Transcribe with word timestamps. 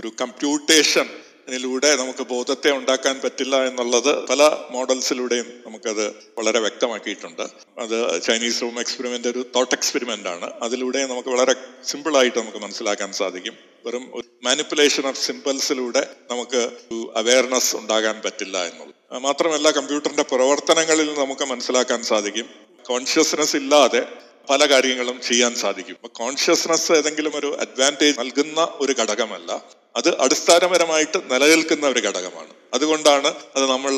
ഒരു 0.00 0.12
കമ്പ്യൂട്ടേഷൻ 0.20 1.08
ഇതിലൂടെ 1.48 1.96
നമുക്ക് 1.96 2.22
ബോധത്തെ 2.22 2.70
ഉണ്ടാക്കാൻ 2.70 3.20
പറ്റില്ല 3.24 3.64
എന്നുള്ളത് 3.64 4.28
പല 4.28 4.56
മോഡൽസിലൂടെയും 4.70 5.46
നമുക്കത് 5.66 6.08
വളരെ 6.38 6.60
വ്യക്തമാക്കിയിട്ടുണ്ട്. 6.60 7.42
അത് 7.78 8.22
ചൈനീസ് 8.22 8.62
റൂം 8.62 8.80
എക്സ്പെരിമെന്റ് 8.80 9.28
ഒരു 9.28 9.44
തോട്ട് 9.56 9.74
എക്സ്പെരിമെന്റ് 9.74 10.28
ആണ്. 10.28 10.50
അതിലൂടെ 10.62 11.06
നമുക്ക് 11.06 11.28
വളരെ 11.28 11.54
സിമ്പിൾ 11.84 12.16
ആയിട്ട് 12.16 12.38
നമുക്ക് 12.38 12.58
മനസ്സിലാക്കാൻ 12.58 13.12
സാധിക്കും. 13.12 13.54
വെറും 13.84 14.22
മാനിപ്പുലേഷൻ 14.44 15.06
ഓഫ് 15.06 15.26
സിമ്പിൾസിലൂടെ 15.26 16.10
നമുക്ക് 16.30 16.70
അവയർനെസ് 17.16 17.76
ഉണ്ടാകാൻ 17.76 18.22
പറ്റില്ല 18.24 18.64
എന്നുള്ളത്. 18.64 19.22
മാത്രമല്ല 19.22 19.70
കമ്പ്യൂട്ടറിന്റെ 19.70 20.22
പ്രവർത്തനങ്ങളിൽ 20.22 21.18
നമുക്ക് 21.18 21.44
മനസ്സിലാക്കാൻ 21.44 22.02
സാധിക്കും. 22.02 22.46
കോൺഷ്യസ്നെസ് 22.86 23.56
ഇല്ലാതെ 23.56 24.06
പല 24.50 24.66
കാര്യങ്ങളും 24.66 25.20
ചെയ്യാൻ 25.20 25.54
സാധിക്കും. 25.54 25.96
കോൺഷ്യസ്നെസ് 26.08 26.92
ഏതെങ്കിലും 26.92 27.32
ഒരു 27.34 27.56
അഡ്വാന്റേജ് 27.60 28.18
നൽകുന്ന 28.18 28.68
ഒരു 28.80 28.92
ഘടകമല്ല. 28.92 29.79
അത് 30.00 30.20
അടിസ്ഥാനപരമായിട്ട് 30.20 31.18
നിലനിൽക്കുന്ന 31.30 31.86
ഒരു 31.86 32.00
ഘടകമാണ്. 32.00 32.52
അതുകൊണ്ടാണ് 32.74 33.34
അത് 33.56 33.64
നമ്മൾ 33.70 33.92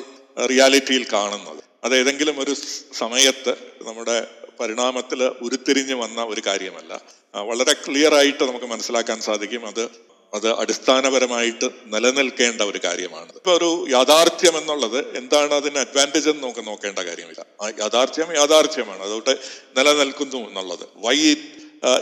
റിയാലിറ്റിയിൽ 0.47 1.07
കാണുന്നത്. 1.13 1.65
അത് 1.85 1.97
ഏതെങ്കിലും 1.97 2.41
ഒരു 2.41 2.55
സമയത്ത് 2.99 3.55
നമ്മുടെ 3.83 4.17
പരിണാമത്തിൽ 4.61 5.21
ഉരുത്തിരിഞ്ഞു 5.25 5.95
വന്ന 5.95 6.25
ഒരു 6.25 6.43
കാര്യമല്ല. 6.47 7.01
വളരെ 7.35 7.73
ക്ലിയർ 7.73 8.15
ആയിട്ട് 8.15 8.45
നമുക്ക് 8.45 8.67
മനസ്സിലാക്കാൻ 8.67 9.21
സാധിക്കും 9.21 9.67
അത് 9.67 9.89
അത് 10.35 10.49
അടിസ്ഥാനപരമായിട്ട് 10.59 11.71
നിലനിൽക്കേണ്ട 11.87 12.63
ഒരു 12.63 12.81
കാര്യമാണ്. 12.85 13.33
ഇപ്പൊ 13.35 13.53
ഒരു 13.53 13.87
യാഥാർത്ഥ്യം 13.91 14.59
എന്നുള്ളത് 14.59 15.17
എന്താണ് 15.17 15.55
അതിന് 15.55 15.79
അഡ്വാന്റേജ് 15.79 16.29
എന്ന് 16.31 16.43
നമുക്ക് 16.43 16.67
നോക്കേണ്ട 16.67 16.99
കാര്യമില്ല. 16.99 17.47
ആ 17.63 17.69
യാഥാർത്ഥ്യം 17.79 18.37
യാഥാർത്ഥ്യമാണ്. 18.37 19.03
അതുകൊണ്ട് 19.03 19.39
നിലനിൽക്കുന്നു 19.79 20.49
എന്നുള്ളത്. 20.49 20.85
വൈ 20.97 21.19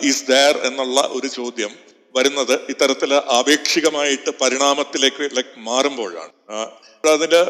ഈസ് 0.03 0.25
ദയർ 0.29 0.59
എന്നുള്ള 0.59 1.01
ഒരു 1.01 1.27
ചോദ്യം 1.27 1.90
വരുന്നത് 2.17 2.53
ഇത്തരത്തിൽ 2.53 3.15
ആപേക്ഷികമായിട്ട് 3.15 4.31
പരിണാമത്തിലേക്ക് 4.41 5.31
ലൈക്ക് 5.37 5.59
മാറുമ്പോഴാണ്. 5.59 6.33
അതിന് 7.09 7.43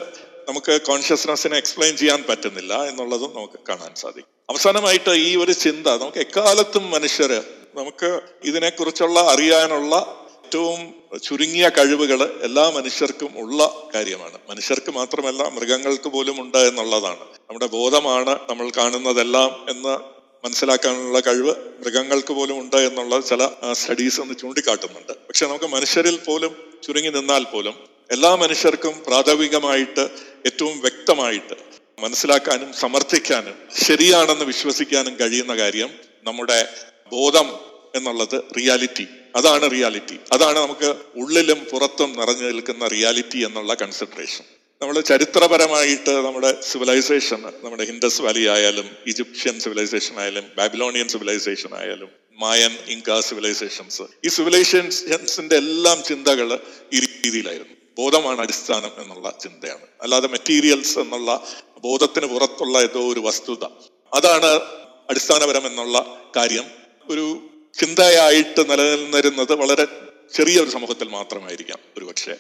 നമുക്ക് 0.49 0.80
കോൺഷ്യസ്നെസ്സിനെ 0.83 1.57
എക്സ്പ്ലെയിൻ 1.57 1.97
ചെയ്യാൻ 1.97 2.25
പറ്റുന്നില്ല 2.29 2.85
എന്നുള്ളതും 2.85 3.33
നമുക്ക് 3.35 3.59
കാണാൻ 3.69 3.95
സാധിക്കും. 3.95 4.30
അവസാനമായിട്ട് 4.51 5.11
ഈ 5.11 5.37
ഒരു 5.37 5.52
ചിന്ത 5.52 5.87
നമുക്ക് 5.87 6.19
എക്കാലത്തും 6.19 6.91
മനുഷ്യര് 6.91 7.43
നമുക്ക് 7.75 8.21
ഇതിനെക്കുറിച്ചുള്ള 8.45 9.21
അറിയാനുള്ള 9.21 10.17
ഏറ്റവും 10.45 10.95
ചുരുങ്ങിയ 11.23 11.69
കഴിവുകൾ 11.69 12.41
എല്ലാ 12.43 12.71
മനുഷ്യർക്കും 12.71 13.33
ഉള്ള 13.37 13.89
കാര്യമാണ്. 13.95 14.39
മനുഷ്യർക്ക് 14.51 14.91
മാത്രമല്ല 14.91 15.43
മൃഗങ്ങൾക്ക് 15.43 16.09
പോലും 16.09 16.41
ഉണ്ട് 16.41 16.59
എന്നുള്ളതാണ്. 16.59 17.21
നമ്മുടെ 17.21 17.67
ബോധമാണ് 17.67 18.39
നമ്മൾ 18.51 18.71
കാണുന്നതെല്ലാം 18.77 19.67
എന്ന് 19.71 20.20
മനസ്സിലാക്കാനുള്ള 20.45 21.21
കഴിവ് 21.21 21.55
മൃഗങ്ങൾക്ക് 21.80 22.33
പോലും 22.33 22.60
ഉണ്ട് 22.60 22.77
എന്നുള്ള 22.77 23.21
ചില 23.21 23.49
സ്റ്റഡീസ് 23.73 24.21
ഒന്ന് 24.21 24.35
ചൂണ്ടിക്കാട്ടുന്നുണ്ട്. 24.35 25.13
പക്ഷെ 25.13 25.46
നമുക്ക് 25.46 25.65
മനുഷ്യരിൽ 25.65 26.19
പോലും 26.19 26.57
ചുരുങ്ങി 26.83 27.09
നിന്നാൽ 27.09 27.45
പോലും 27.45 27.74
എല്ലാ 28.10 28.35
മനുഷ്യർക്കും 28.35 29.02
പ്രാഥമികമായിട്ട് 29.07 30.11
ഏറ്റവും 30.46 30.80
വ്യക്തമായിട്ട് 30.80 31.57
മനസ്സിലാക്കാനും 32.01 32.73
സമർത്ഥിക്കാനും 32.73 33.55
ശരിയാണെന്ന് 33.83 34.45
വിശ്വസിക്കാനും 34.45 35.16
കഴിയുന്ന 35.16 35.57
കാര്യം 35.57 35.91
നമ്മുടെ 36.24 36.68
ബോധം 37.13 37.49
എന്നുള്ളത് 37.95 38.45
റിയാലിറ്റി 38.57 39.07
അതാണ് 39.37 39.71
റിയാലിറ്റി 39.71 40.18
അതാണ് 40.33 40.59
നമുക്ക് 40.59 40.95
ഉള്ളിലും 41.16 41.66
പുറത്തും 41.73 42.13
നിറഞ്ഞു 42.13 42.46
നിൽക്കുന്ന 42.46 42.88
റിയാലിറ്റി 42.88 43.38
എന്നുള്ള 43.38 43.74
കൺസിഡറേഷൻ 43.74 44.45
നമ്മൾ 44.83 45.01
ചരിത്രപരമായിട്ട് 45.01 46.11
നമ്മുടെ 46.11 46.61
സിവിലൈസേഷൻ 46.63 47.43
നമ്മുടെ 47.43 47.85
ഹിൻഡസ് 47.85 48.23
വാലി 48.23 48.47
ആയാലും 48.47 48.97
ഈജിപ്ഷ്യൻ 49.07 49.61
സിവിലൈസേഷൻ 49.61 50.21
ആയാലും 50.21 50.45
ബാബിലോണിയൻ 50.57 51.09
സിവിലൈസേഷൻ 51.09 51.75
ആയാലും 51.75 52.09
മായൻ 52.33 52.79
ഇങ്ക 52.89 53.21
സിവിലൈസേഷൻസ് 53.21 54.03
ഈ 54.25 54.29
സിവിലൈസേഷൻസിന്റെ 54.29 55.57
എല്ലാം 55.57 56.03
ചിന്തകൾ 56.03 56.59
ഈ 56.93 57.01
രീതിയിലായിരുന്നു. 57.01 57.73
ബോധമാണ് 57.99 58.41
അടിസ്ഥാനം 58.41 58.91
എന്നുള്ള 59.03 59.39
ചിന്തയാണ്. 59.41 59.87
അല്ലാതെ 60.03 60.29
മെറ്റീരിയൽസ് 60.29 60.99
എന്നുള്ള 60.99 61.47
ബോധത്തിന് 61.85 62.27
പുറത്തുള്ള 62.27 62.79
ഏതോ 62.79 63.13
ഒരു 63.13 63.21
വസ്തുത. 63.21 63.65
അതാണ് 64.15 64.61
അടിസ്ഥാനപരം 65.11 65.67
എന്നുള്ള 65.67 66.25
കാര്യം. 66.37 66.65
ഒരു 67.11 67.39
ചിന്തയായിട്ട് 67.75 68.71
നിലനിന്നിരുന്നത് 68.71 69.55
വളരെ 69.55 69.87
ചെറിയ 70.35 70.61
ഒരു 70.61 70.71
സമൂഹത്തിൽ 70.71 71.09
മാത്രമായിരിക്കാം 71.09 71.79
ഒരു 71.97 72.05
പക്ഷേ 72.05 72.35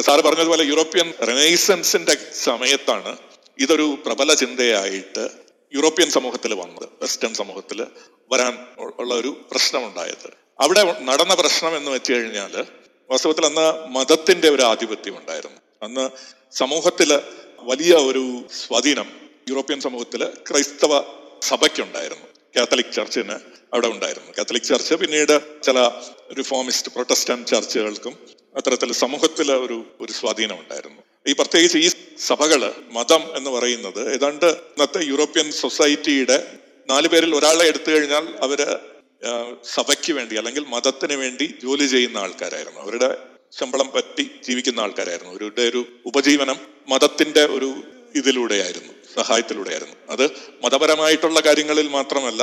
സാറ് 0.00 0.20
പറഞ്ഞതുപോലെ 0.20 0.64
യൂറോപ്യൻ 0.64 1.12
റെനൈസൻസിന്റെ 1.26 2.16
സമയത്താണ് 2.32 3.16
ഇതൊരു 3.58 3.98
പ്രബല 4.06 4.34
ചിന്തയായിട്ട് 4.34 5.28
യൂറോപ്യൻ 5.74 6.10
സമൂഹത്തിൽ 6.10 6.54
വന്നത് 6.54 6.88
വെസ്റ്റേൺ 7.02 7.34
സമൂഹത്തിൽ 7.34 7.86
വരാൻ 8.32 8.58
ഉള്ള 8.78 9.14
ഒരു 9.14 9.46
പ്രശ്നമുണ്ടായത്. 9.50 10.32
അവിടെ 10.60 10.96
നടന്ന 11.00 11.34
പ്രശ്നം 11.34 11.76
എന്ന് 11.76 11.90
വെച്ച് 11.90 12.12
കഴിഞ്ഞാൽ 12.12 12.66
വാസ്തവത്തിൽ 13.10 13.46
അന്ന് 13.46 13.88
മതത്തിന്റെ 13.88 14.50
ഒരു 14.50 14.62
ആധിപത്യം 14.62 15.18
ഉണ്ടായിരുന്നു. 15.18 15.60
അന്ന് 15.82 16.10
സമൂഹത്തിൽ 16.52 17.20
വലിയ 17.58 17.94
ഒരു 17.94 18.44
സ്വാധീനം 18.66 19.12
യൂറോപ്യൻ 19.48 19.80
സമൂഹത്തിൽ 19.80 20.24
ക്രൈസ്തവ 20.24 21.02
സഭയ്ക്കുണ്ടായിരുന്നു. 21.42 22.24
കാത്തലിക് 22.56 22.92
ചർച്ചിന് 22.92 23.32
അവിടെ 23.72 23.86
ഉണ്ടായിരുന്നു. 23.86 24.30
കാത്തലിക് 24.38 24.62
ചർച്ച് 24.62 24.94
പിന്നീട് 24.94 25.62
ചില 25.62 25.90
റിഫോമിസ്റ്റ് 26.38 26.92
പ്രൊട്ടസ്റ്റന്റ് 26.92 27.46
ചർച്ചുകൾക്കും 27.46 28.33
അത്തരത്തിൽ 28.56 28.92
സമൂഹത്തിൽ 28.92 29.52
ഒരു 29.52 29.84
ഒരു 30.00 30.12
സ്വാധീനം 30.12 30.60
ഉണ്ടായിരുന്നു. 30.60 31.02
ഈ 31.26 31.32
പ്രത്യേകിച്ച് 31.32 31.78
ഈ 31.78 31.90
സഭകൾ 32.18 32.74
മതം 32.90 33.36
എന്ന് 33.36 33.50
പറയുന്നത് 33.50 34.14
ഏതാണ്ട് 34.14 34.46
ഇന്നത്തെ 34.46 35.00
യൂറോപ്യൻ 35.02 35.52
സൊസൈറ്റിയുടെ 35.52 36.58
നാല് 36.90 37.08
പേരിൽ 37.08 37.34
ഒരാളെ 37.34 37.64
എടുത്തു 37.66 37.90
കഴിഞ്ഞാൽ 37.90 38.24
അവർ 38.40 38.60
സഭയ്ക്ക് 39.64 40.12
വേണ്ടി 40.12 40.34
അല്ലെങ്കിൽ 40.36 40.64
മതത്തിന് 40.64 41.14
വേണ്ടി 41.14 41.54
ജോലി 41.62 41.86
ചെയ്യുന്ന 41.86 42.18
ആൾക്കാരായിരുന്നു. 42.18 42.80
അവരുടെ 42.80 43.16
ശമ്പളം 43.58 43.90
പറ്റി 43.90 44.30
ജീവിക്കുന്ന 44.44 44.80
ആൾക്കാരായിരുന്നു. 44.80 45.32
അവരുടെ 45.32 45.62
ഒരു 45.62 45.86
ഉപജീവനം 46.06 46.58
മതത്തിന്റെ 46.88 47.44
ഒരു 47.46 47.74
ഇതിലൂടെയായിരുന്നു 48.14 48.92
സഹായത്തിലൂടെയായിരുന്നു. 49.14 49.94
അത് 50.10 50.24
മതപരമായിട്ടുള്ള 50.64 51.40
കാര്യങ്ങളിൽ 51.40 51.88
മാത്രമല്ല 51.88 52.42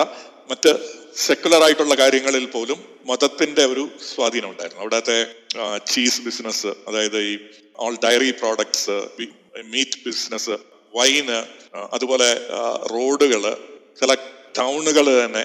മറ്റ് 0.49 0.71
സെക്കുലർ 1.17 1.61
ആയിട്ടുള്ള 1.63 1.95
കാര്യങ്ങളിൽ 1.95 2.45
പോലും 2.45 2.79
മതത്തിന്റെ 3.05 3.65
ഒരു 3.65 3.83
സ്വാധീനം 4.09 4.49
ഉണ്ടായിരുന്നു. 4.49 4.81
അവിടത്തെ 4.83 5.17
ചീസ് 5.91 6.21
ബിസിനസ് 6.21 6.67
അതായത് 6.87 7.19
ഈ 7.21 7.33
all 7.79 7.95
dairy 8.05 8.31
products 8.31 8.97
meat 9.73 9.99
business 10.05 10.57
wine 10.95 11.39
അതുപോലെ 11.93 12.29
റോഡുകൾ 12.93 13.43
ചില 13.99 14.13
ടൗണുകൾ 14.57 15.25
തന്നെ 15.25 15.43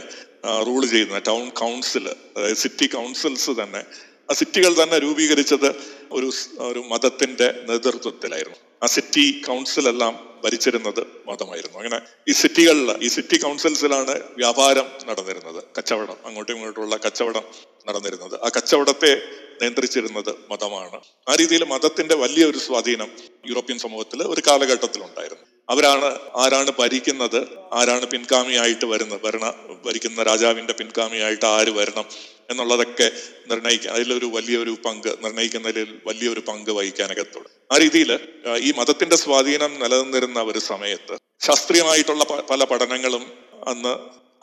റൂൾ 0.67 0.83
ചെയ്യുന്ന 0.87 1.19
ടൗൺ 1.19 1.45
കൗൺസിൽ 1.63 2.05
അതായത് 2.37 2.57
സിറ്റി 2.57 2.87
കൗൺസിൽസ് 2.87 3.51
തന്നെ. 3.51 3.83
ആ 4.31 4.33
സിറ്റികൾ 4.33 4.73
തന്നെ 4.83 4.99
രൂപീകരിച്ചത് 4.99 5.69
ഒരു 6.17 6.29
ഒരു 6.59 6.81
മതത്തിന്റെ 6.93 7.49
നേതൃത്വത്തിലായിരുന്നു. 7.69 8.59
ആ 8.83 8.87
സിറ്റി 8.87 9.25
കൗൺസിൽ 9.47 9.89
എല്ലാം 9.89 10.15
ഭരിച്ചിരുന്നത് 10.47 11.03
മതമായിരുന്നു. 11.27 11.79
അങ്ങനെ 11.79 12.01
ഈ 12.29 12.33
സിറ്റികളിൽ 12.33 12.91
ഈ 13.03 13.09
സിറ്റി 13.09 13.37
കൗൺസിൽസിലാണ് 13.37 14.15
വ്യാപാരം 14.37 14.87
നടന്നിരുന്നത്. 15.07 15.65
കച്ചവടം 15.79 16.17
അങ്ങോട്ടും 16.25 16.55
ഇങ്ങോട്ടുള്ള 16.55 16.97
കച്ചവടം 16.97 17.43
നടന്നിരുന്നത്. 17.89 18.35
ആ 18.35 18.51
കച്ചവടത്തെ 18.57 19.23
നിയന്ത്രിച്ചിരുന്നത് 19.61 20.33
മതമാണ്. 20.51 21.01
ആ 21.29 21.35
രീതിയിൽ 21.35 21.65
മതത്തിന്റെ 21.65 22.15
വലിയൊരു 22.15 22.59
സ്വാധീനം 22.59 23.11
യൂറോപ്യൻ 23.47 23.79
സമൂഹത്തിൽ 23.79 24.23
ഒരു 24.23 24.43
കാലഘട്ടത്തിൽ 24.47 25.03
ഉണ്ടായിരുന്നു 25.03 25.56
അവരാണ് 25.71 26.19
ആരാണ് 26.37 26.71
ഭരിക്കുന്നത് 26.79 27.47
ആരാണ് 27.73 28.07
പിൻഗാമിയായിട്ട് 28.07 28.85
വരുന്നത് 28.85 29.21
ഭരണ 29.23 29.55
ഭരിക്കുന്ന 29.87 30.23
രാജാവിന്റെ 30.23 30.73
പിൻഗാമിയായിട്ട് 30.73 31.47
ആര് 31.47 31.71
വരണം 31.71 32.05
എന്നുള്ളതൊക്കെ 32.51 33.11
നിർണയിക്കാൻ 33.51 33.95
അതിലൊരു 33.95 34.27
വലിയൊരു 34.27 34.77
പങ്ക് 34.87 35.09
നിർണയിക്കുന്നതിൽ 35.25 35.99
വലിയൊരു 36.07 36.41
പങ്ക് 36.41 36.71
വഹിക്കാനകത്തുള്ളൂ. 36.71 37.51
ആ 37.73 37.79
രീതിയിൽ 37.79 38.19
ഈ 38.59 38.73
മതത്തിന്റെ 38.79 39.17
സ്വാധീനം 39.17 39.81
നിലനിന്നിരുന്ന 39.81 40.43
ഒരു 40.43 40.59
സമയത്ത് 40.59 41.17
ശാസ്ത്രീയമായിട്ടുള്ള 41.41 42.25
പല 42.51 42.65
പഠനങ്ങളും 42.65 43.33
അന്ന് 43.67 43.95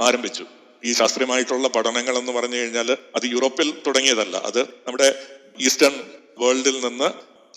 ആരംഭിച്ചു. 0.03 0.45
ഈ 0.85 0.93
ശാസ്ത്രീയമായിട്ടുള്ള 0.93 1.67
പഠനങ്ങൾ 1.67 2.17
എന്ന് 2.17 2.31
പറഞ്ഞു 2.31 2.55
കഴിഞ്ഞാൽ 2.55 2.97
അത് 3.15 3.25
യൂറോപ്പിൽ 3.25 3.73
തുടങ്ങിയതല്ല. 3.87 4.37
അത് 4.37 4.59
നമ്മുടെ 4.59 5.15
ഈസ്റ്റേൺ 5.59 6.03
വേൾഡിൽ 6.37 6.85
നിന്ന് 6.85 7.09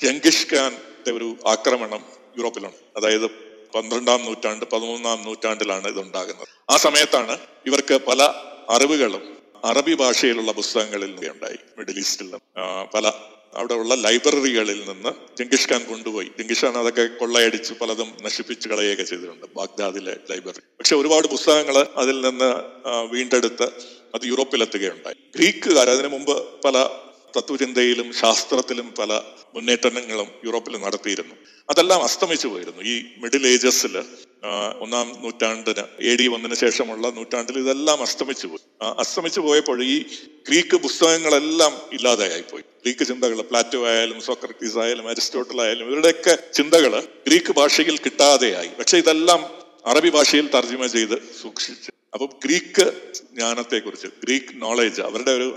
ജംഗിഷ് 0.04 0.54
ഖാന്റെ 0.54 1.12
ഒരു 1.12 1.36
ആക്രമണം 1.46 2.02
യൂറോപ്പിലുണ്ട്. 2.36 2.76
അതായത് 2.96 3.45
പന്ത്രണ്ടാം 3.76 4.20
നൂറ്റാണ്ട് 4.24 4.64
പതിമൂന്നാം 4.64 5.22
നൂറ്റാണ്ടിലാണ് 5.26 5.88
ഇതുണ്ടാകുന്നത്. 5.88 6.48
ആ 6.70 6.76
സമയത്താണ് 6.76 7.38
ഇവർക്ക് 7.66 7.96
പല 8.08 8.22
അറിവുകളും 8.70 9.24
അറബി 9.64 9.94
ഭാഷയിലുള്ള 9.94 10.52
പുസ്തകങ്ങളിൽ 10.52 11.30
ഉണ്ടായി 11.32 11.58
മിഡിൽ 11.78 11.98
ഈസ്റ്റിൽ. 11.98 12.30
പല 12.94 13.12
അവിടെയുള്ള 13.54 13.94
ലൈബ്രറികളിൽ 13.94 14.80
നിന്ന് 14.88 15.10
ജംഗിഷ് 15.38 15.68
ഖാൻ 15.72 15.82
കൊണ്ടുപോയി. 15.84 16.28
ജംഗിഷ് 16.38 16.64
ഖാൻ 16.64 16.74
അതൊക്കെ 16.78 17.04
കൊള്ളയടിച്ച് 17.06 17.72
പലതും 17.74 18.08
നശിപ്പിച്ച് 18.22 18.68
കളയുകയൊക്കെ 18.68 19.02
ചെയ്തിട്ടുണ്ട് 19.02 19.46
ബാഗ്ദാദിലെ 19.56 20.16
ലൈബ്രറി. 20.30 20.62
പക്ഷെ 20.78 20.96
ഒരുപാട് 20.96 21.26
പുസ്തകങ്ങൾ 21.26 21.86
അതിൽ 21.96 22.20
നിന്ന് 22.20 22.50
വീണ്ടെടുത്ത് 23.12 23.68
അത് 24.14 24.24
യൂറോപ്പിലെത്തുകയുണ്ടായി. 24.24 25.16
ഗ്രീക്കുകാർ 25.36 25.90
അതിനു 25.90 26.08
മുമ്പ് 26.08 26.34
പല 26.64 26.76
തത്വചിന്തയിലും 27.36 28.12
ശാസ്ത്രത്തിലും 28.12 28.94
പല 28.98 29.12
മുന്നേറ്റങ്ങളും 29.54 30.28
യൂറോപ്പിൽ 30.44 30.76
നടത്തിയിരുന്നു. 30.76 31.34
അതെല്ലാം 31.70 32.02
അസ്തമിച്ചു 32.02 32.48
പോയിരുന്നു. 32.48 32.82
ഈ 32.82 33.04
മിഡിൽ 33.18 33.46
ഏജസിൽ 33.46 34.04
ഒന്നാം 34.80 35.06
നൂറ്റാണ്ടിന് 35.22 35.84
എ 36.00 36.16
ഡി 36.16 36.26
ഒന്നിന് 36.28 36.54
ശേഷമുള്ള 36.54 37.10
നൂറ്റാണ്ടിൽ 37.10 37.58
ഇതെല്ലാം 37.58 38.02
അസ്തമിച്ചു 38.02 38.46
പോയി. 38.46 38.64
അസ്തമിച്ചു 38.98 39.40
പോയപ്പോൾ 39.40 39.84
ഈ 39.84 39.96
ഗ്രീക്ക് 40.48 40.76
പുസ്തകങ്ങളെല്ലാം 40.76 41.80
ഇല്ലാതെയായിപ്പോയി 41.92 42.62
ഗ്രീക്ക് 42.62 43.04
ചിന്തകൾ 43.06 43.40
പ്ലാറ്റോ 43.40 43.86
ആയാലും 43.86 44.20
സോക്രട്ടീസ് 44.20 44.78
ആയാലും 44.78 45.08
അരിസ്റ്റോട്ടൽ 45.08 45.60
ആയാലും 45.60 45.86
ഇവരുടെയൊക്കെ 45.86 46.38
ചിന്തകൾ 46.54 47.00
ഗ്രീക്ക് 47.26 47.52
ഭാഷയിൽ 47.52 47.98
കിട്ടാതെയായി. 47.98 48.68
പക്ഷെ 48.78 48.98
ഇതെല്ലാം 48.98 49.40
അറബി 49.86 50.10
ഭാഷയിൽ 50.10 50.46
തർജമ 50.54 50.86
ചെയ്ത് 50.86 51.16
സൂക്ഷിച്ചു. 51.42 51.90
അപ്പം 52.14 52.28
ഗ്രീക്ക് 52.44 52.86
ജ്ഞാനത്തെക്കുറിച്ച് 53.34 54.06
ഗ്രീക്ക് 54.06 54.62
നോളേജ് 54.62 55.00
അവരുടെ 55.00 55.30
ഒരു 55.30 55.48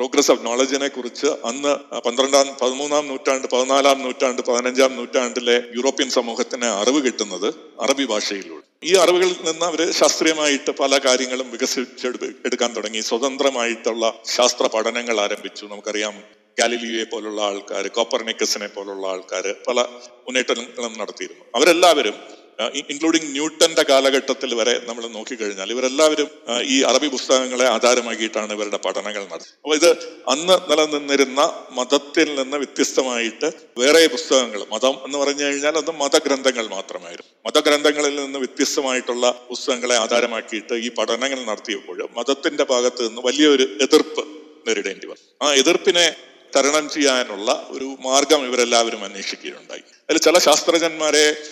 പ്രോഗ്രസ് 0.00 0.30
ഓഫ് 0.30 0.46
നോളജിനെ 0.46 0.88
കുറിച്ച് 0.88 1.26
അന്ന് 1.26 2.00
പന്ത്രണ്ടാം 2.00 2.56
പതിമൂന്നാം 2.62 3.08
നൂറ്റാണ്ട് 3.08 3.48
പതിനാലാം 3.48 4.02
നൂറ്റാണ്ട് 4.02 4.42
പതിനഞ്ചാം 4.42 4.96
നൂറ്റാണ്ടിലെ 4.96 5.62
യൂറോപ്യൻ 5.76 6.10
സമൂഹത്തിന് 6.10 6.64
അറിവ് 6.64 7.06
കിട്ടുന്നത് 7.06 7.54
അറബി 7.80 8.04
ഭാഷയിലൂടെ. 8.04 8.62
ഈ 8.84 8.94
അറിവുകളിൽ 8.94 9.36
നിന്ന് 9.44 9.66
അവർ 9.66 9.92
ശാസ്ത്രീയമായിട്ട് 9.92 10.70
പല 10.70 10.98
കാര്യങ്ങളും 10.98 11.50
വികസിച്ചെടു 11.50 12.18
എടുക്കാൻ 12.44 12.72
തുടങ്ങി. 12.72 13.00
സ്വതന്ത്രമായിട്ടുള്ള 13.00 14.14
ശാസ്ത്ര 14.24 14.66
പഠനങ്ങൾ 14.66 15.20
ആരംഭിച്ചു. 15.20 15.66
നമുക്കറിയാം 15.66 16.22
ഗാലിലിയെ 16.58 17.04
പോലുള്ള 17.04 17.42
ആൾക്കാർ 17.42 17.86
കോപ്പർനിക്കസിനെ 17.86 18.66
പോലുള്ള 18.66 19.06
ആൾക്കാർ 19.06 19.54
പല 19.68 19.80
മുന്നേറ്റങ്ങളും 20.26 20.98
നടത്തിയിരുന്നു. 20.98 21.44
അവരെല്ലാവരും 21.54 22.39
ഇൻക്ലൂഡിങ് 22.68 23.32
ന്യൂട്ടന്റെ 23.32 23.84
കാലഘട്ടത്തിൽ 23.90 24.54
വരെ 24.54 24.82
നമ്മൾ 24.86 25.06
നോക്കിക്കഴിഞ്ഞാൽ 25.06 25.70
ഇവരെല്ലാവരും 25.70 26.28
ഈ 26.62 26.82
അറബി 26.82 27.08
പുസ്തകങ്ങളെ 27.08 27.64
ആധാരമാക്കിയിട്ടാണ് 27.64 28.52
ഇവരുടെ 28.52 28.76
പഠനങ്ങൾ 28.76 29.22
നടത്തുന്നത് 29.24 29.60
അപ്പോൾ 29.64 29.74
ഇത് 29.74 29.90
അന്ന് 30.28 30.70
നിലനിന്നിരുന്ന 30.70 31.64
മതത്തിൽ 31.70 32.34
നിന്ന് 32.34 32.56
വ്യത്യസ്തമായിട്ട് 32.56 33.52
വേറെ 33.78 34.06
പുസ്തകങ്ങൾ 34.06 34.66
മതം 34.72 34.98
എന്ന് 35.04 35.18
പറഞ്ഞു 35.18 35.44
കഴിഞ്ഞാൽ 35.44 35.76
അത് 35.76 35.90
മതഗ്രന്ഥങ്ങൾ 35.90 36.68
മാത്രമായിരുന്നു. 36.68 37.30
മതഗ്രന്ഥങ്ങളിൽ 37.46 38.24
നിന്ന് 38.24 38.38
വ്യത്യസ്തമായിട്ടുള്ള 38.38 39.46
പുസ്തകങ്ങളെ 39.48 39.96
ആധാരമാക്കിയിട്ട് 39.96 40.74
ഈ 40.74 40.88
പഠനങ്ങൾ 40.88 41.44
നടത്തിയപ്പോൾ 41.44 42.08
മതത്തിന്റെ 42.16 42.64
ഭാഗത്ത് 42.64 43.08
നിന്ന് 43.08 43.20
വലിയൊരു 43.20 43.62
എതിർപ്പ് 43.62 44.24
നേരിടേണ്ടി 44.68 45.06
വന്നു. 45.06 45.24
ആ 45.42 45.54
എതിർപ്പിനെ 45.54 46.16
തരണം 46.56 46.90
ചെയ്യാനുള്ള 46.90 47.66
ഒരു 47.70 47.96
മാർഗം 48.00 48.46
ഇവരെല്ലാവരും 48.46 49.04
അന്വേഷിക്കുകയുണ്ടായി. 49.04 49.82
അതിൽ 50.10 50.18
ചില 50.18 50.38
ശാസ്ത്രജ്ഞന്മാരെ 50.38 51.42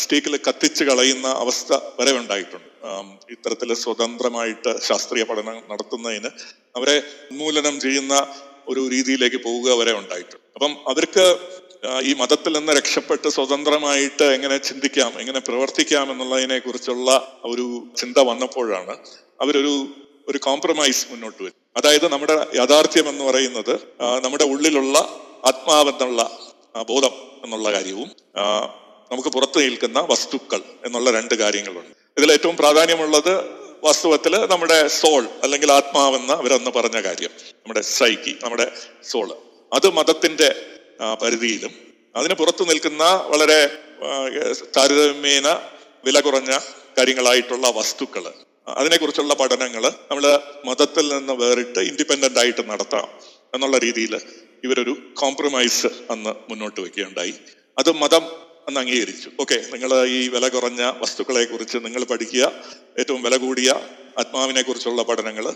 സ്റ്റേക്കിൽ 0.00 0.34
കത്തിച്ച് 0.48 0.84
കളയുന്ന 0.84 1.28
അവസ്ഥ 1.42 1.72
വരെ 2.00 2.12
ഉണ്ടായിട്ടുണ്ട്. 2.18 2.68
ഇത്തരത്തിൽ 3.30 3.70
സ്വതന്ത്രമായിട്ട് 3.74 4.72
ശാസ്ത്രീയ 4.88 5.22
പഠനം 5.22 5.56
നടത്തുന്നതിന് 5.70 6.30
അവരെ 6.76 6.96
ഉന്മൂലനം 7.30 7.80
ചെയ്യുന്ന 7.80 8.14
ഒരു 8.68 8.82
രീതിയിലേക്ക് 8.88 9.38
പോവുക 9.46 9.70
വരെ 9.80 9.92
ഉണ്ടായിട്ടുണ്ട്. 9.92 10.44
അപ്പം 10.54 10.72
അവർക്ക് 10.88 11.24
ഈ 12.04 12.14
മതത്തിൽ 12.14 12.52
നിന്ന് 12.52 12.72
രക്ഷപ്പെട്ട് 12.72 13.28
സ്വതന്ത്രമായിട്ട് 13.28 14.26
എങ്ങനെ 14.36 14.56
ചിന്തിക്കാം 14.58 15.12
എങ്ങനെ 15.20 15.40
പ്രവർത്തിക്കാം 15.40 16.10
എന്നുള്ളതിനെ 16.10 16.58
കുറിച്ചുള്ള 16.58 17.10
ഒരു 17.44 17.66
ചിന്ത 17.96 18.18
വന്നപ്പോഴാണ് 18.18 18.94
അവരൊരു 19.40 19.72
ഒരു 20.28 20.38
കോംപ്രമൈസ് 20.38 21.06
മുന്നോട്ട് 21.10 21.40
വരും 21.42 21.56
അതായത് 21.76 22.06
നമ്മുടെ 22.12 22.34
യാഥാർത്ഥ്യം 22.54 23.06
എന്ന് 23.08 23.24
പറയുന്നത് 23.24 23.74
നമ്മുടെ 24.24 24.44
ഉള്ളിലുള്ള 24.44 24.98
ആത്മാവെന്നുള്ള 25.44 26.22
ബോധം 26.88 27.14
എന്നുള്ള 27.44 27.68
കാര്യവും 27.72 28.10
നമുക്ക് 29.10 29.28
പുറത്തു 29.28 29.58
നിൽക്കുന്ന 29.60 30.00
വസ്തുക്കൾ 30.10 30.60
എന്നുള്ള 30.86 31.10
രണ്ട് 31.10 31.34
കാര്യങ്ങളുണ്ട്. 31.34 31.94
ഇതിൽ 32.18 32.32
ഏറ്റവും 32.32 32.56
പ്രാധാന്യമുള്ളത് 32.56 33.32
വാസ്തവത്തിൽ 33.84 34.34
നമ്മുടെ 34.50 34.88
സോൾ 34.88 35.24
അല്ലെങ്കിൽ 35.42 35.72
ആത്മാവെന്ന് 35.72 36.32
അവരന്ന് 36.32 36.70
പറഞ്ഞ 36.70 36.98
കാര്യം 37.00 37.32
നമ്മുടെ 37.52 37.80
സൈക്കി 37.80 38.34
നമ്മുടെ 38.42 38.66
സോൾ 39.02 39.28
അത് 39.72 39.88
മതത്തിന്റെ 39.90 40.48
പരിധിയിലും 41.22 41.72
അതിന് 42.16 42.34
പുറത്തു 42.34 42.62
നിൽക്കുന്ന 42.64 43.04
വളരെ 43.04 43.60
താരതമ്യേന 44.76 45.48
വില 46.04 46.20
കുറഞ്ഞ 46.20 46.52
കാര്യങ്ങളായിട്ടുള്ള 46.98 47.66
വസ്തുക്കൾ. 47.68 48.24
അതിനെക്കുറിച്ചുള്ള 48.68 49.34
പഠനങ്ങൾ 49.34 49.84
നമ്മൾ 50.10 50.24
മതത്തിൽ 50.64 51.06
നിന്ന് 51.14 51.32
വേറിട്ട് 51.32 51.78
ഇൻഡിപെൻഡന്റ് 51.78 52.38
ആയിട്ട് 52.38 52.70
നടത്താം 52.70 53.08
എന്നുള്ള 53.54 53.78
രീതിയിൽ 53.78 54.14
ഇവരൊരു 54.64 54.94
കോംപ്രമൈസ് 55.14 55.86
അന്ന് 56.10 56.32
മുന്നോട്ട് 56.50 56.80
വെക്കുകയുണ്ടായി. 56.80 57.34
അത് 57.78 57.90
മതം 57.92 58.24
അന്ന് 58.70 58.80
അംഗീകരിച്ചു. 58.80 59.28
ഓക്കെ 59.40 59.56
നിങ്ങൾ 59.72 59.90
ഈ 60.16 60.28
വില 60.28 60.48
കുറഞ്ഞ 60.48 60.82
വസ്തുക്കളെ 61.02 61.44
കുറിച്ച് 61.44 61.78
നിങ്ങൾ 61.86 62.04
പഠിക്കുക. 62.04 62.44
ഏറ്റവും 62.98 63.22
വില 63.22 63.36
കൂടിയ 63.36 63.70
ആത്മാവിനെ 64.18 64.62
കുറിച്ചുള്ള 64.62 65.02
പഠനങ്ങൾ 65.02 65.46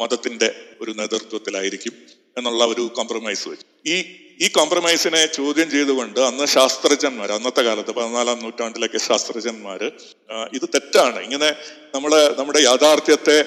മതത്തിന്റെ 0.00 0.48
ഒരു 0.80 0.90
നേതൃത്വത്തിലായിരിക്കും 0.90 1.94
എന്നുള്ള 2.36 2.64
ഒരു 2.64 2.82
കോംപ്രമൈസ് 2.96 3.48
വെച്ചു. 3.48 3.66
ഈ 3.86 3.96
ഈ 4.40 4.48
കോംപ്രമൈസിനെ 4.48 5.26
ചോദ്യം 5.26 5.70
ചെയ്തുകൊണ്ട് 5.70 6.20
അന്ന് 6.20 6.46
ശാസ്ത്രജ്ഞന്മാർ 6.46 7.32
അന്നത്തെ 7.32 7.62
കാലത്ത് 7.62 7.90
പതിനാലാം 7.90 8.38
നൂറ്റാണ്ടിലൊക്കെ 8.42 8.98
ശാസ്ത്രജ്ഞന്മാര് 8.98 9.88
ആ, 10.30 10.48
ഇത് 10.52 10.66
തെറ്റാണ്. 10.74 11.20
ഇങ്ങനെ 11.20 11.48
നമ്മൾ 11.94 12.12
നമ്മുടെ 12.38 12.60
യാഥാർത്ഥ്യത്തെ 12.60 13.38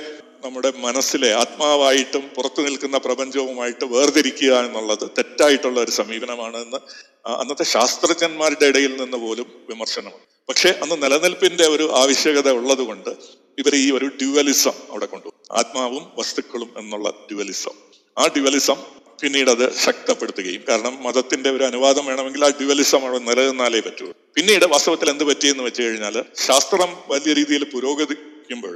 നമ്മുടെ 0.46 0.74
മനസ്സിലെ 0.78 1.34
ആത്മാവായിട്ടും 1.34 2.24
പുറത്തു 2.36 2.62
നിൽക്കുന്ന 2.62 2.98
പ്രപഞ്ചവുമായിട്ട് 2.98 3.86
വേർതിരിക്കുക 3.86 4.54
എന്നുള്ളത് 4.66 5.06
തെറ്റായിട്ടുള്ള 5.18 5.80
ഒരു 5.80 5.92
സമീപനമാണ് 5.92 6.58
എന്ന് 6.58 6.80
അന്നത്തെ 7.26 7.64
ശാസ്ത്രജ്ഞന്മാരുടെ 7.64 8.66
ഇടയിൽ 8.66 8.96
നിന്ന് 9.02 9.18
പോലും 9.18 9.48
വിമർശനമുണ്ട്. 9.70 10.26
പക്ഷെ 10.50 10.70
അന്ന് 10.84 11.04
നിലനിൽപ്പിന്റെ 11.04 11.68
ഒരു 11.68 11.92
ആവശ്യകത 11.94 12.50
ഉള്ളതുകൊണ്ട് 12.50 13.10
ഇവർ 13.58 13.76
ഈ 13.76 13.92
ഒരു 13.92 14.06
ഡ്യുവലിസം 14.06 14.76
അവിടെ 14.90 15.06
കൊണ്ടുപോകും 15.06 15.40
ആത്മാവും 15.52 16.12
വസ്തുക്കളും 16.18 16.70
എന്നുള്ള 16.78 17.10
ഡ്യുവലിസം 17.32 17.76
ആ 18.18 18.28
ഡ്യുവലിസം 18.28 18.80
പിന്നീട് 19.22 19.50
അത് 19.50 19.74
ശക്തപ്പെടുത്തുകയും 19.76 20.64
കാരണം 20.70 21.04
മതത്തിന്റെ 21.04 21.50
ഒരു 21.50 21.64
അനുവാദം 21.64 22.06
വേണമെങ്കിൽ 22.06 22.46
ആ 22.46 22.50
ഡ്യുവലിസം 22.50 23.08
അവിടെ 23.08 23.20
നിലനിന്നാലേ 23.20 23.80
പറ്റുള്ളൂ 23.80 24.16
പിന്നീട് 24.34 24.66
വാസ്തവത്തിൽ 24.66 25.10
എന്ത് 25.10 25.24
പറ്റിയെന്ന് 25.24 25.64
വെച്ച് 25.64 25.82
കഴിഞ്ഞാൽ 25.82 26.26
ശാസ്ത്രം 26.48 26.98
വലിയ 27.08 27.34
രീതിയിൽ 27.34 27.64
പുരോഗമിക്കുമ്പോൾ 27.64 28.76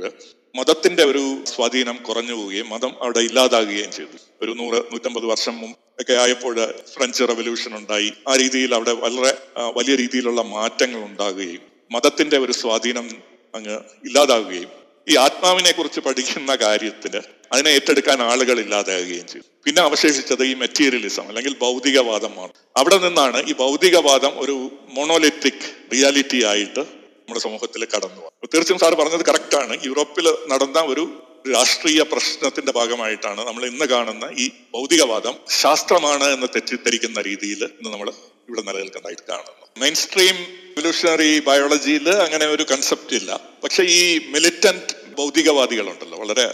മതത്തിന്റെ 0.58 1.04
ഒരു 1.04 1.44
സ്വാധീനം 1.48 1.98
കുറഞ്ഞു 2.08 2.34
പോവുകയും 2.34 2.70
മതം 2.70 2.92
അവിടെ 3.02 3.20
ഇല്ലാതാകുകയും 3.20 3.92
ചെയ്തു. 3.92 4.18
ഒരു 4.42 4.52
നൂറ് 4.52 4.80
നൂറ്റമ്പത് 4.92 5.26
വർഷം 5.26 5.56
മുമ്പ് 5.62 5.78
ഒക്കെ 6.02 6.14
ആയപ്പോൾ 6.14 6.56
ഫ്രഞ്ച് 6.94 7.24
റവല്യൂഷൻ 7.24 7.78
ഉണ്ടായി. 7.78 8.10
ആ 8.28 8.36
രീതിയിൽ 8.36 8.76
അവിടെ 8.76 8.92
വളരെ 8.92 9.34
വലിയ 9.78 9.96
രീതിയിലുള്ള 9.96 10.42
മാറ്റങ്ങൾ 10.42 11.00
ഉണ്ടാകുകയും 11.00 11.62
മതത്തിന്റെ 11.92 12.38
ഒരു 12.38 12.52
സ്വാധീനം 12.52 13.08
അങ്ങ് 13.56 13.78
ഇല്ലാതാവുകയും 14.06 14.72
ഈ 15.10 15.16
ആത്മാവിനെ 15.18 15.72
കുറിച്ച് 15.72 16.00
പഠിക്കുന്ന 16.00 16.56
കാര്യത്തിൽ 16.56 17.16
അതിനെ 17.52 17.70
ഏറ്റെടുക്കാൻ 17.70 18.22
ആളുകൾ 18.22 18.60
ഇല്ലാതാകുകയും 18.60 19.28
ചെയ്തു. 19.28 19.46
പിന്നെ 19.66 19.82
അവശേഷിച്ചത് 19.82 20.44
ഈ 20.44 20.54
മെറ്റീരിയലിസം 20.54 21.28
അല്ലെങ്കിൽ 21.28 21.56
ഭൗതികവാദമാണ്. 21.62 22.54
അവിടെ 22.78 22.98
നിന്നാണ് 22.98 23.40
ഈ 23.50 23.54
ഭൗതികവാദം 23.54 24.34
ഒരു 24.40 24.56
മോണോലിറ്റിക് 24.90 25.66
റിയാലിറ്റി 25.94 26.44
ആയിട്ട് 26.44 27.05
നമ്മുടെ 27.28 27.40
സമൂഹത്തിൽ 27.40 27.86
കടന്നു 27.86 28.20
പോകാം. 28.20 28.34
തീർച്ചയായും 28.54 28.80
സാർ 28.80 28.94
പറഞ്ഞത് 28.94 29.26
കറക്റ്റാണ്. 29.26 29.74
യൂറോപ്പിൽ 29.86 30.26
നടന്ന 30.48 30.80
ഒരു 30.86 31.04
രാഷ്ട്രീയ 31.50 32.02
പ്രശ്നത്തിന്റെ 32.04 32.72
ഭാഗമായിട്ടാണ് 32.72 33.42
നമ്മൾ 33.48 33.66
ഇന്ന് 33.66 33.86
കാണുന്ന 33.86 34.26
ഈ 34.38 34.46
ഭൗതികവാദം 34.74 35.36
ശാസ്ത്രമാണ് 35.62 36.24
എന്ന് 36.34 36.48
തെറ്റിദ്ധരിക്കുന്ന 36.56 37.22
രീതിയിൽ 37.22 37.62
ഇന്ന് 37.72 37.90
നമ്മൾ 37.90 38.10
ഇവിടെ 38.44 38.62
നിലനിൽക്കുന്നതായിട്ട് 38.62 39.26
കാണുന്നു. 39.30 39.66
മെയിൻ 39.80 39.96
സ്ട്രീം 39.96 40.38
റിവല്യൂഷണറി 40.70 41.40
ബയോളജിയിൽ 41.40 42.10
അങ്ങനെ 42.20 42.46
ഒരു 42.46 42.64
കൺസെപ്റ്റ് 42.64 43.16
ഇല്ല. 43.16 43.32
പക്ഷെ 43.64 43.84
ഈ 43.96 44.04
മിലിറ്റന്റ് 44.28 44.94
ഭൗതികവാദികളുണ്ടല്ലോ. 45.18 46.18
വളരെ 46.18 46.46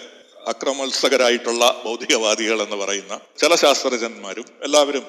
അക്രമോത്സകരായിട്ടുള്ള 0.48 1.82
ഭൗതികവാദികൾ 1.86 2.62
എന്ന് 2.62 2.76
പറയുന്ന 2.76 3.14
ചില 3.38 3.56
ശാസ്ത്രജ്ഞന്മാരും 3.56 4.46
എല്ലാവരും 4.64 5.04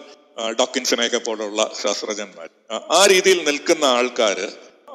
ഡോക്കിൻസിനെയൊക്കെ 0.59 1.19
പോലുള്ള 1.19 1.71
ശാസ്ത്രജ്ഞന്മാർ 1.83 2.49
ആ, 2.91 3.07
രീതിയിൽ 3.07 3.45
നിൽക്കുന്ന 3.45 3.85
ആൾക്കാര് 3.93 4.47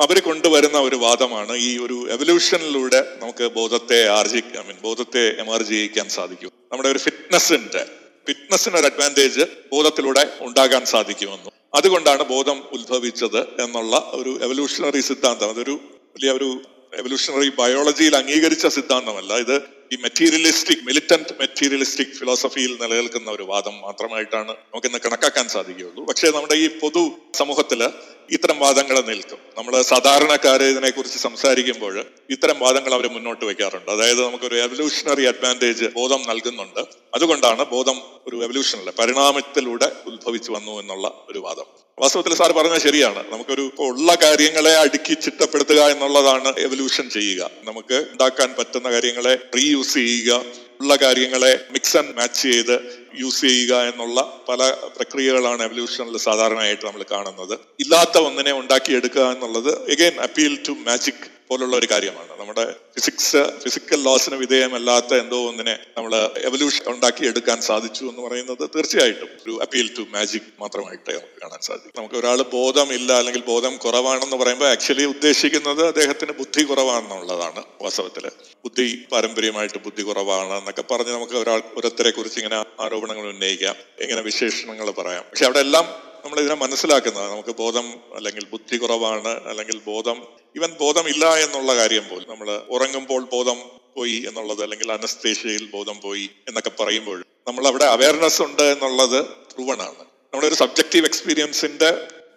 അവർ 0.01 0.20
കൊണ്ടുവരുന്ന 0.20 0.80
ഒരു 0.80 0.96
വാദമാണ് 0.96 1.56
ഈ 1.56 1.77
ഒരു 1.77 2.08
എവല്യൂഷനിലൂടെ 2.12 3.18
നമുക്ക് 3.20 3.51
ബോധത്തെ 3.51 4.08
ആർജിക്കാൻ 4.08 4.68
മീൻ 4.68 4.77
ബോധത്തെ 4.82 5.36
എമർജ് 5.39 5.70
ചെയ്യിക്കാൻ 5.70 6.10
സാധിക്കും. 6.10 6.51
നമ്മുടെ 6.72 6.89
ഒരു 6.89 6.98
ഫിറ്റ്നസിന്റെ 6.98 7.86
ഫിറ്റ്നസിന് 8.27 8.75
ഒരു 8.75 8.86
അഡ്വാന്റേജ് 8.86 9.42
ബോധത്തിലൂടെ 9.72 10.38
ഉണ്ടാകാൻ 10.39 10.86
സാധിക്കുമെന്നും. 10.86 11.54
അതുകൊണ്ടാണ് 11.75 12.24
ബോധം 12.24 12.63
ഉത്ഭവിച്ചത് 12.72 13.62
എന്നുള്ള 13.62 14.12
ഒരു 14.13 14.39
എവല്യൂഷണറി 14.42 15.00
സിദ്ധാന്തം. 15.00 15.50
അതൊരു 15.50 15.80
വലിയ 15.96 16.32
ഒരു 16.32 16.62
എവല്യൂഷണറി 16.94 17.50
ബയോളജിയിൽ 17.50 18.16
അംഗീകരിച്ച 18.16 18.68
സിദ്ധാന്തമല്ല. 18.68 19.34
ഇത് 19.34 19.56
ഈ 19.92 19.96
മെറ്റീരിയലിസ്റ്റിക് 19.96 20.84
മിലിറ്റന്റ് 20.84 21.34
മെറ്റീരിയലിസ്റ്റിക് 21.39 22.08
ഫിലോസഫിയിൽ 22.08 22.77
നിലനിൽക്കുന്ന 22.82 23.32
ഒരു 23.32 23.44
വാദം 23.44 23.82
മാത്രമായിട്ടാണ് 23.82 24.51
നമുക്കിന്ന് 24.51 24.98
കണക്കാക്കാൻ 25.06 25.48
സാധിക്കുകയുള്ളൂ. 25.48 26.06
പക്ഷേ 26.06 26.27
നമ്മുടെ 26.27 26.54
ഈ 26.54 26.68
പൊതു 26.80 27.12
സമൂഹത്തിൽ 27.34 27.89
ഇത്തരം 28.31 28.60
വാദങ്ങൾ 28.60 29.01
നിൽക്കും. 29.01 29.38
നമ്മൾ 29.57 29.81
സാധാരണക്കാര് 29.81 30.62
ഇതിനെക്കുറിച്ച് 30.62 31.17
സംസാരിക്കുമ്പോൾ 31.17 32.05
ഇത്തരം 32.29 32.60
വാദങ്ങൾ 32.60 32.93
അവർ 32.93 33.07
മുന്നോട്ട് 33.07 33.46
വെക്കാറുണ്ട്. 33.46 33.91
അതായത് 33.91 34.25
നമുക്കൊരു 34.25 34.55
എവല്യൂഷണറി 34.55 35.25
അഡ്വാന്റേജ് 35.25 35.86
ബോധം 35.86 36.22
നൽകുന്നുണ്ട്. 36.27 36.79
അതുകൊണ്ടാണ് 37.13 37.65
ബോധം 37.65 38.01
ഒരു 38.27 38.43
എവല്യൂഷനല്ല 38.43 38.91
പരിണാമത്തിലൂടെ 39.00 39.91
ഉത്ഭവിച്ചു 40.07 40.51
വന്നു 40.51 40.79
എന്നുള്ള 40.79 41.25
ഒരു 41.29 41.39
വാദം. 41.39 41.65
വാസ്തവത്തിൽ 42.00 42.34
സാർ 42.36 42.51
പറഞ്ഞത് 42.51 42.81
ശരിയാണ്. 42.81 43.34
നമുക്കൊരു 43.34 43.72
ഉള്ള 43.79 44.15
കാര്യങ്ങളെ 44.15 44.77
അടുക്കി 44.77 45.13
ചിട്ടപ്പെടുത്തുക 45.13 45.81
എന്നുള്ളതാണ് 45.81 46.53
എവല്യൂഷൻ 46.57 47.10
ചെയ്യുക. 47.10 47.50
നമുക്ക് 47.63 48.05
ഉണ്ടാക്കാൻ 48.12 48.55
പറ്റുന്ന 48.60 48.91
കാര്യങ്ങളെ 48.91 49.36
റീയൂസ് 49.55 49.93
ചെയ്യുക 49.93 50.41
ഉള്ള 50.81 50.96
കാര്യങ്ങളെ 50.96 51.65
മിക്സ് 51.72 51.98
ആൻഡ് 51.98 52.15
മാച്ച് 52.17 52.41
ചെയ്ത് 52.41 52.75
യൂസ് 53.19 53.41
ചെയ്യുക 53.41 53.75
എന്നുള്ള 53.81 54.43
പല 54.50 54.74
പ്രക്രിയകളാണ് 54.96 55.63
എവല്യൂഷനിൽ 55.63 56.17
സാധാരണയായിട്ട് 56.17 56.86
നമ്മൾ 56.86 57.05
കാണുന്നത്. 57.12 57.60
ഇല്ലാത്ത 57.79 58.17
ഒന്നിനെ 58.17 58.53
ഉണ്ടാക്കിയെടുക്കുക 58.53 59.31
എന്നുള്ളത് 59.31 59.91
എഗെയിൻ 59.91 60.17
അപ്പീൽ 60.19 60.57
ടു 60.67 60.72
മാജിക് 60.72 61.37
പോലുള്ള 61.50 61.75
ഒരു 61.77 61.88
കാര്യമാണ്. 61.92 62.32
നമ്മുടെ 62.39 62.63
ഫിസിക്സ് 62.96 63.42
ഫിസിക്കൽ 63.63 64.00
ലോസിന് 64.04 64.36
വിധേയമല്ലാത്ത 64.36 65.13
എന്തോ 65.13 65.38
ഒന്നിനെ 65.50 65.75
നമ്മൾ 65.98 66.13
എവല്യൂഷൻ 66.50 66.86
ഉണ്ടാക്കി 66.94 67.24
എടുക്കാൻ 67.25 67.62
സാധിച്ചു 67.62 68.04
എന്ന് 68.06 68.22
പറയുന്നത് 68.22 68.63
തീർച്ചയായിട്ടും 68.75 69.30
ഒരു 69.46 69.54
അപ്പീൽ 69.66 69.88
ടു 69.98 70.06
മാജിക് 70.16 70.50
മാത്രമായിട്ട് 70.60 71.13
കാണാൻ 71.42 71.62
സാധിക്കും. 71.62 71.96
നമുക്ക് 71.98 72.16
ഒരാൾ 72.16 72.42
ബോധം 72.42 72.94
ഇല്ല 72.94 73.12
അല്ലെങ്കിൽ 73.13 73.44
ബോധം 73.44 73.77
കുറവാണെന്ന് 73.77 74.36
പറയുമ്പോൾ 74.36 74.70
ആക്ച്വലി 74.70 75.06
ഉദ്ദേശിക്കുന്നത് 75.06 75.84
അദ്ദേഹത്തിന് 75.88 76.32
ബുദ്ധി 76.32 76.63
കുറവാണെന്നുള്ളതാണ് 76.63 77.63
വാസ്തവത്തിൽ 77.82 78.25
ബുദ്ധി 78.66 78.88
പാരമ്പര്യമായിട്ട് 79.12 79.80
ബുദ്ധി 79.86 80.01
കുറവാണ് 80.01 80.54
എന്നൊക്കെ 80.60 80.84
പറഞ്ഞ് 80.92 81.12
നമുക്ക് 81.12 81.34
ഒരാൾ 81.34 81.62
ഓരോരുത്തരെ 81.77 82.12
കുറിച്ച് 82.12 82.39
ഇങ്ങനെ 82.39 82.60
ആരോപണങ്ങൾ 82.80 83.27
ഉന്നയിക്കാം 83.34 83.75
ഇങ്ങനെ 84.01 84.22
വിശേഷണങ്ങൾ 84.22 84.89
പറയാം. 84.92 85.24
പക്ഷെ 85.30 85.46
അവിടെ 85.46 85.60
എല്ലാം 85.60 85.86
നമ്മൾ 86.24 86.39
ഇതിനെ 86.39 86.56
മനസ്സിലാക്കുന്നത്. 86.56 87.32
നമുക്ക് 87.32 87.54
ബോധം 87.56 87.86
അല്ലെങ്കിൽ 88.16 88.46
ബുദ്ധി 88.51 88.77
കുറവാണ് 88.77 89.32
അല്ലെങ്കിൽ 89.50 89.77
ബോധം 89.86 90.18
ഇവൻ 90.57 90.71
ബോധമില്ല 90.79 91.25
എന്നുള്ള 91.45 91.75
കാര്യം 91.75 92.05
പോലും. 92.09 92.27
നമ്മൾ 92.29 92.49
ഉറങ്ങുമ്പോൾ 92.75 93.23
ബോധം 93.31 93.57
പോയി 93.95 94.17
എന്നുള്ളത് 94.27 94.61
അല്ലെങ്കിൽ 94.63 94.91
അനസ്തേഷ്യയിൽ 94.91 95.63
ബോധം 95.71 95.97
പോയി 96.03 96.29
എന്നൊക്കെ 96.47 96.71
പറയുമ്പോൾ 96.79 97.19
നമ്മൾ 97.47 97.67
അവിടെ 97.67 97.85
അവയർനെസ് 97.85 98.41
ഉണ്ട് 98.41 98.65
എന്നുള്ളത് 98.73 99.19
പ്രൂവണാണ് 99.53 100.01
നമ്മുടെ 100.01 100.47
ഒരു 100.47 100.55
സബ്ജക്റ്റീവ് 100.55 101.05
എക്സ്പീരിയൻസിന്റെ 101.05 101.89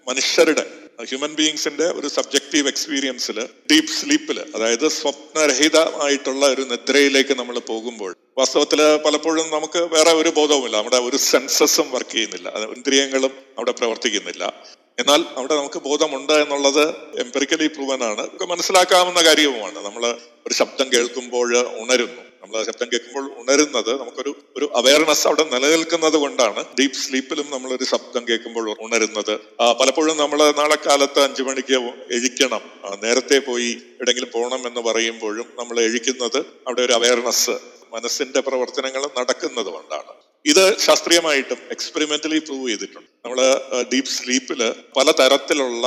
മനുഷ്യരുടെ 0.09 0.65
ഹ്യൂമൻ 1.09 1.33
ബീയിങ്സിന്റെ 1.35 1.87
ഒരു 1.99 2.09
സബ്ജക്റ്റീവ് 2.09 2.69
എക്സ്പീരിയൻസിൽ 2.69 3.39
ഡീപ് 3.71 3.93
സ്ലീപ്പിൽ 3.99 4.39
അതായത് 4.55 4.89
സ്വപ്നരഹിതമായിട്ടുള്ള 4.89 6.47
ഒരു 6.47 6.63
നിദ്രയിലേക്ക് 6.63 7.35
നമ്മൾ 7.39 7.59
പോകുമ്പോൾ 7.59 8.11
വാസ്തവത്തിൽ 8.39 8.81
പലപ്പോഴും 9.07 9.47
നമുക്ക് 9.51 9.79
വേറെ 9.79 10.13
ഒരു 10.13 10.29
ബോധവുമില്ല. 10.29 10.77
നമ്മുടെ 10.77 10.97
ഒരു 10.97 11.17
സെൻസസും 11.17 11.91
വർക്ക് 11.91 12.11
ചെയ്യുന്നില്ല. 12.11 12.49
ഇന്ദ്രിയങ്ങളും 12.77 13.33
അവിടെ 13.59 13.73
പ്രവർത്തിക്കുന്നില്ല. 13.73 14.45
എന്നാൽ 15.01 15.25
അവിടെ 15.37 15.55
നമുക്ക് 15.55 15.79
ബോധമുണ്ട് 15.79 16.33
എന്നുള്ളത് 16.33 16.89
എംപെറിക്കലി 17.21 17.67
പ്രൂവൻ 17.67 18.05
ആണ്. 18.05 18.29
മനസ്സിലാക്കാവുന്ന 18.43 19.21
കാര്യവുമാണ്. 19.23 19.85
നമ്മൾ 19.85 20.07
ഒരു 20.47 20.55
ശബ്ദം 20.55 20.93
കേൾക്കുമ്പോൾ 20.93 21.57
ഉണരുന്നു. 21.57 22.23
നമ്മൾ 22.43 22.65
ശബ്ദം 22.65 22.89
കേൾക്കുമ്പോൾ 22.93 23.33
ഉണരുന്നത് 23.41 24.01
നമുക്കൊരു 24.01 24.37
ഒരു 24.57 24.73
അവയർനെസ് 24.77 25.27
അവിടെ 25.27 25.45
നിലനിൽക്കുന്നത് 25.53 26.13
കൊണ്ടാണ് 26.13 26.65
ഡീപ്പ് 26.81 26.97
സ്ലീപ്പിലും 26.97 27.47
നമ്മൾ 27.51 27.73
ഒരു 27.73 27.85
ശബ്ദം 27.85 28.29
കേൾക്കുമ്പോൾ 28.29 28.77
ഉണരുന്നത്. 28.81 29.39
പലപ്പോഴും 29.81 30.17
നമ്മൾ 30.17 30.51
നാളെ 30.51 30.79
കാലത്ത് 30.87 31.21
അഞ്ചു 31.21 31.43
മണിക്ക് 31.43 31.77
എഴിക്കണം. 32.13 32.61
നേരത്തെ 33.03 33.39
പോയി 33.39 33.69
എവിടെങ്കിലും 33.69 34.29
പോകണം 34.35 34.67
എന്ന് 34.67 34.81
പറയുമ്പോഴും 34.81 35.47
നമ്മൾ 35.59 35.81
എഴിക്കുന്നത് 35.81 36.39
അവിടെ 36.39 36.83
ഒരു 36.83 36.93
അവയർനെസ് 36.93 37.51
മനസ്സിന്റെ 37.93 38.41
പ്രവർത്തനങ്ങൾ 38.41 39.07
നടക്കുന്നത് 39.19 39.67
കൊണ്ടാണ്. 39.67 40.30
ഇത് 40.47 40.79
ശാസ്ത്രീയമായിട്ടും 40.79 41.59
എക്സ്പെരിമെന്റലി 41.71 42.39
പ്രൂവ് 42.39 42.69
ചെയ്തിട്ടുണ്ട്. 42.69 43.09
നമ്മൾ 43.25 43.41
ഡീപ് 43.93 44.07
സ്ലീപ്പിൽ 44.07 44.75
പലതരത്തിലുള്ള 44.97 45.87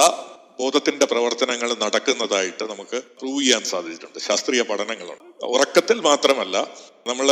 ബോധത്തിന്റെ 0.59 1.05
പ്രവർത്തനങ്ങൾ 1.05 1.73
നടക്കുന്നതായിട്ട് 1.73 2.63
നമുക്ക് 2.63 2.97
പ്രൂവ് 3.19 3.43
ചെയ്യാൻ 3.43 3.63
സാധിച്ചിട്ടുണ്ട്. 3.63 4.19
ശാസ്ത്രീയ 4.19 4.61
പഠനങ്ങളുണ്ട് 4.61 5.45
ഉറക്കത്തിൽ 5.45 6.01
മാത്രമല്ല 6.01 6.57
നമ്മൾ 7.07 7.29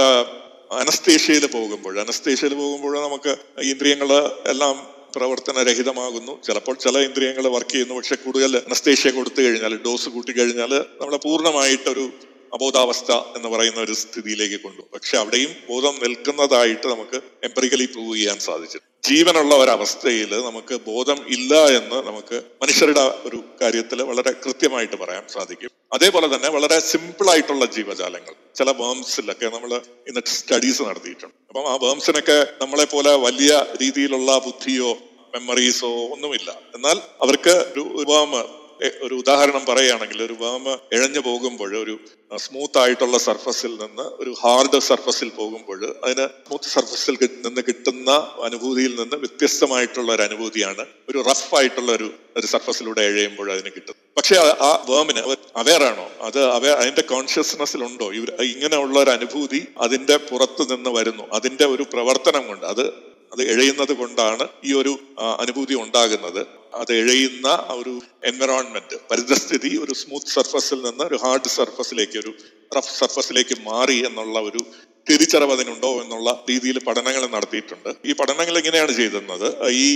അനസ്തേഷ്യയിൽ 0.72 1.46
പോകുമ്പോൾ 1.48 2.00
അനസ്തേഷ്യയിൽ 2.00 2.54
പോകുമ്പോൾ 2.54 2.94
നമുക്ക് 3.08 3.36
ഇന്ദ്രിയങ്ങൾ 3.62 4.12
എല്ലാം 4.46 4.76
പ്രവർത്തനരഹിതമാകുന്നു. 5.16 6.42
ചിലപ്പോൾ 6.44 6.76
ചില 6.76 6.98
ഇന്ദ്രിയങ്ങൾ 6.98 7.48
വർക്ക് 7.48 7.70
ചെയ്യുന്നു. 7.70 7.96
പക്ഷെ 7.96 8.16
കൂടുതൽ 8.16 8.58
അനസ്തേഷ്യ 8.58 9.12
കൊടുത്തു 9.12 9.42
കഴിഞ്ഞാൽ 9.42 9.74
ഡോസ് 9.86 10.10
കൂട്ടി 10.10 10.32
കഴിഞ്ഞാൽ 10.32 10.74
നമ്മളെ 11.02 11.18
പൂർണമായിട്ടൊരു 11.18 12.06
അബോധാവസ്ഥ 12.54 13.12
എന്ന് 13.12 13.50
പറയുന്ന 13.50 13.80
ഒരു 13.80 13.92
സ്ഥിതിയിലേക്ക് 13.92 14.64
കൊണ്ടു. 14.64 14.82
പക്ഷെ 14.94 15.18
അവിടെയും 15.18 15.52
ബോധം 15.70 15.96
നിൽക്കുന്നതായിട്ട് 16.04 16.88
നമുക്ക് 16.88 17.22
എംപറിക്കലി 17.44 17.86
പ്രൂവ് 17.86 18.16
ചെയ്യാൻ 18.16 18.40
സാധിച്ചു 18.40 18.80
ജീവനുള്ള 19.10 19.56
ഒരവസ്ഥയിൽ 19.56 20.42
നമുക്ക് 20.42 20.76
ബോധം 20.88 21.20
ഇല്ല 21.28 21.66
എന്ന് 21.66 22.08
നമുക്ക് 22.08 22.44
മനുഷ്യരുടെ 22.62 23.00
ഒരു 23.00 23.44
കാര്യത്തിൽ 23.62 24.02
വളരെ 24.02 24.32
കൃത്യമായിട്ട് 24.32 24.96
പറയാൻ 24.96 25.24
സാധിക്കും. 25.28 25.70
അതേപോലെ 25.94 26.36
തന്നെ 26.36 26.50
വളരെ 26.50 26.80
സിമ്പിൾ 26.80 27.30
ആയിട്ടുള്ള 27.30 27.66
ജീവജാലങ്ങൾ 27.66 28.34
ചില 28.56 28.70
വേംസിലൊക്കെ 28.72 29.46
നമ്മൾ 29.46 29.82
ഇന്ന് 30.08 30.22
സ്റ്റഡീസ് 30.28 30.82
നടത്തിയിട്ടുണ്ട്. 30.82 31.36
അപ്പം 31.50 31.66
ആ 31.72 31.76
വേംസിനൊക്കെ 31.76 32.48
നമ്മളെ 32.62 32.86
പോലെ 32.86 33.16
വലിയ 33.16 33.66
രീതിയിലുള്ള 33.82 34.38
ബുദ്ധിയോ 34.38 34.98
മെമ്മറീസോ 35.34 35.92
ഒന്നുമില്ല. 36.08 36.60
എന്നാൽ 36.76 36.98
അവർക്ക് 37.22 37.50
ഒരു 37.50 38.06
വേം 38.10 38.61
ഒരു 39.04 39.16
ഉദാഹരണം 39.16 39.64
പറയുകയാണെങ്കിൽ 39.66 40.20
ഒരു 40.24 40.36
വേമ 40.44 40.76
ഇഴഞ്ഞു 40.94 41.20
പോകുമ്പോൾ 41.20 41.72
ഒരു 41.76 41.96
സ്മൂത്ത് 42.38 42.80
ആയിട്ടുള്ള 42.80 43.18
സർഫസിൽ 43.18 43.74
നിന്ന് 43.84 44.06
ഒരു 44.22 44.32
ഹാർഡ് 44.44 44.80
സർഫസിൽ 44.80 45.30
പോകുമ്പോൾ 45.30 45.82
അതിന് 46.06 46.26
സ്മൂത്ത് 46.48 46.70
സർഫസിൽ 46.70 47.18
നിന്ന് 47.46 47.62
കിട്ടുന്ന 47.70 48.12
അനുഭൂതിയിൽ 48.44 48.96
നിന്ന് 49.02 49.18
വ്യത്യസ്തമായിട്ടുള്ള 49.18 50.12
ഒരു 50.14 50.24
അനുഭൂതിയാണ് 50.24 50.86
ഒരു 51.10 51.20
റഫ് 51.30 51.56
ആയിട്ടുള്ള 51.56 51.92
ഒരു 51.92 52.10
ഒരു 52.38 52.48
സർഫസിലൂടെ 52.48 53.02
എഴയുമ്പോൾ 53.02 53.52
അതിന് 53.52 53.72
കിട്ടും 53.76 53.96
പക്ഷെ 54.18 54.36
ആ 54.68 54.70
വേമിന് 54.90 55.22
അവയറാണോ 55.56 56.06
അത് 56.22 56.40
അവേ 56.46 56.70
അതിന്റെ 56.70 57.02
കോൺഷ്യസ്നെസ്സിലുണ്ടോ 57.02 58.08
ഇവർ 58.12 58.30
ഇങ്ങനെയുള്ള 58.44 59.00
ഒരു 59.00 59.12
അനുഭൂതി 59.12 59.62
അതിന്റെ 59.78 60.18
പുറത്ത് 60.30 60.64
നിന്ന് 60.72 60.90
വരുന്നു. 60.90 61.24
അതിന്റെ 61.34 61.66
ഒരു 61.66 61.84
പ്രവർത്തനം 61.84 62.48
കൊണ്ട് 62.48 62.66
അത് 62.66 62.84
അത് 63.32 63.42
എഴയുന്നത് 63.44 63.94
കൊണ്ടാണ് 63.94 64.46
ഈ 64.64 64.74
ഒരു 64.74 64.94
അനുഭൂതി 65.40 65.74
ഉണ്ടാകുന്നത്. 65.74 66.42
അത് 66.74 66.92
എഴയുന്ന 66.94 67.48
ഒരു 67.70 67.94
എൻവറോൺമെന്റ് 68.24 68.96
പരിതസ്ഥിതി 69.12 69.78
ഒരു 69.84 69.94
സ്മൂത്ത് 69.94 70.28
സർഫസിൽ 70.28 70.82
നിന്ന് 70.82 71.04
ഒരു 71.04 71.16
ഹാർഡ് 71.16 71.52
സർഫസിലേക്ക് 71.58 72.18
ഒരു 72.18 72.32
റഫ് 72.78 72.94
സർഫസിലേക്ക് 73.00 73.56
മാറി 73.70 74.06
എന്നുള്ള 74.06 74.40
ഒരു 74.40 74.62
തിരിച്ചറിവ് 75.10 75.52
അതിനുണ്ടോ 75.52 76.02
എന്നുള്ള 76.02 76.46
രീതിയിൽ 76.50 76.80
പഠനങ്ങൾ 76.88 77.28
നടത്തിയിട്ടുണ്ട്. 77.28 77.90
ഈ 78.06 78.12
പഠനങ്ങൾ 78.12 78.58
എങ്ങനെയാണ് 78.58 78.92
ചെയ്തിരുന്നത് 78.92 79.48
ഈ 79.70 79.88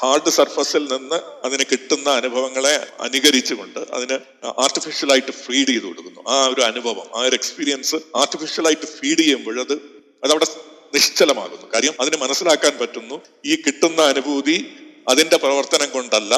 ഹാർഡ് 0.00 0.30
സർഫസിൽ 0.30 0.84
നിന്ന് 0.92 1.18
അതിന് 1.44 1.64
കിട്ടുന്ന 1.72 2.10
അനുഭവങ്ങളെ 2.10 2.74
അനുകരിച്ചുകൊണ്ട് 3.00 3.80
അതിന് 3.96 4.18
ആർട്ടിഫിഷ്യലായിട്ട് 4.64 5.32
ഫീഡ് 5.32 5.68
ചെയ്ത് 5.68 5.86
കൊടുക്കുന്നു. 5.86 6.20
ആ 6.28 6.46
ഒരു 6.46 6.60
അനുഭവം 6.60 7.06
ആ 7.16 7.22
ഒരു 7.28 7.34
എക്സ്പീരിയൻസ് 7.34 7.96
ആർട്ടിഫിഷ്യലായിട്ട് 8.16 8.86
ഫീഡ് 8.86 9.18
ചെയ്യുമ്പോൾ 9.18 9.60
അത് 9.60 9.74
അതവിടെ 10.24 10.46
നിശ്ചലമാകുന്നു. 10.94 11.66
കാര്യം 11.74 11.94
അതിന് 12.00 12.16
മനസ്സിലാക്കാൻ 12.16 12.78
പറ്റുന്നു 12.80 13.22
ഈ 13.44 13.54
കിട്ടുന്ന 13.56 14.00
അനുഭൂതി 14.02 14.56
അതിന്റെ 15.06 15.36
പ്രവർത്തനം 15.36 15.90
കൊണ്ടല്ല 15.90 16.34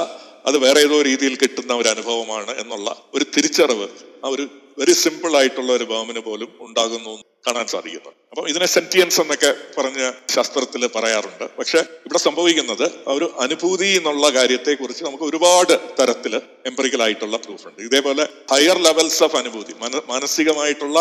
അത് 0.47 0.57
വേറെ 0.59 0.81
ഏതോ 0.81 1.03
രീതിയിൽ 1.03 1.35
കിട്ടുന്ന 1.37 1.75
ഒരു 1.75 1.89
അനുഭവമാണ് 1.89 2.53
എന്നുള്ള 2.63 2.89
ഒരു 3.15 3.25
തിരിച്ചറിവ് 3.25 3.89
ആ 4.25 4.29
ഒരു 4.29 4.45
വെരി 4.79 4.93
സിമ്പിൾ 4.93 5.37
ആയിട്ടുള്ള 5.37 5.73
ഒരു 5.73 5.85
ബോമിന് 5.85 6.21
പോലും 6.21 6.51
ഉണ്ടാകുന്നു. 6.61 7.15
കാണാൻ 7.47 7.67
സാധിക്കുന്നത് 7.67 8.13
അപ്പം 8.31 8.49
ഇതിനെ 8.49 8.67
സെന്റിയൻസ് 8.67 9.19
എന്നൊക്കെ 9.21 9.51
പറഞ്ഞ് 9.79 10.07
ശാസ്ത്രത്തിൽ 10.35 10.83
പറയാറുണ്ട്. 10.95 11.45
പക്ഷെ 11.59 11.79
ഇവിടെ 11.79 12.19
സംഭവിക്കുന്നത് 12.19 12.87
ഒരു 13.15 13.27
അനുഭൂതി 13.41 13.89
എന്നുള്ള 13.99 14.29
കാര്യത്തെക്കുറിച്ച് 14.29 15.03
നമുക്ക് 15.05 15.25
ഒരുപാട് 15.25 15.75
തരത്തിൽ 16.01 16.35
എംപറിക്കൽ 16.71 17.03
ആയിട്ടുള്ള 17.03 17.37
പ്രൂഫ് 17.37 17.67
ഉണ്ട്. 17.69 17.81
ഇതേപോലെ 17.83 18.25
ഹയർ 18.53 18.79
ലെവൽസ് 18.87 19.23
ഓഫ് 19.23 19.37
അനുഭൂതി 19.37 19.75
മാനസികമായിട്ടുള്ള 20.13 20.99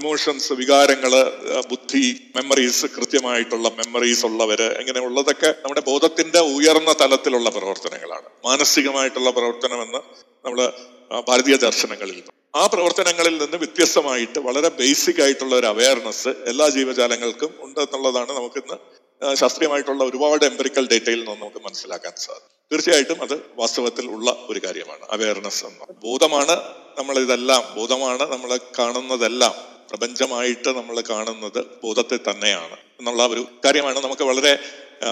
ഇമോഷൻസ് 0.00 0.52
വികാരങ്ങൾ 0.52 1.14
ബുദ്ധി 1.70 2.04
മെമ്മറീസ് 2.36 2.86
കൃത്യമായിട്ടുള്ള 2.96 3.68
മെമ്മറീസ് 3.80 4.24
ഉള്ളവര് 4.26 4.68
ഇങ്ങനെയുള്ളതൊക്കെ 4.82 5.50
നമ്മുടെ 5.62 5.84
ബോധത്തിന്റെ 5.90 6.42
ഉയർന്ന 6.56 6.92
തലത്തിലുള്ള 7.00 7.50
പ്രവർത്തനങ്ങളാണ്. 7.50 8.28
മാനസികമായിട്ടുള്ള 8.48 9.30
പ്രവർത്തനം 9.30 9.80
എന്ന് 9.82 10.00
നമ്മൾ 10.44 10.60
ഭാരതീയ 11.28 11.56
ദർശനങ്ങളിൽ. 11.66 12.18
ആ 12.56 12.62
പ്രവർത്തനങ്ങളിൽ 12.72 13.34
നിന്ന് 13.42 13.56
വ്യത്യസ്തമായിട്ട് 13.56 14.38
വളരെ 14.38 14.68
ബേസിക് 14.80 15.20
ആയിട്ടുള്ള 15.22 15.54
ഒരു 15.56 15.66
അവയർനെസ് 15.84 16.28
എല്ലാ 16.28 16.68
ജീവജാലങ്ങൾക്കും 16.68 17.54
ഉണ്ട് 17.60 17.80
എന്നുള്ളതാണ് 17.80 18.32
നമുക്കിന്ന് 18.32 18.76
ശാസ്ത്രീയമായിട്ടുള്ള 19.34 20.04
ഒരുപാട് 20.04 20.44
എംപറിക്കൽ 20.44 20.88
ഡേറ്റയിൽ 20.92 21.18
നിന്ന് 21.18 21.30
നമുക്ക് 21.30 21.56
മനസ്സിലാക്കാൻ 21.64 22.12
സാധിക്കും 22.16 22.54
തീർച്ചയായിട്ടും 22.72 23.22
അത് 23.22 23.34
വാസ്തവത്തിൽ 23.56 24.06
ഉള്ള 24.06 24.46
ഒരു 24.48 24.60
കാര്യമാണ്. 24.66 25.04
അവയർനെസ് 25.10 25.64
എന്ന് 25.64 25.94
ബോധമാണ് 26.04 26.56
നമ്മൾ 26.98 27.18
ഇതെല്ലാം 27.18 27.62
ബോധമാണ് 27.76 28.32
നമ്മൾ 28.32 28.60
കാണുന്നതെല്ലാം. 28.78 29.54
പ്രപഞ്ചമായിട്ട് 29.90 30.68
നമ്മൾ 30.68 31.00
കാണുന്നത് 31.10 31.60
ബോധത്തെ 31.82 32.18
തന്നെയാണ്. 32.30 32.76
എന്നുള്ള 33.00 33.22
ഒരു 33.26 33.42
കാര്യമാണ് 33.64 34.00
നമുക്ക് 34.00 34.22
വളരെ 34.22 34.52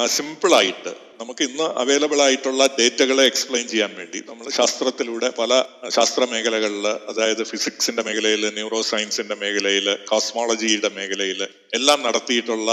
സിമ്പിളായിട്ട് 0.07 0.91
നമുക്ക് 1.21 1.43
ഇന്ന് 1.45 1.67
അവൈലബിൾ 1.77 2.21
ആയിട്ടുള്ള 2.23 2.63
ഡേറ്റകളെ 2.79 3.25
എക്സ്പ്ലെയിൻ 3.27 3.69
ചെയ്യാൻ 3.69 3.93
വേണ്ടി 3.97 4.21
നമ്മൾ 4.29 4.47
ശാസ്ത്രത്തിലൂടെ 4.51 5.29
പല 5.31 5.53
ശാസ്ത്ര 5.89 6.25
മേഖലകളിൽ 6.25 6.87
അതായത് 7.09 7.43
ഫിസിക്സിന്റെ 7.43 8.03
മേഖലയിൽ 8.03 8.45
ന്യൂറോ 8.55 8.81
സയൻസിന്റെ 8.83 9.35
മേഖലയിൽ 9.35 9.89
കോസ്മോളജിയുടെ 10.07 10.91
മേഖലയിൽ 10.91 11.43
എല്ലാം 11.73 12.03
നടത്തിയിട്ടുള്ള 12.03 12.71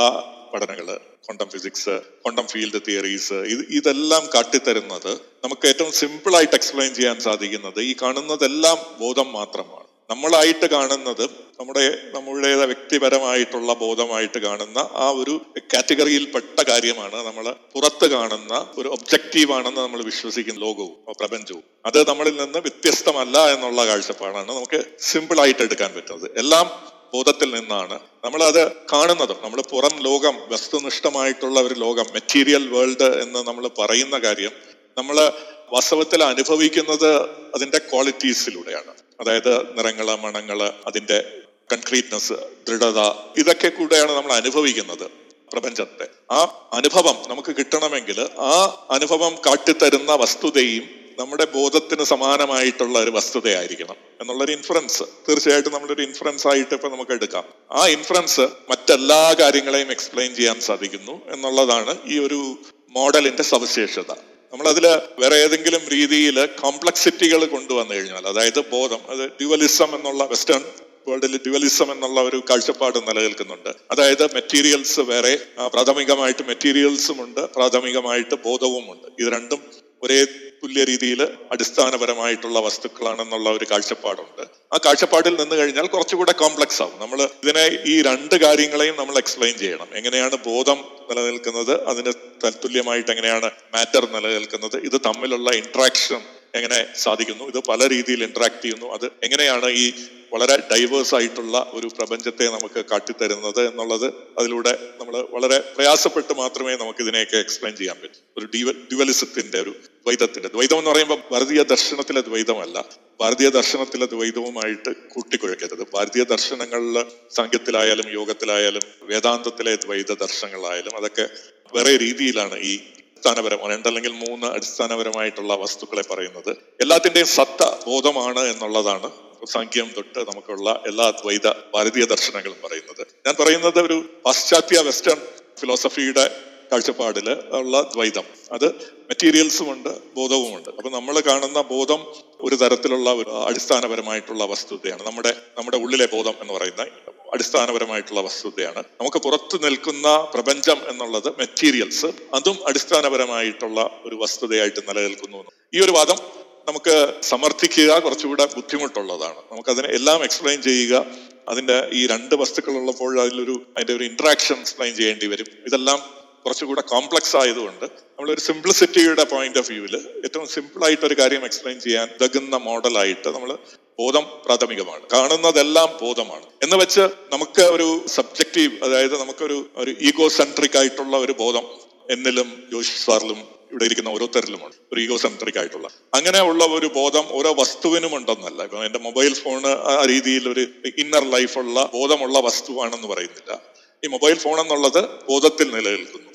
പഠനങ്ങൾ 0.54 0.88
quantum 1.26 1.50
physics 1.50 1.96
quantum 2.22 2.48
field 2.48 2.82
theories 2.88 3.40
ഇത് 3.46 3.64
ഇതെല്ലാം 3.70 4.24
കാട്ടിത്തരുന്നത് 4.36 5.12
നമുക്ക് 5.44 5.68
ഏറ്റവും 5.68 5.92
സിമ്പിളായിട്ട് 5.92 6.56
എക്സ്പ്ലെയിൻ 6.56 6.94
ചെയ്യാൻ 6.94 7.20
സാധിക്കുന്നത് 7.20 7.80
ഈ 7.82 7.96
കാണുന്നതെല്ലാം 8.02 8.78
ബോധം 9.00 9.28
മാത്രമാണ്. 9.32 9.86
നമ്മളായിട്ട് 10.10 10.66
കാണുന്നത് 10.66 11.24
നമ്മുടെ 11.60 11.98
നമ്മുടെ 12.14 12.66
വ്യക്തിപരമായിട്ടുള്ള 12.66 13.74
ബോധമായിട്ട് 13.74 14.40
കാണുന്ന 14.40 14.78
ആ 14.78 15.10
ഒരു 15.10 15.42
കാറ്റഗറിയിൽപ്പെട്ട 15.74 16.60
കാര്യമാണ് 16.70 17.26
നമ്മൾ 17.28 17.56
പുറത്ത് 17.74 18.08
കാണുന്ന 18.10 18.54
ഒരു 18.78 18.90
ഒബ്ജക്റ്റീവ് 18.90 19.54
ആണെന്ന് 19.54 19.82
നമ്മൾ 19.82 20.04
വിശ്വസിക്കുന്ന 20.04 20.60
ലോകവും 20.60 21.16
പ്രപഞ്ചവും. 21.20 21.64
അത് 21.86 22.08
നമ്മളിൽ 22.08 22.36
നിന്ന് 22.36 22.60
വ്യത്യസ്തമല്ല 22.60 23.54
എന്നുള്ള 23.54 23.86
കാഴ്ചപ്പാടാണ് 23.88 24.50
നമുക്ക് 24.50 24.86
സിമ്പിൾ 25.00 25.40
ആയിട്ട് 25.40 25.62
എടുക്കാൻ 25.62 25.94
പറ്റുന്നത്. 25.96 26.32
എല്ലാം 26.38 26.66
ബോധത്തിൽ 27.14 27.50
നിന്നാണ്. 27.60 28.00
നമ്മൾ 28.26 28.44
അത് 28.44 28.72
കാണുന്നത് 28.94 29.36
നമ്മൾ 29.44 29.62
പുറം 29.62 30.00
ലോകം 30.00 30.36
വസ്തുനിഷ്ഠമായിട്ടുള്ള 30.50 31.60
ഒരു 31.60 31.74
ലോകം 31.74 32.06
മെറ്റീരിയൽ 32.14 32.68
വേൾഡ് 32.68 33.22
എന്ന് 33.22 33.40
നമ്മൾ 33.48 33.68
പറയുന്ന 33.68 34.18
കാര്യം 34.18 34.52
നമ്മൾ 34.98 35.32
വാസ്തവത്തിൽ 35.74 36.24
അനുഭവിക്കുന്നത് 36.24 37.12
അതിന്റെ 37.56 37.78
ക്വാളിറ്റീസിലൂടെയാണ് 37.78 38.94
അതായത് 39.20 39.78
നിറങ്ങൾ 39.78 40.16
മണങ്ങൾ 40.16 40.74
അതിന്റെ 40.88 41.24
കൺക്രീറ്റ്നെസ് 41.72 42.34
ദൃഢത 42.68 43.00
ഇതൊക്കെ 43.38 43.68
കൂടെയാണ് 43.68 44.12
നമ്മൾ 44.12 44.32
അനുഭവിക്കുന്നത് 44.34 45.12
പ്രപഞ്ചത്തെ. 45.54 46.08
ആ 46.32 46.70
അനുഭവം 46.74 47.18
നമുക്ക് 47.28 47.56
കിട്ടണമെങ്കിൽ 47.56 48.20
ആ 48.40 48.88
അനുഭവം 48.92 49.36
കാട്ടിത്തരുന്ന 49.46 50.12
വസ്തുതയും 50.12 51.00
നമ്മുടെ 51.20 51.46
ബോധത്തിന് 51.46 52.04
സമാനമായിട്ടുള്ള 52.04 53.00
ഒരു 53.00 53.12
വസ്തുതയായിരിക്കണം 53.12 53.96
എന്നുള്ളൊരു 54.22 54.52
ഇൻഫറൻസ് 54.52 55.04
തീർച്ചയായിട്ടും 55.30 55.74
നമ്മളൊരു 55.74 56.02
ഇൻഫറൻസ് 56.02 56.48
ആയിട്ട് 56.48 56.74
ഇപ്പൊ 56.74 56.90
നമുക്ക് 56.90 57.12
എടുക്കാം. 57.12 57.44
ആ 57.72 57.88
ഇൻഫറൻസ് 57.88 58.42
മറ്റെല്ലാ 58.70 59.36
കാര്യങ്ങളെയും 59.40 59.92
എക്സ്പ്ലെയിൻ 59.92 60.36
ചെയ്യാൻ 60.36 60.60
സാധിക്കുന്നു 60.60 61.22
എന്നുള്ളതാണ് 61.32 61.98
ഈ 62.06 62.20
ഒരു 62.20 62.58
മോഡലിന്റെ 62.90 63.44
സവിശേഷത. 63.44 64.12
നമ്മൾ 64.54 64.68
അതിൽ 64.68 64.86
വേറെ 65.20 65.36
ഏതെങ്കിലും 65.36 65.82
രീതിയിൽ 65.90 66.46
കോംപ്ലക്സിറ്റികൾ 66.46 67.46
കൊണ്ടുവന്നു 67.46 67.94
കഴിഞ്ഞാൽ 67.94 68.28
അതായത് 68.28 68.70
ബോധം 68.70 69.02
അത് 69.10 69.30
ഡ്യുവലിസം 69.30 69.96
എന്നുള്ള 69.96 70.24
വെസ്റ്റേൺ 70.24 70.64
വേൾഡിൽ 71.08 71.38
ഡ്യുവലിസം 71.38 71.92
എന്നുള്ള 71.92 72.22
ഒരു 72.22 72.44
കാഴ്ചപ്പാട് 72.50 72.98
നിലനിൽക്കുന്നുണ്ട്. 72.98 73.70
അതായത് 73.92 74.34
മെറ്റീരിയൽസ് 74.34 75.00
വേറെ 75.00 75.40
പ്രാഥമികമായിട്ട് 75.68 76.44
മെറ്റീരിയൽസും 76.48 77.24
ഉണ്ട് 77.24 77.40
പ്രാഥമികമായിട്ട് 77.40 78.36
ബോധവും 78.36 78.92
ഉണ്ട് 78.92 79.08
ഇത് 79.22 79.34
രണ്ടും 79.34 79.62
ഒരേ 80.04 80.26
തുല്യ 80.64 80.84
രീതിയിൽ 80.84 81.22
അടിസ്ഥാനപരമായിട്ടുള്ള 81.52 82.60
വസ്തുക്കളാണെന്നുള്ള 82.60 83.50
ഒരു 83.50 83.66
കാഴ്ചപ്പാടുണ്ട്. 83.72 84.44
ആ 84.74 84.80
കാഴ്ചപ്പാടിൽ 84.86 85.36
നിന്ന് 85.42 85.56
കഴിഞ്ഞാൽ 85.56 85.88
കുറച്ചുകൂടെ 85.88 86.32
കോംപ്ലക്സ് 86.32 86.82
ആവും. 86.82 87.02
നമ്മൾ 87.02 87.22
ഇതിനെ 87.44 87.66
ഈ 87.86 88.02
രണ്ട് 88.02 88.36
കാര്യങ്ങളെയും 88.36 88.96
നമ്മൾ 89.00 89.18
എക്സ്പ്ലെയിൻ 89.18 89.58
ചെയ്യണം. 89.58 89.88
എങ്ങനെയാണ് 89.96 90.36
ബോധം 90.36 90.80
നിലനിൽക്കുന്നത് 91.10 91.84
അതിന് 91.84 92.14
തത്തുല്യമായിട്ട് 92.46 93.12
എങ്ങനെയാണ് 93.12 93.52
മാറ്റർ 93.76 94.08
നിലനിൽക്കുന്നത് 94.16 94.78
ഇത് 94.78 95.02
തമ്മിലുള്ള 95.06 95.52
ഇന്ററാക്ഷൻ 95.52 96.22
എങ്ങനെ 96.56 96.86
സാധിക്കുന്നു 96.96 97.44
ഇത് 97.44 97.60
പല 97.70 97.88
രീതിയിൽ 97.88 98.24
ഇന്ററാക്ട് 98.24 98.62
ചെയ്യുന്നു 98.62 98.88
അത് 98.94 99.06
എങ്ങനെയാണ് 99.24 99.66
ഈ 99.66 99.94
വളരെ 100.34 100.58
ഡൈവേഴ്സ് 100.72 101.16
ആയിട്ടുള്ള 101.16 101.72
ഒരു 101.74 101.88
പ്രപഞ്ചത്തെ 101.88 102.46
നമുക്ക് 102.46 102.86
കാട്ടിത്തരുന്നത് 102.86 103.68
എന്നുള്ളത് 103.68 104.14
അതിലൂടെ 104.40 104.90
നമ്മൾ 105.00 105.28
വളരെ 105.30 105.60
പ്രയാസപ്പെട്ട് 105.60 106.34
മാത്രമേ 106.34 106.76
നമുക്ക് 106.76 107.02
ഇതിനെയൊക്കെ 107.02 107.38
എക്സ്പ്ലെയിൻ 107.38 107.78
ചെയ്യാൻ 107.78 107.98
പറ്റൂ. 108.02 108.20
ഒരു 108.38 108.46
ഡിവ 108.56 108.72
ഡിവലിസത്തിന്റെ 108.72 109.62
ഒരു 109.62 109.70
ദ്വൈതത്തിന്റെ 109.70 110.50
ദ്വൈതം 110.50 110.78
എന്ന് 110.78 110.92
പറയുമ്പോൾ 110.92 111.20
ഭാരതീയ 111.32 111.64
ദർശനത്തിലെ 111.64 112.22
ദ്വൈതമല്ല. 112.22 112.86
ഭാരതീയ 113.22 113.50
ദർശനത്തിലെ 113.50 114.06
ദ്വൈതവുമായിട്ട് 114.06 115.10
കൂട്ടിക്കുഴക്കരുത് 115.10 115.84
ഭാരതീയ 115.94 116.24
ദർശനങ്ങളിൽ 116.24 117.06
സംഘത്തിലായാലും 117.32 118.14
യോഗത്തിലായാലും 118.14 118.82
വേദാന്തത്തിലെ 119.02 119.76
ദ്വൈത 119.76 120.14
ദർശനങ്ങളായാലും 120.14 120.98
അതൊക്കെ 120.98 121.30
വേറെ 121.76 121.98
രീതിയിലാണ് 121.98 122.58
ഈ 122.60 122.76
അടിസ്ഥാനപരമാണ് 122.76 123.74
രണ്ടല്ലെങ്കിൽ 123.74 124.12
മൂന്ന് 124.12 124.48
അടിസ്ഥാനപരമായിട്ടുള്ള 124.48 125.56
വസ്തുക്കളെ 125.56 126.02
പറയുന്നത്. 126.02 126.58
എല്ലാത്തിന്റെയും 126.82 127.28
സത്ത 127.28 127.64
ബോധമാണ് 127.88 128.40
എന്നുള്ളതാണ് 128.40 129.29
സാഖ്യം 129.46 129.92
തൊട്ട് 129.98 130.20
നമുക്കുള്ള 130.20 130.84
എല്ലാ 130.88 131.10
ദ്വൈത 131.10 131.52
ഭാരതീയ 131.74 132.06
ദർശനങ്ങളും 132.06 132.56
പറയുന്നത്. 132.64 133.08
ഞാൻ 133.26 133.36
പറയുന്നത് 133.40 133.80
ഒരു 133.80 134.10
പാശ്ചാത്യ 134.26 134.80
വെസ്റ്റേൺ 134.80 135.18
ഫിലോസഫിയുടെ 135.60 136.36
കാഴ്ചപ്പാടിൽ 136.72 137.32
ഉള്ള 137.32 137.82
ദ്വൈതം. 137.82 138.24
അത് 138.52 138.66
മെറ്റീരിയൽസും 139.10 139.72
ഉണ്ട് 139.72 140.14
ബോധവും 140.14 140.56
ഉണ്ട്. 140.56 140.70
അപ്പൊ 140.70 140.90
നമ്മൾ 140.90 141.20
കാണുന്ന 141.20 141.62
ബോധം 141.62 142.06
ഒരു 142.42 142.56
തരത്തിലുള്ള 142.56 143.14
ഒരു 143.14 143.46
അടിസ്ഥാനപരമായിട്ടുള്ള 143.46 144.46
വസ്തുതയാണ്. 144.46 145.06
നമ്മുടെ 145.06 145.36
നമ്മുടെ 145.58 145.78
ഉള്ളിലെ 145.78 146.06
ബോധം 146.06 146.34
എന്ന് 146.42 146.54
പറയുന്ന 146.54 146.86
അടിസ്ഥാനപരമായിട്ടുള്ള 147.34 148.22
വസ്തുതയാണ്. 148.22 148.84
നമുക്ക് 149.00 149.18
പുറത്തു 149.18 149.58
നിൽക്കുന്ന 149.58 150.28
പ്രപഞ്ചം 150.34 150.78
എന്നുള്ളത് 150.88 151.28
മെറ്റീരിയൽസ് 151.28 152.06
അതും 152.34 152.68
അടിസ്ഥാനപരമായിട്ടുള്ള 152.68 154.00
ഒരു 154.06 154.16
വസ്തുതയായിട്ട് 154.16 154.80
നിലനിൽക്കുന്നു. 154.90 155.44
ഈ 155.74 155.80
ഒരു 155.80 155.92
വാദം 155.92 156.49
നമുക്ക് 156.70 157.14
സമർത്ഥിക്കുക 157.24 158.00
കുറച്ചുകൂടെ 158.00 158.46
ബുദ്ധിമുട്ടുള്ളതാണ്. 158.46 159.40
നമുക്കതിനെ 159.52 159.88
എല്ലാം 159.88 160.24
എക്സ്പ്ലെയിൻ 160.24 160.62
ചെയ്യുക 160.62 161.06
അതിന്റെ 161.50 161.90
ഈ 161.94 162.08
രണ്ട് 162.08 162.36
വസ്തുക്കൾ 162.36 162.74
ഉള്ളപ്പോൾ 162.78 163.22
അതിലൊരു 163.22 163.56
അതിന്റെ 163.76 163.94
ഒരു 163.94 164.04
ഇന്ററാക്ഷൻ 164.04 164.58
എക്സ്പ്ലെയിൻ 164.60 164.96
ചെയ്യേണ്ടി 164.96 165.28
വരും. 165.28 165.46
ഇതെല്ലാം 165.68 166.00
കുറച്ചുകൂടെ 166.46 166.82
കോംപ്ലക്സ് 166.82 167.38
ആയതുകൊണ്ട് 167.38 167.86
നമ്മൾ 167.86 168.32
ഒരു 168.34 168.42
സിംപ്ലിസിറ്റിയുടെ 168.42 169.24
പോയിന്റ് 169.24 169.60
ഓഫ് 169.60 169.72
വ്യൂവിൽ 169.72 169.96
ഏറ്റവും 169.96 170.48
സിമ്പിൾ 170.48 170.86
ആയിട്ട് 170.86 171.06
ഒരു 171.06 171.16
കാര്യം 171.20 171.46
എക്സ്പ്ലെയിൻ 171.46 171.80
ചെയ്യാൻ 171.80 172.08
ഉതകുന്ന 172.22 172.56
മോഡലായിട്ട് 172.56 173.30
നമ്മൾ 173.30 173.58
ബോധം 174.00 174.26
പ്രാഥമികമാണ്. 174.46 175.04
കാണുന്നതെല്ലാം 175.14 175.90
ബോധമാണ്. 176.02 176.48
എന്ന് 176.64 176.76
വെച്ച് 176.76 177.02
നമുക്ക് 177.34 177.62
ഒരു 177.62 177.88
സബ്ജക്റ്റീവ് 178.08 178.74
അതായത് 178.84 179.16
നമുക്കൊരു 179.20 179.58
ഒരു 179.76 179.92
ഈഗോ 180.02 180.28
സെൻട്രിക് 180.28 180.78
ആയിട്ടുള്ള 180.78 181.18
ഒരു 181.18 181.32
ബോധം 181.32 181.66
എന്നിലും 182.10 182.64
ജോഷി 182.72 182.98
സാറിലും 183.06 183.59
ഇവിടെ 183.72 183.86
ഇരിക്കുന്ന 183.86 184.10
ഓരോരുത്തരിലുമാണ് 184.10 184.74
ഒരു 184.94 185.02
ഈഗോ 185.02 185.18
സെൻട്രിക് 185.18 185.60
ആയിട്ടുള്ള. 185.60 185.88
അങ്ങനെ 186.14 186.42
ഉള്ള 186.42 186.66
ഒരു 186.66 186.88
ബോധം 186.88 187.24
ഓരോ 187.32 187.54
വസ്തുവിനും 187.54 188.16
ഉണ്ടെന്നല്ല. 188.16 188.64
ഇപ്പൊ 188.64 188.84
എന്റെ 188.84 189.00
മൊബൈൽ 189.00 189.34
ഫോൺ 189.34 189.68
ആ 189.68 190.06
രീതിയിൽ 190.06 190.50
ഒരു 190.50 190.68
ഇന്നർ 190.98 191.24
ലൈഫുള്ള 191.32 191.90
ബോധമുള്ള 191.94 192.40
വസ്തുവാണെന്ന് 192.40 193.08
പറയുന്നില്ല. 193.08 193.62
ഈ 194.06 194.08
മൊബൈൽ 194.08 194.34
ഫോൺ 194.34 194.60
എന്നുള്ളത് 194.60 195.04
ബോധത്തിൽ 195.04 195.68
നിലനിൽക്കുന്നു. 195.72 196.32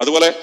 അതുപോലെ 0.00 0.34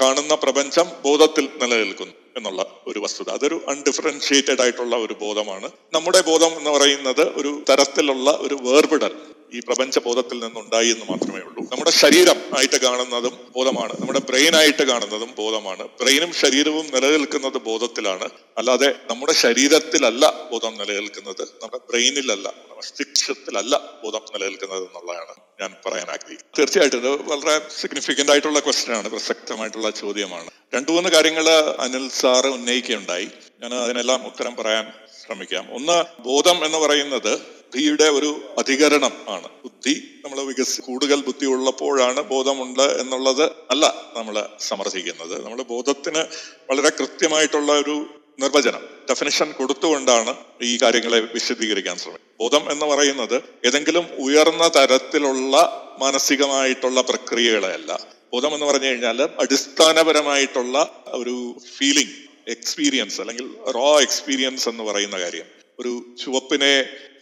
കാണുന്ന 0.00 0.34
പ്രപഞ്ചം 0.34 0.86
ബോധത്തിൽ 1.04 1.48
നിലനിൽക്കുന്നു 1.62 2.12
എന്നുള്ള 2.36 2.66
ഒരു 2.86 2.98
വസ്തുത. 2.98 3.30
അതൊരു 3.30 3.62
അൺഡിഫറൻഷിയേറ്റഡ് 3.68 4.60
ആയിട്ടുള്ള 4.60 4.96
ഒരു 4.96 5.16
ബോധമാണ്. 5.20 5.70
നമ്മുടെ 5.94 6.22
ബോധം 6.22 6.58
എന്ന് 6.58 6.70
പറയുന്നത് 6.70 7.20
ഒരു 7.20 7.64
തരത്തിലുള്ള 7.70 8.30
ഒരു 8.30 8.58
വേർപിടൽ. 8.62 9.14
ഈ 9.54 9.60
പ്രപഞ്ച 9.60 9.98
ബോധത്തിൽ 9.98 10.38
നിന്നുണ്ടായി 10.38 10.88
എന്ന് 10.88 11.04
മാത്രമേ 11.10 11.40
ഉള്ളൂ. 11.40 11.62
നമ്മുടെ 11.64 11.90
ശരീരം 11.90 12.58
ആയിട്ട് 12.58 12.76
കാണുന്നതും 12.76 13.52
ബോധമാണ്. 13.56 13.92
നമ്മുടെ 14.00 14.20
ബ്രെയിൻ 14.20 14.56
ആയിട്ട് 14.56 14.82
കാണുന്നതും 14.82 15.34
ബോധമാണ്. 15.38 15.82
ബ്രെയിനും 15.82 16.32
ശരീരവും 16.32 16.86
നിലനിൽക്കുന്നത് 16.86 17.58
ബോധത്തിലാണ്. 17.58 18.28
അല്ലാതെ 18.58 18.94
നമ്മുടെ 19.10 19.32
ശരീരത്തിലല്ല 19.32 20.48
ബോധം 20.52 20.74
നിലനിൽക്കുന്നത്. 20.78 21.42
നമ്മുടെ 21.42 21.90
ബ്രെയിനിലല്ല 21.90 22.52
മസ്തിഷ്കത്തിലല്ല 22.76 23.80
ബോധം 24.04 24.20
നിലനിൽക്കുന്നത് 24.34 24.82
എന്നുള്ളതാണ് 24.82 25.34
ഞാൻ 25.60 25.74
പറയാൻ 25.86 26.10
ആഗ്രഹിക്കുന്നത്. 26.10 26.58
തീർച്ചയായിട്ടും 26.58 26.98
ഇത് 26.98 27.08
വളരെ 27.08 27.60
സിഗ്നിഫിക്കന്റ് 27.80 28.32
ആയിട്ടുള്ള 28.32 28.58
ക്വസ്റ്റ്യൻ 28.58 28.96
ആണ്. 28.96 29.10
പ്രസക്തമായിട്ടുള്ള 29.10 29.90
ചോദ്യമാണ്. 29.90 30.50
രണ്ടു 30.74 30.92
മൂന്ന് 30.92 31.08
കാര്യങ്ങൾ 31.08 31.48
അനിൽ 31.78 32.10
സാറ് 32.10 32.46
ഉന്നയിക്കുകയുണ്ടായി. 32.46 33.28
ഞാൻ 33.62 33.74
അതിനെല്ലാം 33.74 34.26
ഉത്തരം 34.26 34.56
പറയാൻ 34.56 34.92
ശ്രമിക്കാം. 35.26 35.74
ഒന്ന് 35.74 36.22
ബോധം 36.22 36.64
എന്ന് 36.64 36.78
പറയുന്നത് 36.78 37.61
ബുദ്ധിയുടെ 37.72 38.04
ഒരു 38.04 38.30
അധികരണം 38.58 39.12
ആണ്. 39.28 39.48
ബുദ്ധി 39.62 39.92
നമ്മൾ 40.24 40.38
വികസി 40.40 40.80
കൂടുതൽ 40.80 41.20
ബുദ്ധി 41.20 41.46
ഉള്ളപ്പോഴാണ് 41.46 42.20
ബോധമുണ്ട് 42.22 42.82
എന്നുള്ളത് 42.82 43.42
അല്ല 43.42 43.84
നമ്മൾ 44.16 44.46
സമർത്ഥിക്കുന്നത്. 44.60 45.44
നമ്മൾ 45.44 45.62
ബോധത്തിന് 45.62 46.22
വളരെ 46.70 46.88
കൃത്യമായിട്ടുള്ള 46.88 47.72
ഒരു 47.72 47.94
നിർവചനം 48.40 48.82
ഡെഫിനിഷൻ 49.10 49.52
കൊടുത്തുകൊണ്ടാണ് 49.52 50.34
ഈ 50.62 50.78
കാര്യങ്ങളെ 50.82 51.20
വിശദീകരിക്കാൻ 51.20 51.96
ശ്രമിക്കുന്നത്. 51.96 52.36
ബോധം 52.38 52.70
എന്ന് 52.70 52.86
പറയുന്നത് 52.86 53.42
ഏതെങ്കിലും 53.64 54.06
ഉയർന്ന 54.18 54.68
തരത്തിലുള്ള 54.68 55.56
മാനസികമായിട്ടുള്ള 56.00 57.00
പ്രക്രിയകളെയല്ല. 57.00 58.00
ബോധം 58.32 58.54
എന്ന് 58.54 58.66
പറഞ്ഞു 58.66 58.86
കഴിഞ്ഞാൽ 58.86 59.22
അടിസ്ഥാനപരമായിട്ടുള്ള 59.22 61.04
ഒരു 61.06 61.60
ഫീലിംഗ് 61.76 62.16
എക്സ്പീരിയൻസ് 62.48 63.20
അല്ലെങ്കിൽ 63.20 63.48
റോ 63.78 64.00
എക്സ്പീരിയൻസ് 64.00 64.68
എന്ന് 64.68 64.84
പറയുന്ന 64.84 65.18
കാര്യം. 65.20 65.48
ഒരു 65.78 65.92
ചുവപ്പിനെ 66.24 66.74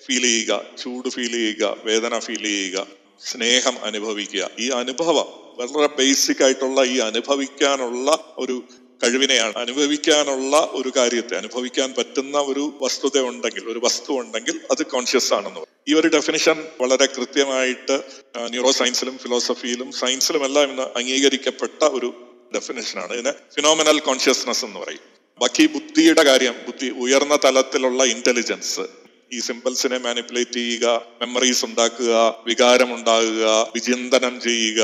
ഫീൽ 0.07 0.23
ചെയ്യുക 0.23 0.53
ചൂട് 0.83 1.09
ഫീൽ 1.09 1.33
ചെയ്യുക 1.33 1.77
വേദന 1.85 2.19
ഫീൽ 2.19 2.45
ചെയ്യുക 2.45 2.87
സ്നേഹം 3.31 3.79
അനുഭവിക്കുക. 3.85 4.51
ഈ 4.59 4.69
അനുഭവം 4.71 5.29
വളരെ 5.59 5.89
ബേസിക് 5.99 6.45
ആയിട്ടുള്ള 6.45 6.81
ഈ 6.85 6.99
അനുഭവിക്കാനുള്ള 6.99 8.35
ഒരു 8.39 8.65
കഴിവിനെയാണ്. 9.03 9.55
അനുഭവിക്കാനുള്ള 9.57 10.57
ഒരു 10.73 10.93
കാര്യത്തെ 10.97 11.35
അനുഭവിക്കാൻ 11.37 11.95
പറ്റുന്ന 11.99 12.39
ഒരു 12.39 12.79
വസ്തുത 12.83 13.19
ഉണ്ടെങ്കിൽ 13.21 13.65
ഒരു 13.65 13.81
വസ്തു 13.85 14.13
ഉണ്ടെങ്കിൽ 14.13 14.61
അത് 14.71 14.87
കോൺഷ്യസ് 14.87 15.35
ആണെന്ന് 15.35 15.61
ഈ 15.89 15.95
ഒരു 15.95 16.09
ഡെഫിനിഷൻ 16.09 16.65
വളരെ 16.81 17.07
കൃത്യമായിട്ട് 17.07 17.97
ന്യൂറോ 18.49 18.71
സയൻസിലും 18.71 19.19
ഫിലോസഫിയിലും 19.19 19.93
സയൻസിലും 19.93 20.45
എല്ലാം 20.45 20.71
ഇന്ന് 20.71 20.83
അംഗീകരിക്കപ്പെട്ട 20.83 21.85
ഒരു 21.85 22.11
ഡെഫിനേഷനാണ് 22.55 23.13
ഇതിനെ 23.13 23.33
ഫിനോമിനൽ 23.55 23.99
കോൺഷ്യസ്നെസ് 24.01 24.65
എന്ന് 24.65 24.81
പറയും. 24.81 25.05
ബാക്കി 25.41 25.67
ബുദ്ധിയുടെ 25.67 26.23
കാര്യം 26.23 26.55
ബുദ്ധി 26.67 26.89
ഉയർന്ന 26.91 27.39
തലത്തിലുള്ള 27.45 28.05
ഇന്റലിജൻസ് 28.05 28.81
ഈ 29.35 29.41
സിമ്പിൾസിനെ 29.41 29.99
മാനിപ്പുലേറ്റ് 29.99 30.53
ചെയ്യുക 30.53 30.87
മെമ്മറീസ് 31.21 31.65
ഉണ്ടാക്കുക 31.65 32.13
വികാരം 32.47 32.95
ഉണ്ടാകുക 32.95 33.71
വിചിന്തനം 33.75 34.41
ചെയ്യുക 34.41 34.81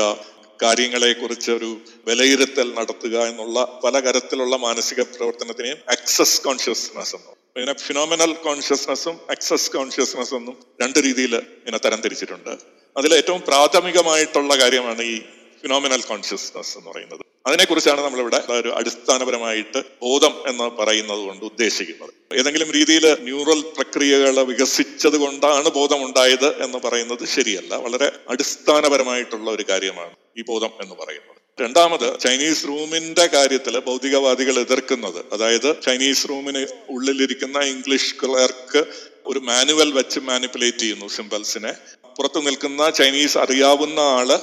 കാര്യങ്ങളെ 0.63 1.13
കുറിച്ച് 1.13 1.51
ഒരു 1.51 1.81
വിലയിരുത്തൽ 2.07 2.73
നടത്തുക 2.73 3.17
എന്നുള്ള 3.27 3.79
പല 3.83 3.99
തരത്തിലുള്ള 3.99 4.55
മാനസിക 4.57 5.01
പ്രവർത്തനത്തിനെയും 5.01 5.77
അക്സസ് 5.89 6.41
കോൺഷ്യസ്നെസ് 6.41 7.15
എന്നും. 7.15 7.35
ഇതിനെ 7.57 7.73
ഫിനോമിനൽ 7.73 8.33
കോൺഷ്യസ്നെസ്സും 8.33 9.15
അക്സസ് 9.29 9.71
കോൺഷ്യസ്നെസ് 9.71 10.33
എന്നും 10.33 10.57
രണ്ട് 10.81 10.99
രീതിയിൽ 10.99 11.35
ഇങ്ങനെ 11.35 11.77
തരംതിരിച്ചിട്ടുണ്ട്. 11.77 12.53
അതിൽ 12.97 13.13
ഏറ്റവും 13.13 13.41
പ്രാഥമികമായിട്ടുള്ള 13.41 14.55
കാര്യമാണ് 14.63 15.01
ഈ 15.01 15.21
ഫിനോമിനൽ 15.61 16.01
കോൺഷ്യസ്നെസ് 16.01 16.77
എന്ന് 16.77 16.91
പറയുന്നത്. 16.91 17.26
അതിനെക്കുറിച്ചാണ് 17.47 18.01
നമ്മളിവിടെ 18.01 18.43
ഒരു 18.49 18.69
അടിസ്ഥാനപരമായിട്ട് 18.69 19.83
ബോധം 20.01 20.33
എന്ന് 20.47 20.63
പറയുന്നത് 20.63 21.19
കൊണ്ട് 21.19 21.45
ഉദ്ദേശിക്കുന്നത്. 21.45 22.37
ഏതെങ്കിലും 22.39 22.71
രീതിയിൽ 22.71 23.17
ന്യൂറൽ 23.19 23.61
പ്രക്രിയകൾ 23.61 24.39
വികസിച്ചത് 24.39 25.17
കൊണ്ടാണ് 25.17 25.69
ബോധം 25.69 26.05
ഉണ്ടായത് 26.05 26.63
എന്ന് 26.63 26.77
പറയുന്നത് 26.77 27.25
ശരിയല്ല. 27.25 27.75
വളരെ 27.75 28.11
അടിസ്ഥാനപരമായിട്ടുള്ള 28.29 29.51
ഒരു 29.51 29.65
കാര്യമാണ് 29.69 30.15
ഈ 30.37 30.41
ബോധം 30.41 30.69
എന്ന് 30.81 30.95
പറയുന്നത്. 30.95 31.37
രണ്ടാമത് 31.61 32.19
ചൈനീസ് 32.19 32.67
റൂമിന്റെ 32.67 33.27
കാര്യത്തിൽ 33.27 33.79
ഭൗതികവാദികൾ 33.79 34.59
എതിർക്കുന്നത് 34.59 35.25
അതായത് 35.33 35.75
ചൈനീസ് 35.85 36.29
റൂമിന് 36.29 36.67
ഉള്ളിലിരിക്കുന്ന 36.89 37.59
ഇംഗ്ലീഷ് 37.59 38.15
ക്ലർക്ക് 38.15 38.83
ഒരു 39.25 39.39
മാനുവൽ 39.39 39.91
വെച്ച് 39.91 40.19
മാനിപ്പുലേറ്റ് 40.19 40.77
ചെയ്യുന്നു 40.77 41.07
സിംബൽസിനെ. 41.07 41.73
പുറത്തു 42.17 42.39
നിൽക്കുന്ന 42.39 42.89
ചൈനീസ് 42.89 43.37
അറിയാവുന്ന 43.37 43.99
ആൾ 43.99 44.35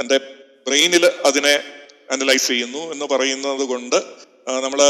തന്റെ 0.00 0.18
ബ്രെയിനിൽ 0.66 1.06
അതിനെ 1.06 1.60
അനലൈസ് 2.10 2.48
ചെയ്യുന്നു 2.48 2.78
എന്ന് 2.78 3.04
പറയുന്നത് 3.04 3.60
കൊണ്ട് 3.60 3.96
നമ്മൾ 4.48 4.82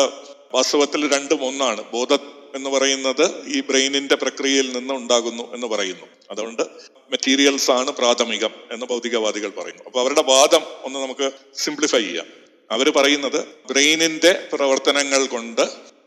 വാസ്തവത്തിൽ 0.55 1.15
രണ്ടും 1.15 1.45
ഒന്നാണ്. 1.45 1.91
ബോധ 1.91 2.13
എന്ന് 2.55 2.71
പറയുന്നത് 2.71 3.47
ഈ 3.47 3.61
ബ്രെയിനിന്റെ 3.61 4.15
പ്രക്രിയയിൽ 4.15 4.73
നിന്ന് 4.73 4.95
ഉണ്ടാകുന്നു 4.95 5.55
എന്ന് 5.55 5.67
പറയുന്നു. 5.67 6.07
അതുകൊണ്ട് 6.31 6.63
മെറ്റീരിയൽസ് 7.11 7.71
ആണ് 7.71 7.91
പ്രാഥമികം 7.91 8.51
എന്ന് 8.71 8.87
ഭൗതികവാദികൾ 8.87 9.51
പറയുന്നു. 9.51 9.83
അപ്പൊ 9.85 10.01
അവരുടെ 10.01 10.23
വാദം 10.23 10.61
ഒന്ന് 10.83 10.99
നമുക്ക് 10.99 11.31
സിംപ്ലിഫൈ 11.55 12.03
ചെയ്യാം. 12.03 12.27
അവർ 12.71 12.93
പറയുന്നത് 12.97 13.45
ബ്രെയിനിന്റെ 13.71 14.49
പ്രവർത്തനങ്ങൾ 14.53 15.27
കൊണ്ട് 15.27 15.61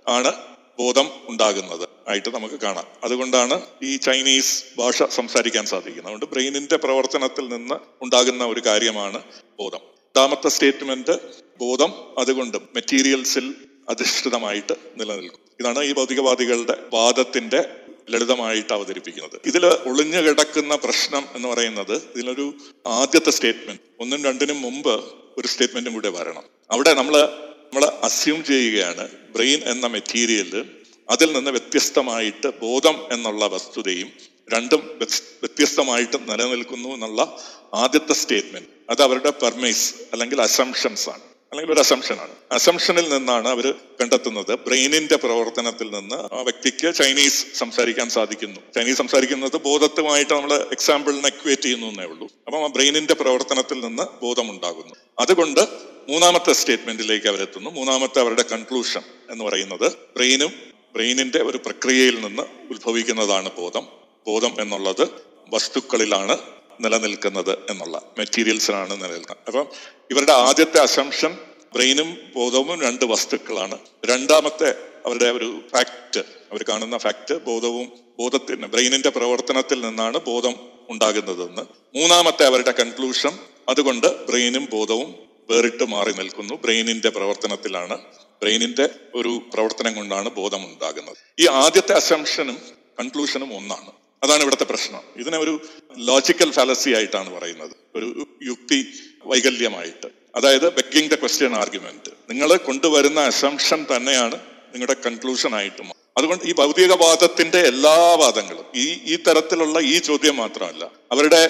ആണ് 0.07 0.31
ബോധം 0.79 1.09
ഉണ്ടാകുന്നത് 1.27 1.89
ആയിട്ട് 2.09 2.29
നമുക്ക് 2.29 2.55
കാണാം. 2.55 2.87
അതുകൊണ്ടാണ് 3.03 3.61
ഈ 3.83 3.97
ചൈനീസ് 3.97 4.63
ഭാഷ 4.77 5.03
സംസാരിക്കാൻ 5.03 5.65
സാധിക്കുന്നത്. 5.65 6.05
അതുകൊണ്ട് 6.05 6.25
ബ്രെയിനിന്റെ 6.25 6.77
പ്രവർത്തനത്തിൽ 6.77 7.49
നിന്ന് 7.49 7.75
ഉണ്ടാകുന്ന 8.01 8.45
ഒരു 8.45 8.61
കാര്യമാണ് 8.65 9.23
ബോധം. 9.59 9.90
രണ്ടാമത്തെ 10.17 10.49
സ്റ്റേറ്റ്മെന്റ് 10.49 11.19
ബോധം 11.57 12.19
അതുകൊണ്ട് 12.19 12.57
മെറ്റീരിയൽസിൽ 12.57 13.55
അധിഷ്ഠിതമായിട്ട് 13.89 14.73
നിലനിൽക്കും. 14.97 15.39
ഇതാണ് 15.59 15.83
ഈ 15.83 15.93
ഭൗതികവാദികളുടെ 15.93 16.75
വാദത്തിന്റെ 16.93 17.65
ലളിതമായിട്ട് 18.09 18.73
അവതരിപ്പിക്കുന്നത്. 18.73 19.39
ഇതിൽ 19.45 19.65
ഒളിഞ്ഞു 19.65 20.17
കിടക്കുന്ന 20.17 20.75
പ്രശ്നം 20.75 21.23
എന്ന് 21.35 21.47
പറയുന്നത് 21.47 21.93
ഇതിലൊരു 21.93 22.53
ആദ്യത്തെ 22.87 23.29
സ്റ്റേറ്റ്മെന്റ്. 23.29 23.81
ഒന്നും 23.99 24.23
രണ്ടിനും 24.23 24.61
മുമ്പ് 24.61 24.95
ഒരു 25.37 25.47
സ്റ്റേറ്റ്മെന്റും 25.47 25.93
കൂടെ 25.93 26.09
വരണം. 26.09 26.43
അവിടെ 26.71 26.93
നമ്മൾ 26.93 27.15
നമ്മൾ 27.21 27.85
അസ്യൂം 28.03 28.43
ചെയ്യുകയാണ് 28.43 29.07
ബ്രെയിൻ 29.11 29.59
എന്ന 29.65 29.85
മെറ്റീരിയൽ 29.85 30.65
അതിൽ 31.09 31.33
നിന്ന് 31.33 31.51
വ്യത്യസ്തമായിട്ട് 31.51 32.47
ബോധം 32.61 32.97
എന്നുള്ള 33.11 33.47
വസ്തുതയും 33.47 34.11
രണ്ടും 34.53 34.97
വ്യത്യസ്തമായിട്ട് 34.99 36.17
നിലനിൽക്കുന്നു 36.31 36.89
എന്നുള്ള 36.89 37.43
ആദ്യത്തെ 37.73 38.13
സ്റ്റേറ്റ്മെന്റ്. 38.13 38.69
അത് 38.89 39.01
അവരുടെ 39.01 39.29
പെർമേസ് 39.29 39.93
അല്ലെങ്കിൽ 40.11 40.41
അസംഷൻസ് 40.41 41.09
ആണ്. 41.09 41.21
അല്ലെങ്കിൽ 41.51 41.73
ഒരു 41.73 41.79
അസംഷനാണ് 41.79 42.35
അസംഷനിൽ 42.51 43.09
നിന്നാണ് 43.09 43.47
അവർ 43.47 43.75
കണ്ടെത്തുന്നത്. 44.01 44.55
ബ്രെയിനിന്റെ 44.55 45.15
പ്രവർത്തനത്തിൽ 45.15 45.89
നിന്ന് 45.91 46.35
ആ 46.35 46.41
വ്യക്തിക്ക് 46.41 46.95
ചൈനീസ് 46.95 47.45
സംസാരിക്കാൻ 47.55 48.09
സാധിക്കുന്നു. 48.09 48.59
ചൈനീസ് 48.75 48.97
സംസാരിക്കുന്നത് 48.97 49.57
ബോധത്തുമായിട്ട് 49.57 50.33
നമ്മൾ 50.33 50.53
എക്സാമ്പിളിന് 50.53 51.27
എക്വേറ്റ് 51.27 51.61
ചെയ്യുന്നു 51.61 51.87
എന്നേ 51.87 52.03
ഉള്ളൂ. 52.03 52.27
അപ്പം 52.45 52.63
ആ 52.63 52.67
ബ്രെയിനിന്റെ 52.67 53.13
പ്രവർത്തനത്തിൽ 53.13 53.79
നിന്ന് 53.79 54.03
ബോധമുണ്ടാകുന്നു. 54.21 54.93
അതുകൊണ്ട് 55.19 55.67
മൂന്നാമത്തെ 56.09 56.53
സ്റ്റേറ്റ്മെന്റിലേക്ക് 56.53 57.27
അവരെത്തുന്നു. 57.27 57.69
മൂന്നാമത്തെ 57.69 58.19
അവരുടെ 58.19 58.45
കൺക്ലൂഷൻ 58.51 59.01
എന്ന് 59.29 59.43
പറയുന്നത് 59.43 59.91
ബ്രെയിനും 60.15 60.51
ബ്രെയിനിന്റെ 60.95 61.39
ഒരു 61.39 61.57
പ്രക്രിയയിൽ 61.57 62.19
നിന്ന് 62.19 62.43
ഉത്ഭവിക്കുന്നതാണ് 62.69 63.49
ബോധം. 63.57 64.00
ബോധം 64.27 64.55
എന്നുള്ളത് 64.59 65.07
വസ്തുക്കളിലാണ് 65.49 66.37
നിലനിൽക്കുന്നത് 66.81 67.57
എന്നുള്ള 67.69 68.01
മെറ്റീരിയൽസിലാണ് 68.17 68.91
നിലനിൽക്കുന്നത്. 68.91 69.43
അപ്പം 69.47 69.67
ഇവരുടെ 70.11 70.31
ആദ്യത്തെ 70.31 70.77
അസംഷൻ 70.77 71.37
ബ്രെയിനും 71.73 72.17
ബോധവും 72.35 72.81
രണ്ട് 72.81 73.05
വസ്തുക്കളാണ്. 73.05 73.77
രണ്ടാമത്തെ 74.05 74.69
അവരുടെ 75.05 75.25
ഒരു 75.25 75.61
ഫാക്ട് 75.73 76.19
അവർ 76.19 76.63
കാണുന്ന 76.63 76.97
ഫാക്ട് 76.97 77.45
ബോധവും 77.45 77.91
ബോധത്തിന് 78.19 78.65
ബ്രെയിനിന്റെ 78.65 79.09
പ്രവർത്തനത്തിൽ 79.09 79.81
നിന്നാണ് 79.81 80.17
ബോധം 80.17 80.55
ഉണ്ടാകുന്നതെന്ന്. 80.89 81.61
മൂന്നാമത്തെ 81.97 82.45
അവരുടെ 82.45 82.71
കൺക്ലൂഷൻ 82.71 83.39
അതുകൊണ്ട് 83.69 84.25
ബ്രെയിനും 84.25 84.69
ബോധവും 84.71 85.15
വേറിട്ട് 85.49 85.83
മാറി 85.83 86.11
നിൽക്കുന്നു. 86.11 86.53
ബ്രെയിനിന്റെ 86.53 87.09
പ്രവർത്തനത്തിലാണ് 87.09 87.97
ബ്രെയിനിന്റെ 88.41 88.89
ഒരു 89.15 89.41
പ്രവർത്തനം 89.53 89.95
കൊണ്ടാണ് 89.95 90.29
ബോധം 90.29 90.65
ഉണ്ടാകുന്നത്. 90.65 91.17
ഈ 91.39 91.47
ആദ്യത്തെ 91.47 91.93
അസംഷനും 91.93 92.57
കൺക്ലൂഷനും 92.99 93.57
ഒന്നാണ്. 93.57 93.91
അതാണ് 94.23 94.41
ഇവിടുത്തെ 94.41 94.65
പ്രശ്നം. 94.65 95.03
ഇതിനെ 95.17 95.37
ഒരു 95.37 95.53
ലോജിക്കൽ 95.97 96.51
ഫാലസി 96.51 96.89
ആയിട്ടാണ് 96.89 97.29
പറയുന്നത്. 97.37 97.75
ഒരു 97.95 98.27
യുക്തി 98.45 98.79
വൈകല്യമായിട്ട്. 99.25 100.09
അതായത് 100.35 100.73
ബെക്കിംഗ് 100.73 101.11
ദ 101.11 101.15
ക്വസ്റ്റ്യൻ 101.15 101.55
ആർഗ്യുമെന്റ് 101.55 102.11
നിങ്ങൾ 102.29 102.57
കൊണ്ടുവരുന്ന 102.57 103.19
അസംഷൻ 103.19 103.85
തന്നെയാണ് 103.95 104.37
നിങ്ങളുടെ 104.73 104.95
കൺക്ലൂഷൻ 105.05 105.55
ആയിട്ടും 105.55 105.87
അതുകൊണ്ട് 106.17 106.43
ഈ 106.43 106.53
ഭൗതികവാദത്തിന്റെ 106.53 107.59
എല്ലാ 107.59 108.15
വാദങ്ങളും 108.15 108.65
ഈ 108.75 108.85
ഈ 109.05 109.15
തരത്തിലുള്ള 109.15 109.79
ഈ 109.79 109.99
ചോദ്യം 109.99 110.35
മാത്രമല്ല 110.37 110.91
അവരുടെ 111.11 111.41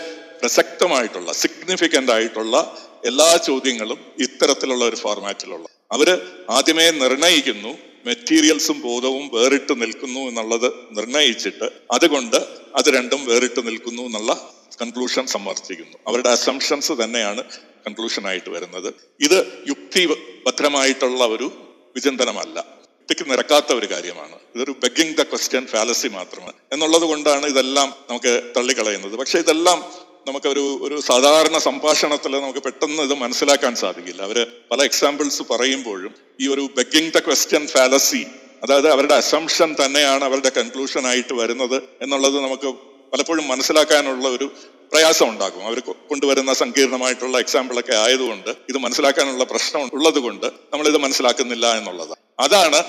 പ്രസക്തമായിട്ടുള്ള 0.41 1.31
സിഗ്നിഫിക്കന്റ് 1.33 2.11
ആയിട്ടുള്ള 2.11 2.57
എല്ലാ 3.05 3.37
ചോദ്യങ്ങളും 3.37 3.99
ഇത്തരത്തിലുള്ള 4.19 4.85
ഒരു 4.85 4.95
ഫോർമാറ്റിലുള്ള 4.95 5.67
അവർ 5.91 6.09
ആദ്യമേ 6.49 6.91
നിർണയിക്കുന്നു 6.91 7.71
മെറ്റീരിയൽസും 8.05 8.81
ബോധവും 8.81 9.29
വേറിട്ട് 9.33 9.81
നിൽക്കുന്നു 9.81 10.19
എന്നുള്ളത് 10.19 10.73
നിർണയിച്ചിട്ട് 10.91 11.69
അതുകൊണ്ട് 11.91 12.35
അത് 12.75 12.89
രണ്ടും 12.89 13.25
വേറിട്ട് 13.25 13.67
നിൽക്കുന്നു 13.67 14.01
എന്നുള്ള 14.01 14.53
കൺക്ലൂഷൻ 14.81 15.27
സമർത്ഥിക്കുന്നു. 15.27 15.97
അവരുടെ 16.07 16.29
അസംഷൻസ് 16.29 16.93
തന്നെയാണ് 17.03 17.43
കൺക്ലൂഷൻ 17.87 18.27
ആയിട്ട് 18.27 18.49
വരുന്നത്. 18.49 18.93
ഇത് 19.19 19.47
യുക്തി 19.67 19.81
യുക്തിഭദ്രമായിട്ടുള്ള 20.01 21.25
ഒരു 21.25 21.51
വിചിന്തനമല്ല. 21.95 22.59
യുക്തിക്ക് 22.59 23.31
നിരക്കാത്ത 23.31 23.73
ഒരു 23.73 23.85
കാര്യമാണ്. 23.85 24.35
ഇതൊരു 24.55 24.71
ബെഗിങ് 24.71 25.15
ദ 25.15 25.23
ക്വസ്റ്റ്യൻ 25.23 25.65
ഫാലസി 25.65 26.07
മാത്രമാണ്. 26.07 26.53
എന്നുള്ളത് 26.73 27.01
കൊണ്ടാണ് 27.01 27.45
ഇതെല്ലാം 27.45 27.93
നമുക്ക് 28.09 28.53
തള്ളിക്കളയുന്നത്. 28.57 29.15
പക്ഷെ 29.15 29.39
ഇതെല്ലാം 29.39 29.91
നമുക്ക് 30.27 30.47
ഒരു 30.47 31.01
സാധാരണ 31.01 31.57
സംഭാഷണത്തിൽ 31.57 32.31
നമുക്ക് 32.31 32.59
പെട്ടെന്ന് 32.59 33.03
ഇത് 33.03 33.13
മനസ്സിലാക്കാൻ 33.13 33.75
സാധിക്കില്ല. 33.75 34.21
അവർ 34.21 34.47
പല 34.71 34.83
എക്സാമ്പിൾസ് 34.83 35.43
പറയുമ്പോഴും 35.51 36.13
ഈ 36.41 36.47
ഒരു 36.47 36.69
ബെഗിങ് 36.75 37.11
ദ 37.11 37.19
ക്വസ്റ്റ്യൻ 37.19 37.67
ഫാലസി 37.67 38.25
അതായത് 38.63 38.89
അവരുടെ 38.91 39.13
അസംഷൻ 39.13 39.75
തന്നെയാണ് 39.85 40.23
അവരുടെ 40.23 40.51
കൺക്ലൂഷൻ 40.57 41.07
ആയിട്ട് 41.07 41.33
വരുന്നത് 41.33 41.83
എന്നുള്ളത് 42.01 42.39
നമുക്ക് 42.39 42.67
പലപ്പോഴും 43.13 43.47
മനസ്സിലാക്കാനുള്ള 43.47 44.27
ഒരു 44.27 44.51
പ്രയാസം 44.91 45.29
ഉണ്ടാക്കും 45.29 45.65
അവർ 45.65 45.79
കൊണ്ടുവരുന്ന 45.79 46.53
സങ്കീർണമായിട്ടുള്ള 46.53 47.39
എക്സാമ്പിളൊക്കെ 47.39 47.95
ആയതുകൊണ്ട് 47.95 48.49
ഇത് 48.69 48.77
മനസ്സിലാക്കാനുള്ള 48.77 49.43
പ്രശ്നം 49.43 49.89
ഉള്ളത് 49.93 50.19
കൊണ്ട് 50.19 50.45
ഇത് 50.87 50.97
മനസ്സിലാക്കുന്നില്ല 50.97 51.77
എന്നുള്ളത് 51.77 52.17
അതാണ് 52.41 52.79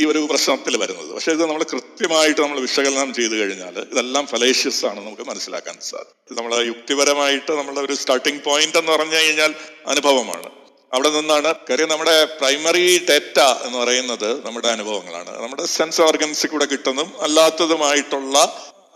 ഈ 0.00 0.04
ഒരു 0.04 0.20
പ്രശ്നത്തിൽ 0.30 0.76
വരുന്നത്. 0.76 1.10
പക്ഷെ 1.14 1.32
ഇത് 1.32 1.42
നമ്മൾ 1.42 1.62
കൃത്യമായിട്ട് 1.62 2.40
നമ്മൾ 2.40 2.60
വിശകലനം 2.60 3.14
ചെയ്തു 3.14 3.34
കഴിഞ്ഞാൽ 3.34 3.78
ഇതെല്ലാം 3.92 4.26
ഫലേഷ്യസ് 4.26 4.86
ആണ് 4.86 5.00
നമുക്ക് 5.06 5.22
മനസ്സിലാക്കാൻ 5.30 5.76
സാധിക്കും. 5.90 6.36
നമ്മൾ 6.38 6.52
യുക്തിപരമായിട്ട് 6.66 7.52
നമ്മളുടെ 7.52 7.80
ഒരു 7.80 7.94
സ്റ്റാർട്ടിംഗ് 7.94 8.42
പോയിന്റ് 8.44 8.78
എന്ന് 8.78 8.92
പറഞ്ഞു 8.92 9.16
കഴിഞ്ഞാൽ 9.16 9.54
അനുഭവമാണ്. 9.86 10.50
അവിടെ 10.94 11.10
നിന്നാണ് 11.10 11.54
കാര്യം 11.70 11.88
നമ്മുടെ 11.88 12.24
പ്രൈമറി 12.24 12.86
ഡേറ്റ 13.10 13.38
എന്ന് 13.66 13.78
പറയുന്നത് 13.78 14.46
നമ്മുടെ 14.46 14.68
അനുഭവങ്ങളാണ്. 14.68 15.42
നമ്മുടെ 15.42 15.66
സെൻസ് 15.66 16.00
ഓർഗൻസിൽ 16.00 16.48
കൂടെ 16.48 16.64
കിട്ടുന്നതും 16.64 17.22
അല്ലാത്തതുമായിട്ടുള്ള 17.22 18.36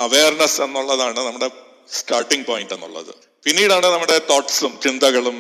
അവയർനെസ് 0.01 0.61
എന്നുള്ളതാണ് 0.63 1.21
നമ്മുടെ 1.21 1.49
സ്റ്റാർട്ടിംഗ് 1.93 2.47
പോയിന്റ് 2.47 2.75
എന്നുള്ളത്. 2.75 3.15
പിന്നീടാണ് 3.45 3.87
നമ്മുടെ 3.87 4.21
തോട്ട്സും 4.31 4.73
ചിന്തകളും 4.83 5.39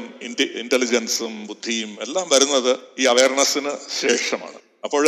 ഇന്റലിജൻസും 0.61 1.47
ബുദ്ധിയും 1.47 1.99
എല്ലാം 2.01 2.29
വരുന്നത് 2.33 2.73
ഈ 2.99 3.07
അവയർനെസ്സിന് 3.07 3.73
ശേഷമാണ്. 4.01 4.59
അപ്പോൾ 4.85 5.05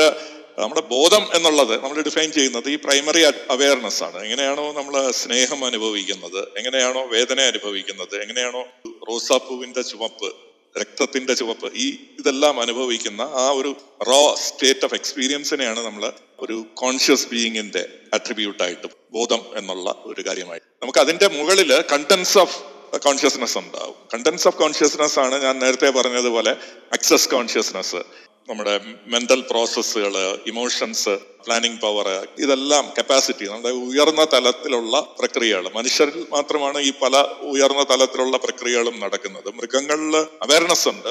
നമ്മുടെ 0.59 0.81
ബോധം 0.81 1.25
എന്നുള്ളത് 1.35 1.75
നമ്മൾ 1.83 2.03
ഡിഫൈൻ 2.03 2.33
ചെയ്യുന്നത് 2.33 2.71
ഈ 2.71 2.77
പ്രൈമറി 2.77 3.23
അവയർനെസ് 3.51 4.03
ആണ്. 4.03 4.19
എങ്ങനെയാണോ 4.25 4.73
നമ്മൾ 4.73 5.11
സ്നേഹം 5.11 5.65
അനുഭവിക്കുന്നത് 5.65 6.41
എങ്ങനെയാണോ 6.57 7.03
വേദന 7.07 7.41
അനുഭവിക്കുന്നത് 7.41 8.23
എങ്ങനെയാണോ 8.23 8.63
റോസാപ്പൂവിന്റെ 9.11 9.83
ചുവപ്പ് 9.83 10.31
രക്തത്തിന്റെ 10.77 11.35
ചുവപ്പ് 11.35 11.69
ഈ 11.75 11.87
ഇതെല്ലാം 12.19 12.61
അനുഭവിക്കുന്ന 12.61 13.23
ആ 13.23 13.51
ഒരു 13.51 13.71
റോ 14.11 14.35
സ്റ്റേറ്റ് 14.47 14.85
ഓഫ് 14.85 14.95
എക്സ്പീരിയൻസിനെയാണ് 14.95 15.81
നമ്മൾ 15.85 16.13
ഒരു 16.41 16.67
കോൺഷ്യസ് 16.75 17.29
ബീയിങ്ങിന്റെ 17.29 17.83
അട്രിബ്യൂട്ടായിട്ട് 18.13 18.89
ബോധം 19.13 19.41
എന്നുള്ള 19.57 20.03
ഒരു 20.05 20.23
കാര്യമായി. 20.29 20.61
നമുക്ക് 20.83 20.99
അതിന്റെ 20.99 21.29
മുകളിൽ 21.29 21.83
കണ്ടൻസ് 21.93 22.39
ഓഫ് 22.39 22.57
കോൺഷ്യസ്നെസ് 22.99 23.59
ഉണ്ടാവും. 23.59 23.97
കണ്ടൻസ് 24.15 24.49
ഓഫ് 24.49 24.57
കോൺഷ്യസ്നെസ് 24.57 25.19
ആണ് 25.19 25.43
ഞാൻ 25.43 25.59
നേരത്തെ 25.59 25.91
പറഞ്ഞതുപോലെ 25.91 26.57
അക്സസ് 26.93 27.29
കോൺഷ്യസ്നെസ് 27.29 28.01
നമ്മുടെ 28.49 28.81
മെന്റൽ 29.07 29.41
പ്രോസസ്സുകൾ 29.51 30.15
ഇമോഷൻസ് 30.47 31.15
പ്ലാനിങ് 31.47 31.79
പവർ 31.79 32.29
ഇതെല്ലാം 32.39 32.93
കപ്പാസിറ്റി 32.99 33.45
നമ്മുടെ 33.45 33.69
ഉയർന്ന 33.69 34.27
തലത്തിലുള്ള 34.33 35.15
പ്രക്രിയകൾ. 35.19 35.71
മനുഷ്യരിൽ 35.75 36.27
മാത്രമാണ് 36.33 36.79
ഈ 36.79 36.93
പല 37.03 37.17
ഉയർന്ന 37.53 37.83
തലത്തിലുള്ള 37.91 38.37
പ്രക്രിയകളും 38.37 39.01
നടക്കുന്നത്. 39.01 39.49
മൃഗങ്ങളിൽ 39.55 40.17
അവയർനെസ് 40.17 40.89
ഉണ്ട് 40.89 41.11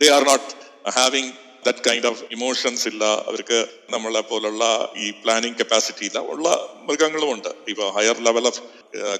they 0.00 0.08
are 0.08 0.24
not 0.24 0.50
having 0.90 1.32
that 1.66 1.78
kind 1.88 2.06
of 2.06 2.24
emotions 2.30 2.88
ഇല്ല. 2.88 3.04
അവർക്ക് 3.04 3.68
നമ്മളെ 3.90 4.20
പോലുള്ള 4.20 4.64
ഈ 4.96 5.10
പ്ലാനിങ് 5.10 5.54
കപ്പാസിറ്റി 5.54 6.04
ഇല്ല. 6.04 6.18
ഉള്ള 6.18 6.48
മൃഗങ്ങളുമുണ്ട്. 6.88 7.48
ഇപ്പൊ 7.68 7.90
ഹയർ 7.90 8.18
ലെവൽ 8.20 8.46
ഓഫ് 8.46 8.60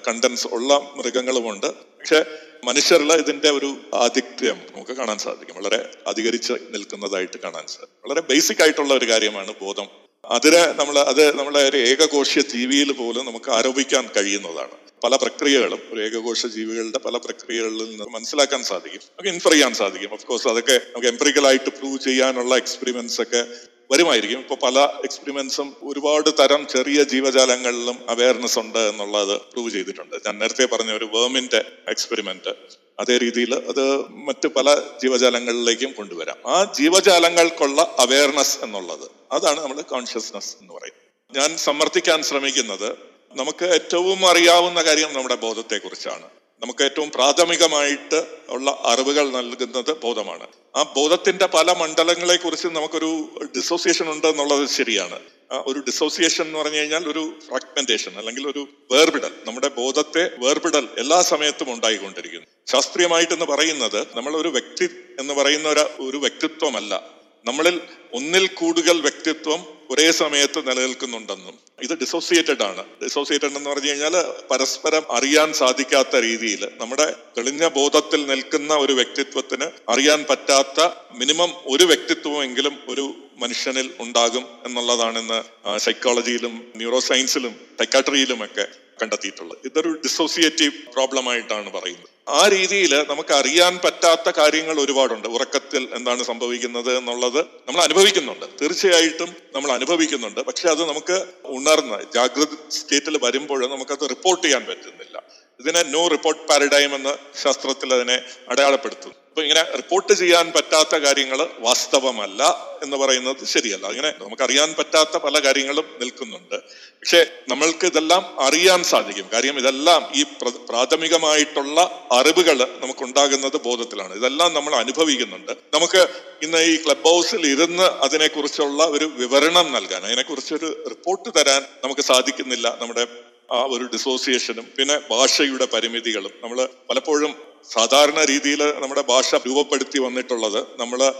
കണ്ടൻസ് 0.08 0.46
ഉള്ള 0.46 0.80
മൃഗങ്ങളുമുണ്ട്. 0.96 1.66
പക്ഷെ 1.66 2.20
മനുഷ്യരിൽ 2.64 3.12
ഇതിന്റെ 3.12 3.50
ഒരു 3.50 3.76
ആധിക്യം 3.94 4.56
നമുക്ക് 4.76 4.92
കാണാൻ 4.92 5.18
സാധിക്കും. 5.18 5.56
വളരെ 5.56 5.90
അധികരിച്ച് 6.06 6.52
നിൽക്കുന്നതായിട്ട് 6.52 7.38
കാണാൻ 7.38 7.66
സാധിക്കും. 7.66 8.10
വളരെ 8.10 8.20
ബേസിക് 8.20 8.62
ആയിട്ടുള്ള 8.62 8.94
ഒരു 8.94 9.08
കാര്യമാണ് 9.08 9.54
ബോധം. 9.60 9.86
അതിനെ 10.24 10.72
നമ്മൾ 10.72 10.98
അത് 10.98 11.38
നമ്മളെ 11.38 11.68
ഒരു 11.68 11.76
ഏകകോശ 11.76 12.38
ജീവിയിൽ 12.38 12.92
പോലും 12.92 13.26
നമുക്ക് 13.26 13.50
ആരോപിക്കാൻ 13.50 14.08
കഴിയുന്നതാണ്. 14.16 14.70
പല 15.04 15.16
പ്രക്രിയകളും 15.16 15.80
ഒരു 15.92 16.00
ഏകകോശ 16.00 16.46
ജീവികളുടെ 16.46 16.98
പല 16.98 17.16
പ്രക്രിയകളിൽ 17.16 17.90
നിന്ന് 17.90 18.04
മനസ്സിലാക്കാൻ 18.04 18.62
സാധിക്കും. 18.62 19.00
നമുക്ക് 19.04 19.28
ഇൻഫർ 19.28 19.50
ചെയ്യാൻ 19.50 19.74
സാധിക്കും. 19.74 20.12
ഓഫ് 20.12 20.26
കോഴ്സ് 20.26 20.48
അതൊക്കെ 20.48 20.72
നമുക്ക് 20.72 21.06
എംപറിക്കലായിട്ട് 21.06 21.70
പ്രൂവ് 21.70 21.98
ചെയ്യാനുള്ള 21.98 22.56
എക്സ്പെരിമെന്റ്സ് 22.56 23.22
ഒക്കെ 23.22 23.46
വരുമായിരിക്കും. 23.90 24.38
ഇപ്പൊ 24.38 24.56
പല 24.56 24.78
എക്സ്പെരിമെന്റ്സും 24.78 25.76
ഒരുപാട് 25.82 26.30
തരം 26.40 26.66
ചെറിയ 26.66 27.02
ജീവജാലങ്ങളിലും 27.02 27.98
അവയർനെസ് 28.08 28.58
ഉണ്ട് 28.58 28.78
എന്നുള്ളത് 28.78 29.40
പ്രൂവ് 29.40 29.70
ചെയ്തിട്ടുണ്ട്. 29.70 30.16
ഞാൻ 30.16 30.38
നേരത്തെ 30.38 30.64
പറഞ്ഞ 30.64 30.92
ഒരു 30.92 31.04
വേമിന്റെ 31.04 31.64
എക്സ്പെരിമെന്റ് 31.88 32.54
അതേ 33.00 33.18
രീതിയിൽ 33.18 33.54
അത് 33.54 34.08
മറ്റു 34.10 34.48
പല 34.48 34.74
ജീവജാലങ്ങളിലേക്കും 35.02 35.92
കൊണ്ടുവരാം. 35.92 36.36
ആ 36.46 36.72
ജീവജാലങ്ങൾക്കുള്ള 36.78 37.96
അവയർനെസ് 37.98 38.58
എന്നുള്ളത് 38.62 39.10
അതാണ് 39.32 39.60
നമ്മൾ 39.60 39.80
കോൺഷ്യസ്നെസ് 39.80 40.56
എന്ന് 40.60 40.74
പറയുന്നത്. 40.74 41.06
ഞാൻ 41.40 41.56
സമർത്ഥിക്കാൻ 41.56 42.22
ശ്രമിക്കുന്നത് 42.22 42.92
നമുക്ക് 43.36 43.64
ഏറ്റവും 43.64 44.26
അറിയാവുന്ന 44.26 44.82
കാര്യം 44.82 45.12
നമ്മുടെ 45.12 45.34
ബോധത്തെക്കുറിച്ചാണ്. 45.34 46.28
നമുക്ക് 46.62 46.84
ഏറ്റവും 46.84 47.10
പ്രാഥമികമായിട്ട് 47.10 48.26
ഉള്ള 48.48 48.80
അറിവുകൾ 48.84 49.30
നൽകുന്നത് 49.30 50.00
ബോധമാണ്. 50.02 50.46
ആ 50.76 50.82
ബോധത്തിന്റെ 50.82 51.46
പല 51.46 51.72
മണ്ഡലങ്ങളെ 51.72 52.36
കുറിച്ച് 52.36 52.68
നമുക്കൊരു 52.68 53.40
ഡിസോസിയേഷൻ 53.56 54.10
ഉണ്ട് 54.12 54.26
എന്നുള്ളത് 54.26 54.68
ശരിയാണ്. 54.68 55.20
ഒരു 55.66 55.78
ഡിസോസിയേഷൻ 55.78 56.44
എന്ന് 56.44 56.58
പറഞ്ഞു 56.58 56.76
കഴിഞ്ഞാൽ 56.76 57.08
ഒരു 57.08 57.38
ഫ്രാഗ്മെന്റേഷൻ 57.48 58.18
അല്ലെങ്കിൽ 58.18 58.48
ഒരു 58.48 58.68
വേർപിടൽ. 58.90 59.30
നമ്മുടെ 59.46 59.68
ബോധത്തെ 59.68 60.30
വേർപിടൽ 60.38 60.88
എല്ലാ 60.98 61.22
സമയത്തും 61.22 61.72
ഉണ്ടായിക്കൊണ്ടിരിക്കുന്നു. 61.72 62.46
ശാസ്ത്രീയമായിട്ടെന്ന് 62.66 63.44
പറയുന്നത് 63.44 64.06
നമ്മൾ 64.14 64.36
ഒരു 64.36 64.48
വ്യക്തി 64.48 64.84
എന്ന് 65.20 65.34
പറയുന്ന 65.34 65.68
ഒരു 66.00 66.16
വ്യക്തിത്വമല്ല. 66.16 67.15
നമ്മളിൽ 67.46 67.76
ഒന്നിൽ 68.12 68.46
കൂടുതൽ 68.54 68.96
വ്യക്തിത്വം 69.00 69.60
ഒരേ 69.90 70.06
സമയത്ത് 70.14 70.60
നിലനിൽക്കുന്നുണ്ടെന്നും 70.68 71.54
ഇത് 71.78 71.92
ഡിസോസിയേറ്റഡ് 72.00 72.62
ആണ്. 72.62 72.82
ഡിസോസിയേറ്റഡ് 73.02 73.50
എന്ന് 73.50 73.70
പറഞ്ഞു 73.70 73.90
കഴിഞ്ഞാൽ 73.90 74.14
പരസ്പരം 74.50 75.04
അറിയാൻ 75.10 75.52
സാധിക്കാത്ത 75.52 76.16
രീതിയിൽ 76.20 76.62
നമ്മുടെ 76.80 77.06
തെളിഞ്ഞ 77.36 77.68
ബോധത്തിൽ 77.74 78.20
നിൽക്കുന്ന 78.26 78.74
ഒരു 78.76 78.92
വ്യക്തിത്വത്തിന് 78.92 79.66
അറിയാൻ 79.88 80.22
പറ്റാത്ത 80.28 80.80
മിനിമം 81.14 81.52
ഒരു 81.66 81.84
വ്യക്തിത്വമെങ്കിലും 81.84 82.76
ഒരു 82.88 83.04
മനുഷ്യനിൽ 83.40 83.88
ഉണ്ടാകും 84.00 84.44
എന്നുള്ളതാണ് 84.66 85.18
ഇന്ന് 85.18 85.40
സൈക്കോളജിയിലും 85.78 86.56
ന്യൂറോ 86.76 87.00
സയൻസിലും 87.08 87.54
സൈക്കാട്രിയിലും 87.78 88.44
ഒക്കെ 88.44 88.66
കണ്ടെത്തിയിട്ടുള്ളത്. 89.02 89.58
ഇതൊരു 89.64 89.88
ഡിസോസിയേറ്റീവ് 89.88 90.72
പ്രോബ്ലം 90.94 91.30
ആയിട്ടാണ് 91.30 91.72
പറയുന്നത്. 91.72 92.08
ആ 92.28 92.48
രീതിയിൽ 92.48 93.04
നമുക്ക് 93.08 93.34
അറിയാൻ 93.34 93.78
പറ്റാത്ത 93.84 94.30
കാര്യങ്ങൾ 94.30 94.80
ഒരുപാടുണ്ട്. 94.80 95.28
ഉറക്കത്തിൽ 95.28 95.88
എന്താണ് 95.94 96.22
സംഭവിക്കുന്നത് 96.22 96.96
എന്നുള്ളത് 96.96 97.38
നമ്മൾ 97.38 97.80
അനുഭവിക്കുന്നുണ്ട്. 97.82 98.46
തീർച്ചയായിട്ടും 98.62 99.36
നമ്മൾ 99.54 99.72
അനുഭവിക്കുന്നുണ്ട്. 99.72 100.40
പക്ഷെ 100.40 100.68
അത് 100.68 100.88
നമുക്ക് 100.88 101.26
ഉണർന്ന് 101.44 102.12
ജാഗ്രത 102.14 102.70
സ്റ്റേറ്റിൽ 102.70 103.18
വരുമ്പോൾ 103.22 103.70
നമുക്കത് 103.70 104.08
റിപ്പോർട്ട് 104.08 104.44
ചെയ്യാൻ 104.44 104.64
പറ്റുന്നില്ല. 104.64 105.22
ഇതിനെ 105.60 105.82
നോ 105.82 106.08
റിപ്പോർട്ട് 106.08 106.48
പാരഡൈം 106.48 106.94
എന്ന് 106.94 107.16
ശാസ്ത്രത്തിൽ 107.42 107.94
അതിനെ 107.94 108.20
അടയാളപ്പെടുത്തുന്നു. 108.48 109.25
അപ്പൊ 109.36 109.44
ഇങ്ങനെ 109.44 109.62
റിപ്പോർട്ട് 109.76 110.12
ചെയ്യാൻ 110.12 110.52
പറ്റാത്ത 110.56 110.96
കാര്യങ്ങൾ 110.96 111.48
വാസ്തവമല്ല 111.58 112.42
എന്ന് 112.82 112.96
പറയുന്നത് 112.96 113.44
ശരിയല്ല. 113.44 113.86
അങ്ങനെ 113.86 114.14
നമുക്ക് 114.20 114.42
അറിയാൻ 114.42 114.74
പറ്റാത്ത 114.78 115.16
പല 115.16 115.38
കാര്യങ്ങളും 115.38 115.84
നിൽക്കുന്നുണ്ട്. 116.00 116.54
പക്ഷെ 116.70 117.26
നമ്മൾക്ക് 117.48 117.86
ഇതെല്ലാം 117.86 118.40
അറിയാൻ 118.40 118.84
സാധിക്കും. 118.84 119.28
കാര്യം 119.32 119.58
ഇതെല്ലാം 119.58 120.12
ഈ 120.14 120.22
പ്രാഥമികമായിട്ടുള്ള 120.68 122.08
അറിവുകൾ 122.12 122.58
നമുക്ക് 122.80 123.02
ഉണ്ടാകുന്നത് 123.02 123.56
ബോധത്തിലാണ്. 123.56 124.14
ഇതെല്ലാം 124.14 124.54
നമ്മൾ 124.54 124.74
അനുഭവിക്കുന്നുണ്ട്. 124.74 125.52
നമുക്ക് 125.74 126.08
ഇന്ന് 126.42 126.58
ഈ 126.58 126.76
ക്ലബ് 126.84 127.08
ഹൗസിൽ 127.08 127.46
ഇരുന്ന് 127.46 127.82
അതിനെക്കുറിച്ചുള്ള 127.82 128.84
ഒരു 128.84 129.04
വിവരണം 129.04 129.72
നൽകാൻ 129.72 130.04
അതിനെക്കുറിച്ചൊരു 130.04 130.84
റിപ്പോർട്ട് 130.88 131.38
തരാൻ 131.38 131.62
നമുക്ക് 131.84 132.00
സാധിക്കുന്നില്ല 132.00 132.78
നമ്മുടെ 132.80 133.06
ആ 133.52 133.62
ഒരു 133.62 133.84
ഡിസോസിയേഷനും 133.84 134.68
പിന്നെ 134.78 135.00
ഭാഷയുടെ 135.10 135.64
പരിമിതികളും. 135.64 136.32
നമ്മൾ 136.42 136.68
പലപ്പോഴും 136.90 137.45
സാധാരണ 137.72 138.24
രീതിയിൽ 138.24 138.62
നമ്മുടെ 138.62 139.02
ഭാഷ 139.02 139.34
രൂപപ്പെടുത്തി 139.34 139.98
വന്നിട്ടുള്ളത് 139.98 140.66
നമ്മൾ 140.80 141.12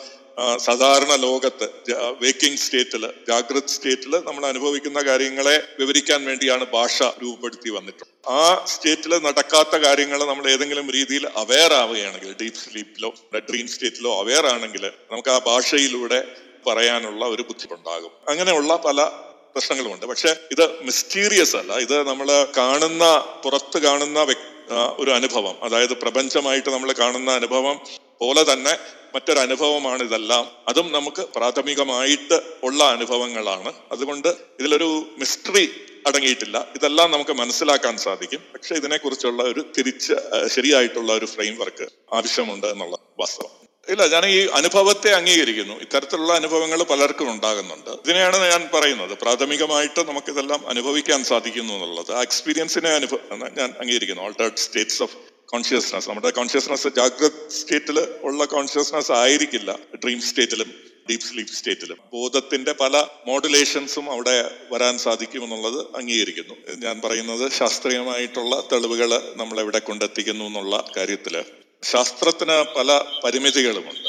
സാധാരണ 0.56 1.14
ലോകത്ത് 1.14 1.66
വേക്കിംഗ് 2.22 2.58
സ്റ്റേറ്റിൽ 2.58 3.10
ജാഗ്രത് 3.28 3.66
സ്റ്റേറ്റിൽ 3.66 4.16
നമ്മൾ 4.16 4.46
അനുഭവിക്കുന്ന 4.46 5.02
കാര്യങ്ങളെ 5.02 5.62
വിവരിക്കാൻ 5.78 6.24
വേണ്ടിയാണ് 6.24 6.66
ഭാഷ 6.72 7.02
രൂപപ്പെടുത്തി 7.02 7.70
വന്നിട്ടുള്ളത്. 7.70 8.28
ആ 8.28 8.64
സ്റ്റേറ്റിൽ 8.64 9.18
നടക്കാത്ത 9.18 9.76
കാര്യങ്ങൾ 9.76 10.24
നമ്മൾ 10.24 10.50
ഏതെങ്കിലും 10.50 10.90
രീതിയിൽ 10.90 11.28
അവെയർ 11.36 11.72
ആവുകയാണെങ്കിൽ 11.72 12.34
ഡീപ് 12.42 12.54
സ്ലീപ്പിലോ 12.54 13.14
ഡ്രീം 13.38 13.68
സ്റ്റേറ്റിലോ 13.68 14.20
അവെയർ 14.20 14.46
ആണെങ്കിൽ 14.46 14.86
നമുക്ക് 14.86 15.28
ആ 15.28 15.38
ഭാഷയിലൂടെ 15.46 16.20
പറയാനുള്ള 16.66 17.24
ഒരു 17.24 17.42
ബുദ്ധിമുട്ടുണ്ടാകും. 17.42 18.10
അങ്ങനെയുള്ള 18.28 18.76
പല 18.76 19.02
പ്രശ്നങ്ങളുമുണ്ട്. 19.54 20.06
പക്ഷെ 20.06 20.36
ഇത് 20.52 20.82
മിസ്റ്റീരിയസ് 20.82 21.56
അല്ല. 21.56 21.72
ഇത് 21.72 22.06
നമ്മൾ 22.06 22.46
കാണുന്ന 22.56 23.04
പുറത്ത് 23.44 23.78
കാണുന്ന 23.78 24.24
ഒരു 24.70 25.10
അനുഭവം. 25.10 25.64
അതായത് 25.64 25.96
പ്രപഞ്ചമായിട്ട് 25.96 26.68
നമ്മൾ 26.70 26.92
കാണുന്ന 26.92 27.30
അനുഭവം 27.30 27.80
പോലെ 28.20 28.52
തന്നെ 28.52 28.78
മറ്റൊരു 29.14 29.38
അനുഭവമാണ് 29.38 30.02
ഇതെല്ലാം. 30.02 30.50
അതും 30.68 30.92
നമുക്ക് 30.92 31.22
പ്രാഥമികമായിട്ട് 31.22 32.40
ഉള്ള 32.62 32.84
അനുഭവങ്ങളാണ്. 32.84 33.72
അതുകൊണ്ട് 33.92 34.28
ഇതിലൊരു 34.28 35.06
മിസ്റ്ററി 35.18 35.70
അടങ്ങിയിട്ടില്ല. 36.06 36.68
ഇതെല്ലാം 36.76 37.10
നമുക്ക് 37.10 37.30
മനസ്സിലാക്കാൻ 37.30 37.96
സാധിക്കും. 37.96 38.40
പക്ഷെ 38.54 38.74
ഇതിനെക്കുറിച്ചുള്ള 38.74 39.42
ഒരു 39.42 39.64
തിരിച്ച് 39.78 40.14
ശരിയായിട്ടുള്ള 40.46 41.12
ഒരു 41.12 41.26
ഫ്രെയിം 41.26 41.58
വർക്ക് 41.58 41.88
ആവശ്യമുണ്ട് 42.12 42.66
എന്നുള്ള 42.66 42.98
വാസ്തവം. 43.18 43.65
ഇല്ല 43.88 44.06
ഞാൻ 44.06 44.26
ഈ 44.26 44.46
അനുഭവത്തെ 44.46 45.10
അംഗീകരിക്കുന്നു. 45.10 45.74
ഇത്തരത്തിലുള്ള 45.74 46.32
അനുഭവങ്ങൾ 46.32 46.82
പലർക്കും 46.82 47.30
ഉണ്ടാകുന്നുണ്ട്. 47.30 47.90
ഇതിനെയാണ് 47.90 48.36
ഞാൻ 48.50 48.68
പറയുന്നത്. 48.74 49.18
പ്രാഥമികമായിട്ട് 49.18 50.08
നമുക്കിതെല്ലാം 50.08 50.68
അനുഭവിക്കാൻ 50.68 51.24
സാധിക്കുന്നു 51.24 51.72
എന്നുള്ളത്. 51.72 52.12
ആ 52.12 52.22
എക്സ്പീരിയൻസിനെ 52.22 52.90
അനുഭവം 52.90 53.40
ഞാൻ 53.58 53.74
അംഗീകരിക്കുന്നു. 53.80 54.22
ഓൾട്ടേർഡ് 54.22 54.56
സ്റ്റേറ്റ്സ് 54.56 55.02
ഓഫ് 55.02 55.16
കോൺഷ്യസ്നസ് 55.46 56.08
നമ്മുടെ 56.08 56.30
കോൺഷ്യസ്നസ് 56.30 56.88
ജാഗ്രത് 56.88 57.50
സ്റ്റേറ്റിൽ 57.50 58.08
ഉള്ള 58.22 58.44
കോൺഷ്യസ്നസ് 58.44 59.12
ആയിരിക്കില്ല. 59.12 59.78
ഡ്രീം 60.04 60.20
സ്റ്റേറ്റിലും 60.20 60.74
ഡീപ് 61.10 61.20
സ്ലീപ് 61.20 61.48
സ്റ്റേറ്റിലും 61.48 61.98
ബോധത്തിന്റെ 62.12 62.72
പല 62.72 63.06
മോഡുലേഷൻസും 63.26 64.10
അവിടെ 64.10 64.50
വരാൻ 64.72 64.98
സാധിക്കുമെന്നുള്ളത് 64.98 65.86
അംഗീകരിക്കുന്നു. 65.96 66.54
ഞാൻ 66.78 67.00
പറയുന്നത് 67.04 67.52
ശാസ്ത്രീയമായിട്ടുള്ള 67.52 68.62
തെളിവുകൾ 68.72 69.34
നമ്മളെവിടെ 69.36 69.78
കൊണ്ടെത്തിക്കുന്നു 69.78 70.44
എന്നുള്ള 70.44 70.84
കാര്യത്തിൽ. 70.96 71.44
ശാസ്ത്രത്തിന് 71.82 72.78
പല 72.78 73.00
പരിമിതികളുമുണ്ട്. 73.24 74.08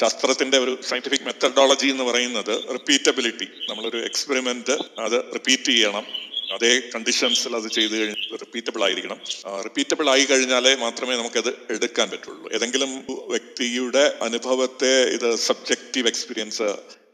ശാസ്ത്രത്തിന്റെ 0.00 0.58
ഒരു 0.58 0.78
സയന്റിഫിക് 0.88 1.20
മെത്തഡോളജി 1.22 1.86
എന്ന് 1.86 2.04
പറയുന്നത് 2.04 2.72
റിപ്പീറ്റബിലിറ്റി 2.72 3.44
നമ്മളൊരു 3.44 4.04
എക്സ്പെരിമെന്റ് 4.04 4.72
അത് 5.00 5.24
റിപ്പീറ്റ് 5.34 5.62
ചെയ്യണം. 5.62 6.06
അതേ 6.54 6.80
കണ്ടീഷൻസിൽ 6.94 7.56
അത് 7.56 7.68
ചെയ്ത് 7.72 7.96
കഴിഞ്ഞാൽ 7.96 8.36
റിപ്പീറ്റബിൾ 8.36 8.84
ആയിരിക്കണം. 8.84 9.20
റിപ്പീറ്റബിൾ 9.62 10.10
ആയി 10.10 10.24
കഴിഞ്ഞാലേ 10.24 10.74
മാത്രമേ 10.74 11.16
നമുക്കത് 11.16 11.66
എടുക്കാൻ 11.70 12.10
പറ്റുള്ളൂ. 12.10 12.52
ഏതെങ്കിലും 12.52 13.06
വ്യക്തിയുടെ 13.08 14.18
അനുഭവത്തെ 14.22 15.02
ഇത് 15.02 15.36
സബ്ജക്റ്റീവ് 15.36 16.06
എക്സ്പീരിയൻസ് 16.06 16.62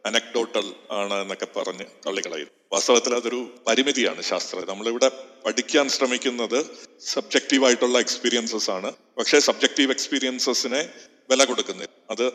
അനക്ഡോട്ടൽ 0.07 0.75
ആണ് 0.91 1.15
എന്നൊക്കെ 1.15 1.47
പറഞ്ഞ് 1.57 1.85
തള്ളിക്കളയും 2.07 2.49
വാസ്തവത്തിൽ 2.73 3.15
അതൊരു 3.15 3.55
പരിമിതിയാണ് 3.67 4.23
ശാസ്ത്രം. 4.23 4.67
നമ്മളിവിടെ 4.69 5.11
പഠിക്കാൻ 5.47 5.89
ശ്രമിക്കുന്നത് 5.89 6.67
സബ്ജക്റ്റീവ് 7.01 7.65
ആയിട്ടുള്ള 7.65 7.99
എക്സ്പീരിയൻസസ് 7.99 8.71
ആണ്. 8.71 8.93
പക്ഷേ 9.19 9.39
സബ്ജക്റ്റീവ് 9.39 9.91
എക്സ്പീരിയൻസസിനെ 9.91 10.89
വില 11.31 11.45
കൊടുക്കുന്നില്ല. 11.45 11.91
അത് 12.11 12.33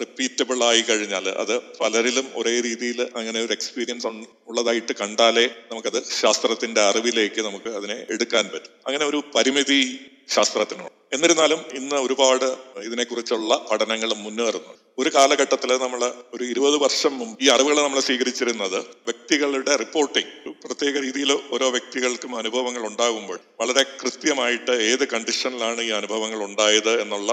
റിപ്പീറ്റബിൾ 0.00 0.64
ആയി 0.64 0.80
കഴിഞ്ഞാൽ 0.80 1.28
അത് 1.28 1.60
പലരിലും 1.60 2.30
ഒരേ 2.34 2.60
രീതിയിൽ 2.60 3.08
അങ്ങനെ 3.16 3.44
ഒരു 3.44 3.52
എക്സ്പീരിയൻസ് 3.52 4.06
ഉള്ളതായിട്ട് 4.46 4.92
കണ്ടാലേ 4.92 5.46
നമുക്കത് 5.70 6.02
ശാസ്ത്രത്തിന്റെ 6.04 6.80
അറിവിലേക്ക് 6.80 7.40
നമുക്ക് 7.40 7.68
അതിനെ 7.68 8.06
എടുക്കാൻ 8.10 8.50
പറ്റും. 8.54 8.70
അങ്ങനെ 8.86 9.06
ഒരു 9.06 9.22
പരിമിതി 9.34 10.10
ശാസ്ത്രത്തിനുണ്ട് 10.28 10.94
എന്നിരുന്നാലും 11.12 11.60
ഇന്ന് 11.74 11.96
ഒരുപാട് 11.96 12.46
ഇതിനെക്കുറിച്ചുള്ള 12.82 13.52
പഠനങ്ങൾ 13.70 14.10
മുന്നേറുന്നു. 14.24 14.72
ഒരു 14.98 15.10
കാലഘട്ടത്തിൽ 15.14 15.70
നമ്മൾ 15.82 16.00
ഒരു 16.32 16.44
ഇരുപത് 16.44 16.76
വർഷം 16.76 17.12
മുമ്പ് 17.18 17.42
ഈ 17.44 17.48
അറിവുകൾ 17.48 17.76
നമ്മൾ 17.82 18.00
സ്വീകരിച്ചിരുന്നത് 18.00 18.78
വ്യക്തികളുടെ 19.06 19.76
റിപ്പോർട്ടിംഗ് 19.76 20.32
പ്രത്യേക 20.64 20.94
രീതിയിൽ 20.98 21.30
ഓരോ 21.50 21.66
വ്യക്തികൾക്കും 21.70 22.32
അനുഭവങ്ങൾ 22.38 22.82
ഉണ്ടാകുമ്പോൾ 22.86 23.38
വളരെ 23.60 23.82
കൃത്യമായിട്ട് 24.02 24.74
ഏത് 24.90 25.04
കണ്ടീഷനിലാണ് 25.08 25.82
ഈ 25.82 25.90
അനുഭവങ്ങൾ 25.90 26.42
ഉണ്ടായത് 26.44 27.00
എന്നുള്ള 27.00 27.30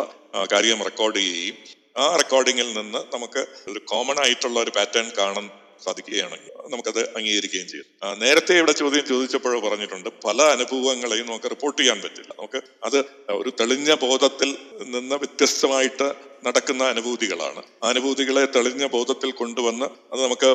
കാര്യം 0.52 0.82
റെക്കോർഡ് 0.84 1.18
ചെയ്യുകയും 1.18 1.58
ആ 1.98 2.06
റെക്കോർഡിങ്ങിൽ 2.16 2.70
നിന്ന് 2.78 3.02
നമുക്ക് 3.14 3.42
ഒരു 3.70 3.80
കോമൺ 3.86 4.18
ആയിട്ടുള്ള 4.20 4.58
ഒരു 4.60 4.72
പാറ്റേൺ 4.72 5.10
കാണാൻ 5.18 5.46
സാധിക്കുകയാണെങ്കിൽ 5.86 6.52
നമുക്കത് 6.74 7.02
അംഗീകരിക്കുകയും 7.18 7.68
ചെയ്യും. 7.72 7.88
നേരത്തെ 8.24 8.54
ഇവിടെ 8.60 8.74
ചോദ്യം 8.82 9.06
ചോദിച്ചപ്പോഴോ 9.12 9.60
പറഞ്ഞിട്ടുണ്ട് 9.66 10.10
പല 10.26 10.40
അനുഭവങ്ങളെയും 10.56 11.28
നമുക്ക് 11.30 11.50
റിപ്പോർട്ട് 11.54 11.80
ചെയ്യാൻ 11.82 12.00
പറ്റില്ല. 12.06 12.32
നമുക്ക് 12.40 12.62
അത് 12.88 13.00
ഒരു 13.40 13.52
തെളിഞ്ഞ 13.60 13.92
ബോധത്തിൽ 14.06 14.50
നിന്ന് 14.94 15.18
വ്യത്യസ്തമായിട്ട് 15.24 16.08
നടക്കുന്ന 16.48 16.84
അനുഭൂതികളാണ്. 16.94 17.62
അനുഭൂതികളെ 17.92 18.46
തെളിഞ്ഞ 18.56 18.86
ബോധത്തിൽ 18.98 19.30
കൊണ്ടുവന്ന് 19.42 19.88
അത് 20.14 20.20
നമുക്ക് 20.26 20.50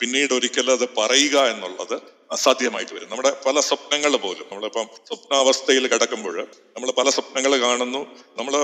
പിന്നീട് 0.00 0.32
ഒരിക്കലും 0.34 0.72
അത് 0.78 0.86
പറയുക 0.98 1.36
എന്നുള്ളത് 1.54 1.96
അസാധ്യമായിട്ട് 2.34 2.94
വരും. 2.94 3.10
നമ്മുടെ 3.10 3.30
പല 3.46 3.60
സ്വപ്നങ്ങൾ 3.60 4.16
പോലും 4.16 4.46
നമ്മളിപ്പം 4.52 4.86
സ്വപ്നാവസ്ഥയിൽ 5.08 5.86
കിടക്കുമ്പോൾ 5.86 6.36
നമ്മൾ 6.76 6.90
പല 6.90 7.10
സ്വപ്നങ്ങൾ 7.10 7.60
കാണുന്നു. 7.60 8.06
നമ്മൾ 8.36 8.54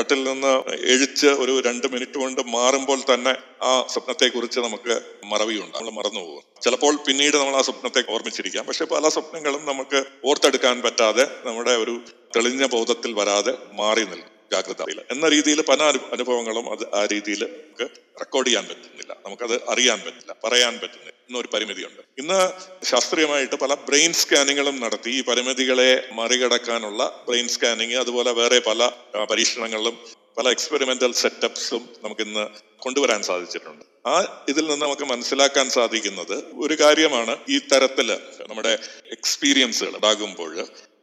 കട്ടിൽ 0.00 0.24
നിന്ന് 0.24 0.52
എഴിച്ച് 0.86 1.26
ഒരു 1.26 1.60
രണ്ട് 1.60 1.86
മിനിറ്റ് 1.92 2.18
കൊണ്ട് 2.18 2.40
മാറുമ്പോൾ 2.46 3.00
തന്നെ 3.14 3.34
ആ 3.62 3.86
സ്വപ്നത്തെക്കുറിച്ച് 3.90 4.60
നമുക്ക് 4.60 5.00
മറവിയുണ്ട്. 5.24 5.78
നമ്മൾ 5.78 5.90
മറന്നു 5.90 6.20
പോകും. 6.20 6.42
ചിലപ്പോൾ 6.62 6.96
പിന്നീട് 6.96 7.36
നമ്മൾ 7.36 7.56
ആ 7.56 7.62
സ്വപ്നത്തെ 7.62 8.04
ഓർമ്മിച്ചിരിക്കാം. 8.10 8.64
പക്ഷെ 8.64 8.84
പല 8.84 9.08
സ്വപ്നങ്ങളും 9.08 9.64
നമുക്ക് 9.64 10.04
ഓർത്തെടുക്കാൻ 10.24 10.82
പറ്റാതെ 10.82 11.26
നമ്മുടെ 11.44 11.70
ഒരു 11.70 12.00
തെളിഞ്ഞ 12.36 12.66
ബോധത്തിൽ 12.66 13.12
വരാതെ 13.12 13.54
മാറി 13.72 14.04
നിൽക്കും. 14.04 14.37
ജാഗ്രതയിൽ 14.52 15.00
എന്ന 15.10 15.28
രീതിയിൽ 15.28 15.62
പല 15.62 15.82
അനു- 15.82 16.12
അനുഭവങ്ങളും 16.12 16.72
അത് 16.72 16.94
ആ 16.94 17.06
രീതിയിൽ 17.12 17.44
നമുക്ക് 17.44 17.90
റെക്കോർഡ് 18.20 18.46
ചെയ്യാൻ 18.46 18.68
പറ്റുന്നില്ല. 18.68 19.16
നമുക്കത് 19.26 19.70
അറിയാൻ 19.70 20.02
പറ്റില്ല 20.06 20.36
പറയാൻ 20.44 20.74
പറ്റുന്നില്ല 20.74 21.12
എന്നൊരു 21.28 21.48
പരിമിതിയുണ്ട്. 21.54 22.02
ഇന്ന് 22.18 22.52
ശാസ്ത്രീയമായിട്ട് 22.84 23.54
പല 23.54 23.74
ബ്രെയിൻ 23.74 24.12
സ്കാനിങ്ങുകളും 24.12 24.80
നടത്തി 24.80 25.10
ഈ 25.10 25.24
പരിമിതികളെ 25.24 26.08
മറികടക്കാനുള്ള 26.12 27.24
ബ്രെയിൻ 27.28 27.48
സ്കാനിങ് 27.48 27.94
അതുപോലെ 27.94 28.32
വേറെ 28.32 28.58
പല 28.58 28.90
പരീക്ഷണങ്ങളിലും 29.30 30.17
പല 30.38 30.48
എക്സ്പെരിമെന്റൽ 30.50 31.12
സെറ്റപ്സും 31.12 31.82
നമുക്കിന്ന് 32.02 32.42
കൊണ്ടുവരാൻ 32.78 33.22
സാധിച്ചിട്ടുണ്ട്. 33.22 33.84
ആ 34.06 34.44
ഇതിൽ 34.48 34.64
നിന്ന് 34.66 34.84
നമുക്ക് 34.84 35.02
മനസ്സിലാക്കാൻ 35.02 35.70
സാധിക്കുന്നത് 35.70 36.44
ഒരു 36.54 36.74
കാര്യമാണ് 36.82 37.36
ഈ 37.48 37.58
തരത്തിൽ 37.72 38.08
നമ്മുടെ 38.48 38.72
എക്സ്പീരിയൻസുകൾ 39.12 39.94
ഉണ്ടാകുമ്പോൾ 39.94 40.52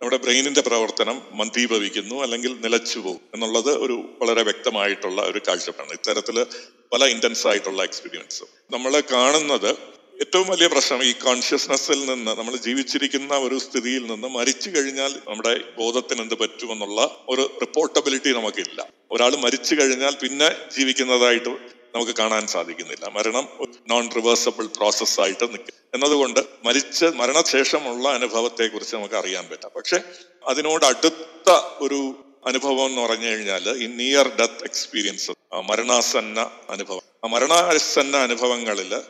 നമ്മുടെ 0.01 0.17
ബ്രെയിനിന്റെ 0.17 0.61
പ്രവർത്തനം 0.61 1.21
മന്ദീഭവിക്കുന്നു 1.31 2.15
അല്ലെങ്കിൽ 2.15 2.51
നിലച്ചു 2.61 2.99
പോകും 2.99 3.21
എന്നുള്ളത് 3.33 3.71
ഒരു 3.77 3.95
വളരെ 4.21 4.43
വ്യക്തമായിട്ടുള്ള 4.43 5.21
ഒരു 5.21 5.41
കാഴ്ചപ്പാടാണ്. 5.47 5.93
ഇത്തരത്തിൽ 5.93 6.45
പല 6.93 7.03
ഇന്റൻസ് 7.05 7.47
ആയിട്ടുള്ള 7.47 7.83
എക്സ്പീരിയൻസും 7.83 8.47
നമ്മൾ 8.71 9.03
കാണുന്നത് 9.13 9.94
ഏറ്റവും 10.19 10.47
വലിയ 10.47 10.67
പ്രശ്നം 10.67 11.03
ഈ 11.03 11.11
കോൺഷ്യസ്നെസ്സിൽ 11.11 12.05
നിന്ന് 12.05 12.31
നമ്മൾ 12.31 12.55
ജീവിച്ചിരിക്കുന്ന 12.55 13.37
ഒരു 13.37 13.57
സ്ഥിതിയിൽ 13.57 14.05
നിന്ന് 14.05 14.27
മരിച്ചു 14.27 14.69
കഴിഞ്ഞാൽ 14.69 15.15
നമ്മുടെ 15.27 15.59
ബോധത്തിന് 15.77 16.21
എന്ത് 16.21 16.35
പറ്റുമെന്നുള്ള 16.35 17.25
ഒരു 17.29 17.57
റിപ്പോർട്ടബിലിറ്റി 17.61 18.31
നമുക്കില്ല. 18.31 18.87
ഒരാൾ 19.11 19.35
മരിച്ചു 19.35 19.75
കഴിഞ്ഞാൽ 19.75 20.15
പിന്നെ 20.21 20.51
ജീവിക്കുന്നതായിട്ട് 20.77 21.49
നമുക്ക് 21.95 22.11
കാണാൻ 22.11 22.47
സാധിക്കുന്നില്ല. 22.47 23.05
മരണം 23.05 23.49
നോൺ 23.87 24.09
റിവേഴ്സബിൾ 24.15 24.65
പ്രോസസ് 24.65 25.21
ആയിട്ട് 25.21 25.43
നിൽക്കും. 25.43 25.73
എന്നതുകൊണ്ട് 25.93 26.39
മരിച്ച 26.63 27.05
മരണശേഷമുള്ള 27.05 28.09
അനുഭവത്തെ 28.09 28.67
കുറിച്ച് 28.67 28.95
നമുക്ക് 28.95 29.15
അറിയാൻ 29.15 29.47
പറ്റാം. 29.51 29.71
പക്ഷെ 29.75 29.99
അതിനോട് 30.47 30.85
അടുത്ത 30.85 31.49
ഒരു 31.77 32.25
അനുഭവം 32.45 32.85
എന്ന് 32.85 33.01
പറഞ്ഞു 33.01 33.27
കഴിഞ്ഞാൽ 33.27 33.69
ഈ 33.83 33.85
നിയർ 33.85 34.27
ഡെത്ത് 34.39 34.63
എക്സ്പീരിയൻസ് 34.63 35.31
മരണാസന്ന 35.63 36.51
അനുഭവം. 36.69 37.01
ആ 37.23 37.27
മരണാസന്ന 37.27 38.17
അനുഭവങ്ങളിൽ 38.17 39.01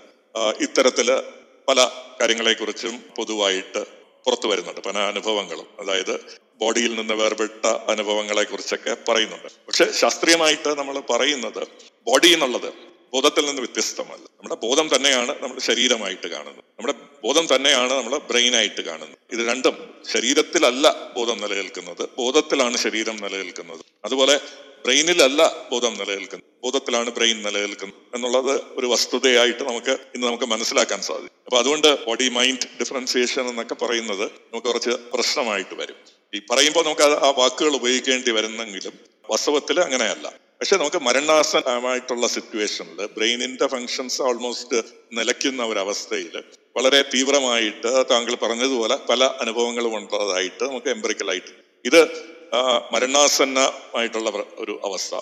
ഇത്തരത്തിൽ 0.62 1.22
പല 1.68 1.90
കാര്യങ്ങളെക്കുറിച്ചും 2.22 3.04
പൊതുവായിട്ട് 3.18 3.86
പുറത്തു 4.26 4.48
വരുന്നുണ്ട്. 4.48 4.82
പല 4.82 4.98
അനുഭവങ്ങളും. 4.98 5.68
അതായത് 5.80 6.26
ബോഡിയിൽ 6.56 6.96
നിന്ന് 6.96 7.14
വേർപെട്ട 7.14 7.66
അനുഭവങ്ങളെ 7.66 8.44
കുറിച്ചൊക്കെ 8.44 8.98
പറയുന്നുണ്ട്. 9.10 9.48
പക്ഷെ 9.68 9.92
ശാസ്ത്രീയമായിട്ട് 9.92 10.70
നമ്മൾ 10.70 11.00
പറയുന്നത് 11.00 11.68
ബോഡി 12.08 12.28
എന്നുള്ളത് 12.28 12.74
ബോധത്തിൽ 13.14 13.46
നിന്ന് 13.46 13.62
വ്യത്യസ്തമല്ല. 13.62 14.14
നമ്മുടെ 14.14 14.56
ബോധം 14.56 14.96
തന്നെയാണ് 14.96 15.44
നമ്മുടെ 15.44 15.62
ശരീരമായിട്ട് 15.62 16.28
കാണുന്നത്. 16.28 16.60
നമ്മുടെ 16.60 16.94
ബോധം 17.24 17.56
തന്നെയാണ് 17.56 17.94
നമ്മൾ 17.94 18.18
ബ്രെയിനായിട്ട് 18.18 18.82
കാണുന്നത്. 18.82 19.18
ഇത് 19.32 19.48
രണ്ടും 19.48 19.94
ശരീരത്തിലല്ല 20.12 21.14
ബോധം 21.16 21.42
നിലനിൽക്കുന്നത്. 21.42 22.10
ബോധത്തിലാണ് 22.18 22.78
ശരീരം 22.78 23.16
നിലനിൽക്കുന്നത്. 23.16 23.80
അതുപോലെ 24.06 24.40
ബ്രെയിനിലല്ല 24.86 25.68
ബോധം 25.72 25.94
നിലനിൽക്കുന്നത്. 25.94 26.50
ബോധത്തിലാണ് 26.64 27.10
ബ്രെയിൻ 27.10 27.38
നിലനിൽക്കുന്നത് 27.44 28.16
എന്നുള്ളത് 28.16 28.62
ഒരു 28.78 28.88
വസ്തുതയായിട്ട് 28.88 29.64
നമുക്ക് 29.64 29.94
ഇന്ന് 30.16 30.28
നമുക്ക് 30.28 30.44
മനസ്സിലാക്കാൻ 30.44 31.02
സാധിക്കും. 31.02 31.32
അപ്പൊ 31.46 31.58
അതുകൊണ്ട് 31.60 32.06
ബോഡി 32.06 32.30
മൈൻഡ് 32.30 32.68
ഡിഫറൻസിയേഷൻ 32.80 33.50
എന്നൊക്കെ 33.50 33.76
പറയുന്നത് 33.76 34.24
നമുക്ക് 34.24 34.68
കുറച്ച് 34.68 34.90
പ്രശ്നമായിട്ട് 34.90 35.76
വരും. 35.76 35.96
ഈ 36.34 36.42
പറയുമ്പോൾ 36.52 36.84
നമുക്ക് 36.84 37.02
ആ 37.02 37.30
വാക്കുകൾ 37.38 37.76
ഉപയോഗിക്കേണ്ടി 37.76 38.32
വരുന്നെങ്കിലും 38.32 38.94
വാസ്തവത്തിൽ 39.30 39.80
അങ്ങനെയല്ല. 39.80 40.28
പക്ഷെ 40.60 40.76
നമുക്ക് 40.78 41.02
മരണാസനമായിട്ടുള്ള 41.02 42.28
സിറ്റുവേഷനിൽ 42.28 43.10
ബ്രെയിനിന്റെ 43.18 43.68
ഫങ്ഷൻസ് 43.68 44.22
ഓൾമോസ്റ്റ് 44.22 44.84
നിലയ്ക്കുന്ന 45.14 45.64
ഒരവസ്ഥയിൽ 45.64 46.44
വളരെ 46.78 47.02
തീവ്രമായിട്ട് 47.02 48.06
താങ്കൾ 48.12 48.36
പറഞ്ഞതുപോലെ 48.36 48.96
പല 49.10 49.24
അനുഭവങ്ങളും 49.24 49.96
ഉള്ളതായിട്ട് 49.96 50.64
നമുക്ക് 50.64 50.90
എംബറിക്കലായിട്ട് 50.90 51.54
ഇത് 51.86 52.35
മരണാസന്നമായിട്ടുള്ള 52.92 54.30
ഒരു 54.58 54.82
അവസ്ഥ. 54.86 55.16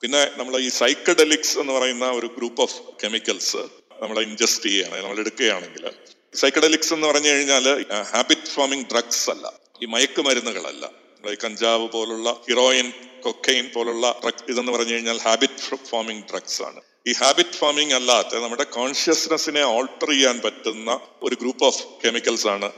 പിന്നെ 0.00 0.30
നമ്മൾ 0.36 0.58
ഈ 0.58 0.68
സൈക്കഡലിക്സ് 0.68 1.58
എന്ന് 1.58 1.72
പറയുന്ന 1.72 2.10
ഒരു 2.10 2.26
ഗ്രൂപ്പ് 2.26 2.62
ഓഫ് 2.62 2.82
കെമിക്കൽസ് 3.02 3.56
നമ്മൾ 4.02 4.22
ഇൻജസ്റ്റ് 4.22 4.62
ചെയ്യുകയാണെങ്കിൽ 4.62 5.04
നമ്മൾ 5.04 5.20
എടുക്കുകയാണെങ്കിൽ. 5.20 5.90
സൈക്കഡലിക്സ് 6.34 6.94
എന്ന് 6.94 7.06
പറഞ്ഞു 7.06 7.28
കഴിഞ്ഞാൽ 7.28 7.86
ഹാബിറ്റ് 8.02 8.46
ഫോമിംഗ് 8.46 8.86
ഡ്രഗ്സ് 8.92 9.30
അല്ല. 9.30 9.52
ഈ 9.82 9.86
മയക്കുമരുന്നുകളല്ല. 9.86 10.86
നമ്മളെ 10.86 11.36
കഞ്ചാവ് 11.44 11.88
പോലുള്ള 11.88 12.36
ഹിറോയിൻ 12.48 12.92
കൊക്കൈൻ 13.24 13.70
പോലുള്ള 13.74 14.20
ഡ്രഗ് 14.22 14.50
ഇതെന്ന് 14.50 14.72
പറഞ്ഞു 14.72 14.92
കഴിഞ്ഞാൽ 14.92 15.18
ഹാബിറ്റ് 15.18 15.76
ഫോമിംഗ് 15.86 16.24
ഡ്രഗ്സ് 16.30 16.62
ആണ്. 16.62 16.80
ഈ 17.06 17.12
ഹാബിറ്റ് 17.12 17.50
ഫോമിംഗ് 17.50 17.94
അല്ലാത്ത 17.94 18.36
നമ്മുടെ 18.36 18.62
കോൺഷ്യസ്നെസ്സിനെ 18.62 19.62
ഓൾട്ടർ 19.62 20.08
ചെയ്യാൻ 20.08 20.40
പറ്റുന്ന 20.40 21.00
ഒരു 21.22 21.34
ഗ്രൂപ്പ് 21.34 21.64
ഓഫ് 21.64 21.86
കെമിക്കൽസ് 22.04 22.46
ആണ് 22.46 22.72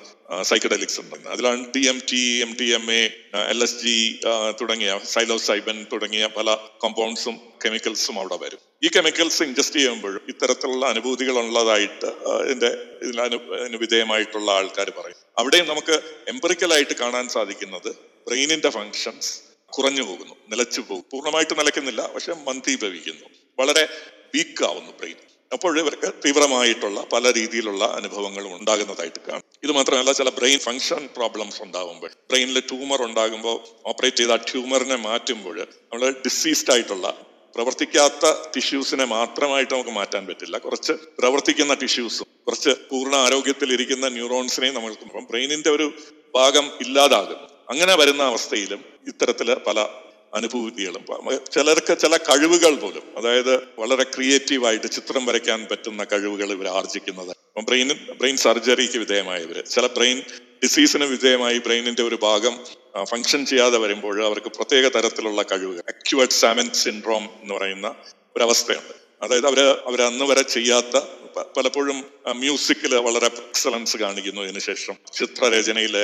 സൈക്കഡലിക്സ് 0.50 1.00
ഉണ്ടെന്ന്. 1.00 1.28
അതിലാണ് 1.34 1.60
D 1.74 1.82
M 1.92 1.98
T 2.10 2.20
M 2.44 2.52
T 2.60 2.66
M 2.74 2.86
A 2.92 3.02
L 3.52 3.62
S 3.62 3.78
G 3.84 3.96
തുടങ്ങിയ 4.60 4.92
സൈലോസൈബൻ 5.14 5.86
തുടങ്ങിയ 5.92 6.26
പല 6.36 6.56
കോമ്പൗണ്ട്സും 6.82 7.36
കെമിക്കൽസും 7.64 8.16
അവിടെ 8.18 8.38
വരും. 8.44 8.60
ഈ 8.84 8.88
കെമിക്കൽസ് 8.96 9.42
ഇൻജസ്റ്റ് 9.42 9.78
ചെയ്യുമ്പോഴും 9.78 10.22
ഇത്തരത്തിലുള്ള 10.28 10.86
അനുഭൂതികൾ 10.86 11.38
ഉള്ളതായിട്ട് 11.44 12.10
ഇതിന്റെ 12.44 12.70
ഇതിന് 13.02 13.78
വിധേയമായിട്ടുള്ള 13.84 14.50
ആൾക്കാർ 14.58 14.90
പറയും. 14.98 15.20
അവിടെയും 15.38 15.68
നമുക്ക് 15.68 15.96
എംപറിക്കലായിട്ട് 16.28 16.96
കാണാൻ 17.02 17.28
സാധിക്കുന്നത് 17.28 17.90
ബ്രെയിനിന്റെ 18.28 18.70
ഫങ്ഷൻസ് 18.78 19.32
കുറഞ്ഞു 19.76 20.02
പോകുന്നു 20.02 20.34
നിലച്ചു 20.50 20.80
പോകും 20.80 21.04
പൂർണമായിട്ട് 21.12 21.54
നിലയ്ക്കുന്നില്ല 21.60 22.02
പക്ഷെ 22.14 22.32
മന്ദീഭവിക്കുന്നു. 22.48 23.28
വളരെ 23.58 23.84
വീക്ക് 24.34 24.64
ആവുന്നു 24.70 24.92
ബ്രെയിൻ. 24.98 25.20
അപ്പോൾ 25.52 25.78
ഇവർക്ക് 25.78 26.08
തീവ്രമായിട്ടുള്ള 26.24 26.98
പല 27.12 27.32
രീതിയിലുള്ള 27.32 27.84
അനുഭവങ്ങളും 27.98 28.52
ഉണ്ടാകുന്നതായിട്ട് 28.58 29.20
കാണും. 29.28 29.44
ഇത് 29.64 29.72
മാത്രമല്ല 29.72 30.12
ചില 30.12 30.28
ബ്രെയിൻ 30.28 30.58
ഫങ്ഷൻ 30.58 31.08
പ്രോബ്ലംസ് 31.16 31.62
ഉണ്ടാകുമ്പോൾ 31.62 32.10
ബ്രെയിനിൽ 32.30 32.60
ട്യൂമർ 32.60 33.02
ഉണ്ടാകുമ്പോൾ 33.02 33.56
ഓപ്പറേറ്റ് 33.86 34.16
ചെയ്ത 34.16 34.36
ട്യൂമറിനെ 34.50 34.96
മാറ്റുമ്പോൾ 34.96 35.58
നമ്മൾ 35.58 36.10
ഡിസീസ്ഡ് 36.26 36.72
ആയിട്ടുള്ള 36.72 37.06
പ്രവർത്തിക്കാത്ത 37.56 38.26
ടിഷ്യൂസിനെ 38.54 39.04
മാത്രമായിട്ട് 39.04 39.72
നമുക്ക് 39.74 39.90
മാറ്റാൻ 39.90 40.22
പറ്റില്ല. 40.26 40.58
കുറച്ച് 40.58 40.92
പ്രവർത്തിക്കുന്ന 40.92 41.74
ടിഷ്യൂസും 41.74 42.26
കുറച്ച് 42.46 42.70
പൂർണ 42.90 43.14
ആരോഗ്യത്തിൽ 43.16 43.72
ഇരിക്കുന്ന 43.72 44.08
ന്യൂറോൺസിനെയും 44.08 44.74
നമ്മൾക്ക് 44.74 45.26
ബ്രെയിനിന്റെ 45.30 45.70
ഒരു 45.70 45.92
ഭാഗം 46.34 46.66
ഇല്ലാതാകുന്നു. 46.80 47.46
അങ്ങനെ 47.68 47.94
വരുന്ന 47.96 48.22
അവസ്ഥയിലും 48.22 48.80
ഇത്തരത്തിൽ 49.08 49.54
പല 49.54 49.78
അനുഭൂതികളും. 50.34 51.04
ചിലർക്ക് 51.52 51.98
ചില 51.98 52.16
കഴിവുകൾ 52.16 52.74
പോലും 52.74 53.04
അതായത് 53.16 53.54
വളരെ 53.78 54.02
ക്രിയേറ്റീവായിട്ട് 54.02 54.88
ചിത്രം 54.90 55.26
വരയ്ക്കാൻ 55.26 55.66
പറ്റുന്ന 55.70 56.04
കഴിവുകൾ 56.04 56.52
ഇവർ 56.52 56.68
ആർജിക്കുന്നത്. 56.68 57.36
ബ്രെയിൻ 57.68 57.88
ബ്രെയിൻ 58.20 58.36
സർജറിക്ക് 58.36 58.98
വിധേയമായവര് 58.98 59.64
ചില 59.64 59.86
ബ്രെയിൻ 59.86 60.18
ഡിസീസിന് 60.64 61.04
വിധേയമായി 61.04 61.58
ബ്രെയിനിന്റെ 61.58 62.02
ഒരു 62.02 62.18
ഭാഗം 62.22 62.54
ഫങ്ഷൻ 63.04 63.46
ചെയ്യാതെ 63.46 63.78
വരുമ്പോൾ 63.78 64.24
അവർക്ക് 64.24 64.46
പ്രത്യേക 64.46 64.88
തരത്തിലുള്ള 64.88 65.42
കഴിവുകൾ. 65.42 65.82
അക്യുവേർഡ് 65.88 66.30
സാമൻ 66.30 66.70
സിൻഡ്രോം 66.72 67.24
എന്ന് 67.42 67.54
പറയുന്ന 67.54 67.94
ഒരവസ്ഥയുണ്ട്. 68.36 68.94
അതായത് 69.24 69.46
അവർ 69.46 69.60
അവർ 69.86 70.02
അന്ന് 70.02 70.24
വരെ 70.24 70.42
ചെയ്യാത്ത 70.42 70.96
പലപ്പോഴും 71.56 71.98
മ്യൂസിക്കിൽ 72.32 72.94
വളരെ 72.94 73.26
എക്സലൻസ് 73.26 73.96
കാണിക്കുന്നു. 73.96 74.42
ഇതിനു 74.42 74.58
ശേഷം 74.58 74.94
ചിത്രരചനയിൽ 75.12 75.96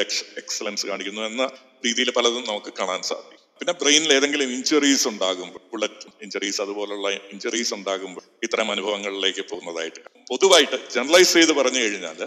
എക്സലൻസ് 0.43 0.87
കാണിക്കുന്നു 0.87 1.21
എന്ന 1.21 1.51
രീതിയിൽ 1.87 2.11
പലതും 2.11 2.45
നമുക്ക് 2.49 2.73
കാണാൻ 2.81 3.03
സാധിക്കും. 3.03 3.48
പിന്നെ 3.61 3.73
ബ്രെയിനിൽ 3.81 4.11
ഏതെങ്കിലും 4.17 4.51
ഇഞ്ചുറീസ് 4.57 5.07
ഉണ്ടാകുമ്പോൾ 5.13 5.63
ബുള്ളറ്റ് 5.73 6.09
ഇഞ്ചുറീസ് 6.25 6.61
അതുപോലുള്ള 6.65 7.09
ഇഞ്ചുറീസ് 7.35 7.73
ഉണ്ടാകുമ്പോൾ 7.79 8.25
ഇത്തരം 8.47 8.69
അനുഭവങ്ങളിലേക്ക് 8.75 9.45
പോകുന്നതായിട്ട് 9.53 10.01
പൊതുവായിട്ട് 10.31 10.79
ജനറലൈസ് 10.97 11.35
ചെയ്ത് 11.39 11.53
പറഞ്ഞു 11.61 11.83
കഴിഞ്ഞാൽ 11.85 12.21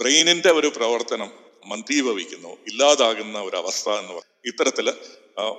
ബ്രെയിനിന്റെ 0.00 0.50
ഒരു 0.60 0.70
പ്രവർത്തനം 0.78 1.30
മന്ദീഭവിക്കുന്നു 1.72 2.50
ഇല്ലാതാകുന്ന 2.70 3.36
ഒരു 3.48 3.56
അവസ്ഥ 3.62 3.86
എന്ന് 4.00 4.12
പറയുന്നത് 4.16 4.48
ഇത്തരത്തിൽ 4.50 4.88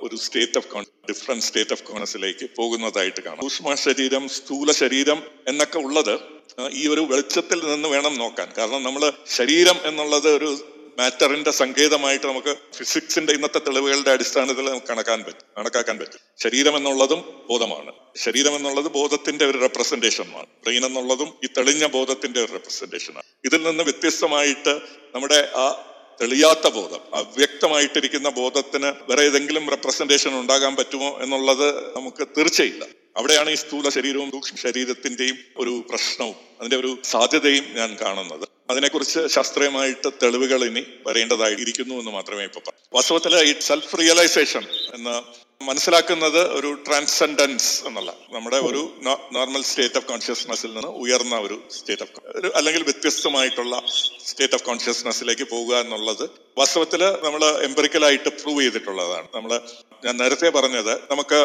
ഒരു 0.04 0.16
state 0.24 0.58
of 0.60 0.68
different 1.10 1.44
state 1.48 1.74
of 1.74 1.84
കോൺസിലേക്ക് 1.88 2.46
പോകുന്നതായിട്ട് 2.58 3.20
കാണാം. 3.26 3.42
സൂക്ഷ്മ 3.44 3.74
ശരീരം 3.86 4.24
സ്ഥൂല 4.36 4.70
ശരീരം 4.82 5.18
എന്നൊക്കെ 5.50 5.78
ഉള്ളത് 5.86 6.14
ഈ 6.80 6.82
ഒരു 6.92 7.02
വെളിച്ചത്തിൽ 7.10 7.58
നിന്ന് 7.70 7.88
വേണം 7.94 8.14
നോക്കാൻ. 8.22 8.48
കാരണം 8.58 8.80
നമ്മൾ 8.82 9.02
ശരീരം 9.38 9.78
എന്നുള്ളത് 9.90 10.28
ഒരു 10.38 10.50
മാറ്ററിന്റെ 10.98 11.50
സങ്കേതമായിട്ട് 11.50 12.26
നമുക്ക് 12.26 12.56
ഫിസിക്സിന്റെ 12.76 13.32
ഇന്നത്തെ 13.32 13.58
തെളിവുകളുടെ 13.58 14.10
അടിസ്ഥാനത്തിൽ 14.10 14.68
നമുക്ക് 14.68 14.86
കണക്കാൻ 14.86 15.22
പറ്റും 15.22 15.46
കണക്കാക്കാൻ 15.58 15.98
പറ്റും. 15.98 16.20
ശരീരം 16.42 16.76
എന്നുള്ളതും 16.76 17.46
ബോധമാണ്. 17.50 17.92
ശരീരം 18.16 18.56
എന്നുള്ളത് 18.56 18.88
ബോധത്തിന്റെ 18.88 19.44
ഒരു 19.44 19.58
റെപ്രസെന്റേഷനാണ് 19.58 20.46
ബ്രെയിൻ 20.46 20.86
എന്നുള്ളതും 20.86 21.28
ഈ 21.44 21.46
തെളിഞ്ഞ 21.46 21.86
ബോധത്തിന്റെ 21.86 22.40
ഒരു 22.40 22.52
റെപ്രസെന്റേഷനാണ് 22.52 23.22
ഇതിൽ 23.44 23.62
നിന്ന് 23.62 23.84
വ്യത്യസ്തമായിട്ട് 23.84 24.80
നമ്മുടെ 25.14 25.48
ആ 25.56 25.84
തെളിയാത്ത 26.22 26.68
ബോധം 26.68 27.00
അവ്യക്തമായിട്ടിരിക്കുന്ന 27.14 28.28
ബോധത്തിന് 28.28 28.86
വേറെ 28.86 29.22
ഏതെങ്കിലും 29.22 29.70
റെപ്രസെന്റേഷൻ 29.70 30.40
ഉണ്ടാകാൻ 30.40 30.76
പറ്റുമോ 30.76 31.18
എന്നുള്ളത് 31.20 31.96
നമുക്ക് 31.96 32.28
തീർച്ചയില്ല. 32.38 32.84
അവിടെയാണ് 33.16 33.50
ഈ 33.50 33.54
സ്ഥൂല 33.54 33.88
ശരീരവും 33.88 34.30
സൂക്ഷ്മ 34.30 34.56
ശരീരത്തിന്റെയും 34.56 35.38
ഒരു 35.56 35.84
പ്രശ്നവും 35.90 36.34
അതിന്റെ 36.60 36.76
ഒരു 36.76 36.98
സാധ്യതയും 37.04 37.64
ഞാൻ 37.74 37.96
കാണുന്നത്. 38.00 38.57
അതിനെക്കുറിച്ച് 38.68 39.20
ശാസ്ത്രീയമായിട്ട് 39.34 40.08
തെളിവുകൾ 40.22 40.62
ഇനി 40.66 40.82
വരേണ്ടതായിരിക്കുന്നു 41.06 41.94
എന്ന് 42.00 42.12
മാത്രമേ 42.16 42.46
ഇപ്പൊ 42.48 42.60
പറയൂ 42.60 42.80
വാസ്തവത്തിൽ 42.92 43.34
ഈ 43.42 43.52
സെൽഫ് 43.68 43.98
റിയലൈസേഷൻ 44.00 44.64
എന്ന് 44.94 45.14
മനസ്സിലാക്കുന്നത് 45.60 46.40
ഒരു 46.58 46.68
ട്രാൻസെൻഡൻസ് 46.86 47.70
എന്നുള്ള 47.88 48.10
നമ്മുടെ 48.34 48.58
ഒരു 48.68 48.82
നോർമൽ 49.36 49.62
സ്റ്റേറ്റ് 49.70 49.98
ഓഫ് 50.00 50.06
കോൺഷ്യസ്നെസ്സിൽ 50.10 50.70
നിന്ന് 50.70 50.90
ഉയർന്ന 51.02 51.36
ഒരു 51.46 51.56
സ്റ്റേറ്റ് 51.76 52.04
ഓഫ് 52.04 52.20
അല്ലെങ്കിൽ 52.54 52.82
വ്യത്യസ്തമായിട്ടുള്ള 52.82 53.76
സ്റ്റേറ്റ് 54.28 54.54
ഓഫ് 54.54 54.64
കോൺഷ്യസ്നെസ്സിലേക്ക് 54.64 55.46
പോവുക 55.52 55.74
എന്നുള്ളത് 55.84 56.24
വാസ്തവത്തിൽ 56.56 57.02
നമ്മൾ 57.24 57.42
എംപറിക്കലായിട്ട് 57.68 58.30
പ്രൂവ് 58.40 58.62
ചെയ്തിട്ടുള്ളതാണ്. 58.62 59.28
നമ്മൾ 59.34 59.52
ഞാൻ 60.04 60.16
നേരത്തെ 60.22 60.50
പറഞ്ഞത് 60.50 60.94
നമുക്ക് 61.10 61.40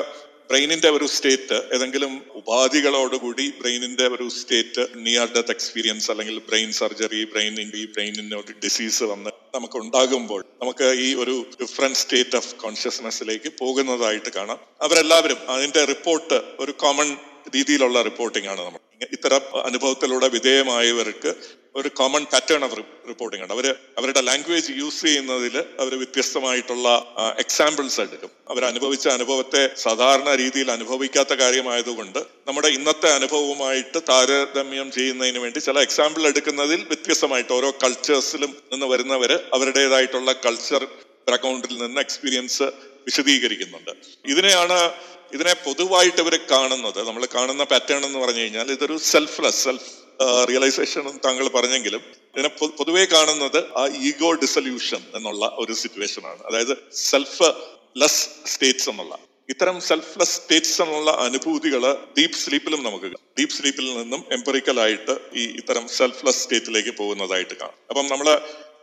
ബ്രെയിനിന്റെ 0.49 0.89
ഒരു 0.89 1.05
സ്റ്റേറ്റ് 1.15 1.57
ഏതെങ്കിലും 1.75 2.13
ഉപാധികളോടുകൂടി 2.35 3.45
ബ്രെയിനിന്റെ 3.59 4.05
ഒരു 4.07 4.27
സ്റ്റേറ്റ് 4.39 4.83
നിയർ 5.05 5.27
ഡെത്ത് 5.35 5.51
എക്സ്പീരിയൻസ് 5.51 6.11
അല്ലെങ്കിൽ 6.11 6.37
ബ്രെയിൻ 6.49 6.71
സർജറി 6.71 7.21
ബ്രെയിൻ 7.25 7.53
ഈ 7.81 7.85
ബ്രെയിനിന് 7.85 8.35
ഒരു 8.35 8.53
ഡിസീസ് 8.65 9.03
വന്ന് 9.03 9.31
നമുക്ക് 9.55 9.77
ഉണ്ടാകുമ്പോൾ 9.77 10.41
നമുക്ക് 10.61 10.87
ഈ 11.05 11.09
ഒരു 11.13 11.35
ഡിഫറെന്റ് 11.61 11.99
സ്റ്റേറ്റ് 12.03 12.35
ഓഫ് 12.35 12.55
കോൺഷ്യസ്നെസ്സിലേക്ക് 12.55 13.49
പോകുന്നതായിട്ട് 13.61 14.29
കാണാം. 14.29 14.59
അവരെല്ലാവരും 14.81 15.39
അതിന്റെ 15.47 15.85
റിപ്പോർട്ട് 15.85 16.37
ഒരു 16.59 16.71
കോമൺ 16.83 17.09
രീതിയിലുള്ള 17.55 18.01
റിപ്പോർട്ടിംഗ് 18.01 18.47
ആണ് 18.47 18.61
നമ്മൾ. 18.61 18.79
ഇത്തരം 19.11 19.43
അനുഭവത്തിലൂടെ 19.65 20.27
വിധേയമായവർക്ക് 20.27 21.31
ഒരു 21.75 21.89
കോമൺ 21.89 22.25
പാറ്റേൺ 22.31 22.63
ഓഫ് 22.65 22.75
റിപ്പോർട്ടിംഗ് 23.07 23.43
ആണ് 23.43 23.53
അവർ 23.53 23.75
അവരുടെ 23.97 24.21
ലാംഗ്വേജ് 24.21 24.73
യൂസ് 24.79 25.01
ചെയ്യുന്നതിൽ 25.01 25.55
അവർ 25.79 25.97
വ്യത്യസ്തമായിട്ടുള്ള 25.97 27.15
എക്സാമ്പിൾസ് 27.37 27.99
എടുക്കും. 28.01 28.31
അവർ 28.49 28.65
അനുഭവിച്ച 28.65 29.07
അനുഭവത്തെ 29.07 29.75
സാധാരണ 29.75 30.35
രീതിയിൽ 30.35 30.71
അനുഭവിക്കാത്ത 30.71 31.33
കാര്യമായതുകൊണ്ട് 31.33 32.19
നമ്മുടെ 32.47 32.67
ഇന്നത്തെ 32.67 33.09
അനുഭവവുമായിട്ട് 33.13 34.01
താരതമ്യം 34.09 34.91
ചെയ്യുന്നതിന് 34.91 35.37
വേണ്ടി 35.37 35.59
ചില 35.59 35.79
എക്സാമ്പിൾ 35.79 36.27
എടുക്കുന്നതിൽ 36.27 36.83
വ്യത്യസ്തമായിട്ട് 36.83 37.53
ഓരോ 37.53 37.71
കൾച്ചേഴ്സിലും 37.83 38.57
നിന്ന് 38.71 38.85
വരുന്നവര് 38.85 39.39
അവരുടേതായിട്ടുള്ള 39.53 40.33
കൾച്ചർ 40.45 40.87
ബാക്ക്ഗ്രൗണ്ടിൽ 41.29 41.77
നിന്ന് 41.77 42.01
എക്സ്പീരിയൻസ് 42.01 42.63
വിശദീകരിക്കുന്നുണ്ട്. 43.05 43.91
ഇതിനെയാണ് 44.25 44.91
ഇതിനെ 45.33 45.53
പൊതുവായിട്ട് 45.53 46.21
ഇവർ 46.21 46.39
കാണുന്നത്. 46.51 47.07
നമ്മൾ 47.07 47.27
കാണുന്ന 47.35 47.63
പാറ്റേൺ 47.63 48.05
എന്ന് 48.05 48.19
പറഞ്ഞു 48.19 48.39
കഴിഞ്ഞാൽ 48.39 48.71
ഇതൊരു 48.71 48.97
സെൽഫ്ലെസ് 48.97 49.63
സെൽഫ് 49.63 50.02
റിയലൈസേഷൻ 50.49 51.19
താങ്കൾ 51.25 51.47
പറഞ്ഞെങ്കിലും 51.47 52.01
ഇതിനെ 52.35 52.49
പൊതുവെ 52.79 53.05
കാണുന്നത് 53.05 53.59
ആ 53.77 53.83
ഈഗോ 54.07 54.31
ഡിസൊല്യൂഷൻ 54.33 55.01
എന്നുള്ള 55.15 55.45
ഒരു 55.59 55.73
സിറ്റുവേഷൻ 55.73 56.25
ആണ്. 56.27 56.41
അതായത് 56.43 56.77
സെൽഫ് 56.91 57.49
ലെസ് 57.97 58.27
സ്റ്റേറ്റ്സ് 58.45 58.89
എന്നുള്ള. 58.89 59.17
ഇത്തരം 59.49 59.81
സെൽഫ് 59.81 60.19
ലെസ് 60.19 60.35
സ്റ്റേറ്റ്സ് 60.41 60.81
എന്നുള്ള 60.81 61.11
അനുഭൂതികൾ 61.11 61.83
ഡീപ് 62.17 62.37
സ്ലീപ്പിലും 62.43 62.83
നമുക്ക് 62.83 63.05
ഡീപ് 63.39 63.49
സ്ലീപ്പിൽ 63.49 63.97
നിന്നും 63.97 64.21
എംപറിക്കലായിട്ട് 64.31 65.17
ഈ 65.33 65.43
ഇത്തരം 65.61 65.87
സെൽഫ് 65.87 66.25
ലെസ് 66.25 66.43
സ്റ്റേറ്റിലേക്ക് 66.43 66.93
പോകുന്നതായിട്ട് 67.01 67.53
കാണാം. 67.53 67.77
അപ്പം 67.89 68.05
നമ്മൾ 68.07 68.27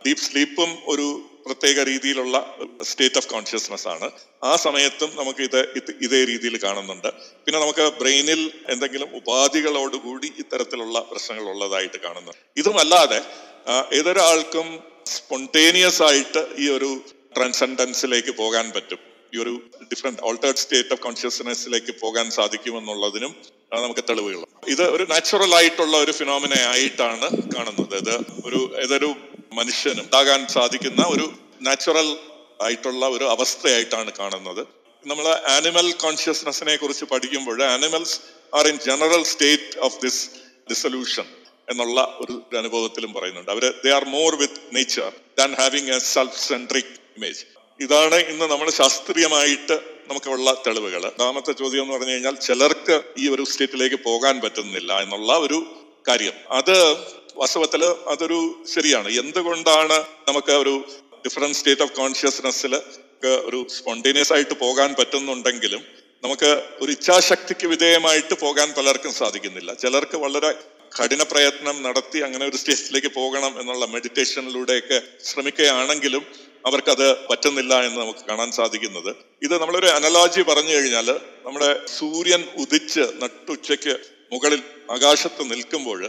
ഡീപ് 0.05 0.17
സ്ലീപ്പും 0.17 0.77
ഒരു 0.87 1.27
പ്രത്യേക 1.45 1.83
രീതിയിലുള്ള 1.83 2.55
സ്റ്റേറ്റ് 2.83 3.17
ഓഫ് 3.17 3.27
കോൺഷ്യസ്നെസ് 3.27 3.87
ആണ്. 3.87 4.11
ആ 4.43 4.55
സമയത്തും 4.55 5.11
നമുക്ക് 5.15 5.41
ഇത് 5.41 5.59
ഇതേ 6.01 6.25
രീതിയിൽ 6.25 6.57
കാണുന്നുണ്ട്. 6.63 7.07
പിന്നെ 7.45 7.59
നമുക്ക് 7.59 7.91
ബ്രെയിനിൽ 7.99 8.51
എന്തെങ്കിലും 8.69 9.15
ഉപാധികളോടുകൂടി 9.15 10.31
ഇത്തരത്തിലുള്ള 10.39 10.99
പ്രശ്നങ്ങൾ 10.99 11.49
ഉള്ളതായിട്ട് 11.49 11.97
കാണുന്നു. 11.97 12.31
ഇതുമല്ലാതെ 12.57 13.21
ഏതൊരാൾക്കും 13.93 14.79
സ്പോണ്ടേനിയസ് 15.05 16.03
ആയിട്ട് 16.03 16.47
ഈ 16.57 16.69
ഒരു 16.69 17.01
ട്രാൻസെൻഡൻസിലേക്ക് 17.37 18.31
പോകാൻ 18.31 18.71
പറ്റും. 18.71 18.99
ഈ 19.35 19.37
ഒരു 19.37 19.61
ഡിഫറെന്റ് 19.91 20.21
ഓൾട്ടേർഡ് 20.23 20.57
സ്റ്റേറ്റ് 20.57 20.93
ഓഫ് 20.93 21.01
കോൺഷ്യസ്നെസ്സിലേക്ക് 21.01 21.99
പോകാൻ 21.99 22.31
സാധിക്കുമെന്നുള്ളതിനും 22.31 23.35
നമുക്ക് 23.73 24.03
തെളിവുകൾ. 24.09 24.45
ഇത് 24.67 24.83
ഒരു 24.89 25.03
നാച്ചുറൽ 25.03 25.55
ആയിട്ടുള്ള 25.55 25.97
ഒരു 25.97 26.11
ഫിനോമിന 26.11 26.53
ആയിട്ടാണ് 26.73 27.29
കാണുന്നത്. 27.55 27.95
ഇത് 27.95 28.15
ഒരു 28.45 28.79
ഏതൊരു 28.83 29.15
മനുഷ്യനും 29.51 30.03
ഉണ്ടാകാൻ 30.05 30.41
സാധിക്കുന്ന 30.55 31.01
ഒരു 31.13 31.25
നാച്ചുറൽ 31.67 32.09
ആയിട്ടുള്ള 32.65 33.03
ഒരു 33.15 33.25
അവസ്ഥയായിട്ടാണ് 33.33 34.11
കാണുന്നത്. 34.19 34.61
നമ്മൾ 35.05 35.25
ആനിമൽ 35.55 35.87
കോൺഷ്യസ്നെസ്സിനെ 36.03 36.75
കുറിച്ച് 36.81 37.05
പഠിക്കുമ്പോൾ 37.11 37.59
animals 37.75 38.17
are 38.57 38.65
in 38.71 38.77
general 38.87 39.23
state 39.33 39.77
of 39.87 39.97
this 40.05 40.21
dissolution 40.71 41.27
എന്നുള്ള 41.67 41.99
ഒരു 42.23 42.35
അനുഭവത്തിലും 42.61 43.11
പറയുന്നുണ്ട്. 43.17 43.51
അവർ 43.55 43.63
they 43.83 43.91
are 43.97 44.05
more 44.15 44.31
with 44.41 44.61
nature 44.77 45.11
than 45.39 45.51
having 45.61 45.91
a 45.95 45.99
self 46.13 46.39
centric 46.49 46.93
image 47.17 47.41
ഇതാണ് 47.79 48.17
ഇന്ന് 48.31 48.45
നമ്മൾ 48.53 48.67
ശാസ്ത്രീയമായിട്ട് 48.79 49.75
നമുക്കുള്ള 50.09 50.49
തെളിവുകൾ 50.65 51.01
രണ്ടാമത്തെ 51.05 51.51
ചോദ്യം 51.61 51.81
എന്ന് 51.83 51.93
പറഞ്ഞു 51.95 52.13
കഴിഞ്ഞാൽ 52.13 52.35
ചിലർക്ക് 52.47 52.95
ഈ 53.17 53.27
ഒരു 53.33 53.43
സ്റ്റേറ്റിലേക്ക് 53.51 53.99
പോകാൻ 54.09 54.35
പറ്റുന്നില്ല 54.43 54.91
എന്നുള്ള 55.03 55.31
ഒരു 55.45 55.59
കാര്യം. 56.07 56.35
അത് 56.59 56.75
വാസ്തവത്തിൽ 57.41 57.83
അതൊരു 58.13 58.39
ശരിയാണ്. 58.73 59.09
എന്തുകൊണ്ടാണ് 59.21 59.95
നമുക്ക് 60.27 60.53
ഒരു 60.63 60.73
ഡിഫറെന്റ് 61.25 61.57
സ്റ്റേറ്റ് 61.59 61.83
ഓഫ് 61.85 61.93
കോൺഷ്യസ്നെസ്സിൽ 61.99 62.73
ഒരു 63.47 63.59
സ്പോണ്ടേനിയസ് 63.75 64.33
ആയിട്ട് 64.33 64.55
പോകാൻ 64.65 64.89
പറ്റുന്നുണ്ടെങ്കിലും 64.99 65.81
നമുക്ക് 66.23 66.49
ഒരു 66.81 66.91
ഇച്ഛാശക്തിക്ക് 66.91 67.67
വിധേയമായിട്ട് 67.67 68.35
പോകാൻ 68.43 68.67
പലർക്കും 68.77 69.13
സാധിക്കുന്നില്ല. 69.13 69.73
ചിലർക്ക് 69.83 70.17
വളരെ 70.17 70.51
കഠിന 70.97 71.23
പ്രയത്നം 71.31 71.77
നടത്തി 71.87 72.19
അങ്ങനെ 72.27 72.43
ഒരു 72.49 72.57
സ്റ്റേജിലേക്ക് 72.61 73.11
പോകണം 73.19 73.53
എന്നുള്ള 73.61 73.85
മെഡിറ്റേഷനിലൂടെയൊക്കെ 73.85 74.99
ശ്രമിക്കുകയാണെങ്കിലും 75.29 76.23
അവർക്കത് 76.69 77.07
പറ്റുന്നില്ല 77.29 77.73
എന്ന് 77.87 77.99
നമുക്ക് 78.01 78.23
കാണാൻ 78.29 78.51
സാധിക്കുന്നത്. 78.59 79.11
ഇത് 79.45 79.55
നമ്മളൊരു 79.61 79.89
അനലോജി 79.97 80.41
പറഞ്ഞു 80.41 80.73
കഴിഞ്ഞാൽ 80.75 81.09
നമ്മുടെ 81.45 81.71
സൂര്യൻ 81.97 82.43
ഉദിച്ച് 82.63 83.05
നട്ടുച്ചയ്ക്ക് 83.23 83.95
മുകളിൽ 84.33 84.61
ആകാശത്ത് 84.91 85.43
നിൽക്കുമ്പോൾ 85.51 86.01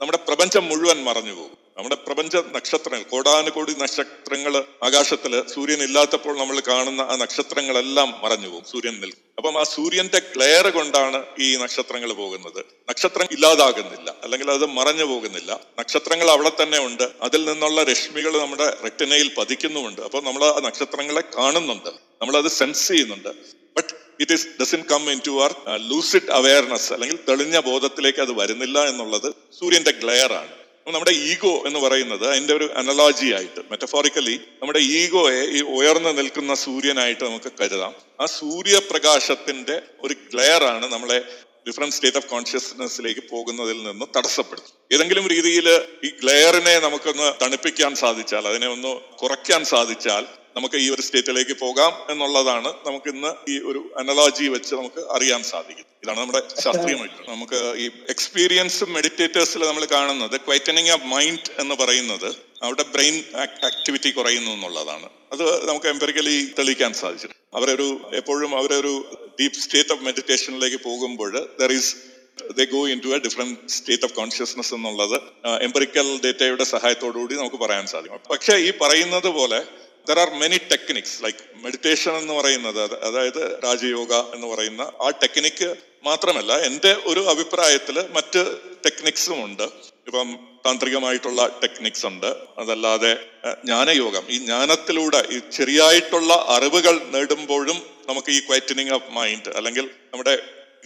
നമ്മുടെ 0.00 0.18
പ്രപഞ്ചം 0.18 0.68
മുഴുവൻ 0.68 1.04
മറഞ്ഞു 1.04 1.32
പോകും. 1.32 1.56
നമ്മുടെ 1.76 1.94
പ്രപഞ്ച 1.94 2.36
നക്ഷത്രങ്ങൾ 2.36 3.02
കോടാനുകോടി 3.02 3.74
നക്ഷത്രങ്ങൾ 3.78 4.64
ആകാശത്തിൽ 4.82 5.46
സൂര്യൻ 5.46 5.82
ഇല്ലാത്തപ്പോൾ 5.82 6.38
നമ്മൾ 6.38 6.60
കാണുന്ന 6.60 7.00
ആ 7.00 7.16
നക്ഷത്രങ്ങളെല്ലാം 7.16 8.14
മറഞ്ഞു 8.22 8.48
പോകും 8.48 8.64
സൂര്യൻ 8.64 9.00
നിൽക്കും. 9.00 9.22
അപ്പം 9.38 9.60
ആ 9.60 9.62
സൂര്യന്റെ 9.62 10.18
ക്ലെയർ 10.18 10.70
കൊണ്ടാണ് 10.70 11.24
ഈ 11.40 11.56
നക്ഷത്രങ്ങൾ 11.56 12.12
പോകുന്നത്. 12.12 12.64
നക്ഷത്രം 12.88 13.28
ഇല്ലാതാകുന്നില്ല 13.30 14.14
അല്ലെങ്കിൽ 14.22 14.50
അത് 14.50 14.66
മറഞ്ഞു 14.66 15.04
പോകുന്നില്ല. 15.04 15.60
നക്ഷത്രങ്ങൾ 15.78 16.30
അവിടെ 16.30 16.52
തന്നെ 16.62 16.78
ഉണ്ട്. 16.78 17.10
അതിൽ 17.22 17.44
നിന്നുള്ള 17.44 17.82
രശ്മികൾ 17.82 18.38
നമ്മുടെ 18.38 18.76
റെറ്റിനയിൽ 18.84 19.30
പതിക്കുന്നുമുണ്ട്. 19.38 20.00
അപ്പോൾ 20.00 20.22
നമ്മൾ 20.22 20.44
ആ 20.44 20.60
നക്ഷത്രങ്ങളെ 20.60 21.22
കാണുന്നുണ്ട്. 21.38 21.88
നമ്മൾ 21.88 22.36
അത് 22.36 22.48
സെൻസ് 22.48 22.88
ചെയ്യുന്നുണ്ട്. 22.88 23.57
It 24.20 24.32
is 24.32 24.46
doesn't 24.62 24.82
come 24.90 25.10
into 25.26 25.30
our 25.30 25.52
lucid 25.90 26.30
awareness 26.30 26.92
അല്ലെങ്കിൽ 26.92 27.18
തെളിഞ്ഞ 27.28 27.60
ബോധത്തിലേക്ക് 27.60 28.18
അത് 28.18 28.32
വരുന്നില്ല 28.32 28.88
എന്നുള്ളത് 28.88 29.34
സൂര്യന്റെ 29.60 29.90
ഗ്ലെയർ 29.90 30.32
ആണ്. 30.32 30.52
നമ്മുടെ 30.86 31.10
ഈഗോ 31.10 31.62
എന്ന് 31.66 31.78
പറയുന്നത് 31.78 32.30
അതിന്റെ 32.30 32.54
ഒരു 32.54 32.70
അനലോജി 32.76 33.32
ആയിട്ട് 33.32 33.60
മെറ്റഫോറിക്കലി 33.70 34.36
നമ്മുടെ 34.60 34.78
ഈഗോയെ 34.78 35.42
ഈ 35.42 35.60
ഉയർന്നു 35.60 36.08
നിൽക്കുന്ന 36.08 36.54
സൂര്യനായിട്ട് 36.54 37.24
നമുക്ക് 37.24 37.52
കരുതാം. 37.60 37.94
ആ 38.20 38.26
സൂര്യപ്രകാശത്തിന്റെ 38.26 39.82
ഒരു 40.00 40.14
ഗ്ലെയർ 40.32 40.64
ആണ് 40.64 40.92
നമ്മളെ 40.92 41.18
ഡിഫറെന്റ് 41.68 41.94
സ്റ്റേറ്റ് 41.94 42.16
ഓഫ് 42.16 42.26
കോൺഷ്യസ്നെസ്സിലേക്ക് 42.26 43.20
പോകുന്നതിൽ 43.30 43.82
നിന്ന് 43.82 44.06
തടസ്സപ്പെടുത്തും. 44.16 44.74
ഏതെങ്കിലും 44.92 45.28
രീതിയിൽ 45.28 45.68
ഈ 46.04 46.08
ഗ്ലെയറിനെ 46.08 46.78
നമുക്കൊന്ന് 46.78 47.44
തണുപ്പിക്കാൻ 47.44 47.94
സാധിച്ചാൽ 47.94 48.48
അതിനെ 48.48 48.68
ഒന്ന് 48.68 49.16
കുറയ്ക്കാൻ 49.16 49.64
സാധിച്ചാൽ 49.64 50.26
നമുക്ക് 50.58 50.78
ഈ 50.84 50.86
ഒരു 50.94 51.02
സ്റ്റേറ്റിലേക്ക് 51.06 51.54
പോകാം 51.64 51.92
എന്നുള്ളതാണ് 52.14 52.70
നമുക്ക് 52.88 53.08
ഇന്ന് 53.14 53.30
ഈ 53.52 53.56
ഒരു 53.70 53.82
അനലോജി 54.00 54.46
വെച്ച് 54.56 54.72
നമുക്ക് 54.80 55.02
അറിയാൻ 55.16 55.42
സാധിക്കും 55.52 55.86
ഇതാണ് 56.02 56.18
നമ്മുടെ 56.22 56.42
ശാസ്ത്രീയമായിട്ട് 56.64 57.22
നമുക്ക് 57.32 57.60
ഈ 57.84 57.86
എക്സ്പീരിയൻസ് 58.14 58.84
മെഡിറ്റേറ്റേഴ്സിൽ 58.96 59.62
നമ്മൾ 59.70 59.84
കാണുന്നത് 59.96 60.36
ക്വൈറ്റനിങ് 60.46 60.92
ഓഫ് 60.96 61.06
മൈൻഡ് 61.14 61.50
എന്ന് 61.62 61.74
പറയുന്നത് 61.82 62.28
അവിടെ 62.66 62.84
ബ്രെയിൻ 62.94 63.16
ആക്ടിവിറ്റി 63.70 64.10
കുറയുന്നു 64.18 64.52
എന്നുള്ളതാണ്. 64.56 65.08
അത് 65.34 65.44
നമുക്ക് 65.70 65.88
എംപെറിക്കലി 65.94 66.36
തെളിയിക്കാൻ 66.58 66.92
സാധിച്ചു. 67.00 67.28
അവരൊരു 67.58 67.88
എപ്പോഴും 68.20 68.52
അവരൊരു 68.60 68.92
ഡീപ് 69.40 69.58
സ്റ്റേറ്റ് 69.64 69.92
ഓഫ് 69.94 70.04
മെഡിറ്റേഷനിലേക്ക് 70.08 70.78
പോകുമ്പോൾ 70.86 71.32
there 71.60 71.72
is 71.78 71.90
the 72.58 72.64
go 72.72 72.80
into 73.04 73.10
a 73.16 73.18
different 73.26 73.56
state 73.76 74.06
of 74.06 74.14
consciousness 74.20 74.72
എന്നുള്ളത് 74.76 75.16
എംപറിക്കൽ 75.66 76.08
ഡേറ്റയുടെ 76.24 76.64
സഹായത്തോടുകൂടി 76.74 77.34
നമുക്ക് 77.42 77.60
പറയാൻ 77.64 77.86
സാധിക്കും. 77.92 78.24
പക്ഷേ 78.32 78.56
ഈ 78.68 78.70
പറയുന്നത് 78.82 79.30
പോലെ 79.38 79.60
there 80.08 80.18
are 80.20 80.30
many 80.42 80.58
techniques 80.72 81.24
like 81.24 81.38
meditation 81.64 82.12
എന്ന് 82.16 82.34
പറയുന്നത് 82.34 82.82
അതായത് 83.08 83.42
രാജയോഗ 83.64 84.12
എന്ന് 84.34 84.46
പറയുന്ന 84.46 84.82
ആ 85.00 85.10
ടെക്നിക്ക് 85.22 85.68
മാത്രമല്ല 86.04 86.52
എന്റെ 86.68 86.96
ഒരു 87.06 87.20
അഭിപ്രായത്തിൽ 87.20 87.96
മറ്റ് 88.16 88.42
ടെക്നിക്സും 88.86 89.44
ഉണ്ട്. 89.44 89.66
ഇപ്പം 90.08 90.28
താന്ത്രികമായിട്ടുള്ള 90.66 91.40
ടെക്നിക്സ് 91.62 92.06
ഉണ്ട്. 92.06 92.30
അതല്ലാതെ 92.58 93.10
ജ്ഞാനയോഗം. 93.64 94.24
ഈ 94.28 94.36
ജ്ഞാനത്തിലൂടെ 94.38 95.20
ഈ 95.30 95.40
ശരിയായിട്ടുള്ള 95.50 96.32
അറിവുകൾ 96.48 96.94
നേടുമ്പോഴും 97.14 97.78
നമുക്ക് 98.08 98.30
ഈ 98.30 98.40
ക്വൈറ്റനിങ് 98.40 98.90
ഓഫ് 98.90 99.10
മൈൻഡ് 99.10 99.50
അല്ലെങ്കിൽ 99.58 99.86
നമ്മുടെ 100.12 100.34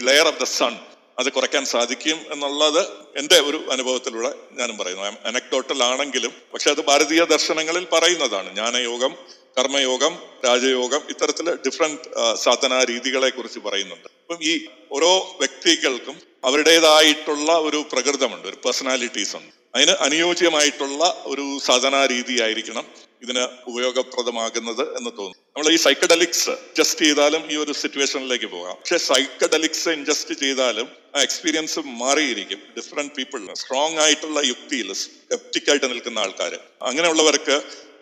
ലെയർ 0.01 0.27
ഓഫ് 0.27 0.41
ദ 0.41 0.45
സൺ 0.45 0.75
അത് 1.23 1.31
കുറയ്ക്കാൻ 1.33 1.65
സാധിക്കും 1.73 2.19
എന്നുള്ളത് 2.33 2.83
എന്റെ 3.19 3.39
ഒരു 3.49 3.59
അനുഭവത്തിലൂടെ 3.75 4.31
ഞാനും 4.59 4.77
പറയുന്നു. 4.79 5.03
അനക്ടോട്ടൽ 5.31 5.83
ആണെങ്കിലും 5.91 6.33
പക്ഷെ 6.53 6.71
അത് 6.71 6.83
ഭാരതീയ 6.91 7.23
ദർശനങ്ങളിൽ 7.35 7.87
പറയുന്നതാണ്. 7.93 8.55
ജ്ഞാനയോഗം 8.55 9.15
കർമ്മയോഗം 9.59 10.13
രാജയോഗം 10.45 11.03
ഇത്തരത്തിൽ 11.11 11.47
ഡിഫറെന്റ് 11.67 12.35
സാധനാ 12.35 12.85
രീതികളെ 12.91 13.31
കുറിച്ച് 13.31 13.59
പറയുന്നുണ്ട്. 13.59 14.09
അപ്പം 14.23 14.39
ഈ 14.43 14.53
ഓരോ 14.93 15.11
വ്യക്തികൾക്കും 15.41 16.17
അവരുടേതായിട്ടുള്ള 16.45 17.53
ഒരു 17.67 17.85
പ്രകൃതമുണ്ട് 17.93 18.47
ഒരു 18.49 18.57
പേഴ്സണാലിറ്റീസ് 18.65 19.37
ഉണ്ട്. 19.37 19.53
അതിന് 19.75 19.91
അനുയോജ്യമായിട്ടുള്ള 19.91 21.03
ഒരു 21.27 21.45
സാധനാ 21.65 22.07
രീതി 22.07 22.35
ആയിരിക്കണം 22.43 22.87
ഇതിന് 23.23 23.45
ഉപയോഗപ്രദമാകുന്നത് 23.67 24.83
എന്ന് 24.99 25.11
തോന്നുന്നു. 25.19 25.39
നമ്മൾ 25.57 25.69
ഈ 25.73 25.77
സൈക്കഡലിക്സ് 25.77 26.55
ജസ്റ്റ് 26.79 27.05
ചെയ്താലും 27.05 27.43
ഈ 27.53 27.57
ഒരു 27.57 27.73
സിറ്റുവേഷനിലേക്ക് 27.73 28.49
പോകാം. 28.57 28.75
പക്ഷെ 28.75 28.99
സൈക്കഡലിക്സ് 29.11 29.89
ഇൻജസ്റ്റ് 29.89 30.35
ചെയ്താലും 30.35 30.89
ആ 31.15 31.21
എക്സ്പീരിയൻസ് 31.27 31.81
മാറിയിരിക്കും. 32.03 32.61
ഡിഫറെന്റ് 32.77 33.15
പീപ്പിൾ 33.15 33.41
സ്ട്രോങ് 33.63 33.99
ആയിട്ടുള്ള 34.05 34.41
യുക്തിയിൽ 34.53 34.89
സ്കെപ്റ്റിക് 35.03 35.71
ആയിട്ട് 35.71 35.89
നിൽക്കുന്ന 35.93 36.19
ആൾക്കാർ 36.19 36.53
അങ്ങനെയുള്ളവർക്ക് 36.91 37.57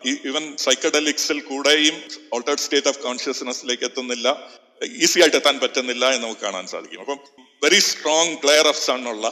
ഈ 0.08 0.12
ഇവൻ 0.30 0.44
സൈക്കഡലിക്സിൽ 0.56 1.38
കൂടെയും 1.50 1.96
ഓൾട്ടേഡ് 2.34 2.62
സ്റ്റേറ്റ് 2.64 2.88
ഓഫ് 2.88 3.00
കോൺഷ്യസ്നെസ്സിലേക്ക് 3.06 3.84
എത്തുന്നില്ല. 3.88 4.28
ഈസി 5.04 5.18
ആയിട്ട് 5.20 5.36
എത്താൻ 5.36 5.56
പറ്റുന്നില്ല 5.58 6.04
എന്ന് 6.14 6.26
നമുക്ക് 6.26 6.40
കാണാൻ 6.40 6.66
സാധിക്കും. 6.66 7.00
അപ്പം 7.00 7.18
very 7.64 7.80
strong 7.88 8.36
clear 8.44 8.66
of 8.68 8.80
sun 8.86 9.08
ഉള്ള 9.08 9.26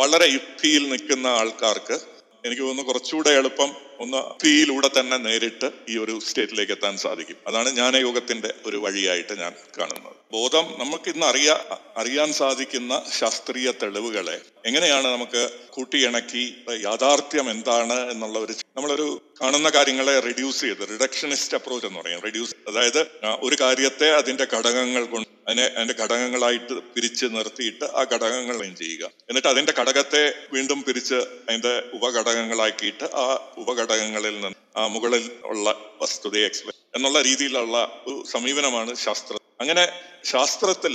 വളരെ 0.00 0.26
യുക്തിയിൽ 0.32 0.82
നിൽക്കുന്ന 0.88 1.26
ആൾക്കാർക്ക് 1.26 1.96
എനിക്ക് 2.44 2.62
തോന്നുന്നു 2.62 2.82
കുറച്ചുകൂടെ 2.82 3.30
എളുപ്പം 3.30 3.70
ഒന്ന് 4.00 4.20
തീയിലൂടെ 4.44 4.90
തന്നെ 4.98 5.16
നേരിട്ട് 5.16 5.70
ഈ 5.88 5.98
ഒരു 5.98 6.20
സ്റ്റേറ്റിലേക്ക് 6.26 6.72
എത്താൻ 6.72 6.96
സാധിക്കും. 6.96 7.36
അതാണ് 7.46 7.68
ജ്ഞാനയോഗത്തിന്റെ 7.70 8.54
ഒരു 8.66 8.76
വഴിയായിട്ട് 8.76 9.34
ഞാൻ 9.40 9.52
കാണുന്നത്. 9.78 10.16
ബോധം 10.32 10.66
നമുക്ക് 10.78 11.10
ഇന്ന് 11.10 11.26
അറിയാ 11.26 11.54
അറിയാൻ 11.96 12.32
സാധിക്കുന്ന 12.32 13.02
ശാസ്ത്രീയ 13.18 13.70
തെളിവുകളെ 13.82 14.40
എങ്ങനെയാണ് 14.64 15.06
നമുക്ക് 15.06 15.42
കൂട്ടിയിണക്കി 15.74 16.44
യാഥാർത്ഥ്യം 16.88 17.46
എന്താണ് 17.50 17.96
എന്നുള്ള 18.12 18.38
ഒരു 18.38 18.54
നമ്മളൊരു 18.76 19.06
കാണുന്ന 19.40 19.68
കാര്യങ്ങളെ 19.70 20.14
റിഡ്യൂസ് 20.20 20.60
ചെയ്ത് 20.60 20.82
റിഡക്ഷനിസ്റ്റ് 20.92 21.56
അപ്രോച്ച് 21.58 21.86
എന്ന് 21.86 21.98
പറയും. 22.00 22.20
റിഡ്യൂസ് 22.26 22.54
അതായത് 22.70 23.00
ഒരു 23.46 23.56
കാര്യത്തെ 23.60 24.08
അതിന്റെ 24.20 24.46
ഘടകങ്ങൾ 24.54 25.04
കൊണ്ട് 25.04 25.28
അതിനെ 25.48 25.66
അതിന്റെ 25.76 25.94
ഘടകങ്ങളായിട്ട് 26.02 26.74
പിരിച്ച് 26.94 27.26
നിർത്തിയിട്ട് 27.36 27.86
ആ 27.98 28.02
ഘടകങ്ങൾ 28.12 28.56
ചെയ്യുക. 28.82 29.04
എന്നിട്ട് 29.30 29.48
അതിന്റെ 29.48 29.72
ഘടകത്തെ 29.80 30.22
വീണ്ടും 30.54 30.80
പിരിച്ച് 30.82 31.18
അതിന്റെ 31.48 31.74
ഉപഘടകങ്ങളാക്കിയിട്ട് 31.92 33.08
ആ 33.24 33.26
ഉപഘടകങ്ങളിൽ 33.58 34.34
നിന്ന് 34.34 34.60
ആ 34.76 34.84
മുകളിൽ 34.86 35.24
ഉള്ള 35.44 35.66
വസ്തുതയെ 36.02 36.44
എക്സ്പ്ലെയിൻ 36.50 36.78
എന്നുള്ള 36.96 37.18
രീതിയിലുള്ള 37.22 37.76
ഒരു 38.06 38.16
സമീപനമാണ് 38.34 38.92
ശാസ്ത്രം 39.06 39.40
അങ്ങനെ 39.60 39.84
ശാസ്ത്രത്തിൽ 40.24 40.94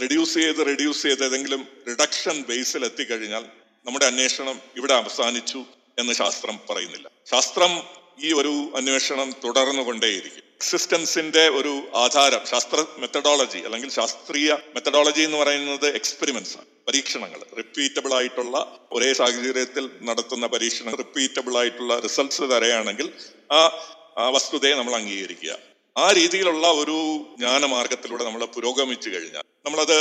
റിഡ്യൂസ് 0.00 0.34
ചെയ്ത് 0.34 0.66
റിഡ്യൂസ് 0.66 1.02
ചെയ്ത് 1.02 1.24
ഏതെങ്കിലും 1.24 1.68
റിഡക്ഷൻ 1.88 2.44
ബേസിൽ 2.48 2.84
എത്തിക്കഴിഞ്ഞാൽ 2.84 3.44
നമ്മുടെ 3.86 4.06
അന്വേഷണം 4.06 4.60
ഇവിടെ 4.76 4.94
അവസാനിച്ചു 4.94 5.64
എന്ന് 5.98 6.12
ശാസ്ത്രം 6.12 6.60
പറയുന്നില്ല. 6.70 7.10
ശാസ്ത്രം 7.30 8.00
ഈ 8.24 8.32
ഒരു 8.32 8.72
അന്വേഷണം 8.76 9.34
തുടർന്നു 9.44 9.82
കൊണ്ടേയിരിക്കും 9.82 10.44
എക്സിസ്റ്റൻസിന്റെ 10.60 11.48
ഒരു 11.48 11.88
ആധാരം 11.94 12.46
ശാസ്ത്ര 12.46 12.84
മെത്തഡോളജി 12.98 13.58
അല്ലെങ്കിൽ 13.58 13.90
ശാസ്ത്രീയ 13.90 14.58
മെത്തഡോളജി 14.74 15.22
എന്ന് 15.22 15.38
പറയുന്നത് 15.38 15.86
എക്സ്പെരിമെന്റ്സ് 15.94 16.56
ആണ്. 16.56 16.66
പരീക്ഷണങ്ങൾ 16.88 17.40
റിപ്പീറ്റബിൾ 17.56 18.14
ആയിട്ടുള്ള 18.14 18.88
ഒരേ 18.92 19.12
സാഹചര്യത്തിൽ 19.12 19.90
നടത്തുന്ന 20.02 20.46
പരീക്ഷണം 20.46 20.96
റിപ്പീറ്റബിൾ 20.96 21.58
ആയിട്ടുള്ള 21.58 21.98
റിസൾട്ട്സ് 21.98 22.42
തരയാണെങ്കിൽ 22.42 23.12
ആ 23.52 23.60
വസ്തുതയെ 24.30 24.74
നമ്മൾ 24.74 24.94
അംഗീകരിക്കുക. 24.94 25.58
ആ 25.98 26.12
രീതിയിലുള്ള 26.12 26.66
ഒരു 26.68 26.98
ജ്ഞാനമാർഗത്തിലൂടെ 27.38 28.24
നമ്മൾ 28.24 28.44
പുരോഗമിച്ചു 28.44 29.10
കഴിഞ്ഞാൽ 29.10 29.42
നമ്മളത് 29.66 29.98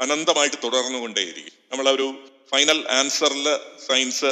അനന്തമായിട്ട് 0.00 0.56
തുടർന്നുകൊണ്ടേയിരിക്കും. 0.64 1.52
നമ്മളൊരു 1.72 2.28
ഫൈനൽ 2.50 2.86
ആൻസറിൽ 2.90 3.56
സയൻസ് 3.86 4.24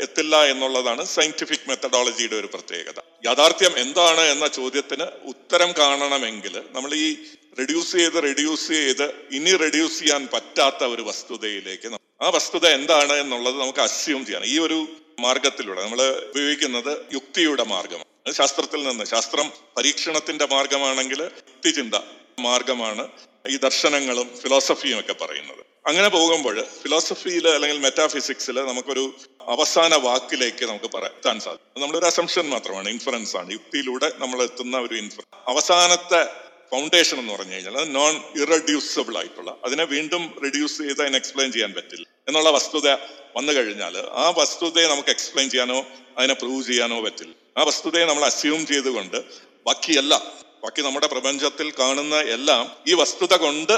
എത്തില്ല 0.00 0.44
എന്നുള്ളതാണ് 0.44 1.04
സയന്റിഫിക് 1.04 1.68
മെത്തഡോളജിയുടെ 1.68 2.36
ഒരു 2.36 2.46
പ്രത്യേകത. 2.46 3.00
യാഥാർത്ഥ്യം 3.26 3.78
എന്താണ് 3.78 4.20
എന്ന 4.20 4.46
ചോദ്യത്തിന് 4.48 5.02
ഉത്തരം 5.02 5.72
കാണണമെങ്കിൽ 5.78 6.62
നമ്മൾ 6.72 6.94
ഈ 6.94 7.16
റെഡ്യൂസ് 7.58 7.92
ചെയ്ത് 7.92 8.22
റെഡ്യൂസ് 8.22 8.68
ചെയ്ത് 8.68 9.04
ഇനി 9.30 9.56
റെഡ്യൂസ് 9.56 9.98
ചെയ്യാൻ 9.98 10.28
പറ്റാത്ത 10.32 10.84
ഒരു 10.84 11.02
വസ്തുതയിലേക്ക് 11.02 11.98
ആ 12.22 12.28
വസ്തുത 12.28 12.66
എന്താണ് 12.66 13.12
എന്നുള്ളത് 13.12 13.60
നമുക്ക് 13.60 13.78
അസ്യൂം 13.78 14.26
ചെയ്യണം. 14.26 14.46
ഈ 14.46 14.58
ഒരു 14.58 14.86
മാർഗത്തിലൂടെ 15.20 15.82
നമ്മൾ 15.82 16.02
ഉപയോഗിക്കുന്നത് 16.30 17.14
യുക്തിയുടെ 17.14 17.64
മാർഗമാണ്. 17.64 18.32
ശാസ്ത്രത്തിൽ 18.32 18.82
നിന്ന് 18.82 19.04
ശാസ്ത്രം 19.04 19.52
പരീക്ഷണത്തിന്റെ 19.76 20.46
മാർഗമാണെങ്കിൽ 20.46 21.22
യുക്തിചിന്ത 21.22 21.94
മാർഗമാണ്. 22.38 23.08
ഈ 23.50 23.56
ദർശനങ്ങളും 23.56 24.38
ഫിലോസഫിയും 24.42 25.00
ഒക്കെ 25.00 25.12
പറയുന്നത്. 25.12 25.64
അങ്ങനെ 25.86 26.08
പോകുമ്പോൾ 26.08 26.64
ഫിലോസഫിയിൽ 26.82 27.48
അല്ലെങ്കിൽ 27.48 27.78
മെറ്റാഫിസിക്സിൽ 27.78 28.60
നമുക്കൊരു 28.60 29.16
അവസാന 29.40 29.94
വാക്കിലേക്ക് 29.94 30.64
നമുക്ക് 30.64 30.90
പറയാൻ 30.94 31.40
സാധിക്കും. 31.40 31.82
നമ്മളൊരു 31.82 32.06
അസംഷൻ 32.06 32.48
മാത്രമാണ് 32.48 32.88
ഇൻഫറൻസ് 32.88 33.36
ആണ്. 33.36 33.52
യുക്തിയിലൂടെ 33.52 34.12
നമ്മൾ 34.18 34.42
എത്തുന്ന 34.42 34.78
ഒരു 34.78 34.94
ഇൻഫറൻസ് 34.94 35.48
അവസാനത്തെ 35.48 36.44
ഫൗണ്ടേഷൻ 36.70 37.18
എന്ന് 37.18 37.32
പറഞ്ഞു 37.32 37.52
കഴിഞ്ഞാൽ 37.52 37.78
അത് 37.78 37.94
നോൺ 37.94 38.14
ഇറഡ്യൂസബിൾ 38.42 39.16
ആയിട്ടുള്ള 39.16 39.56
അതിനെ 39.64 39.84
വീണ്ടും 39.84 40.40
റിഡ്യൂസ് 40.44 40.78
ചെയ്ത് 40.78 41.02
അതിനെ 41.02 41.16
എക്സ്പ്ലെയിൻ 41.16 41.52
ചെയ്യാൻ 41.52 41.72
പറ്റില്ല 41.72 42.06
എന്നുള്ള 42.28 42.50
വസ്തുത 42.50 42.88
വന്നു 43.36 43.52
കഴിഞ്ഞാൽ 43.52 43.98
ആ 43.98 44.34
വസ്തുതയെ 44.38 44.86
നമുക്ക് 44.86 45.08
എക്സ്പ്ലെയിൻ 45.08 45.50
ചെയ്യാനോ 45.50 45.86
അതിനെ 46.18 46.34
പ്രൂവ് 46.34 46.64
ചെയ്യാനോ 46.64 47.00
പറ്റില്ല. 47.00 47.34
ആ 47.58 47.62
വസ്തുതയെ 47.62 48.04
നമ്മൾ 48.04 48.24
അസ്യൂം 48.24 48.66
ചെയ്തുകൊണ്ട് 48.66 49.24
ബാക്കിയെല്ലാം 49.66 50.43
ബാക്കി 50.64 50.82
നമ്മുടെ 50.82 51.06
പ്രപഞ്ചത്തിൽ 51.06 51.72
കാണുന്ന 51.78 52.16
എല്ലാം 52.16 52.76
ഈ 52.88 52.94
വസ്തുത 52.94 53.36
കൊണ്ട് 53.36 53.72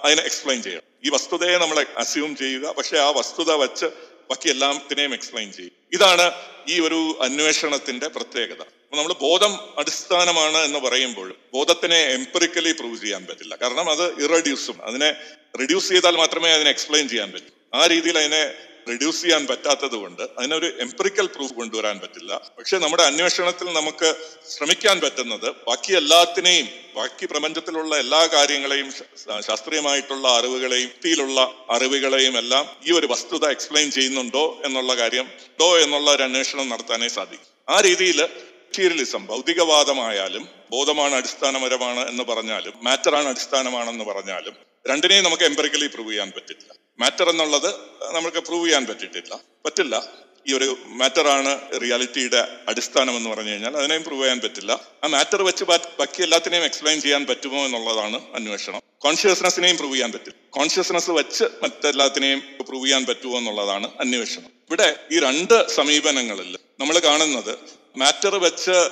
അതിനെ 0.00 0.22
എക്സ്പ്ലെയിൻ 0.22 0.62
ചെയ്യണം. 0.62 0.82
ഈ 1.04 1.10
വസ്തുതയെ 1.10 1.58
നമ്മൾ 1.58 1.86
അസ്യൂം 1.96 2.36
ചെയ്യുക 2.36 2.72
പക്ഷെ 2.72 2.98
ആ 2.98 3.10
വസ്തുത 3.10 3.52
വെച്ച് 3.52 3.86
ബാക്കി 4.30 4.48
എല്ലാത്തിനെയും 4.48 5.14
എക്സ്പ്ലെയിൻ 5.14 5.52
ചെയ്യും. 5.52 5.72
ഇതാണ് 5.92 6.32
ഈ 6.68 6.80
ഒരു 6.80 7.18
അന്വേഷണത്തിന്റെ 7.22 8.08
പ്രത്യേകത. 8.08 8.62
നമ്മൾ 8.96 9.12
ബോധം 9.12 9.78
അടിസ്ഥാനമാണ് 9.78 10.56
എന്ന് 10.56 10.78
പറയുമ്പോൾ 10.78 11.34
ബോധത്തിനെ 11.52 11.98
എംപറിക്കലി 11.98 12.72
പ്രൂവ് 12.72 13.00
ചെയ്യാൻ 13.00 13.26
പറ്റില്ല. 13.26 13.56
കാരണം 13.56 13.90
അത് 13.90 14.24
ഇറഡ്യൂസും 14.24 14.84
അതിനെ 14.84 15.14
റിഡ്യൂസ് 15.60 15.88
ചെയ്താൽ 15.88 16.16
മാത്രമേ 16.16 16.50
അതിനെ 16.50 16.70
എക്സ്പ്ലെയിൻ 16.70 17.08
ചെയ്യാൻ 17.08 17.32
പറ്റൂ. 17.32 17.80
ആ 17.80 17.86
രീതിയിൽ 17.86 18.18
അതിനെ 18.18 18.54
റിഡ്യൂസ് 18.88 19.22
ചെയ്യാൻ 19.22 19.46
പറ്റാത്തത് 19.46 19.92
കൊണ്ട് 19.92 20.22
അതിനൊരു 20.22 20.72
എംപറിക്കൽ 20.80 21.26
പ്രൂഫ് 21.26 21.54
കൊണ്ടുവരാൻ 21.54 22.00
പറ്റില്ല. 22.00 22.50
പക്ഷെ 22.58 22.78
നമ്മുടെ 22.78 23.02
അന്വേഷണത്തിൽ 23.02 23.72
നമുക്ക് 23.72 24.14
ശ്രമിക്കാൻ 24.48 25.00
പറ്റുന്നത് 25.00 25.50
ബാക്കി 25.50 25.92
എല്ലാത്തിനെയും 25.92 26.68
ബാക്കി 26.96 27.26
പ്രപഞ്ചത്തിലുള്ള 27.26 27.96
എല്ലാ 27.98 28.26
കാര്യങ്ങളെയും 28.26 28.92
ശാസ്ത്രീയമായിട്ടുള്ള 29.46 30.28
അറിവുകളെയും 30.28 30.82
യുക്തിയിലുള്ള 30.82 31.40
അറിവുകളെയും 31.70 32.38
എല്ലാം 32.38 32.76
ഈ 32.88 32.92
ഒരു 32.92 33.06
വസ്തുത 33.06 33.50
എക്സ്പ്ലെയിൻ 33.50 33.90
ചെയ്യുന്നുണ്ടോ 33.90 34.60
എന്നുള്ള 34.64 34.96
കാര്യം 34.96 35.26
ഉണ്ടോ 35.26 35.78
എന്നുള്ള 35.78 36.10
ഒരു 36.10 36.22
അന്വേഷണം 36.22 36.68
നടത്താനേ 36.68 37.08
സാധിക്കും. 37.08 37.74
ആ 37.74 37.80
രീതിയിൽ 37.80 38.20
മെറ്റീരിയലിസം 38.22 39.26
ഭൗതികവാദമായാലും 39.26 40.48
ബോധമാണ് 40.70 41.14
അടിസ്ഥാനപരമാണ് 41.14 42.08
എന്ന് 42.08 42.22
പറഞ്ഞാലും 42.22 42.72
മാറ്ററാണ് 42.82 43.28
അടിസ്ഥാനമാണെന്ന് 43.28 44.04
പറഞ്ഞാലും 44.04 44.54
രണ്ടിനെയും 44.90 45.24
നമുക്ക് 45.24 45.42
എംപറിക്കലി 45.42 45.86
പ്രൂവ് 45.86 46.10
ചെയ്യാൻ 46.10 46.32
പറ്റില്ല. 46.36 46.79
മാറ്റർ 47.00 47.30
എന്നുള്ളത് 47.30 47.74
നമ്മൾക്ക് 48.14 48.38
പ്രൂവ് 48.38 48.66
ചെയ്യാൻ 48.66 48.86
പറ്റിയിട്ടില്ല. 48.86 49.38
പറ്റില്ല. 49.66 50.08
ഈ 50.48 50.54
ഒരു 50.54 50.78
മാറ്ററാണ് 50.86 51.80
റിയാലിറ്റിയുടെ 51.80 52.58
അടിസ്ഥാനം 52.68 53.16
എന്ന് 53.16 53.30
പറഞ്ഞു 53.30 53.50
കഴിഞ്ഞാൽ 53.50 53.76
അതിനെയും 53.76 54.04
പ്രൂവ് 54.04 54.22
ചെയ്യാൻ 54.22 54.40
പറ്റില്ല. 54.40 54.80
ആ 55.04 55.06
മാറ്റർ 55.06 55.42
വെച്ച് 55.42 55.64
ബാക്കി 55.64 56.22
എല്ലാത്തിനെയും 56.22 56.64
എക്സ്പ്ലെയിൻ 56.64 57.00
ചെയ്യാൻ 57.00 57.26
പറ്റുമോ 57.26 57.64
എന്നുള്ളതാണ് 57.64 58.20
അന്വേഷണം. 58.34 58.82
കോൺഷ്യസ്നെസ്സിനെയും 58.98 59.76
പ്രൂവ് 59.76 59.94
ചെയ്യാൻ 59.94 60.12
പറ്റും 60.12 60.32
കോൺഷ്യസ്നെസ് 60.50 61.10
വെച്ച് 61.10 61.44
മറ്റെല്ലാത്തിനെയും 61.62 62.42
പ്രൂവ് 62.68 62.86
ചെയ്യാൻ 62.86 63.06
പറ്റുമോ 63.06 63.38
എന്നുള്ളതാണ് 63.38 63.90
അന്വേഷണം. 64.00 64.46
ഇവിടെ 64.46 64.96
ഈ 65.12 65.18
രണ്ട് 65.18 65.68
സമീപനങ്ങളിൽ 65.68 66.58
നമ്മൾ 66.80 66.98
കാണുന്നത് 66.98 67.58
മാറ്റർ 67.96 68.36
വെച്ച് 68.36 68.88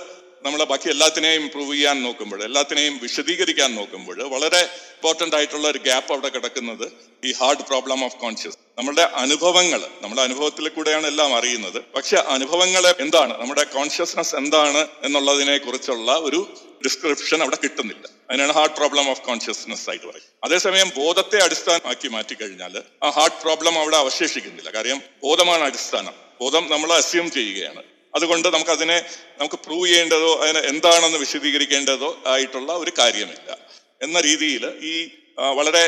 നമ്മൾ 0.49 0.65
ബാക്കി 0.65 0.89
എല്ലാത്തിനെയും 0.89 1.43
ഇമ്പ്രൂവ് 1.43 1.75
ചെയ്യാൻ 1.75 2.03
നോക്കുമ്പോൾ 2.03 2.45
എല്ലാത്തിനെയും 2.45 3.01
വിശദീകരിക്കാൻ 3.03 3.75
നോക്കുമ്പോൾ 3.75 4.23
വളരെ 4.35 4.61
ഇമ്പോർട്ടന്റ് 4.61 5.37
ആയിട്ടുള്ള 5.37 5.69
ഒരു 5.69 5.79
ഗ്യാപ്പ് 5.79 6.13
അവിടെ 6.13 6.29
കിടക്കുന്നത് 6.29 6.93
ഈ 7.25 7.33
ഹാർഡ് 7.33 7.59
പ്രോബ്ലം 7.59 8.05
ഓഫ് 8.05 8.17
കോൺഷ്യസ് 8.17 8.57
നമ്മുടെ 8.79 9.03
അനുഭവങ്ങൾ 9.03 9.81
നമ്മുടെ 10.03 10.23
അനുഭവത്തിൽ 10.23 10.69
കൂടെയാണ് 10.69 11.07
എല്ലാം 11.07 11.37
അറിയുന്നത്. 11.37 11.83
പക്ഷെ 11.97 12.17
അനുഭവങ്ങളെ 12.17 12.95
എന്താണ്? 13.01 13.41
നമ്മുടെ 13.41 13.65
കോൺഷ്യസ്നസ് 13.65 14.35
എന്താണ് 14.37 14.87
എന്നുള്ളതിനെ 15.03 15.59
കുറിച്ചുള്ള 15.59 16.13
ഒരു 16.13 16.41
ഡിസ്ക്രിപ്ഷൻ 16.85 17.43
അവിടെ 17.43 17.59
കിട്ടുന്നില്ല. 17.65 18.05
അതിനാണ് 18.31 18.53
ഹാർട്ട് 18.53 18.77
പ്രോബ്ലം 18.77 19.11
ഓഫ് 19.11 19.23
കോൺഷ്യസ്നസ് 19.23 19.91
ആയിട്ട് 19.91 20.07
പറയും 20.07 20.27
അതേസമയം 20.45 20.93
ബോധത്തെ 20.97 21.45
അടിസ്ഥാനമാക്കി 21.45 22.09
മാറ്റിക്കഴിഞ്ഞാൽ 22.09 22.83
ആ 23.03 23.11
ഹാർട്ട് 23.11 23.43
പ്രോബ്ലം 23.43 23.79
അവിടെ 23.79 23.97
അവശേഷിക്കുന്നില്ല. 23.97 24.71
കാര്യം 24.71 25.03
ബോധമാണ് 25.23 25.63
അടിസ്ഥാനം. 25.63 26.13
ബോധം 26.41 26.67
നമ്മൾ 26.71 26.93
അസ്യൂം 26.93 27.31
ചെയ്യുകയാണ്. 27.31 27.83
അതുകൊണ്ട് 28.15 28.49
നമുക്ക് 28.49 28.71
അതിനെ 28.71 29.05
നമുക്ക് 29.39 29.55
പ്രൂവ് 29.55 29.87
ചെയ്യേണ്ടതോ 29.87 30.41
അതിനെ 30.43 30.61
എന്താണെന്ന് 30.61 31.19
വിശദീകരിക്കേണ്ടതോ 31.19 32.19
ആയിട്ടുള്ള 32.27 32.73
ഒരു 32.73 32.93
കാര്യമില്ല. 32.99 33.59
എന്ന 34.03 34.21
രീതിയിൽ 34.21 34.65
ഈ 34.83 34.95
വളരെ 35.39 35.85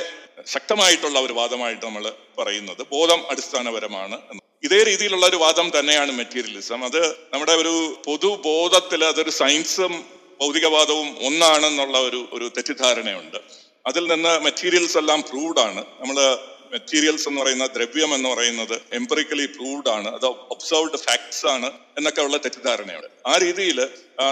ശക്തമായിട്ടുള്ള 0.47 1.19
ഒരു 1.21 1.33
വാദമായിട്ട് 1.33 1.87
നമ്മൾ 1.87 2.13
പറയുന്നത് 2.39 2.83
ബോധം 2.93 3.31
അടിസ്ഥാനപരമാണ്. 3.31 4.21
ഇതേ 4.63 4.83
രീതിയിലുള്ള 4.83 5.27
ഒരു 5.27 5.37
വാദം 5.37 5.73
തന്നെയാണ് 5.79 6.13
മെറ്റീരിയലിസം 6.13 6.85
അത് 6.85 7.03
നമ്മുടെ 7.33 7.53
ഒരു 7.53 8.03
പൊതുബോധത്തിൽ 8.07 9.05
അതൊരു 9.05 9.31
സയൻസും 9.31 10.05
ഭൗതികവാദവും 10.41 11.17
ഒന്നാണെന്നുള്ള 11.27 11.99
ഒരു 11.99 12.29
ഒരു 12.33 12.51
തെറ്റിദ്ധാരണയുണ്ട്. 12.57 13.37
അതിൽ 13.87 14.07
നിന്ന് 14.07 14.41
മെറ്റീരിയൽസ് 14.41 14.99
എല്ലാം 14.99 15.23
പ്രൂവ്ഡ് 15.23 15.61
ആണ്. 15.61 15.85
നമ്മൾ 16.01 16.39
മെറ്റീരിയൽസ് 16.73 17.29
എന്ന് 17.29 17.41
പറയുന്ന 17.43 17.67
ദ്രവ്യം 17.77 18.11
എന്ന് 18.15 18.29
പറയുന്നത് 18.29 18.75
എംപറിക്കലി 18.93 19.47
പ്രൂവ്ഡ് 19.57 19.91
ആണ്. 19.97 20.09
അത് 20.19 20.27
ഒബ്സർവ്ഡ് 20.27 20.99
ഫാക്ട്സ് 21.07 21.47
ആണ് 21.47 21.69
എന്നൊക്കെ 21.99 22.23
ഉള്ള 22.27 22.37
തെറ്റിദ്ധാരണയാണ് 22.37 23.09
ആ 23.27 23.35
രീതിയിൽ 23.45 23.79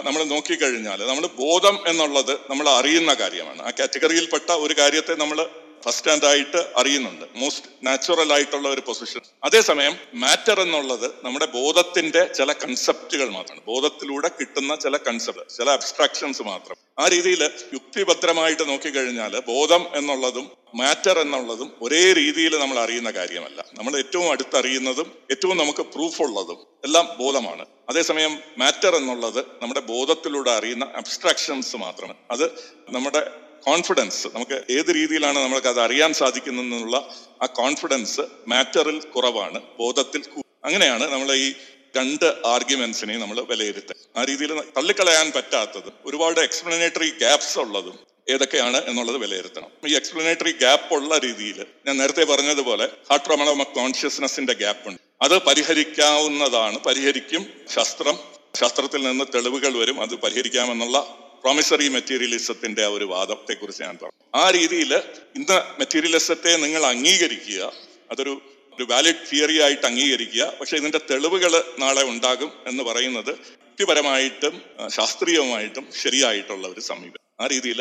നമ്മൾ 0.07 0.23
നോക്കിക്കഴിഞ്ഞാൽ 0.35 1.01
നമ്മൾ 1.11 1.27
ബോധം 1.45 1.77
എന്നുള്ളത് 1.87 2.35
നമ്മൾ 2.51 2.69
അറിയുന്ന 2.69 3.15
കാര്യമാണ്. 3.15 3.61
ആ 3.63 3.71
കാറ്റഗറിയിൽപ്പെട്ട 3.79 4.51
ഒരു 4.67 4.75
കാര്യത്തെ 4.81 5.15
നമ്മൾ 5.15 5.41
ഫസ്റ്റ് 5.85 6.11
ഹാൻഡ് 6.11 6.27
ആയിട്ട് 6.27 6.61
അറിയുന്നുണ്ട്. 6.77 7.25
മോസ്റ്റ് 7.37 7.87
നാച്ചുറൽ 7.87 8.33
ആയിട്ടുള്ള 8.33 8.69
ഒരു 8.69 8.81
പൊസിഷൻ 8.81 9.21
അതേസമയം 9.45 9.97
മാറ്റർ 10.15 10.61
എന്നുള്ളത് 10.61 11.07
നമ്മുടെ 11.25 11.47
ബോധത്തിന്റെ 11.47 12.25
ചില 12.25 12.53
കൺസെപ്റ്റുകൾ 12.53 13.29
മാത്രമാണ്. 13.29 13.65
ബോധത്തിലൂടെ 13.67 14.29
കിട്ടുന്ന 14.29 14.75
ചില 14.75 14.97
കൺസെപ്റ്റ് 14.97 15.57
ചില 15.57 15.71
അബ്സ്ട്രാക്ഷൻസ് 15.71 16.43
മാത്രം. 16.43 16.77
ആ 16.99 17.09
രീതിയിൽ 17.09 17.51
യുക്തിഭദ്രമായിട്ട് 17.75 18.69
നോക്കിക്കഴിഞ്ഞാൽ 18.69 19.43
ബോധം 19.49 19.87
എന്നുള്ളതും 19.95 20.51
മാറ്റർ 20.75 21.19
എന്നുള്ളതും 21.19 21.73
ഒരേ 21.83 22.13
രീതിയിൽ 22.13 22.59
നമ്മൾ 22.59 22.79
അറിയുന്ന 22.79 23.11
കാര്യമല്ല. 23.11 23.65
നമ്മൾ 23.79 23.99
ഏറ്റവും 23.99 24.31
അടുത്തറിയുന്നതും 24.31 25.13
ഏറ്റവും 25.31 25.57
നമുക്ക് 25.59 25.81
പ്രൂഫ് 25.81 26.23
ഉള്ളതും 26.23 26.59
എല്ലാം 26.85 27.17
ബോധമാണ്. 27.19 27.67
അതേസമയം 27.89 28.39
മാറ്റർ 28.59 28.97
എന്നുള്ളത് 28.97 29.39
നമ്മുടെ 29.39 29.81
ബോധത്തിലൂടെ 29.81 30.51
അറിയുന്ന 30.51 30.85
അബ്സ്ട്രാക്ഷൻസ് 30.97 31.77
മാത്രമാണ്. 31.77 32.17
അത് 32.31 32.45
നമ്മുടെ 32.91 33.48
കോൺഫിഡൻസ് 33.67 34.29
നമുക്ക് 34.35 34.65
ഏത് 34.71 34.95
രീതിയിലാണ് 34.95 35.39
നമ്മൾക്ക് 35.39 35.67
അത് 35.67 35.81
അറിയാൻ 35.81 36.15
സാധിക്കുന്നതെന്നുള്ള 36.15 36.97
ആ 37.43 37.47
കോൺഫിഡൻസ് 37.47 38.21
മാറ്ററിൽ 38.49 39.01
കുറവാണ് 39.01 39.63
ബോധത്തിൽ 39.79 40.23
അങ്ങനെയാണ് 40.65 41.05
നമ്മൾ 41.13 41.33
ഈ 41.33 41.55
രണ്ട് 41.97 42.25
ആർഗ്യുമെന്റ്സിനെ 42.47 43.19
നമ്മൾ 43.19 43.41
വിലയിരുത്തുക 43.41 43.95
ആ 44.17 44.25
രീതിയിൽ 44.25 44.63
തള്ളിക്കളയാൻ 44.77 45.33
പറ്റാത്തതും 45.33 45.93
ഒരുപാട് 46.05 46.41
എക്സ്പ്ലനേറ്ററി 46.41 47.11
ഗ്യാപ്സ് 47.11 47.59
ഉള്ളതും 47.59 47.99
ഏതൊക്കെയാണ് 48.31 48.85
എന്നുള്ളത് 48.85 49.17
വിലയിരുത്തണം. 49.17 49.71
ഈ 49.89 49.95
എക്സ്പ്ലനേറ്ററി 49.95 50.53
ഗ്യാപ്പ് 50.53 50.95
ഉള്ള 50.95 51.19
രീതിയിൽ 51.19 51.67
ഞാൻ 51.87 51.97
നേരത്തെ 51.97 52.25
പറഞ്ഞതുപോലെ 52.25 52.89
ഹാർട്ട് 53.11 53.31
റമണ 53.31 53.63
കോൺഷ്യസ്നെസിന്റെ 53.63 54.53
ഗ്യാപ്പ് 54.53 54.89
ഉണ്ട്. 54.89 55.01
അത് 55.23 55.43
പരിഹരിക്കാവുന്നതാണ് 55.43 56.79
പരിഹരിക്കും 56.79 57.47
ശാസ്ത്രം. 57.75 58.19
ശാസ്ത്രത്തിൽ 58.55 59.03
നിന്ന് 59.03 59.25
തെളിവുകൾ 59.35 59.79
വരും 59.79 60.03
അത് 60.03 60.15
പരിഹരിക്കാമെന്നുള്ള 60.15 61.28
പ്രോമിസറി 61.43 61.89
മെറ്റീരിയലിസത്തിന്റെ 61.89 62.85
ആ 62.85 62.89
ഒരു 62.89 63.05
വാദത്തെ 63.05 63.55
കുറിച്ച് 63.55 63.83
ഞാൻ 63.83 63.99
പറഞ്ഞു. 64.03 64.15
ആ 64.35 64.51
രീതിയിൽ 64.51 64.93
ഇന്ന് 65.37 65.59
മെറ്റീരിയലിസത്തെ 65.79 66.57
നിങ്ങൾ 66.57 66.87
അംഗീകരിക്കുക 66.87 67.63
അതൊരു 68.11 68.35
ഒരു 68.73 68.85
വാലിഡ് 68.91 69.23
തിയറി 69.33 69.61
ആയിട്ട് 69.61 69.87
അംഗീകരിക്കുക 69.87 70.55
പക്ഷെ 70.61 70.77
ഇതിന്റെ 70.77 71.01
തെളിവുകൾ 71.11 71.53
നാളെ 71.79 72.03
ഉണ്ടാകും 72.05 72.53
എന്ന് 72.67 72.83
പറയുന്നത് 72.83 73.31
യുക്തിപരമായിട്ടും 73.31 74.55
ശാസ്ത്രീയമായിട്ടും 74.89 75.85
ശരിയായിട്ടുള്ള 76.03 76.69
ഒരു 76.69 76.81
സമീപനം. 76.81 77.25
ആ 77.41 77.47
രീതിയിൽ 77.47 77.81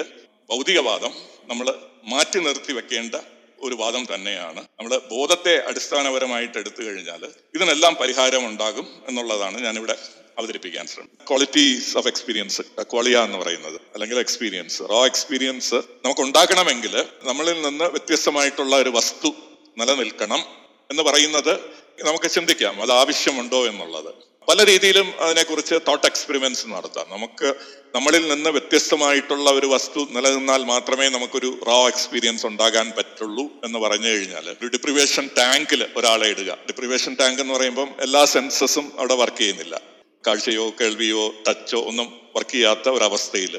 ഭൗതികവാദം 0.50 1.14
നമ്മൾ 1.48 1.68
മാറ്റി 2.04 2.40
നിർത്തി 2.40 2.74
വെക്കേണ്ട 2.74 3.16
ഒരു 3.60 3.76
വാദം 3.76 4.08
തന്നെയാണ്. 4.14 4.62
നമ്മൾ 4.80 5.02
ബോധത്തെ 5.12 5.54
അടിസ്ഥാനപരമായിട്ട് 5.70 6.58
എടുത്തു 6.58 6.82
കഴിഞ്ഞാൽ 6.84 7.24
ഇതിനെല്ലാം 7.56 7.96
പരിഹാരം 8.02 8.46
ഉണ്ടാകും 8.48 8.88
എന്നുള്ളതാണ് 9.08 9.62
ഞാനിവിടെ 9.62 9.96
അവതരിപ്പിക്കാൻ 10.38 10.88
ശ്രമിക്കും. 10.88 11.26
ക്വാളിറ്റീസ് 11.28 11.98
ഓഫ് 11.98 12.08
എക്സ്പീരിയൻസ് 12.08 12.62
ക്വാളിയ 12.62 13.18
എന്ന് 13.20 13.38
പറയുന്നത് 13.38 13.82
അല്ലെങ്കിൽ 13.94 14.20
എക്സ്പീരിയൻസ് 14.20 14.80
റോ 14.82 15.06
എക്സ്പീരിയൻസ് 15.06 15.76
നമുക്ക് 15.76 16.22
ഉണ്ടാക്കണമെങ്കിൽ 16.22 17.06
നമ്മളിൽ 17.24 17.62
നിന്ന് 17.62 17.86
വ്യത്യസ്തമായിട്ടുള്ള 17.86 18.76
ഒരു 18.76 18.90
വസ്തു 18.90 19.28
നിലനിൽക്കണം 19.78 20.40
എന്ന് 20.92 21.04
പറയുന്നത് 21.04 21.54
നമുക്ക് 22.04 22.32
ചിന്തിക്കാം. 22.32 22.82
അത് 22.82 22.92
ആവശ്യമുണ്ടോ 22.92 23.68
എന്നുള്ളത്. 23.68 24.16
പല 24.48 24.66
രീതിയിലും 24.66 25.14
അതിനെക്കുറിച്ച് 25.20 25.76
തോട്ട് 25.88 26.08
എക്സ്പെരിമെന്റ്സ് 26.08 26.68
നടത്താം. 26.68 27.06
നമുക്ക് 27.10 27.54
നമ്മളിൽ 27.96 28.34
നിന്ന് 28.34 28.50
വ്യത്യസ്തമായിട്ടുള്ള 28.50 29.52
ഒരു 29.52 29.66
വസ്തു 29.66 30.08
നിലനിന്നാൽ 30.12 30.64
മാത്രമേ 30.64 31.10
നമുക്കൊരു 31.10 31.60
റോ 31.68 31.88
എക്സ്പീരിയൻസ് 31.88 32.46
ഉണ്ടാകാൻ 32.46 32.94
പറ്റുള്ളൂ 32.98 33.46
എന്ന് 33.66 33.80
പറഞ്ഞു 33.80 34.08
കഴിഞ്ഞാൽ 34.08 34.50
ഒരു 34.50 34.68
ഡിപ്രിവേഷൻ 34.68 35.30
ടാങ്കിൽ 35.38 35.86
ഒരാളെ 35.98 36.28
ഇടുക. 36.28 36.58
ഡിപ്രിവേഷൻ 36.68 37.16
ടാങ്ക് 37.20 37.42
എന്ന് 37.42 37.54
പറയുമ്പം 37.54 37.90
എല്ലാ 38.00 38.26
സെൻസസും 38.26 38.92
അവിടെ 38.98 39.16
വർക്ക് 39.16 39.38
ചെയ്യുന്നില്ല. 39.38 39.97
കാഴ്ചയോ 40.28 40.68
കേൾവിയോ 40.80 41.26
ടച്ചോ 41.48 41.82
ഒന്നും 41.90 42.08
വർക്ക് 42.36 42.56
ചെയ്യാത്ത 42.56 42.88
ഒരവസ്ഥയിൽ 42.96 43.54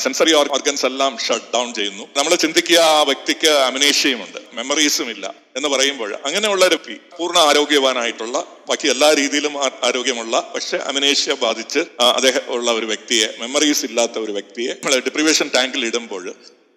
സെൻസറി 0.00 0.32
ഓർഗൻസ് 0.38 0.84
എല്ലാം 0.88 1.12
ഷട്ട് 1.18 1.46
ഡൗൺ 1.54 1.68
ചെയ്യുന്നു. 1.74 2.04
നമ്മൾ 2.16 2.32
ചിന്തിക്കുക 2.42 2.80
ആ 2.88 3.02
വ്യക്തിക്ക് 3.02 3.50
അമിനേഷ്യയുമുണ്ട് 3.68 4.40
മെമ്മറീസും 4.56 5.08
ഇല്ല 5.10 5.26
എന്ന് 5.56 5.68
പറയുമ്പോൾ 5.68 6.10
അങ്ങനെയുള്ള 6.26 6.64
ഒരു 6.66 6.78
പൂർണ 7.14 7.36
ആരോഗ്യവാനായിട്ടുള്ള 7.50 8.36
ബാക്കി 8.68 8.88
എല്ലാ 8.88 9.08
രീതിയിലും 9.14 9.54
ആരോഗ്യമുള്ള 9.88 10.36
പക്ഷെ 10.54 10.78
അമിനേഷ്യ 10.90 11.34
ബാധിച്ച് 11.42 11.82
അദ്ദേഹം 12.10 12.44
ഉള്ള 12.56 12.70
ഒരു 12.72 12.86
വ്യക്തിയെ 12.86 13.28
മെമ്മറീസ് 13.40 13.84
ഇല്ലാത്ത 13.88 14.18
ഒരു 14.18 14.34
വ്യക്തിയെ 14.38 14.74
നമ്മൾ 14.76 14.96
ഡിപ്രിവേഷൻ 15.08 15.48
ടാങ്കിൽ 15.56 15.84
ഇടുമ്പോൾ 15.86 16.26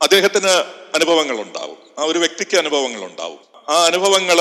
അദ്ദേഹത്തിന് 0.02 0.54
അനുഭവങ്ങൾ 0.96 1.38
ഉണ്ടാവും 1.46 1.80
ആ 2.00 2.06
ഒരു 2.06 2.20
വ്യക്തിക്ക് 2.20 2.56
അനുഭവങ്ങൾ 2.58 3.04
ഉണ്ടാവും 3.10 3.42
ആ 3.70 3.86
അനുഭവങ്ങൾ 3.86 4.38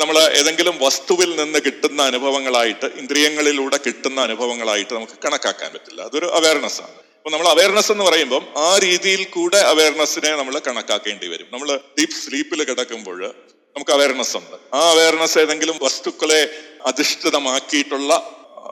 നമ്മൾ 0.00 0.18
ഏതെങ്കിലും 0.18 0.78
വസ്തുവിൽ 0.82 1.36
നിന്ന് 1.36 1.58
കിട്ടുന്ന 1.66 2.02
അനുഭവങ്ങളായിട്ട് 2.02 2.86
ഇന്ദ്രിയങ്ങളിലൂടെ 2.86 3.78
കിട്ടുന്ന 3.86 4.20
അനുഭവങ്ങളായിട്ട് 4.20 4.94
നമുക്ക് 4.94 5.12
കണക്കാക്കാൻ 5.24 5.72
പറ്റില്ല. 5.72 6.02
അതൊരു 6.02 6.26
അവയർനെസ് 6.26 6.80
ആണ്. 6.80 6.90
അപ്പൊ 6.90 7.30
നമ്മൾ 7.30 7.48
അവയർനെസ് 7.48 7.92
എന്ന് 7.92 8.04
പറയുമ്പം 8.04 8.46
ആ 8.56 8.78
രീതിയിൽ 8.78 9.24
കൂടെ 9.24 9.56
അവയർനെസ്സിനെ 9.56 10.36
നമ്മൾ 10.36 10.58
കണക്കാക്കേണ്ടി 10.58 11.28
വരും. 11.28 11.46
നമ്മൾ 11.52 11.80
ഡീപ് 11.98 12.10
സ്ലീപ്പിൽ 12.10 12.64
കിടക്കുമ്പോൾ 12.64 13.34
നമുക്ക് 13.76 13.90
അവയർനെസ് 13.90 14.36
ഉണ്ട്. 14.36 14.76
ആ 14.76 14.90
അവയർനെസ് 14.90 15.38
ഏതെങ്കിലും 15.38 15.78
വസ്തുക്കളെ 15.82 16.50
അധിഷ്ഠിതമാക്കിയിട്ടുള്ള 16.86 18.14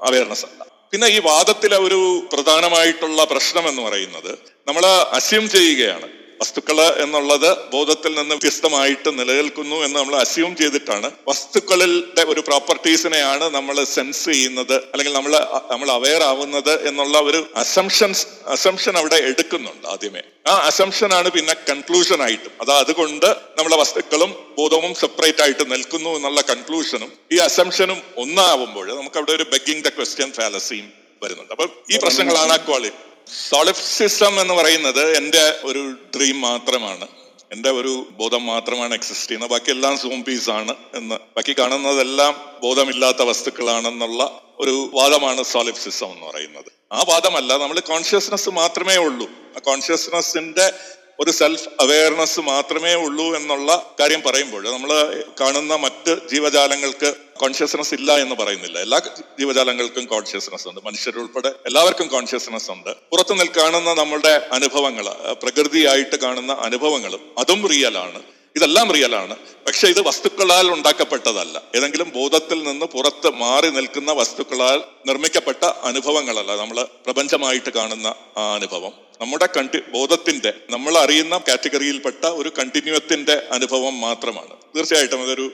അവയർനെസ് 0.03 0.45
അല്ല. 0.45 0.65
പിന്നെ 0.93 1.07
ഈ 1.09 1.19
വാദത്തിലെ 1.19 1.77
ഒരു 1.77 2.29
പ്രധാനമായിട്ടുള്ള 2.33 3.25
പ്രശ്നം 3.25 3.69
എന്ന് 3.69 3.83
പറയുന്നത് 3.83 4.39
നമ്മൾ 4.69 4.85
അസ്യൂം 4.87 5.51
ചെയ്യുകയാണ്. 5.51 6.09
വസ്തുക്കൾ 6.41 6.79
എന്നുള്ളത് 7.05 7.71
ബോധത്തിൽ 7.73 8.15
നിന്ന് 8.15 8.35
വ്യത്യസ്തമായിട്ട് 8.35 9.19
നിലനിൽക്കുന്നു 9.19 9.77
എന്ന് 9.77 9.99
നമ്മൾ 9.99 10.17
അസ്യൂം 10.17 10.57
ചെയ്തിട്ടാണ്. 10.57 11.11
വസ്തുക്കളിലെ 11.29 12.25
ഒരു 12.33 12.41
പ്രോപ്പർട്ടീസിനെയാണ് 12.41 13.45
നമ്മൾ 13.45 13.85
സെൻസ് 13.85 14.25
ചെയ്യുന്നത് 14.25 14.75
അല്ലെങ്കിൽ 14.75 15.13
നമ്മൾ 15.13 15.35
നമ്മൾ 15.71 15.91
അവെയർ 15.91 16.23
ആവുന്നത് 16.23 16.89
എന്നുള്ള 16.89 17.19
ഒരു 17.19 17.47
അസംഷൻസ് 17.57 18.27
അസംഷൻ 18.47 18.97
അവിടെ 18.97 19.17
എടുക്കുന്നുണ്ട് 19.17 19.89
ആദ്യമേ. 19.89 20.23
ആ 20.47 20.55
അസംഷൻ 20.71 21.13
ആണ് 21.15 21.31
പിന്നെ 21.31 21.55
കൺക്ലൂഷൻ 21.71 22.23
ആയിട്ടും. 22.23 22.53
അത് 22.61 22.71
അതുകൊണ്ട് 22.71 23.27
നമ്മളെ 23.27 23.77
വസ്തുക്കളും 23.77 24.31
ബോധവും 24.59 24.95
സെപ്പറേറ്റ് 24.95 25.43
ആയിട്ട് 25.43 25.73
നിൽക്കുന്നു 25.73 26.11
എന്നുള്ള 26.11 26.41
കൺക്ലൂഷനും 26.41 27.13
ഈ 27.33 27.39
അസംഷനും 27.39 28.03
ഒന്നാവുമ്പോൾ 28.17 28.87
നമുക്ക് 29.01 29.19
അവിടെ 29.19 29.33
ഒരു 29.33 29.47
ബെഗിങ് 29.55 29.85
ദ 29.85 29.89
ക്വസ്റ്റ്യൻ 29.89 30.33
ഫാലസിയും 30.33 30.93
വരുന്നുണ്ട്. 31.23 31.53
അപ്പൊ 31.53 31.67
ഈ 31.91 31.97
പ്രശ്നങ്ങളാണ് 31.97 32.53
ആ 32.53 32.57
ക്വാളിറ്റി 32.57 33.14
സോളിഫ്സിസം 33.29 34.41
എന്ന് 34.41 34.55
പറയുന്നത് 34.55 35.17
എന്റെ 35.17 35.61
ഒരു 35.65 35.97
ഡ്രീം 36.17 36.41
മാത്രമാണ്. 36.41 37.09
എന്റെ 37.53 37.71
ഒരു 37.71 38.07
ബോധം 38.11 38.47
മാത്രമാണ് 38.47 38.95
എക്സിസ്റ്റ് 38.95 39.29
ചെയ്യുന്നത്. 39.29 39.51
ബാക്കിയെല്ലാം 39.51 39.99
സോംപീസ് 39.99 40.51
ആണ് 40.51 40.75
എന്ന്. 40.95 41.15
ബാക്കി 41.15 41.55
കാണുന്നതെല്ലാം 41.59 42.53
ബോധമില്ലാത്ത 42.63 43.23
വസ്തുക്കളാണെന്നുള്ള 43.23 44.43
ഒരു 44.59 44.91
വാദമാണ് 44.95 45.43
സോളിഫ്സിസം 45.43 46.13
എന്ന് 46.13 46.27
പറയുന്നത്. 46.27 46.73
ആ 46.93 47.05
വാദമല്ല 47.09 47.57
നമ്മൾ 47.57 47.81
കോൺഷ്യസ്നസ് 47.81 48.51
മാത്രമേ 48.51 48.97
ഉള്ളൂ. 48.97 49.31
ആ 49.57 49.59
കോൺഷ്യസ്നസിന്റെ 49.59 50.73
ഒരു 51.21 51.31
സെൽഫ് 51.31 51.69
അവയർനെസ് 51.81 52.41
മാത്രമേ 52.41 52.95
ഉള്ളൂ 52.95 53.37
എന്നുള്ള 53.37 53.95
കാര്യം 54.01 54.23
പറയുമ്പോൾ 54.27 54.73
നമ്മൾ 54.73 55.23
കാണുന്ന 55.41 55.75
മറ്റ് 55.75 56.29
ജീവജാലങ്ങൾക്ക് 56.33 57.15
കോൺഷ്യസ്നസ് 57.37 57.95
ഇല്ല 57.95 58.17
എന്ന് 58.17 58.35
പറയുന്നില്ല. 58.35 58.79
എല്ലാ 58.79 58.99
ജീവജാലങ്ങൾക്കും 59.39 60.05
കോൺഷ്യസ്നസ് 60.05 60.69
ഉണ്ട്. 60.69 60.81
മനുഷ്യരുൾപ്പെടെ 60.85 61.49
എല്ലാവർക്കും 61.67 62.07
കോൺഷ്യസ്നസ് 62.07 62.71
ഉണ്ട്. 62.71 62.91
പുറത്തു 63.11 63.35
നിൽ 63.35 63.51
കാണുന്ന 63.57 63.95
നമ്മളുടെ 63.95 64.49
അനുഭവങ്ങൾ 64.53 65.09
പ്രകൃതിയായിട്ട് 65.43 66.17
കാണുന്ന 66.17 66.53
അനുഭവങ്ങളും 66.53 67.35
അതും 67.39 67.69
റിയലാണ് 67.69 68.23
ഇതെല്ലാം 68.57 68.93
റിയലാണ് 68.93 69.37
പക്ഷെ 69.67 69.89
ഇത് 69.89 70.01
വസ്തുക്കളാൽ 70.01 70.73
ഉണ്ടാക്കപ്പെട്ടതല്ല. 70.73 71.63
ഏതെങ്കിലും 71.77 72.13
ബോധത്തിൽ 72.15 72.63
നിന്ന് 72.63 72.87
പുറത്ത് 72.87 73.31
മാറി 73.31 73.71
നിൽക്കുന്ന 73.71 74.13
വസ്തുക്കളാൽ 74.13 74.83
നിർമ്മിക്കപ്പെട്ട 75.07 75.65
അനുഭവങ്ങളല്ല 75.65 76.57
നമ്മൾ 76.57 76.83
പ്രപഞ്ചമായിട്ട് 76.83 77.71
കാണുന്ന 77.71 78.15
ആ 78.39 78.55
അനുഭവം. 78.55 79.04
നമ്മുടെ 79.21 79.47
കണ്ടി 79.57 79.79
ബോധത്തിന്റെ 79.97 80.51
നമ്മൾ 80.71 80.95
അറിയുന്ന 81.05 81.35
കാറ്റഗറിയിൽപ്പെട്ട 81.49 82.25
ഒരു 82.41 82.51
കണ്ടിന്യൂത്തിന്റെ 82.59 83.37
അനുഭവം 83.57 83.95
മാത്രമാണ്. 84.07 84.55
തീർച്ചയായിട്ടും 84.75 85.23
അതൊരു 85.27 85.47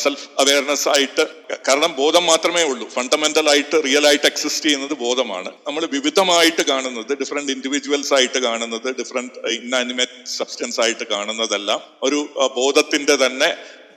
സെൽഫ് 0.00 0.26
അവയർനെസ് 0.42 0.88
ആയിട്ട് 0.94 1.24
കാരണം 1.68 1.90
ബോധം 2.00 2.24
മാത്രമേ 2.30 2.62
ഉള്ളൂ. 2.62 2.86
ഫണ്ടമെന്റൽ 2.96 3.46
ആയിട്ട് 3.52 3.76
റിയൽ 3.86 4.04
ആയിട്ട് 4.08 4.26
എക്സിസ്റ്റ് 4.30 4.66
ചെയ്യുന്നത് 4.66 4.94
ബോധമാണ്. 5.04 5.50
നമ്മൾ 5.66 5.82
വിവിധമായിട്ട് 5.94 6.62
കാണുന്നത് 6.70 7.12
ഡിഫറെന്റ് 7.22 7.52
ഇൻഡിവിജ്വൽസ് 7.56 8.12
ആയിട്ട് 8.18 8.40
കാണുന്നത് 8.48 8.88
ഡിഫറെന്റ് 9.00 9.38
ഇന്നാനിമേറ്റ് 9.58 10.18
സബ്സ്റ്റൻസ് 10.38 10.80
ആയിട്ട് 10.86 11.06
കാണുന്നതെല്ലാം 11.14 11.80
ഒരു 12.08 12.20
ബോധത്തിന്റെ 12.58 13.16
തന്നെ 13.24 13.50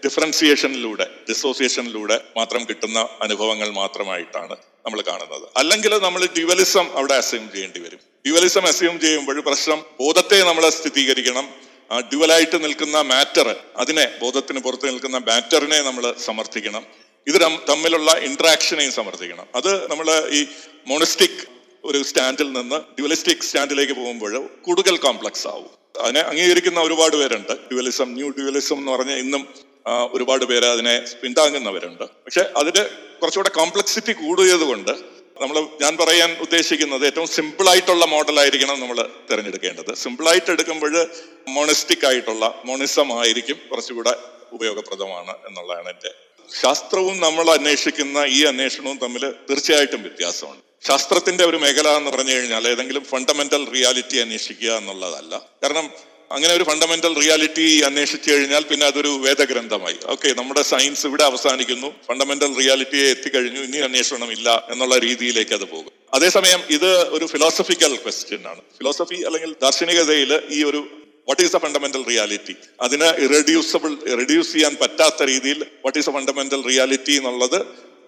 ഡിഫറൻസിയേഷനിലൂടെ 0.05 1.07
ഡിസോസിയേഷനിലൂടെ 1.29 2.21
മാത്രം 2.37 2.63
കിട്ടുന്ന 2.69 2.99
അനുഭവങ്ങൾ 3.21 3.69
മാത്രമായിട്ടാണ് 3.69 4.55
നമ്മൾ 4.85 5.01
കാണുന്നത്. 5.01 5.49
അല്ലെങ്കിൽ 5.57 5.97
നമ്മൾ 5.97 6.25
ഡ്യുവലിസം 6.37 6.97
അവിടെ 6.97 7.13
അസ്യൂം 7.13 7.51
ചെയ്യേണ്ടി 7.51 7.79
വരും. 7.79 7.99
ഡ്യുവലിസം 8.25 8.67
അസ്യൂം 8.67 8.99
ചെയ്യുമ്പോൾ 8.99 9.39
പ്രശ്നം 9.41 9.85
ബോധത്തെ 9.99 10.43
നമ്മൾ 10.43 10.69
സ്ഥിരീകരിക്കണം 10.69 11.49
ഡ്യുവലായിട്ട് 11.99 12.63
നിൽക്കുന്ന 12.63 13.01
മാറ്റർ 13.01 13.55
അതിനെ 13.77 14.11
ബോധത്തിന് 14.21 14.59
പുറത്ത് 14.59 14.87
നിൽക്കുന്ന 14.87 15.17
മാറ്ററിനെ 15.17 15.81
നമ്മൾ 15.81 16.13
സമർത്ഥിക്കണം. 16.25 16.85
ഇത് 17.27 17.41
തമ്മിലുള്ള 17.69 18.11
ഇന്ററാക്ഷനെയും 18.11 18.91
സമർത്ഥിക്കണം. 18.91 19.45
അത് 19.55 19.89
നമ്മൾ 19.91 20.29
ഈ 20.29 20.47
മോണിസ്റ്റിക് 20.87 21.47
ഒരു 21.83 22.03
സ്റ്റാൻഡിൽ 22.03 22.51
നിന്ന് 22.51 22.75
ഡ്യുവലിസ്റ്റിക് 22.75 23.37
സ്റ്റാൻഡിലേക്ക് 23.37 23.93
പോകുമ്പോൾ 23.93 24.49
കൂടുതൽ 24.61 24.97
കോംപ്ലക്സ് 24.97 25.47
ആവും. 25.47 26.01
അതിനെ 26.01 26.19
അംഗീകരിക്കുന്ന 26.19 26.79
ഒരുപാട് 26.79 27.15
പേരുണ്ട്. 27.15 27.51
ഡ്യുവലിസം 27.51 28.13
ന്യൂ 28.13 28.29
ഡ്യുവലിസം 28.29 28.77
എന്ന് 28.77 28.91
പറഞ്ഞാൽ 28.91 29.17
ഇന്നും 29.17 29.64
ഒരുപാട് 29.87 30.45
പേര് 30.45 30.65
അതിനെ 30.65 31.05
പിന്താങ്ങുന്നവരുണ്ട്. 31.23 32.03
പക്ഷെ 32.03 32.45
അതിന്റെ 32.57 32.89
കുറച്ചുകൂടെ 33.21 33.49
കോംപ്ലക്സിറ്റി 33.49 34.11
കൂടിയത് 34.11 34.59
കൊണ്ട് 34.59 34.91
നമ്മൾ 35.41 35.67
ഞാൻ 35.81 35.97
പറയാൻ 35.97 36.37
ഉദ്ദേശിക്കുന്നത് 36.41 37.05
ഏറ്റവും 37.05 37.27
സിമ്പിൾ 37.27 37.69
ആയിട്ടുള്ള 37.69 38.05
മോഡൽ 38.05 38.39
ആയിരിക്കണം 38.39 38.79
നമ്മൾ 38.79 39.09
തിരഞ്ഞെടുക്കേണ്ടത്. 39.31 39.95
സിമ്പിൾ 39.95 40.29
ആയിട്ട് 40.29 40.51
എടുക്കുമ്പോൾ 40.51 41.07
മോണിസ്റ്റിക് 41.47 42.05
ആയിട്ടുള്ള 42.05 42.61
മോണിസം 42.65 43.19
ആയിരിക്കും 43.19 43.59
കുറച്ചുകൂടെ 43.71 44.15
ഉപയോഗപ്രദമാണ് 44.51 45.33
എന്നുള്ളതാണ് 45.47 45.89
എന്റെ 45.89 46.11
ശാസ്ത്രവും 46.61 47.19
നമ്മൾ 47.19 47.49
അന്വേഷിക്കുന്ന 47.49 48.17
ഈ 48.17 48.43
അന്വേഷണവും 48.43 48.97
തമ്മിൽ 48.97 49.31
തീർച്ചയായിട്ടും 49.49 50.01
വ്യത്യാസമുണ്ട്. 50.01 50.87
ശാസ്ത്രത്തിന്റെ 50.87 51.45
ഒരു 51.45 51.57
മേഖല 51.57 51.87
എന്ന് 51.87 52.11
പറഞ്ഞു 52.11 52.33
കഴിഞ്ഞാൽ 52.33 52.67
ഏതെങ്കിലും 52.67 53.05
ഫണ്ടമെന്റൽ 53.05 53.71
റിയാലിറ്റി 53.71 54.17
അന്വേഷിക്കുക 54.17 54.71
എന്നുള്ളതല്ല. 54.71 55.41
കാരണം 55.63 55.89
അങ്ങനെ 56.31 56.53
ഒരു 56.53 56.63
ഫണ്ടമെന്റൽ 56.63 57.13
റിയാലിറ്റി 57.19 57.81
അന്വേഷിച്ചു 57.81 58.31
കഴിഞ്ഞാൽ 58.31 58.63
പിന്നെ 58.63 58.85
അതൊരു 58.85 59.07
വേദഗ്രന്ഥമായി. 59.07 59.97
ഓക്കെ 60.05 60.33
നമ്മുടെ 60.37 60.61
സയൻസ് 60.61 61.07
ഇവിടെ 61.07 61.23
അവസാനിക്കുന്നു. 61.23 61.89
ഫണ്ടമെന്റൽ 62.07 62.51
റിയാലിറ്റിയെ 62.57 63.09
എത്തിക്കഴിഞ്ഞു. 63.09 63.61
ഇനി 63.61 63.77
അന്വേഷണം 63.77 64.31
ഇല്ല 64.31 64.67
എന്നുള്ള 64.71 64.97
രീതിയിലേക്ക് 64.97 65.53
അത് 65.53 65.65
പോകും. 65.73 65.93
അതേസമയം 66.13 66.61
ഇത് 66.69 66.91
ഒരു 67.09 67.25
ഫിലോസഫിക്കൽ 67.25 67.95
ക്വസ്റ്റ്യൻ 67.95 68.43
ആണ്. 68.47 68.61
ഫിലോസഫി 68.77 69.15
അല്ലെങ്കിൽ 69.15 69.55
ദാർശനികതയിൽ 69.61 70.41
ഈ 70.49 70.63
ഒരു 70.63 70.81
what 71.29 71.41
is 71.41 71.55
a 71.55 71.59
fundamental 71.59 72.03
reality 72.05 72.55
അതിന് 72.81 73.07
ഇറഡ്യൂസബിൾ 73.25 73.93
റിഡ്യൂസ് 74.21 74.53
ചെയ്യാൻ 74.53 74.77
പറ്റാത്ത 74.81 75.23
രീതിയിൽ 75.23 75.61
what 75.85 75.99
is 75.99 76.09
a 76.09 76.13
fundamental 76.13 76.61
reality 76.69 77.11
എന്നുള്ളത് 77.11 77.59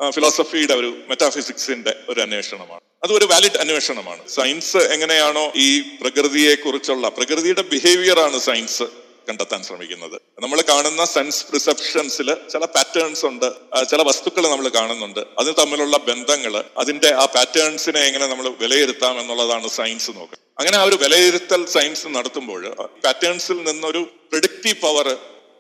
ഫിലോസഫിയുടെ 0.09 0.74
ഒരു 0.74 0.97
മെറ്റാഫിസിക്സിന്റെ 1.07 1.95
ഒരു 2.09 2.22
അന്വേഷണമാണ്. 2.22 2.87
അത് 3.08 3.14
ഒരു 3.18 3.28
വാലിഡ് 3.32 3.60
അന്വേഷണമാണ്. 3.64 4.22
സയൻസ് 4.30 4.80
എങ്ങനെയാണോ 4.93 5.43
ഈ 5.66 5.68
പ്രകൃതിയെ 5.99 6.55
കുറിച്ചുള്ള 6.55 7.10
പ്രകൃതിയുടെ 7.18 7.64
ബിഹേവിയർ 7.74 8.20
ആണ് 8.20 8.38
സയൻസ് 8.47 8.86
കണ്ടെത്താൻ 9.30 9.62
ശ്രമിക്കുന്നത്. 9.68 10.18
നമ്മൾ 10.43 10.60
കാണുന്ന 10.70 11.05
സെൻസ് 11.05 11.45
പ്രിസെപ്ഷൻസിൽ 11.45 12.30
ചില 12.51 12.66
പാറ്റേൺസ് 12.76 13.26
ഉണ്ട് 13.26 13.47
ചില 13.91 14.01
വസ്തുക്കൾ 14.10 14.43
നമ്മൾ 14.49 14.68
കാണുന്നുണ്ട്. 14.76 15.22
അത് 15.39 15.51
തമ്മിലുള്ള 15.60 15.97
ബന്ധങ്ങൾ 16.10 16.53
അതിന്റെ 16.78 17.10
ആ 17.22 17.26
പാറ്റേൺസിനെ 17.36 18.01
എങ്ങനെ 18.10 18.28
നമ്മൾ 18.28 18.47
വിലയിരുത്താം 18.64 19.16
എന്നുള്ളതാണ് 19.22 19.70
സയൻസ് 19.70 20.12
നോക്കുക 20.18 20.39
അങ്ങനെ 20.60 20.78
ആ 20.78 20.84
ഒരു 20.84 20.99
വിലയിരുത്തൽ 21.03 21.66
സയൻസ് 21.76 22.08
നടത്തുമ്പോൾ 22.08 22.62
പാറ്റേൺസിൽ 23.05 23.58
നിന്നൊരു 23.70 24.03
പ്രിഡിക്റ്റീവ് 24.32 24.80
പവർ 24.86 25.10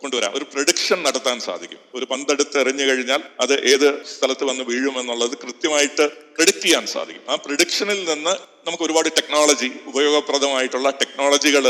കൊണ്ടുവരാം. 0.01 0.35
ഒരു 0.35 0.45
പ്രഡിക്ഷൻ 0.53 1.03
നടത്താൻ 1.03 1.39
സാധിക്കും. 1.39 1.79
ഒരു 1.95 2.05
പന്തെടുത്ത് 2.05 2.59
എറിഞ്ഞു 2.59 2.83
കഴിഞ്ഞാൽ 2.83 3.21
അത് 3.39 3.53
ഏത് 3.65 4.05
സ്ഥലത്ത് 4.05 4.43
വന്ന് 4.43 4.63
വീഴുമെന്നുള്ളത് 4.63 5.37
കൃത്യമായിട്ട് 5.37 6.07
പ്രിഡിക്റ്റ് 6.35 6.61
ചെയ്യാൻ 6.61 6.85
സാധിക്കും. 6.87 7.31
ആ 7.31 7.35
പ്രിഡിക്ഷനിൽ 7.35 8.09
നിന്ന് 8.09 8.29
നമുക്ക് 8.67 8.83
ഒരുപാട് 8.83 9.09
ടെക്നോളജി 9.09 9.71
ഉപയോഗപ്രദമായിട്ടുള്ള 9.85 10.89
ടെക്നോളജികൾ 10.89 11.63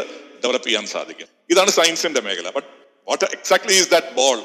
ഡെവലപ്പ് 0.44 0.68
ചെയ്യാൻ 0.68 0.86
സാധിക്കും. 0.86 1.28
ഇതാണ് 1.50 1.70
സയൻസിന്റെ 1.70 2.22
മേഖല. 2.22 2.50
But 2.50 2.68
what 3.08 3.24
exactly 3.24 3.74
is 3.74 3.90
that 3.90 4.14
ball 4.16 4.38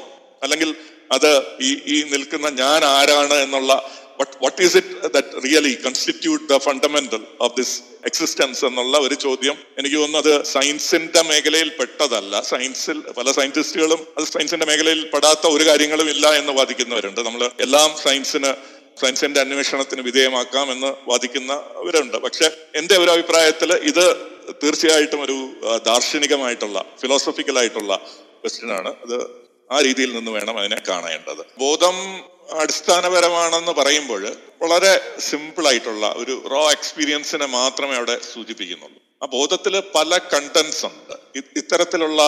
അല്ലെങ്കിൽ 0.43 0.75
അത് 1.11 1.41
ഈ 1.61 1.81
ഈ 1.85 2.03
നിൽക്കുന്ന 2.03 2.49
ഞാൻ 2.49 2.83
ആരാണ് 2.83 3.33
എന്നുള്ള 3.33 3.91
what 4.19 4.61
is 4.63 4.77
it 4.77 5.13
that 5.13 5.43
really 5.43 5.73
constitute 5.85 6.53
the 6.53 6.57
fundamental 6.57 7.23
of 7.41 7.55
this 7.57 7.81
existence 8.05 8.65
എന്നുള്ള 8.65 8.97
ഒരു 8.97 9.15
ചോദ്യം. 9.15 9.57
എനിക്ക് 9.77 9.95
തോന്നുന്നു 9.95 10.29
അത് 10.29 10.45
സയൻസിന്റെ 10.45 11.21
മേഖലയിൽ 11.21 11.69
പെട്ടതല്ല. 11.79 12.41
സയൻസിൽ 12.41 12.99
പല 13.17 13.31
സയന്റിസ്റ്റുകളും 13.31 14.07
അത് 14.17 14.25
സയൻസിന്റെ 14.25 14.65
മേഖലയിൽ 14.65 15.09
പെടാത്ത 15.13 15.47
ഒരു 15.47 15.67
കാര്യങ്ങളും 15.67 16.09
ഇല്ല 16.09 16.35
എന്ന് 16.39 16.53
വാദിക്കുന്നവരുണ്ട്. 16.53 17.21
നമ്മൾ 17.21 17.51
എല്ലാം 17.59 17.95
സയൻസിന് 18.03 18.53
സയൻസിന്റെ 19.01 19.39
അന്വേഷണത്തിന് 19.39 20.01
വിധേയമാക്കാം 20.01 20.71
എന്ന് 20.71 21.09
വാദിക്കുന്നവരുണ്ട്. 21.09 22.17
പക്ഷെ 22.17 22.49
എന്റെ 22.75 22.97
ഒരു 22.97 23.11
അഭിപ്രായത്തിൽ 23.11 23.73
ഇത് 23.73 24.05
തീർച്ചയായിട്ടും 24.63 25.21
ഒരു 25.21 25.37
ദാർശനികമായിട്ടുള്ള 25.85 26.79
ക്വസ്റ്റ്യൻ 28.41 28.71
ആണ്. 28.71 28.93
അത് 29.05 29.42
ആ 29.71 29.81
രീതിയിൽ 29.81 30.13
നിന്ന് 30.13 30.31
വേണം 30.31 30.59
അതിനെ 30.59 30.81
കാണേണ്ടത്. 30.87 31.45
ബോധം 31.57 32.23
അടിസ്ഥാനപരമാണെന്ന് 32.59 33.71
പറയുമ്പോൾ 33.71 34.35
വളരെ 34.61 35.15
സിമ്പിൾ 35.19 35.67
ആയിട്ടുള്ള 35.67 36.13
ഒരു 36.17 36.47
റോ 36.51 36.71
എക്സ്പീരിയൻസിനെ 36.71 37.45
മാത്രമേ 37.45 37.95
അവിടെ 37.95 38.19
സൂചിപ്പിക്കുന്നുള്ളൂ. 38.33 38.99
ആ 39.23 39.25
ബോധത്തിൽ 39.25 39.83
പല 39.95 40.17
കണ്ടൻസ് 40.17 40.85
ഉണ്ട്. 40.85 41.37
ഇത്തരത്തിലുള്ള 41.55 42.21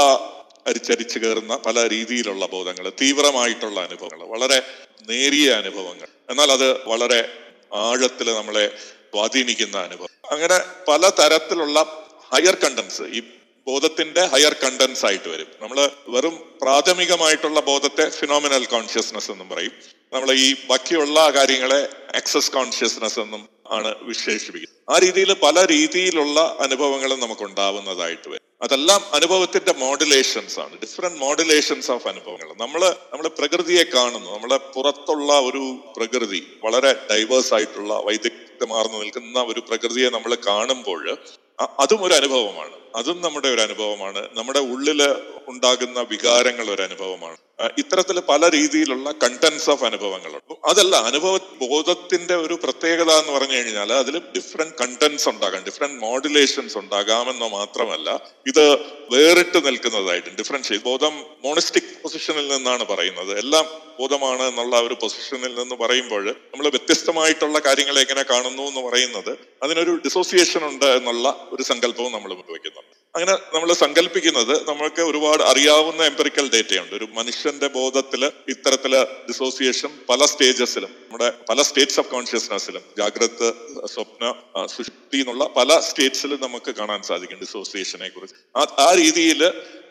അരിച്ചരിച്ചു 0.67 1.19
കയറുന്ന 1.19 1.57
പല 1.57 1.89
രീതിയിലുള്ള 1.89 2.45
ബോധങ്ങൾ 2.45 2.89
തീവ്രമായിട്ടുള്ള 3.01 3.79
അനുഭവങ്ങൾ 3.79 4.27
വളരെ 4.27 4.61
നേരിയ 5.09 5.51
അനുഭവങ്ങൾ. 5.51 6.07
എന്നാൽ 6.29 6.51
അത് 6.51 6.87
വളരെ 6.87 7.37
ആഴത്തിൽ 7.73 8.33
നമ്മളെ 8.33 8.77
സ്വാധീനിക്കുന്ന 8.77 9.77
അനുഭവം. 9.77 10.07
അങ്ങനെ 10.31 10.59
പല 10.87 11.09
തരത്തിലുള്ള 11.09 12.07
ഹയർ 12.33 12.55
കണ്ടൻസ് 12.55 13.01
ഈ 13.01 13.21
ബോധത്തിന്റെ 13.67 14.25
ഹയർ 14.25 14.53
കണ്ടൻസ് 14.53 15.05
ആയിട്ട് 15.05 15.29
വരും. 15.29 15.47
നമ്മൾ 15.61 15.89
വെറും 16.07 16.53
പ്രാഥമികമായിട്ടുള്ള 16.61 17.59
ബോധത്തെ 17.59 18.09
ഫിനോമിനൽ 18.09 18.65
കോൺഷ്യസ്നസ് 18.65 19.31
എന്നും 19.31 19.49
പറയും. 19.49 19.71
നമ്മൾ 20.13 20.31
ഈ 20.31 20.55
ബാക്കിയുള്ള 20.69 21.29
കാര്യങ്ങളെ 21.29 21.89
ആക്സസ് 22.15 22.51
കോൺഷ്യസ്നസ് 22.51 23.19
എന്നും 23.19 23.49
ആണ് 23.71 23.95
വിശേഷിപ്പിക്കുന്നത്. 24.01 24.95
ആ 24.95 24.99
രീതിയിൽ 24.99 25.33
പല 25.33 25.65
രീതിയിലുള്ള 25.65 26.57
അനുഭവങ്ങളും 26.59 27.19
നമുക്ക് 27.19 27.41
ഉണ്ടാവുന്നതായിട്ട് 27.41 28.29
വരും. 28.29 28.41
അതെല്ലാം 28.61 29.13
അനുഭവത്തിന്റെ 29.13 29.73
മോഡുലേഷൻസ് 29.73 30.59
ആണ്. 30.59 30.79
ഡിഫറെന്റ് 30.79 31.19
മോഡുലേഷൻസ് 31.19 31.91
ഓഫ് 31.91 32.07
അനുഭവങ്ങൾ. 32.07 32.53
നമ്മൾ 32.57 32.95
നമ്മൾ 33.13 33.27
പ്രകൃതിയെ 33.27 33.83
കാണുന്നു. 33.83 34.33
നമ്മളെ 34.33 34.57
പുറത്തുള്ള 34.57 35.39
ഒരു 35.39 35.93
പ്രകൃതി 35.97 36.47
വളരെ 36.63 36.93
ഡൈവേഴ്സ് 37.11 37.53
ആയിട്ടുള്ള 37.53 37.93
വൈദഗ്ധ്യമാർന്നു 37.93 38.97
നിൽക്കുന്ന 38.97 39.39
ഒരു 39.39 39.59
പ്രകൃതിയെ 39.59 40.09
നമ്മൾ 40.09 40.37
കാണുമ്പോൾ 40.47 41.17
അതും 41.59 42.03
ഒരു 42.03 42.13
അനുഭവമാണ്. 42.13 42.71
അതും 42.95 43.21
നമ്മുടെ 43.21 43.47
ഒരു 43.47 43.61
അനുഭവമാണ്. 43.61 44.29
നമ്മുടെ 44.33 44.59
ഉള്ളിൽ 44.59 45.03
ഉണ്ടാകുന്ന 45.47 45.99
വികാരങ്ങൾ 45.99 46.69
ഒരു 46.71 46.81
അനുഭവമാണ്. 46.81 47.37
ഇത്തരത്തിൽ 47.59 48.19
പല 48.19 48.49
രീതിയിലുള്ള 48.49 49.11
കണ്ടൻസ് 49.11 49.69
ഓഫ് 49.69 49.85
അനുഭവങ്ങളുണ്ട്. 49.85 50.53
അതല്ല 50.65 50.95
അനുഭവ 50.95 51.37
ബോധത്തിന്റെ 51.37 52.35
ഒരു 52.35 52.53
പ്രത്യേകത 52.53 53.11
എന്ന് 53.11 53.31
പറഞ്ഞു 53.31 53.53
കഴിഞ്ഞാൽ 53.53 53.93
അതിൽ 53.93 54.17
ഡിഫറെന്റ് 54.17 54.75
കണ്ടൻസ് 54.81 55.29
ഉണ്ടാകാം. 55.29 55.63
ഡിഫറെന്റ് 55.63 55.99
മോഡുലേഷൻസ് 55.99 56.77
ഉണ്ടാകാമെന്ന് 56.77 57.45
മാത്രമല്ല 57.45 58.21
ഇത് 58.47 58.63
വേറിട്ട് 59.11 59.65
നിൽക്കുന്നതായിട്ട് 59.67 60.29
ഡിഫറൻഷിയേറ്റ് 60.29 60.85
ബോധം 60.85 61.13
മോണിസ്റ്റിക് 61.45 62.01
പൊസിഷനിൽ 62.03 62.47
നിന്നാണ് 62.47 62.85
പറയുന്നത്. 62.85 63.39
എല്ലാം 63.39 63.65
ബോധമാണ് 63.99 64.43
എന്നുള്ള 64.43 64.81
ഒരു 64.81 64.93
പൊസിഷനിൽ 64.93 65.55
നിന്ന് 65.55 65.75
പറയുമ്പോൾ 65.75 66.25
നമ്മൾ 66.29 66.69
വ്യത്യസ്തമായിട്ടുള്ള 66.69 67.59
കാര്യങ്ങളെ 67.59 68.01
എങ്ങനെ 68.01 68.23
കാണുന്നു 68.23 68.63
എന്ന് 68.63 68.81
പറയുന്നത് 68.81 69.37
അതിനൊരു 69.63 69.91
ഡിസോസിയേഷൻ 70.05 70.63
ഉണ്ട് 70.67 70.85
എന്നുള്ള 70.85 71.47
ഒരു 71.51 71.63
സങ്കല്പവും 71.63 72.11
നമ്മൾ 72.11 72.33
മുൻവയ്ക്കുന്നുണ്ട് 72.33 73.04
അങ്ങനെ 73.15 73.33
നമ്മൾ 73.53 73.73
സങ്കല്പിക്കുന്നത് 73.73 74.67
നമ്മൾക്ക് 74.67 75.01
ഒരുപാട് 75.01 75.43
അറിയാവുന്ന 75.43 76.03
എംപെറിക്കൽ 76.03 76.49
ഡേറ്റയുണ്ട് 76.53 76.95
ഒരു 76.95 77.07
മനുഷ്യന്റെ 77.13 77.67
ബോധത്തിൽ 77.67 78.31
ഇത്തരത്തിൽ 78.49 78.93
ഡിസോസിയേഷൻ 79.29 79.91
പല 80.09 80.25
സ്റ്റേജസിലും 80.25 80.89
നമ്മുടെ 80.89 81.29
പല 81.49 81.61
സ്റ്റേറ്റ്സ് 81.61 81.99
ഓഫ് 81.99 82.09
കോൺഷ്യസ്നെസ്സിലും 82.09 82.83
ജാഗ്രത 82.97 83.51
സ്വപ്ന 83.85 84.33
സൃഷ്ടി 84.65 85.19
എന്നുള്ള 85.19 85.45
പല 85.57 85.79
സ്റ്റേറ്റ്സിലും 85.79 86.41
നമുക്ക് 86.41 86.73
കാണാൻ 86.75 87.01
സാധിക്കും 87.01 87.39
ഡിസോസിയേഷനെ 87.39 88.09
കുറിച്ച്. 88.09 88.35
ആ 88.79 88.93
രീതിയിൽ 88.93 89.43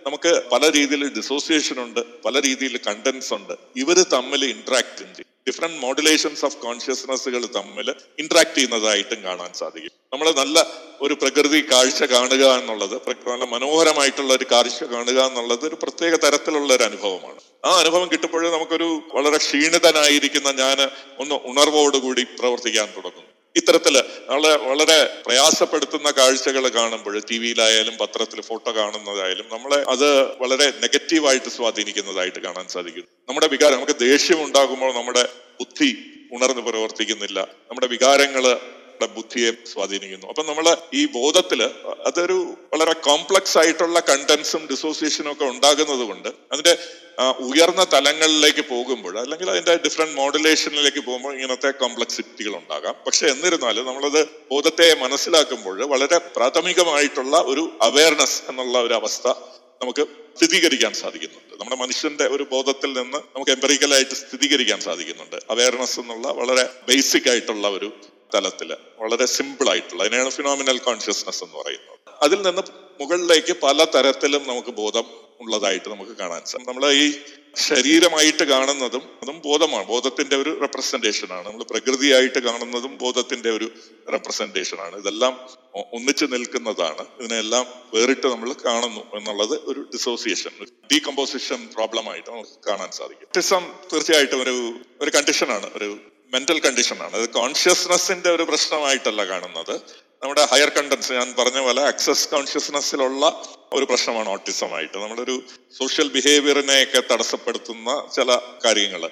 നമുക്ക് 0.07 0.43
പല 0.53 0.71
രീതിയിൽ 0.71 1.05
ഡിസോസിയേഷൻ 1.17 1.83
ഉണ്ട് 1.85 2.01
പല 2.23 2.41
രീതിയിൽ 2.41 2.79
കണ്ടൻസ് 2.79 3.33
ഉണ്ട്. 3.35 3.55
ഇവർ 3.77 3.99
തമ്മിൽ 4.17 4.45
ഇന്ററാക്ട് 4.45 4.99
ചെയ്യും. 4.99 5.34
ഡിഫറെന്റ് 5.49 5.79
മോഡുലേഷൻസ് 5.79 6.45
ഓഫ് 6.45 6.57
കോൺഷ്യസ്നെസ്സുകൾ 6.57 7.43
തമ്മിൽ 7.57 7.89
ഇന്ററാക്ട് 8.23 8.55
ചെയ്യുന്നതായിട്ടും 8.55 9.21
കാണാൻ 9.25 9.51
സാധിക്കും. 9.61 9.93
നമ്മൾ 10.13 10.29
നല്ല 10.41 10.59
ഒരു 11.01 11.15
പ്രകൃതി 11.15 11.61
കാഴ്ച 11.73 12.03
കാണുക 12.13 12.45
എന്നുള്ളത് 12.59 12.97
നല്ല 13.09 13.45
മനോഹരമായിട്ടുള്ള 13.55 14.33
ഒരു 14.35 14.47
കാഴ്ച 14.53 14.85
കാണുക 14.85 15.19
എന്നുള്ളത് 15.29 15.65
ഒരു 15.71 15.79
പ്രത്യേക 15.83 16.15
തരത്തിലുള്ള 16.25 16.71
ഒരു 16.75 16.85
അനുഭവമാണ്. 16.91 17.41
ആ 17.65 17.71
അനുഭവം 17.83 18.09
കിട്ടുമ്പോൾ 18.13 18.43
നമുക്കൊരു 18.57 18.89
വളരെ 19.15 19.39
ക്ഷീണിതനായിരിക്കുന്ന 19.45 20.51
ഞാൻ 20.63 20.81
ഒന്ന് 21.23 21.35
ഉണർവോടുകൂടി 21.51 22.25
പ്രവർത്തിക്കാൻ 22.41 22.89
തുടങ്ങുന്നു 22.97 23.34
ഇത്തരത്തിൽ 23.57 23.97
നമ്മളെ 23.99 24.57
വളരെ 24.57 25.23
പ്രയാസപ്പെടുത്തുന്ന 25.27 26.11
കാഴ്ചകൾ 26.11 26.69
കാണുമ്പോൾ 26.69 27.19
ടി 27.31 27.39
വിയിലായാലും 27.39 27.97
പത്രത്തിൽ 27.97 28.41
ഫോട്ടോ 28.41 28.73
കാണുന്നതായാലും 28.73 29.47
നമ്മളെ 29.53 29.85
അത് 29.89 30.09
വളരെ 30.43 30.67
നെഗറ്റീവായിട്ട് 30.83 31.49
സ്വാധീനിക്കുന്നതായിട്ട് 31.49 32.39
കാണാൻ 32.39 32.69
സാധിക്കും. 32.69 33.05
നമ്മുടെ 33.29 33.47
വികാരം 33.47 33.75
നമുക്ക് 33.75 33.97
ദേഷ്യം 33.99 34.45
ഉണ്ടാകുമ്പോൾ 34.45 34.95
നമ്മുടെ 34.95 35.25
ബുദ്ധി 35.61 35.91
ഉണർന്നു 36.33 36.63
പ്രവർത്തിക്കുന്നില്ല. 36.71 37.41
നമ്മുടെ 37.41 37.87
വികാരങ്ങൾ 37.87 38.45
നമ്മുടെ 38.45 38.74
ബുദ്ധിയെ 39.03 39.53
സ്വാധീനിക്കുന്നു. 39.73 40.27
അപ്പൊ 40.27 40.43
നമ്മൾ 40.43 40.77
ഈ 40.95 41.07
ബോധത്തിൽ 41.07 41.63
അതൊരു 42.07 42.55
വളരെ 42.73 42.93
കോംപ്ലക്സ് 42.93 43.59
ആയിട്ടുള്ള 43.59 44.01
കണ്ടൻസും 44.01 44.69
ഡിസോസിയേഷനും 44.71 45.33
ഒക്കെ 45.33 45.45
ഉണ്ടാകുന്നത് 45.45 45.99
കൊണ്ട് 45.99 46.29
അതിന്റെ 46.29 46.79
ഉയർന്ന 47.39 47.87
തലങ്ങളിലേക്ക് 47.93 48.65
പോകുമ്പോൾ 48.69 49.19
അല്ലെങ്കിൽ 49.19 49.51
അതിന്റെ 49.51 49.77
ഡിഫറെന്റ് 49.77 50.15
മോഡുലേഷനിലേക്ക് 50.15 50.99
പോകുമ്പോൾ 50.99 51.35
ഇങ്ങനത്തെ 51.35 51.71
കോംപ്ലക്സിറ്റികൾ 51.71 52.57
ഉണ്ടാകാം. 52.57 52.95
പക്ഷെ 53.07 53.27
എന്നിരുന്നാലും 53.27 53.87
നമ്മളത് 53.87 54.29
ബോധത്തെ 54.51 54.95
മനസ്സിലാക്കുമ്പോൾ 54.95 55.85
വളരെ 55.85 56.19
പ്രാഥമികമായിട്ടുള്ള 56.19 57.37
ഒരു 57.37 57.79
അവയർനെസ് 57.83 58.43
എന്നുള്ള 58.49 58.79
ഒരു 58.79 58.95
അവസ്ഥ 58.95 59.29
നമുക്ക് 59.83 60.07
സ്ഥിരീകരിക്കാൻ 60.37 60.93
സാധിക്കുന്നുണ്ട്. 60.93 61.55
നമ്മുടെ 61.61 61.77
മനുഷ്യന്റെ 61.77 62.25
ഒരു 62.25 62.47
ബോധത്തിൽ 62.51 62.93
നിന്ന് 62.93 63.17
നമുക്ക് 63.17 63.51
എംപറിക്കലായിട്ട് 63.51 64.15
സ്ഥിരീകരിക്കാൻ 64.15 64.81
സാധിക്കുന്നുണ്ട്. 64.81 65.37
അവയർനെസ് 65.51 66.01
എന്നുള്ള 66.01 66.29
വളരെ 66.29 66.69
ബേസിക് 66.89 67.31
ആയിട്ടുള്ള 67.31 67.69
ഒരു 67.69 67.93
തലത്തിൽ 68.35 68.77
വളരെ 68.99 69.27
സിമ്പിൾ 69.27 69.69
ആയിട്ടുള്ള 69.69 70.03
അതിനെയാണ് 70.03 70.31
ഫിനോമിനൽ 70.31 70.79
കോൺഷ്യസ്നസ് 70.79 71.45
എന്ന് 71.45 71.57
പറയുന്നത്. 71.57 71.99
അതിൽ 72.23 72.43
നിന്ന് 72.43 72.63
മുകളിലേക്ക് 73.01 73.57
പല 73.63 73.85
തരത്തിലും 73.85 74.49
നമുക്ക് 74.49 74.69
ബോധം 74.69 75.05
ഉള്ളതായിട്ട് 75.41 75.89
നമുക്ക് 75.89 76.11
കാണാൻ 76.11 76.43
സാധിക്കും 76.45 76.75
നമ്മൾ 76.75 76.93
ഈ 76.93 77.19
ശരീരമായിട്ട് 77.57 78.45
കാണുന്നതും 78.45 79.03
അതും 79.23 79.43
ബോധമാണ്. 79.45 79.87
ബോധത്തിന്റെ 79.87 80.37
ഒരു 80.37 80.59
റെപ്രസെന്റേഷൻ 80.61 81.33
ആണ്. 81.33 81.47
നമ്മൾ 81.49 81.65
പ്രകൃതിയായിട്ട് 81.65 82.39
കാണുന്നതും 82.39 82.99
ബോധത്തിന്റെ 82.99 83.51
ഒരു 83.51 83.71
റെപ്രസെന്റേഷൻ 84.13 84.79
ആണ്. 84.81 84.97
ഇതെല്ലാം 84.97 85.49
ഒന്നിച്ചു 85.93 86.25
നിൽക്കുന്നതാണ്. 86.25 87.07
ഇതിനെല്ലാം 87.21 87.67
വേറിട്ട് 87.95 88.27
നമ്മൾ 88.27 88.53
കാണുന്നു 88.53 89.17
എന്നുള്ളത് 89.17 89.61
ഒരു 89.65 89.81
ഡിസോസിയേഷൻ 89.81 90.51
ഡീകമ്പോസിഷൻ 90.93 91.69
പ്രോബ്ലം 91.75 92.11
ആയിട്ട് 92.11 92.31
നമുക്ക് 92.31 92.69
കാണാൻ 92.69 92.91
സാധിക്കും. 92.91 93.29
ടിസം 93.37 93.73
തീർച്ചയായിട്ടും 93.93 94.43
ഒരു 94.43 94.75
ഒരു 95.01 95.11
കണ്ടീഷനാണ് 95.11 95.71
ഒരു 95.75 95.99
മെന്റൽ 96.35 96.59
കണ്ടീഷനാണ് 96.61 97.15
അത് 97.21 97.29
കോൺഷ്യസ്നെസ്സിന്റെ 97.39 98.31
ഒരു 98.37 98.45
പ്രശ്നമായിട്ടല്ല 98.51 99.23
കാണുന്നത്. 99.33 99.75
നമ്മുടെ 100.23 100.43
ഹയർ 100.53 100.71
കണ്ടൻസ് 100.77 101.13
ഞാൻ 101.19 101.29
പറഞ്ഞ 101.39 101.59
പോലെ 101.67 101.83
അക്സസ് 101.93 102.27
കോൺഷ്യസ്നെസ്സിലുള്ള 102.29 103.25
ഒരു 103.73 103.85
പ്രശ്നമാണ് 103.85 104.29
ഓട്ടിസം 104.29 104.53
ഓട്ടിസമായിട്ട് 104.55 104.97
നമ്മളൊരു 104.99 105.37
സോഷ്യൽ 105.79 106.09
ബിഹേവിയറിനെയൊക്കെ 106.17 107.01
തടസ്സപ്പെടുത്തുന്ന 107.13 107.91
ചില 108.17 108.37
കാര്യങ്ങൾ 108.65 109.03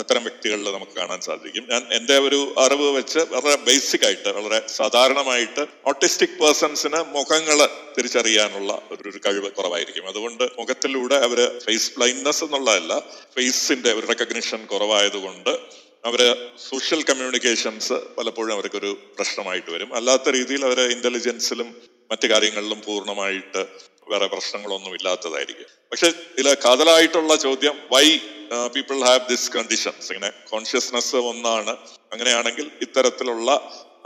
അത്തരം 0.00 0.22
വ്യക്തികളിൽ 0.26 0.66
നമുക്ക് 0.72 0.94
കാണാൻ 0.96 1.20
സാധിക്കും. 1.26 1.64
ഞാൻ 1.70 1.82
എന്റെ 1.92 2.16
ഒരു 2.26 2.38
അറിവ് 2.64 2.88
വെച്ച് 2.96 3.20
വളരെ 3.34 3.56
ബേസിക് 3.68 4.04
ആയിട്ട് 4.06 4.30
വളരെ 4.38 4.58
സാധാരണമായിട്ട് 4.78 5.62
ഓട്ടിസ്റ്റിക് 5.86 6.36
പേഴ്സൺസിന് 6.40 7.00
മുഖങ്ങൾ 7.14 7.58
തിരിച്ചറിയാനുള്ള 7.96 8.72
ഒരു 8.90 9.20
കഴിവ് 9.26 9.50
കുറവായിരിക്കും. 9.58 10.04
അതുകൊണ്ട് 10.08 10.44
മുഖത്തിലൂടെ 10.58 11.16
അവർ 11.28 11.40
ഫേസ് 11.64 11.90
ബ്ലൈൻഡ്നെസ് 11.96 12.44
എന്നുള്ളതല്ല 12.44 12.98
ഫേസിന്റെ 13.36 13.92
ഒരു 13.92 14.06
റെക്കഗ്നിഷൻ 14.12 14.62
കുറവായതുകൊണ്ട് 14.72 15.52
അവർ 16.08 16.20
സോഷ്യൽ 16.68 17.00
കമ്മ്യൂണിക്കേഷൻസ് 17.02 17.96
പലപ്പോഴും 18.16 18.52
അവർക്കൊരു 18.56 18.90
പ്രശ്നമായിട്ട് 19.18 19.70
വരും. 19.70 19.90
അല്ലാത്ത 19.98 20.28
രീതിയിൽ 20.28 20.64
അവരെ 20.64 20.84
ഇന്റലിജൻസിലും 20.96 21.68
മറ്റു 22.10 22.26
കാര്യങ്ങളിലും 22.32 22.80
പൂർണമായിട്ട് 22.86 23.62
വേറെ 24.10 24.26
പ്രശ്നങ്ങളൊന്നും 24.32 24.92
ഇല്ലാത്തതായിരിക്കും. 24.94 25.68
പക്ഷെ 25.90 26.08
ഇതിൽ 26.32 26.48
കാതലായിട്ടുള്ള 26.64 27.36
ചോദ്യം 27.36 27.76
why 27.92 28.06
people 28.74 28.98
have 29.08 29.22
this 29.30 29.48
conditions 29.56 30.08
ഇങ്ങനെ 30.12 30.30
കോൺഷ്യസ്നെസ് 30.50 31.16
ഒന്നാണ്. 31.30 31.72
അങ്ങനെയാണെങ്കിൽ 32.12 32.70
ഇത്തരത്തിലുള്ള 32.82 33.50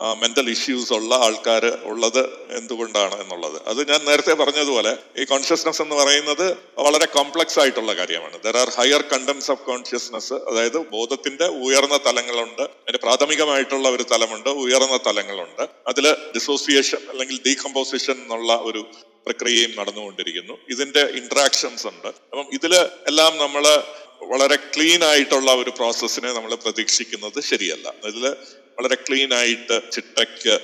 മെന്റൽ 0.03 0.51
ഇഷ്യൂസ് 0.51 0.92
ഉള്ള 0.92 1.14
ആൾക്കാർ 1.14 1.66
ഉള്ളത് 1.66 2.26
എന്തുകൊണ്ടാണ് 2.51 3.20
എന്നുള്ളത്. 3.20 3.62
അത് 3.66 3.90
ഞാൻ 3.90 4.05
നേരത്തെ 4.05 4.32
പറഞ്ഞതുപോലെ 4.32 4.96
ഈ 5.18 5.24
കോൺഷ്യസ്നസ് 5.24 5.82
എന്ന് 5.82 5.94
പറയുന്നത് 5.94 6.57
വളരെ 6.78 7.07
കോംപ്ലക്സ് 7.07 7.61
ആയിട്ടുള്ള 7.61 7.94
കാര്യമാണ്. 7.94 8.42
There 8.42 8.57
are 8.57 8.68
higher 8.68 9.03
contents 9.03 9.51
of 9.51 9.61
consciousness 9.61 10.32
അതായത് 10.32 10.78
ബോധത്തിന്റെ 10.78 11.46
ഉയർന്ന 11.46 11.96
തലങ്ങളുണ്ട്. 12.07 12.62
അതിന്റെ 12.62 12.98
പ്രാഥമികമായിട്ടുള്ള 13.03 13.88
ഒരു 13.88 14.03
തലമുണ്ട് 14.03 14.48
ഉയർന്ന 14.48 14.96
തലങ്ങളുണ്ട്. 15.07 15.68
അതിൽ 15.88 16.12
ഡിസോസിയേഷൻ 16.12 16.98
അല്ലെങ്കിൽ 17.09 17.40
ഡീകമ്പോസിഷൻ 17.46 18.14
എന്നുള്ള 18.14 18.53
ഒരു 18.53 18.86
പ്രക്രിയയും 19.26 19.72
നടന്നുകൊണ്ടിരിക്കുന്നു. 19.76 20.59
ഇതിന്റെ 20.70 21.01
ഇന്ററാക്ഷൻസ് 21.01 21.86
ഉണ്ട്. 21.86 22.07
അപ്പം 22.07 22.46
ഇതിൽ 22.53 22.76
എല്ലാം 23.07 23.38
നമ്മൾ 23.38 23.82
വളരെ 24.22 24.57
ക്ലീൻ 24.57 25.05
ആയിട്ടുള്ള 25.05 25.55
ഒരു 25.55 25.70
പ്രോസസ്സിനെ 25.70 26.32
നമ്മൾ 26.32 26.55
പ്രതീക്ഷിക്കുന്നത് 26.55 27.42
ശരിയല്ല. 27.42 27.94
ഇതിൽ 28.07 28.36
വളരെ 28.79 28.95
ക്ലീൻ 28.95 29.35
ആയിട്ട് 29.35 29.77
ചിട്ടയ്ക്ക് 29.93 30.55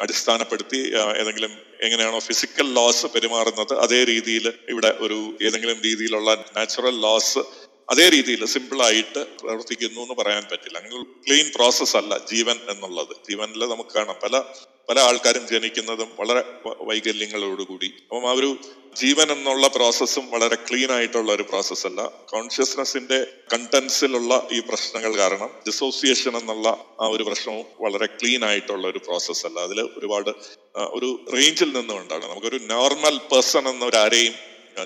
അടിസ്ഥാനപ്പെടുത്തി 0.00 0.80
ഏതെങ്കിലും 1.16 1.52
എങ്ങനെയാണോ 1.80 2.18
ഫിസിക്കൽ 2.18 2.66
ലോസ് 2.74 3.06
പെരുമാറുന്നത് 3.06 3.74
അതേ 3.74 4.04
രീതിയിൽ 4.04 4.46
ഇവിടെ 4.68 4.90
ഒരു 5.00 5.18
ഏതെങ്കിലും 5.42 5.78
രീതിയിലുള്ള 5.82 6.30
നാച്ചുറൽ 6.56 6.96
ലോസ് 7.00 7.42
അതേ 7.90 8.08
രീതിയിൽ 8.08 8.46
സിമ്പിളായിട്ട് 8.46 9.38
പ്രവർത്തിക്കുന്നു 9.38 10.00
എന്ന് 10.00 10.14
പറയാൻ 10.14 10.44
പറ്റില്ല. 10.52 10.78
അങ്ങനെ 10.78 11.02
ക്ലീൻ 11.02 11.52
പ്രോസസ് 11.54 11.96
അല്ല 11.96 12.18
ജീവൻ 12.18 12.56
എന്നുള്ളത്. 12.68 13.16
ജീവനിൽ 13.30 13.68
നമുക്ക് 13.68 13.90
കാണാം. 13.90 14.16
പല 14.22 14.42
പല 14.88 15.00
ആൾക്കാരും 15.00 15.46
ജനിക്കുന്നതും 15.48 16.08
വളരെ 16.20 16.44
വൈകല്യങ്ങളോടുകൂടി. 16.66 17.86
അപ്പം 17.86 18.28
ആ 18.28 18.32
ഒരു 18.32 18.56
ജീവൻ 18.96 19.32
എന്നുള്ള 19.32 19.68
പ്രോസസ്സും 19.68 20.30
വളരെ 20.30 20.54
ക്ലീൻ 20.54 20.92
ആയിട്ടുള്ള 20.92 21.32
ഒരു 21.32 21.42
പ്രോസസ്സ് 21.42 21.86
അല്ല. 21.86 22.06
കോൺഷ്യസ്നെസിന്റെ 22.06 23.26
കണ്ടൻസിലുള്ള 23.52 24.48
ഈ 24.52 24.60
പ്രശ്നങ്ങൾ 24.60 25.16
കാരണം 25.16 25.50
ഡിസോസിയേഷൻ 25.66 26.36
എന്നുള്ള 26.36 26.68
ആ 27.00 27.06
ഒരു 27.06 27.22
പ്രശ്നവും 27.22 27.66
വളരെ 27.80 28.06
ക്ലീൻ 28.06 28.44
ആയിട്ടുള്ള 28.44 28.88
ഒരു 28.88 28.98
പ്രോസസ്സ് 28.98 29.46
അല്ല. 29.46 29.60
അതിൽ 29.60 29.80
ഒരുപാട് 29.80 30.30
ഒരു 30.76 31.24
റേഞ്ചിൽ 31.36 31.72
നിന്നുകൊണ്ടാണ്. 31.72 32.30
നമുക്കൊരു 32.30 32.56
നോർമൽ 32.56 33.18
പേഴ്സൺ 33.18 33.68
എന്നൊരാരെയും 33.68 34.34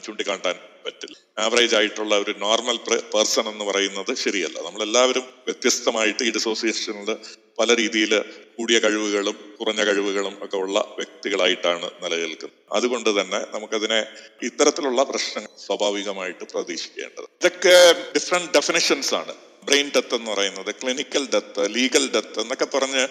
ചൂണ്ടിക്കാട്ടാൻ 0.04 0.54
പറ്റില്ല. 0.88 1.16
ആവറേജ് 1.38 1.76
ആയിട്ടുള്ള 1.76 2.14
ഒരു 2.18 2.34
നോർമൽ 2.38 2.76
പേഴ്സൺ 3.14 3.48
എന്ന് 3.48 3.64
പറയുന്നത് 3.64 4.14
ശരിയല്ല. 4.14 4.58
നമ്മളെല്ലാവരും 4.60 5.26
വ്യത്യസ്തമായിട്ട് 5.46 6.22
ഈ 6.22 6.30
ഡിസോസിയേഷനിൽ 6.30 7.16
പല 7.58 7.74
രീതിയിൽ 7.76 8.12
കൂടിയ 8.58 8.78
കഴിവുകളും 8.78 9.36
കുറഞ്ഞ 9.60 9.84
കഴിവുകളും 9.84 10.34
ഒക്കെ 10.44 10.56
ഉള്ള 10.56 10.78
വ്യക്തികളായിട്ടാണ് 10.96 11.90
നിലനിൽക്കുന്നത്. 12.02 12.58
അതുകൊണ്ട് 12.72 13.20
തന്നെ 13.20 13.40
നമുക്കതിനെ 13.54 14.06
ഇത്തരത്തിലുള്ള 14.42 15.02
പ്രശ്നങ്ങൾ 15.02 15.50
സ്വാഭാവികമായിട്ട് 15.66 16.44
പ്രതീക്ഷിക്കേണ്ടത്. 16.52 17.26
ഇതൊക്കെ 17.40 17.76
ഡിഫറെന്റ് 18.14 18.52
ഡെഫിനിഷൻസ് 18.54 19.14
ആണ്. 19.14 19.34
ബ്രെയിൻ 19.64 19.90
ഡെത്ത് 19.96 20.14
എന്ന് 20.14 20.30
പറയുന്നത് 20.30 20.74
ക്ലിനിക്കൽ 20.82 21.28
ഡെത്ത് 21.34 21.74
ലീഗൽ 21.74 22.04
ഡെത്ത് 22.14 22.40
എന്നൊക്കെ 22.40 22.64
പറഞ്ഞ് 22.64 23.02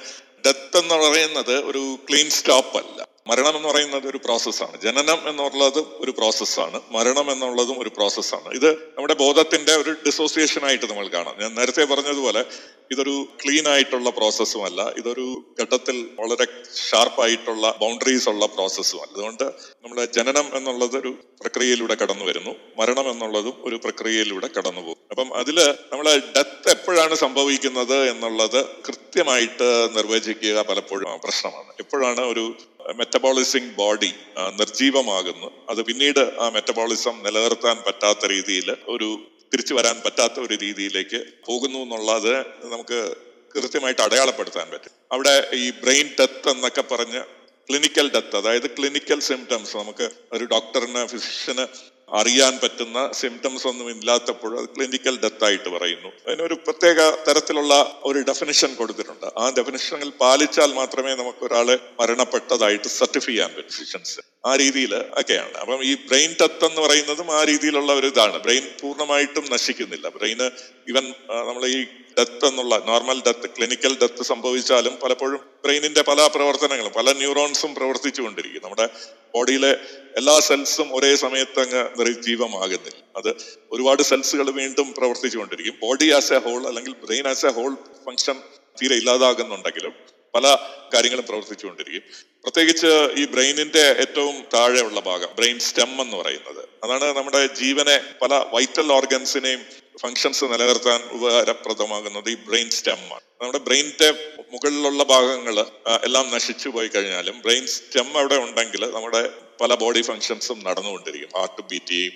ഡെത്ത് 0.45 0.78
എന്ന് 0.78 0.95
പറയുന്നത് 0.95 1.55
ഒരു 1.69 1.99
ക്ലീൻ 2.09 2.30
സ്റ്റോപ്പ് 2.30 2.78
അല്ല. 2.78 2.99
മരണം 3.28 3.55
എന്ന് 3.57 3.69
പറയുന്നത് 3.69 4.07
ഒരു 4.07 4.17
പ്രോസസ്സാണ് 4.17 4.82
ജനനം 4.82 5.30
എന്നുള്ളത് 5.30 5.80
ഒരു 5.80 6.11
പ്രോസസ്സാണ് 6.11 6.82
മരണം 6.91 7.32
എന്നുള്ളതും 7.32 7.80
ഒരു 7.80 7.89
പ്രോസസ്സാണ് 7.89 8.49
ഇത് 8.53 8.71
നമ്മുടെ 8.71 9.13
ബോധത്തിന്റെ 9.13 9.75
ഒരു 9.75 9.91
ഡിസോസിയേഷൻ 10.05 10.65
ആയിട്ട് 10.65 10.86
നമ്മൾ 10.86 11.07
കാണാം. 11.07 11.36
ഞാൻ 11.41 11.55
നേരത്തെ 11.55 11.84
പറഞ്ഞതുപോലെ 11.84 12.45
ഇതൊരു 12.91 13.28
ക്ലീൻ 13.45 13.67
ആയിട്ടുള്ള 13.67 14.09
പ്രോസസ്സും 14.09 14.65
അല്ല. 14.65 14.93
ഇതൊരു 14.97 15.43
ഘട്ടത്തിൽ 15.61 16.09
വളരെ 16.19 16.47
ഷാർപ്പായിട്ടുള്ള 16.89 17.78
ബൗണ്ടറീസ് 17.82 18.30
ഉള്ള 18.30 18.45
പ്രോസസ്സും 18.45 19.01
അല്ല. 19.01 19.13
അതുകൊണ്ട് 19.13 19.43
നമ്മുടെ 19.84 20.05
ജനനം 20.05 20.57
എന്നുള്ളത് 20.57 20.97
ഒരു 20.97 21.11
പ്രക്രിയയിലൂടെ 21.41 21.95
കടന്നു 21.95 22.25
വരുന്നു. 22.25 22.55
മരണം 22.78 23.11
എന്നുള്ളതും 23.11 23.53
ഒരു 23.63 23.75
പ്രക്രിയയിലൂടെ 23.75 24.49
കടന്നു 24.57 24.82
പോകും 24.82 24.97
അപ്പം 25.11 25.34
അതിൽ 25.34 25.57
നമ്മളെ 25.91 26.17
ഡെത്ത് 26.17 26.69
എപ്പോഴാണ് 26.69 27.15
സംഭവിക്കുന്നത് 27.15 28.09
എന്നുള്ളത് 28.09 28.65
കൃത്യമായിട്ട് 28.88 29.89
നിർവചിക്കുക 29.97 30.61
പലപ്പോഴും 30.61 31.19
പ്രശ്നമാണ്. 31.23 31.71
എപ്പോഴാണ് 31.80 32.21
ഒരു 32.21 32.45
മെറ്റബോളിസിങ് 32.95 33.75
ബോഡി 33.75 34.13
നിർജീവമാകുന്നു. 34.59 35.65
അത് 35.69 35.82
പിന്നീട് 35.86 36.19
ആ 36.19 36.49
മെറ്റബോളിസം 36.49 37.23
നിലനിർത്താൻ 37.23 37.78
പറ്റാത്ത 37.88 38.25
രീതിയിൽ 38.25 38.75
ഒരു 38.88 39.19
തിരിച്ചു 39.53 39.73
വരാൻ 39.73 40.01
പറ്റാത്ത 40.05 40.39
ഒരു 40.39 40.55
രീതിയിലേക്ക് 40.55 41.23
പോകുന്നു 41.45 41.80
എന്നുള്ളത് 41.80 42.34
നമുക്ക് 42.73 43.15
കൃത്യമായിട്ട് 43.55 44.01
അടയാളപ്പെടുത്താൻ 44.01 44.69
പറ്റും. 44.69 44.91
അവിടെ 45.11 45.49
ഈ 45.53 45.69
ബ്രെയിൻ 45.69 46.07
ഡെത്ത് 46.19 46.49
എന്നൊക്കെ 46.49 46.82
പറഞ്ഞ് 46.82 47.21
ക്ലിനിക്കൽ 47.69 48.11
ഡെത്ത് 48.11 48.36
അതായത് 48.36 48.69
ക്ലിനിക്കൽ 48.69 49.19
സിംറ്റംസ് 49.19 49.78
നമുക്ക് 49.78 50.09
ഒരു 50.32 50.45
ഡോക്ടറിന് 50.45 51.07
ഫിസിഷ്യന് 51.07 51.67
അറിയാൻ 52.13 52.59
പറ്റുന്ന 52.63 53.11
സിംറ്റംസ് 53.11 53.67
ഒന്നും 53.67 53.89
ഇല്ലാത്തപ്പോൾ 53.89 54.59
അത് 54.59 54.69
ക്ലിനിക്കൽ 54.69 55.19
ഡെത്ത് 55.23 55.45
ആയിട്ട് 55.45 55.69
പറയുന്നു. 55.69 56.09
അതിനൊരു 56.27 56.53
പ്രത്യേക 56.53 56.99
തരത്തിലുള്ള 57.27 57.99
ഒരു 58.03 58.19
ഡെഫിനിഷൻ 58.19 58.75
കൊടുത്തിട്ടുണ്ട്. 58.75 59.25
ആ 59.37 59.49
ഡെഫിനിഷനിൽ 59.49 60.09
പാലിച്ചാൽ 60.09 60.73
മാത്രമേ 60.73 61.15
നമുക്ക് 61.15 61.45
ഒരാളെ 61.45 61.79
മരണപ്പെട്ടതായിട്ട് 61.99 62.87
സർട്ടിഫൈ 62.87 63.25
ചെയ്യാൻ 63.25 63.53
പറ്റൂ 63.57 63.69
ഫിസിഷ്യൻസ് 63.69 64.19
ആ 64.49 64.51
രീതിയിൽ 64.61 64.93
ഒക്കെയാണ്. 65.21 65.53
അപ്പം 65.61 65.79
ഈ 65.89 65.93
ബ്രെയിൻ 66.09 66.31
ഡെത്ത് 66.41 66.65
എന്ന് 66.69 66.81
പറയുന്നതും 66.85 67.29
ആ 67.37 67.41
രീതിയിലുള്ള 67.49 67.91
ഒരു 67.99 68.07
ഇതാണ്. 68.13 68.37
ബ്രെയിൻ 68.45 68.65
പൂർണമായിട്ടും 68.81 69.45
നശിക്കുന്നില്ല. 69.53 70.07
ബ്രെയിന് 70.17 70.47
ഇവൻ 70.91 71.05
നമ്മൾ 71.49 71.63
ഈ 71.75 71.79
ഡെത്ത് 72.17 72.45
എന്നുള്ള 72.49 72.75
നോർമൽ 72.89 73.17
ഡെത്ത് 73.27 73.47
ക്ലിനിക്കൽ 73.55 73.93
ഡെത്ത് 74.01 74.23
സംഭവിച്ചാലും 74.31 74.93
പലപ്പോഴും 75.03 75.41
ബ്രെയിനിന്റെ 75.65 76.03
പല 76.09 76.19
പ്രവർത്തനങ്ങളും 76.35 76.93
പല 76.99 77.11
ന്യൂറോൺസും 77.21 77.71
പ്രവർത്തിച്ചുകൊണ്ടിരിക്കും 77.75 78.63
നമ്മുടെ 78.65 78.87
ബോഡിയിലെ 79.35 79.71
എല്ലാ 80.19 80.35
സെൽസും 80.49 80.87
ഒരേ 80.97 81.11
സമയത്ത് 81.23 81.59
അങ്ങ് 81.65 81.81
നിർജീവമാകുന്നില്ല. 81.99 82.99
അത് 83.19 83.31
ഒരുപാട് 83.71 84.01
സെൽസുകൾ 84.11 84.47
വീണ്ടും 84.61 84.87
പ്രവർത്തിച്ചുകൊണ്ടിരിക്കും 84.97 85.75
ബോഡി 85.85 86.07
ആസ് 86.19 86.33
എ 86.33 86.39
ഹോൾ 86.47 86.61
അല്ലെങ്കിൽ 86.69 86.95
brain 87.05 87.27
as 87.33 87.45
a 87.45 87.53
whole 87.57 87.73
function 88.05 88.37
തീരെ 88.81 88.95
ഇല്ലാതാകുന്നുണ്ടെങ്കിലും 89.01 89.93
പല 90.35 90.47
കാര്യങ്ങളും 90.93 91.25
പ്രവർത്തിച്ചുകൊണ്ടിരിക്കും. 91.25 92.03
പ്രത്യേകിച്ച് 92.43 92.91
ഈ 93.17 93.25
ബ്രെയിനിന്റെ 93.25 93.83
ഏറ്റവും 94.03 94.45
താഴെയുള്ള 94.53 94.99
ഭാഗം 94.99 95.29
ബ്രെയിൻ 95.35 95.59
സ്റ്റെം 95.59 96.01
എന്ന് 96.01 96.17
പറയുന്നത്. 96.17 96.63
അതാണ് 96.83 97.17
നമ്മുടെ 97.17 97.47
ജീവനെ 97.47 98.01
പല 98.21 98.45
വൈറ്റൽ 98.53 98.93
ഓർഗൻസിനെയും 98.93 99.65
ഫങ്ഷൻസ് 100.01 100.43
നിലനിർത്താൻ 100.43 100.99
ഉപകാരപ്രദമാകുന്നത് 101.11 102.29
ഈ 102.29 102.35
ബ്രെയിൻ 102.35 102.69
സ്റ്റെം 102.69 102.99
ആണ്. 103.13 103.25
നമ്മുടെ 103.41 103.57
ബ്രെയിനിന്റെ 103.57 104.09
മുകളിലുള്ള 104.51 105.03
ഭാഗങ്ങൾ 105.03 105.59
എല്ലാം 106.03 106.29
നശിച്ചു 106.33 106.69
പോയി 106.69 106.88
കഴിഞ്ഞാലും 106.88 107.41
ബ്രെയിൻ 107.41 107.67
സ്റ്റെം 107.67 108.17
അവിടെ 108.17 108.35
ഉണ്ടെങ്കിൽ 108.35 108.91
നമ്മുടെ 108.91 109.29
പല 109.61 109.75
ബോഡി 109.75 110.01
ഫങ്ഷൻസും 110.01 110.63
നടന്നുകൊണ്ടിരിക്കും. 110.63 111.29
ഹാർട്ട് 111.38 111.61
ബീറ്റ് 111.61 111.85
ചെയ്യും 111.85 112.13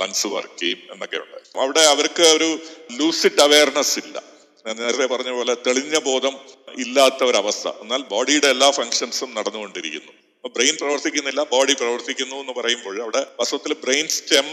ലങ്സ് 0.00 0.26
വർക്ക് 0.26 0.60
ചെയ്യും 0.60 0.78
എന്നൊക്കെ 0.92 1.16
ഉണ്ട് 1.16 1.58
അവിടെ 1.58 1.80
അവർക്ക് 1.80 2.22
ഒരു 2.22 2.58
ലൂസിഡ് 2.98 3.40
അവയർനെസ് 3.40 3.98
ഇല്ല. 3.98 4.31
ഞാൻ 4.66 4.76
നേരത്തെ 4.76 5.06
പറഞ്ഞ 5.06 5.30
പോലെ 5.30 5.54
തെളിഞ്ഞ 5.54 5.98
ബോധം 5.98 6.36
ഇല്ലാത്ത 6.78 7.24
ഒരവസ്ഥ 7.24 7.68
എന്നാൽ 7.68 8.02
ബോഡിയുടെ 8.02 8.46
എല്ലാ 8.46 8.70
ഫങ്ഷൻസും 8.70 9.34
നടന്നുകൊണ്ടിരിക്കുന്നു. 9.34 10.12
ബ്രെയിൻ 10.48 10.76
പ്രവർത്തിക്കുന്നില്ല 10.80 11.42
ബോഡി 11.42 11.72
പ്രവർത്തിക്കുന്നു 11.72 12.36
എന്ന് 12.36 12.52
പറയുമ്പോൾ 12.52 13.02
അവിടെ 13.02 13.26
വസ്തുത്തിൽ 13.40 13.72
ബ്രെയിൻ 13.74 14.08
സ്റ്റെം 14.08 14.44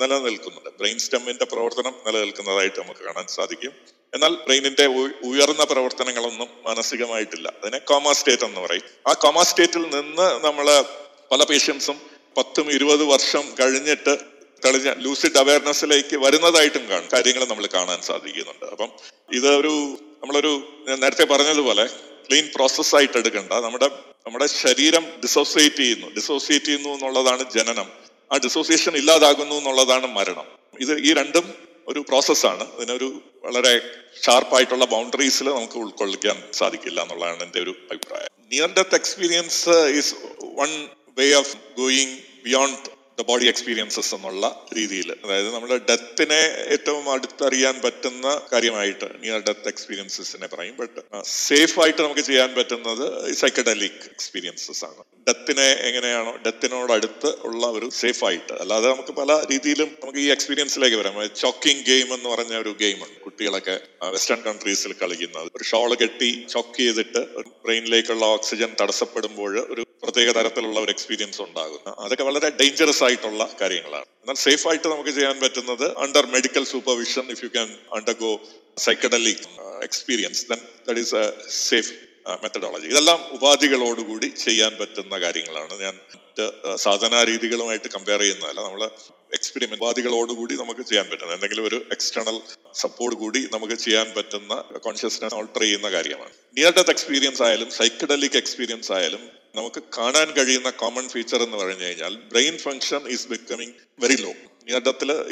നിലനിൽക്കുന്നുണ്ട്. 0.00 0.70
ബ്രെയിൻ 0.78 0.98
സ്റ്റെമ്മിന്റെ 0.98 1.44
പ്രവർത്തനം 1.44 1.94
നിലനിൽക്കുന്നതായിട്ട് 2.06 2.80
നമുക്ക് 2.80 3.00
കാണാൻ 3.00 3.26
സാധിക്കും. 3.26 3.72
എന്നാൽ 4.14 4.34
ബ്രെയിനിന്റെ 4.34 4.86
ഉയർന്ന 5.24 5.64
പ്രവർത്തനങ്ങളൊന്നും 5.64 6.48
മാനസികമായിട്ടില്ല. 6.66 7.52
അതിനെ 7.62 7.78
കോമ 7.78 8.12
സ്റ്റേറ്റ് 8.12 8.42
എന്ന് 8.42 8.60
പറയും. 8.60 8.82
ആ 9.06 9.12
കോമ 9.12 9.42
സ്റ്റേറ്റിൽ 9.42 9.82
നിന്ന് 9.82 10.44
നമ്മൾ 10.44 10.84
പല 11.30 11.44
പേഷ്യൻസും 11.44 12.00
പത്തും 12.36 12.70
ഇരുപത് 12.72 13.04
വർഷം 13.04 13.42
കഴിഞ്ഞിട്ട് 13.60 14.37
തെളിഞ്ഞ 14.64 14.94
ലൂസിഡ് 14.98 15.38
അവയർനെസ്സിലേക്ക് 15.38 16.16
വരുന്നതായിട്ടും 16.16 16.88
കാണും. 16.88 17.08
കാര്യങ്ങൾ 17.12 17.44
നമ്മൾ 17.44 17.68
കാണാൻ 17.74 18.00
സാധിക്കുന്നുണ്ട്. 18.02 18.64
അപ്പം 18.64 18.88
ഇത് 19.32 19.48
ഒരു 19.48 19.98
നമ്മളൊരു 20.22 20.84
നേരത്തെ 20.98 21.24
പറഞ്ഞതുപോലെ 21.24 21.86
ക്ലീൻ 22.28 22.50
പ്രോസസ് 22.54 22.96
ആയിട്ട് 22.96 23.18
എടുക്കണ്ട. 23.18 23.52
നമ്മുടെ 23.52 23.86
നമ്മുടെ 24.26 24.46
ശരീരം 24.46 25.06
ഡിസോസിയേറ്റ് 25.22 25.76
ചെയ്യുന്നു. 25.76 26.06
ഡിസോസിയേറ്റ് 26.06 26.66
ചെയ്യുന്നു 26.66 26.88
എന്നുള്ളതാണ് 26.88 27.52
ജനനം. 27.52 27.88
ആ 28.32 28.36
ഡിസോസിയേഷൻ 28.36 28.92
ഇല്ലാതാകുന്നു 28.96 29.54
എന്നുള്ളതാണ് 29.54 30.06
മരണം. 30.06 30.44
ഇത് 30.80 30.98
ഈ 30.98 31.14
രണ്ടും 31.14 31.54
ഒരു 31.88 32.00
പ്രോസസ്സാണ് 32.08 32.76
ഇതിനൊരു 32.76 33.22
വളരെ 33.44 33.80
ഷാർപ്പായിട്ടുള്ള 34.26 34.84
ബൗണ്ടറീസിൽ 34.84 35.48
നമുക്ക് 35.48 35.78
ഉൾക്കൊള്ളിക്കാൻ 35.78 36.42
സാധിക്കില്ല 36.52 37.02
എന്നുള്ളതാണ് 37.02 37.42
എന്റെ 37.42 37.60
ഒരു 37.60 37.70
അഭിപ്രായം. 37.70 38.28
Near 38.52 38.72
death 38.72 38.94
experience 38.94 39.68
is 39.68 40.14
one 40.44 40.88
way 41.18 41.32
of 41.32 41.56
going 41.78 42.18
beyond 42.44 42.97
the 43.18 43.22
body 43.28 43.46
experiences 43.50 44.10
എന്നുള്ള 44.16 44.44
രീതിയിൽ 44.76 45.08
അതായത് 45.22 45.48
നമ്മൾ 45.54 45.70
ഡെത്തിനെ 45.90 46.40
ഏറ്റവും 46.74 47.06
അടുത്തറിയാൻ 47.14 47.76
പറ്റുന്ന 47.84 48.26
കാര്യമായിട്ട് 48.52 49.06
നിയർ 49.22 49.40
ഡെത്ത് 49.48 49.68
എക്സ്പീരിയൻസസിനെ 49.72 50.48
പറയും. 50.52 50.74
ബട്ട് 50.80 51.00
സേഫ് 51.46 51.76
ആയിട്ട് 51.84 52.00
നമുക്ക് 52.02 52.24
ചെയ്യാൻ 52.28 52.50
പറ്റുന്നത് 52.58 53.04
സൈക്കഡലിക് 53.40 54.04
എക്സ്പീരിയൻസസ് 54.14 54.82
ആണ്. 54.90 55.02
ഡെത്തിനെ 55.28 55.66
എങ്ങനെയാണോ 55.88 56.32
ഡെത്തിനോട് 56.46 56.92
അടുത്ത് 56.98 57.30
ഉള്ള 57.48 57.64
ഒരു 57.78 57.88
സേഫ് 58.00 58.22
ആയിട്ട്. 58.28 58.52
അല്ലാതെ 58.62 58.86
നമുക്ക് 58.94 59.14
പല 59.20 59.32
രീതിയിലും 59.50 59.90
നമുക്ക് 60.02 60.22
ഈ 60.26 60.28
എക്സ്പീരിയൻസിലേക്ക് 60.36 60.98
വരാം. 61.02 61.18
ചോക്കിംഗ് 61.42 61.84
ഗെയിം 61.90 62.08
എന്ന് 62.18 62.30
പറഞ്ഞ 62.34 62.54
ഒരു 62.64 62.74
ഗെയിമുണ്ട് 62.84 63.18
കുട്ടികളൊക്കെ 63.26 63.76
വെസ്റ്റേൺ 64.14 64.40
കൺട്രീസിൽ 64.48 64.94
കളിക്കുന്നത് 65.02 65.50
ഒരു 65.58 65.64
ഷോൾ 65.72 65.90
കെട്ടി 66.04 66.30
ചോക്ക് 66.54 66.78
ചെയ്തിട്ട് 66.80 67.22
ബ്രെയിനിലേക്കുള്ള 67.66 68.24
ഓക്സിജൻ 68.38 68.70
തടസ്സപ്പെടുമ്പോൾ 68.82 69.52
ഒരു 69.72 69.82
പ്രത്യേക 70.04 70.30
തരത്തിലുള്ള 70.38 70.78
ഒരു 70.84 70.92
എക്സ്പീരിയൻസ് 70.94 71.40
ഉണ്ടാകുന്നു 71.44 71.92
അതൊക്കെ 72.04 72.24
വളരെ 72.28 72.48
ഡേഞ്ചറസ് 72.60 73.02
ആയിട്ടുള്ള 73.08 73.42
കാര്യങ്ങളാണ്. 73.60 74.06
എന്നാൽ 74.22 74.38
സേഫ് 74.46 74.64
ആയിട്ട് 74.68 74.88
നമുക്ക് 74.94 75.12
ചെയ്യാൻ 75.18 75.36
പറ്റുന്നത് 75.44 75.86
under 76.04 76.26
medical 76.36 76.64
supervision 76.74 77.24
if 77.34 77.42
you 77.44 77.50
can 77.56 77.70
undergo 77.98 78.32
psychedelic 78.86 79.46
experience 79.88 80.44
then 80.50 80.98
is 81.04 81.16
a 81.22 81.24
safe 81.68 81.92
methodology 82.42 82.86
ഇതെല്ലാം 82.92 83.20
ഉപാധികളോടുകൂടി 83.36 84.28
ചെയ്യാൻ 84.44 84.72
പറ്റുന്ന 84.80 85.14
കാര്യങ്ങളാണ്. 85.22 85.74
ഞാൻ 85.84 85.94
മറ്റ് 86.14 86.44
സാധനാ 86.84 87.20
രീതികളുമായിട്ട് 87.30 87.88
കമ്പയർ 87.94 88.20
ചെയ്യുന്നതല്ല. 88.24 88.60
നമ്മൾ 88.66 88.82
എക്സ്പെരിമെന്റ് 89.36 89.80
ഉപാധികളോടുകൂടി 89.82 90.54
നമുക്ക് 90.60 90.84
ചെയ്യാൻ 90.90 91.06
പറ്റുന്ന 91.10 91.32
എന്തെങ്കിലും 91.36 91.64
ഒരു 91.70 91.78
എക്സ്റ്റേണൽ 91.94 92.36
സപ്പോർട്ട് 92.82 93.16
കൂടി 93.22 93.40
നമുക്ക് 93.54 93.76
ചെയ്യാൻ 93.84 94.08
പറ്റുന്ന 94.16 94.52
കോൺഷ്യസ്നെസ് 94.86 95.36
ഓൾട്ടർ 95.40 95.62
ചെയ്യുന്ന 95.66 95.90
കാര്യമാണ്. 95.96 96.32
നിയർ 96.58 96.72
ഡെത്ത് 96.78 96.92
എക്സ്പീരിയൻസ് 96.96 97.42
ആയാലും 97.46 97.70
സൈക്കഡലിക് 97.80 98.38
എക്സ്പീരിയൻസ് 98.42 98.92
ആയാലും 98.98 99.24
നമുക്ക് 99.54 99.82
കാണാൻ 99.98 100.28
കഴിയുന്ന 100.32 100.70
കോമൺ 100.82 101.08
ഫീച്ചർ 101.08 101.42
എന്ന് 101.42 101.56
പറഞ്ഞു 101.56 101.84
കഴിഞ്ഞാൽ 101.84 102.14
brain 102.32 102.58
function 102.58 103.02
is 103.08 103.28
becoming 103.28 103.74
very 104.00 104.16
low 104.22 104.32
ഈ 104.68 104.74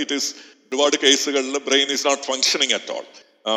ഇറ്റ് 0.02 0.14
ഈസ് 0.14 0.30
ഒരുപാട് 0.68 0.96
കേസുകളിൽ 0.96 1.58
brain 1.68 1.88
is 1.96 2.06
not 2.06 2.22
functioning 2.22 2.74
at 2.74 2.92
all 2.92 3.06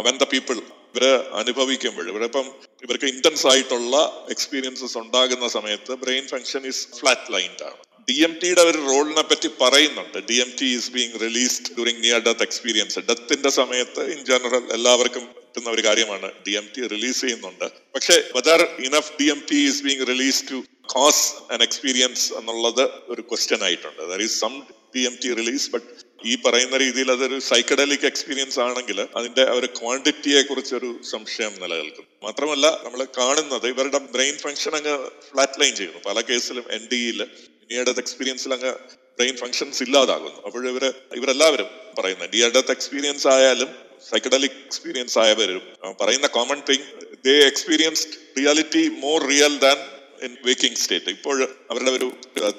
when 0.07 0.17
the 0.17 0.27
people 0.33 0.57
ഇവർ 0.91 1.05
അനുഭവിക്കുമ്പോൾ 1.41 2.05
ഇവരിപ്പം 2.13 2.47
ഇവർക്ക് 2.83 3.05
ഇന്റൻസ് 3.05 3.47
ആയിട്ടുള്ള 3.47 3.95
എക്സ്പീരിയൻസസ് 4.29 4.97
ഉണ്ടാകുന്ന 4.97 5.47
സമയത്ത് 5.57 5.93
brain 6.05 6.25
function 6.33 6.65
is 6.71 6.83
flat 6.99 7.33
lined 7.33 7.63
ആണ്. 7.69 7.79
ഡി 8.09 8.15
എം 8.27 8.33
ടിയുടെ 8.41 8.63
ഒരു 8.69 8.79
റോളിനെ 8.89 9.23
പറ്റി 9.29 9.49
പറയുന്നുണ്ട്. 9.61 10.17
D 10.29 10.37
M 10.43 10.51
T 10.59 10.67
is 10.75 10.89
being 10.95 11.17
released 11.25 11.71
during 11.75 12.01
near 12.05 12.19
death 12.27 12.43
experience 12.47 13.01
ഡെത്തിന്റെ 13.09 13.49
സമയത്ത് 13.59 14.03
ഇൻ 14.13 14.19
ജനറൽ 14.29 14.63
എല്ലാവർക്കും 14.77 15.25
പറ്റുന്ന 15.35 15.69
ഒരു 15.75 15.83
കാര്യമാണ് 15.87 16.27
ഡി 16.45 16.53
എം 16.61 16.67
ടി 16.75 16.81
റിലീസ് 16.93 17.21
ചെയ്യുന്നുണ്ട്. 17.25 17.67
പക്ഷേ 17.95 18.15
whether 18.37 18.61
enough 18.87 19.11
D 19.19 19.27
M 19.33 19.41
T 19.51 19.59
is 19.69 19.81
being 19.87 20.07
release 20.11 20.41
to 20.51 20.59
cause 20.95 21.25
and 21.53 21.63
experience 21.67 22.25
എന്നുള്ളത് 22.39 22.83
ഒരു 23.13 23.21
ക്വസ്റ്റ്യൻ 23.31 23.63
ആയിട്ടുണ്ട്. 23.67 24.01
There 24.13 24.21
is 24.27 24.37
some 24.43 24.55
D 24.95 25.03
M 25.09 25.17
T 25.23 25.31
release 25.39 25.67
but 25.73 25.87
ഈ 26.29 26.33
പറയുന്ന 26.45 26.75
രീതിയിൽ 26.83 27.09
അതൊരു 27.15 27.37
സൈക്കഡലിക് 27.49 28.07
എക്സ്പീരിയൻസ് 28.11 28.57
ആണെങ്കിൽ 28.63 28.97
അതിന്റെ 29.19 29.43
ഒരു 29.57 29.67
ക്വാണ്ടിറ്റിയെ 29.79 30.41
കുറിച്ച് 30.47 30.73
ഒരു 30.79 30.89
സംശയം 31.11 31.53
നിലനിൽക്കും 31.61 32.07
മാത്രമല്ല 32.25 32.65
നമ്മൾ 32.85 33.01
കാണുന്നത് 33.19 33.67
ഇവരുടെ 33.73 33.99
ബ്രെയിൻ 34.15 34.35
ഫംഗ്ഷൻ 34.45 34.73
അങ്ങ് 34.79 34.95
ഫ്ലാറ്റ് 35.29 35.61
ലൈൻ 35.61 35.73
ചെയ്യുന്നു. 35.79 36.01
പല 36.09 36.21
കേസിലും 36.31 36.65
എൻ 36.77 36.83
ഡിയിൽ 36.93 37.21
പിന്നീട് 37.69 37.99
എക്സ്പീരിയൻസിൽ 38.03 38.51
അങ്ങ് 38.55 38.71
ബ്രെയിൻ 39.17 39.35
ഫങ്ഷൻസ് 39.41 39.79
ഇല്ലാതാകുന്നു. 39.85 40.39
അപ്പോൾ 40.47 40.61
ഇവർ 40.71 40.83
ഇവരെല്ലാവരും 41.19 41.69
പറയുന്ന 41.97 42.25
ഡി 42.33 42.39
ഡെത്ത് 42.55 42.73
എക്സ്പീരിയൻസ് 42.77 43.27
ആയാലും 43.35 43.69
സൈക്കഡലിക് 44.09 44.57
എക്സ്പീരിയൻസ് 44.65 45.15
ആയവരും 45.23 45.63
പറയുന്ന 46.01 46.27
common 46.37 46.59
thing 46.69 46.85
they 47.27 47.35
experienced 47.51 48.13
reality 48.37 48.83
more 49.05 49.17
real 49.31 49.55
than 49.65 49.79
in 50.27 50.37
waking 50.47 50.79
state 50.83 51.09
ഇപ്പോൾ 51.09 51.37
അവരുടെ 51.71 51.91
ഒരു 51.97 52.07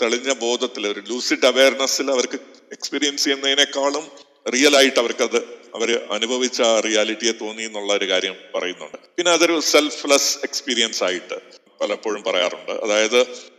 തെളിഞ്ഞ 0.02 0.32
ബോധത്തിൽ 0.46 0.86
ഒരു 0.92 1.00
ലൂസിഡ് 1.10 1.46
അവയർനെസ്സിൽ 1.46 2.10
അവർക്ക് 2.16 2.38
എക്സ്പീരിയൻസ് 2.76 3.24
ചെയ്യുന്നതിനേക്കാളും 3.24 4.04
റിയൽ 4.54 4.76
ആയിട്ട് 4.76 4.98
അവർക്കത് 4.98 5.40
അവർ 5.74 5.90
അനുഭവിച്ച 6.16 6.60
റിയാലിറ്റിയെ 6.86 7.32
തോന്നി 7.40 7.62
എന്നുള്ള 7.62 7.90
ഒരു 7.94 8.06
കാര്യം 8.12 8.36
പറയുന്നുണ്ട്. 8.54 8.98
പിന്നെ 9.16 9.32
അതൊരു 9.32 9.56
സെൽഫ്ലെസ് 9.72 10.30
എക്സ്പീരിയൻസ് 10.48 11.04
ആയിട്ട് 11.08 11.38
പലപ്പോഴും 11.80 12.22
പറയാറുണ്ട്. 12.22 12.72
അതായത് 12.84 13.18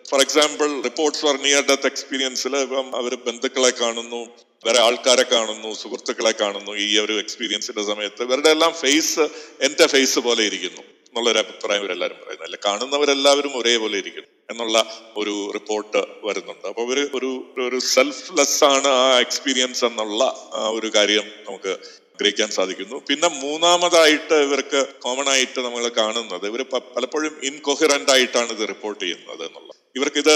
for 0.10 0.22
example 0.22 0.82
reports 0.82 1.22
for 1.22 1.36
near 1.42 1.64
death 1.70 1.86
എക്സ്പീരിയൻസിൽ 1.86 2.56
ഇപ്പം 2.58 2.96
അവർ 2.96 3.16
ബന്ധുക്കളെ 3.28 3.70
കാണുന്നു 3.82 4.22
വേറെ 4.66 4.80
ആൾക്കാരെ 4.80 5.24
കാണുന്നു 5.24 5.70
സുഹൃത്തുക്കളെ 5.74 6.34
കാണുന്നു 6.42 6.72
ഈ 6.86 6.98
ഒരു 6.98 7.14
എക്സ്പീരിയൻസിന്റെ 7.20 7.84
സമയത്ത്. 7.84 8.22
ഇവരുടെ 8.24 8.50
എല്ലാം 8.50 8.74
ഫേസ് 8.74 9.20
എന്റെ 9.62 9.88
ഫേസ് 9.88 10.20
പോലെ 10.20 10.44
ഇരിക്കുന്നു 10.44 10.82
എന്നുള്ളൊരു 10.82 11.40
അഭിപ്രായം 11.40 11.82
ഇവരെല്ലാവരും 11.82 12.18
പറയുന്നത് 12.18 12.48
അല്ലെ 12.48 12.60
കാണുന്നവരെല്ലാവരും 12.66 13.58
ഒരേപോലെ 13.58 13.98
ഇരിക്കുന്നു 13.98 14.30
എന്നുള്ള 14.52 14.78
ഒരു 15.18 15.52
റിപ്പോർട്ട് 15.54 16.02
വരുന്നുണ്ട്. 16.24 16.68
അപ്പൊ 16.68 16.82
ഇവർ 16.84 17.00
ഒരു 17.14 17.32
ഒരു 17.68 17.80
സെൽഫ്ലെസ് 17.80 18.64
ആണ് 18.64 18.88
ആ 18.88 19.20
എക്സ്പീരിയൻസ് 19.20 19.86
എന്നുള്ള 19.86 20.24
ഒരു 20.70 20.92
കാര്യം 20.96 21.26
നമുക്ക് 21.48 21.74
ഗ്രഹിക്കാൻ 22.22 22.50
സാധിക്കുന്നു. 22.58 22.98
പിന്നെ 23.10 23.30
മൂന്നാമതായിട്ട് 23.44 24.38
ഇവർക്ക് 24.48 24.82
കോമൺ 25.06 25.30
ആയിട്ട് 25.36 25.60
നമ്മൾ 25.68 25.86
കാണുന്നത് 26.02 26.46
ഇവർ 26.52 26.64
പലപ്പോഴും 26.98 27.34
ഇൻകൊഹിറന്റ് 27.52 28.12
ആയിട്ടാണ് 28.16 28.52
ഇത് 28.58 28.66
റിപ്പോർട്ട് 28.74 29.02
ചെയ്യുന്നത് 29.06 29.44
എന്നുള്ളത്. 29.48 29.78
ഇവർക്ക് 30.00 30.22
ഇത് 30.26 30.36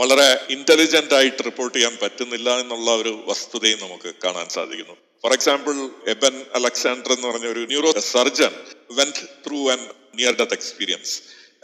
വളരെ 0.00 0.28
ഇന്റലിജന്റ് 0.54 1.14
ആയിട്ട് 1.18 1.42
റിപ്പോർട്ട് 1.48 1.74
ചെയ്യാൻ 1.76 1.94
പറ്റുന്നില്ല 2.00 2.48
എന്നുള്ള 2.62 2.88
ഒരു 3.02 3.12
വസ്തുതയും 3.30 3.78
നമുക്ക് 3.84 4.10
കാണാൻ 4.24 4.46
സാധിക്കുന്നു. 4.56 4.96
ഫോർ 5.24 5.32
എക്സാമ്പിൾ 5.36 5.76
എബൻ 6.14 6.34
അലക്സാണ്ടർ 6.58 7.12
എന്ന് 7.14 7.26
പറഞ്ഞ 7.30 7.46
ഒരു 7.54 7.62
neuro 7.70 7.90
surgeon 8.12 8.52
went 8.98 9.22
through 9.44 9.60
and 9.74 9.86
near 10.18 10.34
death 10.40 10.56
experience 10.58 11.14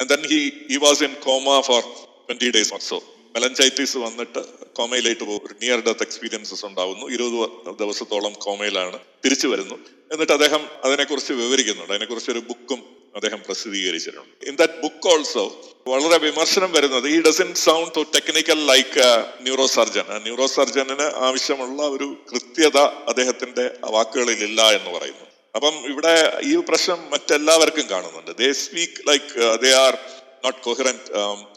and 0.00 0.08
then 0.12 0.22
he 0.32 0.40
he 0.70 0.78
was 0.86 1.02
in 1.08 1.12
coma 1.26 1.58
for 1.68 1.82
twenty 2.28 2.50
days 2.56 2.72
or 2.76 2.82
so 2.90 2.98
meningitis 3.34 3.96
വന്നിട്ട് 3.96 4.40
കോമയിലായിട്ട് 4.64 5.24
പോകും. 5.24 5.46
ഒരു 5.46 5.54
നിയർ 5.62 5.80
ഡെത്ത് 5.80 6.02
എക്സ്പീരിയൻസസ് 6.02 6.66
ഉണ്ടാവുന്നു. 6.66 7.06
ഇരുപത് 7.06 7.78
ദിവസത്തോളം 7.78 8.32
കോമയിലാണ് 8.32 8.98
തിരിച്ചു 9.24 9.48
വരുന്നു. 9.48 9.74
എന്നിട്ട് 10.12 10.32
അദ്ദേഹം 10.32 10.68
അതിനെക്കുറിച്ച് 10.84 11.32
വിവരിക്കുന്നുണ്ട്. 11.32 11.92
അതിനെക്കുറിച്ച് 11.92 12.30
ഒരു 12.30 12.38
ബുക്കും 12.38 13.02
അദ്ദേഹം 13.14 13.42
പ്രസിദ്ധീകരിച്ചിട്ടുണ്ട്. 13.46 14.48
ഇൻ 14.48 14.56
ദാറ്റ് 14.56 14.82
ബുക്ക് 14.82 15.08
ഓൾസോ 15.08 15.44
വളരെ 15.86 16.18
വിമർശനം 16.18 16.72
വരുന്നത് 16.72 17.08
ഈ 17.08 17.22
doesn't 17.22 17.54
sound 17.54 18.06
technical 18.14 18.66
like 18.66 19.24
neuro 19.40 19.66
surgeon 19.66 20.04
neuro 20.22 20.46
സർജനിന് 20.46 21.02
ആവശ്യമുള്ള 21.02 21.82
ഒരു 21.82 22.16
കൃത്യത 22.32 22.76
അദ്ദേഹത്തിന്റെ 22.78 23.70
വാക്കുകളിൽ 23.84 24.44
ഇല്ല 24.44 24.62
എന്ന് 24.62 24.98
പറയുന്നു. 24.98 25.26
അപ്പം 25.54 25.74
ഇവിടെ 25.74 26.40
ഈ 26.44 26.56
പ്രശ്നം 26.68 27.10
മറ്റെല്ലാവർക്കും 27.10 27.90
കാണുന്നുണ്ട്. 27.90 28.36
They 28.36 28.52
speak 28.52 29.08
like 29.08 29.62
they 29.62 29.72
are 29.72 29.98
not 30.44 30.60
coherent 30.60 31.06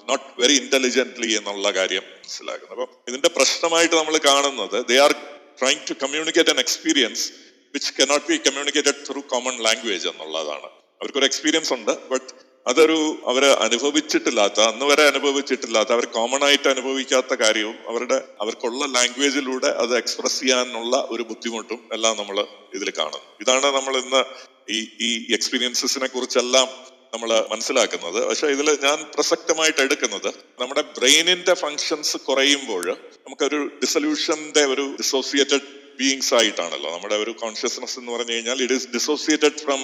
not 0.10 0.42
very 0.42 0.54
intelligently 0.54 1.30
എന്നുള്ള 1.32 1.72
കാര്യം 1.72 2.04
മനസ്സിലാക്കുന്നത് 2.04 2.74
അപ്പം 2.76 2.90
ഇതിന്റെ 3.10 3.30
പ്രശ്നമായിട്ട് 3.38 3.96
നമ്മൾ 3.96 4.18
കാണുന്നത് 4.18 4.78
they 4.92 4.98
are 4.98 5.14
trying 5.62 5.84
to 5.90 5.96
communicate 6.04 6.50
an 6.50 6.60
experience 6.60 7.26
which 7.74 7.92
cannot 8.02 8.28
be 8.32 8.38
communicated 8.38 9.00
through 9.10 9.22
common 9.22 9.56
language 9.64 10.08
എന്നുള്ളതാണ്. 10.08 10.68
അവർക്കൊരു 11.02 11.26
എക്സ്പീരിയൻസ് 11.26 11.74
ഉണ്ട് 11.74 11.94
ബട്ട് 12.12 12.30
അതൊരു 12.66 12.98
അവർ 13.26 13.44
അനുഭവിച്ചിട്ടില്ലാത്ത 13.66 14.60
അന്ന് 14.62 14.86
വരെ 14.86 15.04
അനുഭവിച്ചിട്ടില്ലാത്ത 15.08 15.92
അവർ 15.92 16.06
കോമൺ 16.06 16.44
ആയിട്ട് 16.44 16.68
അനുഭവിക്കാത്ത 16.68 17.34
കാര്യവും 17.34 17.76
അവരുടെ 17.90 18.18
അവർക്കുള്ള 18.42 18.86
ലാംഗ്വേജിലൂടെ 18.86 19.68
അത് 19.68 19.94
എക്സ്പ്രസ് 19.98 20.40
ചെയ്യാനുള്ള 20.40 21.08
ഒരു 21.10 21.24
ബുദ്ധിമുട്ടും 21.24 21.80
എല്ലാം 21.94 22.18
നമ്മൾ 22.18 22.38
ഇതിൽ 22.74 22.90
കാണുന്നു. 22.90 23.22
ഇതാണ് 23.42 23.68
നമ്മൾ 23.78 23.98
ഇന്ന് 23.98 24.22
ഈ 24.70 24.80
ഈ 25.08 25.34
എക്സ്പീരിയൻസസിനെ 25.34 26.08
കുറിച്ചെല്ലാം 26.08 26.68
നമ്മൾ 27.16 27.32
മനസ്സിലാക്കുന്നത്. 27.52 28.20
പക്ഷെ 28.30 28.48
ഇതിൽ 28.56 28.70
ഞാൻ 28.84 29.00
പ്രസക്തമായിട്ട് 29.16 29.82
എടുക്കുന്നത് 29.88 30.30
നമ്മുടെ 30.62 30.84
ബ്രെയിനിന്റെ 30.98 31.54
ഫങ്ഷൻസ് 31.64 32.18
കുറയുമ്പോൾ 32.28 32.86
നമുക്കൊരു 33.26 33.60
ഡിസൊല്യൂഷന്റെ 33.84 34.64
ഒരു 34.74 34.86
ഡിസോസിയേറ്റഡ് 35.02 35.68
ബീയിങ്സ് 36.00 36.34
ആയിട്ടാണല്ലോ. 36.34 36.90
നമ്മുടെ 36.96 37.16
ഒരു 37.16 37.32
കോൺഷ്യസ്നസ് 37.44 38.00
എന്ന് 38.00 38.12
പറഞ്ഞു 38.12 38.34
കഴിഞ്ഞാൽ 38.34 38.62
it 38.64 38.78
is 38.80 38.88
dissociated 38.96 39.60
from 39.66 39.82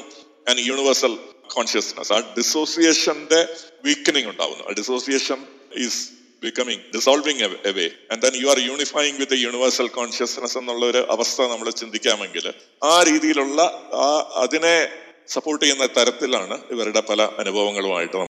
an 0.52 0.58
universal 0.70 1.14
consciousness 1.56 2.12
ആ 2.14 2.18
ഡിസോസിയേഷന്റെ 2.40 3.42
വീക്കനിങ് 3.86 4.30
ഉണ്ടാവുന്നു. 4.32 4.64
ആ 4.70 4.74
dissociation 4.80 5.40
is 5.86 6.02
becoming 6.46 6.84
dissolving 6.96 7.44
away 7.72 7.88
and 8.12 8.22
then 8.22 8.36
you 8.42 8.48
are 8.48 8.60
unifying 8.70 9.16
with 9.18 9.38
universal 9.46 9.88
consciousness 10.00 10.58
എന്നുള്ള 10.58 10.86
ഒരു 10.86 11.02
അവസ്ഥ 11.16 11.42
നമ്മൾ 11.54 11.70
ചിന്തിക്കാമെങ്കിൽ 11.82 12.46
ആ 12.84 12.94
രീതിയിലുള്ള 13.10 13.62
ആ 14.06 14.08
അതിനെ 14.44 14.76
സപ്പോർട്ട് 15.28 15.64
ചെയ്യുന്ന 15.66 15.86
തരത്തിലാണ് 15.86 16.58
ഇവരുടെ 16.72 17.02
പല 17.10 17.22
അനുഭവങ്ങളുമായിട്ട് 17.40 18.31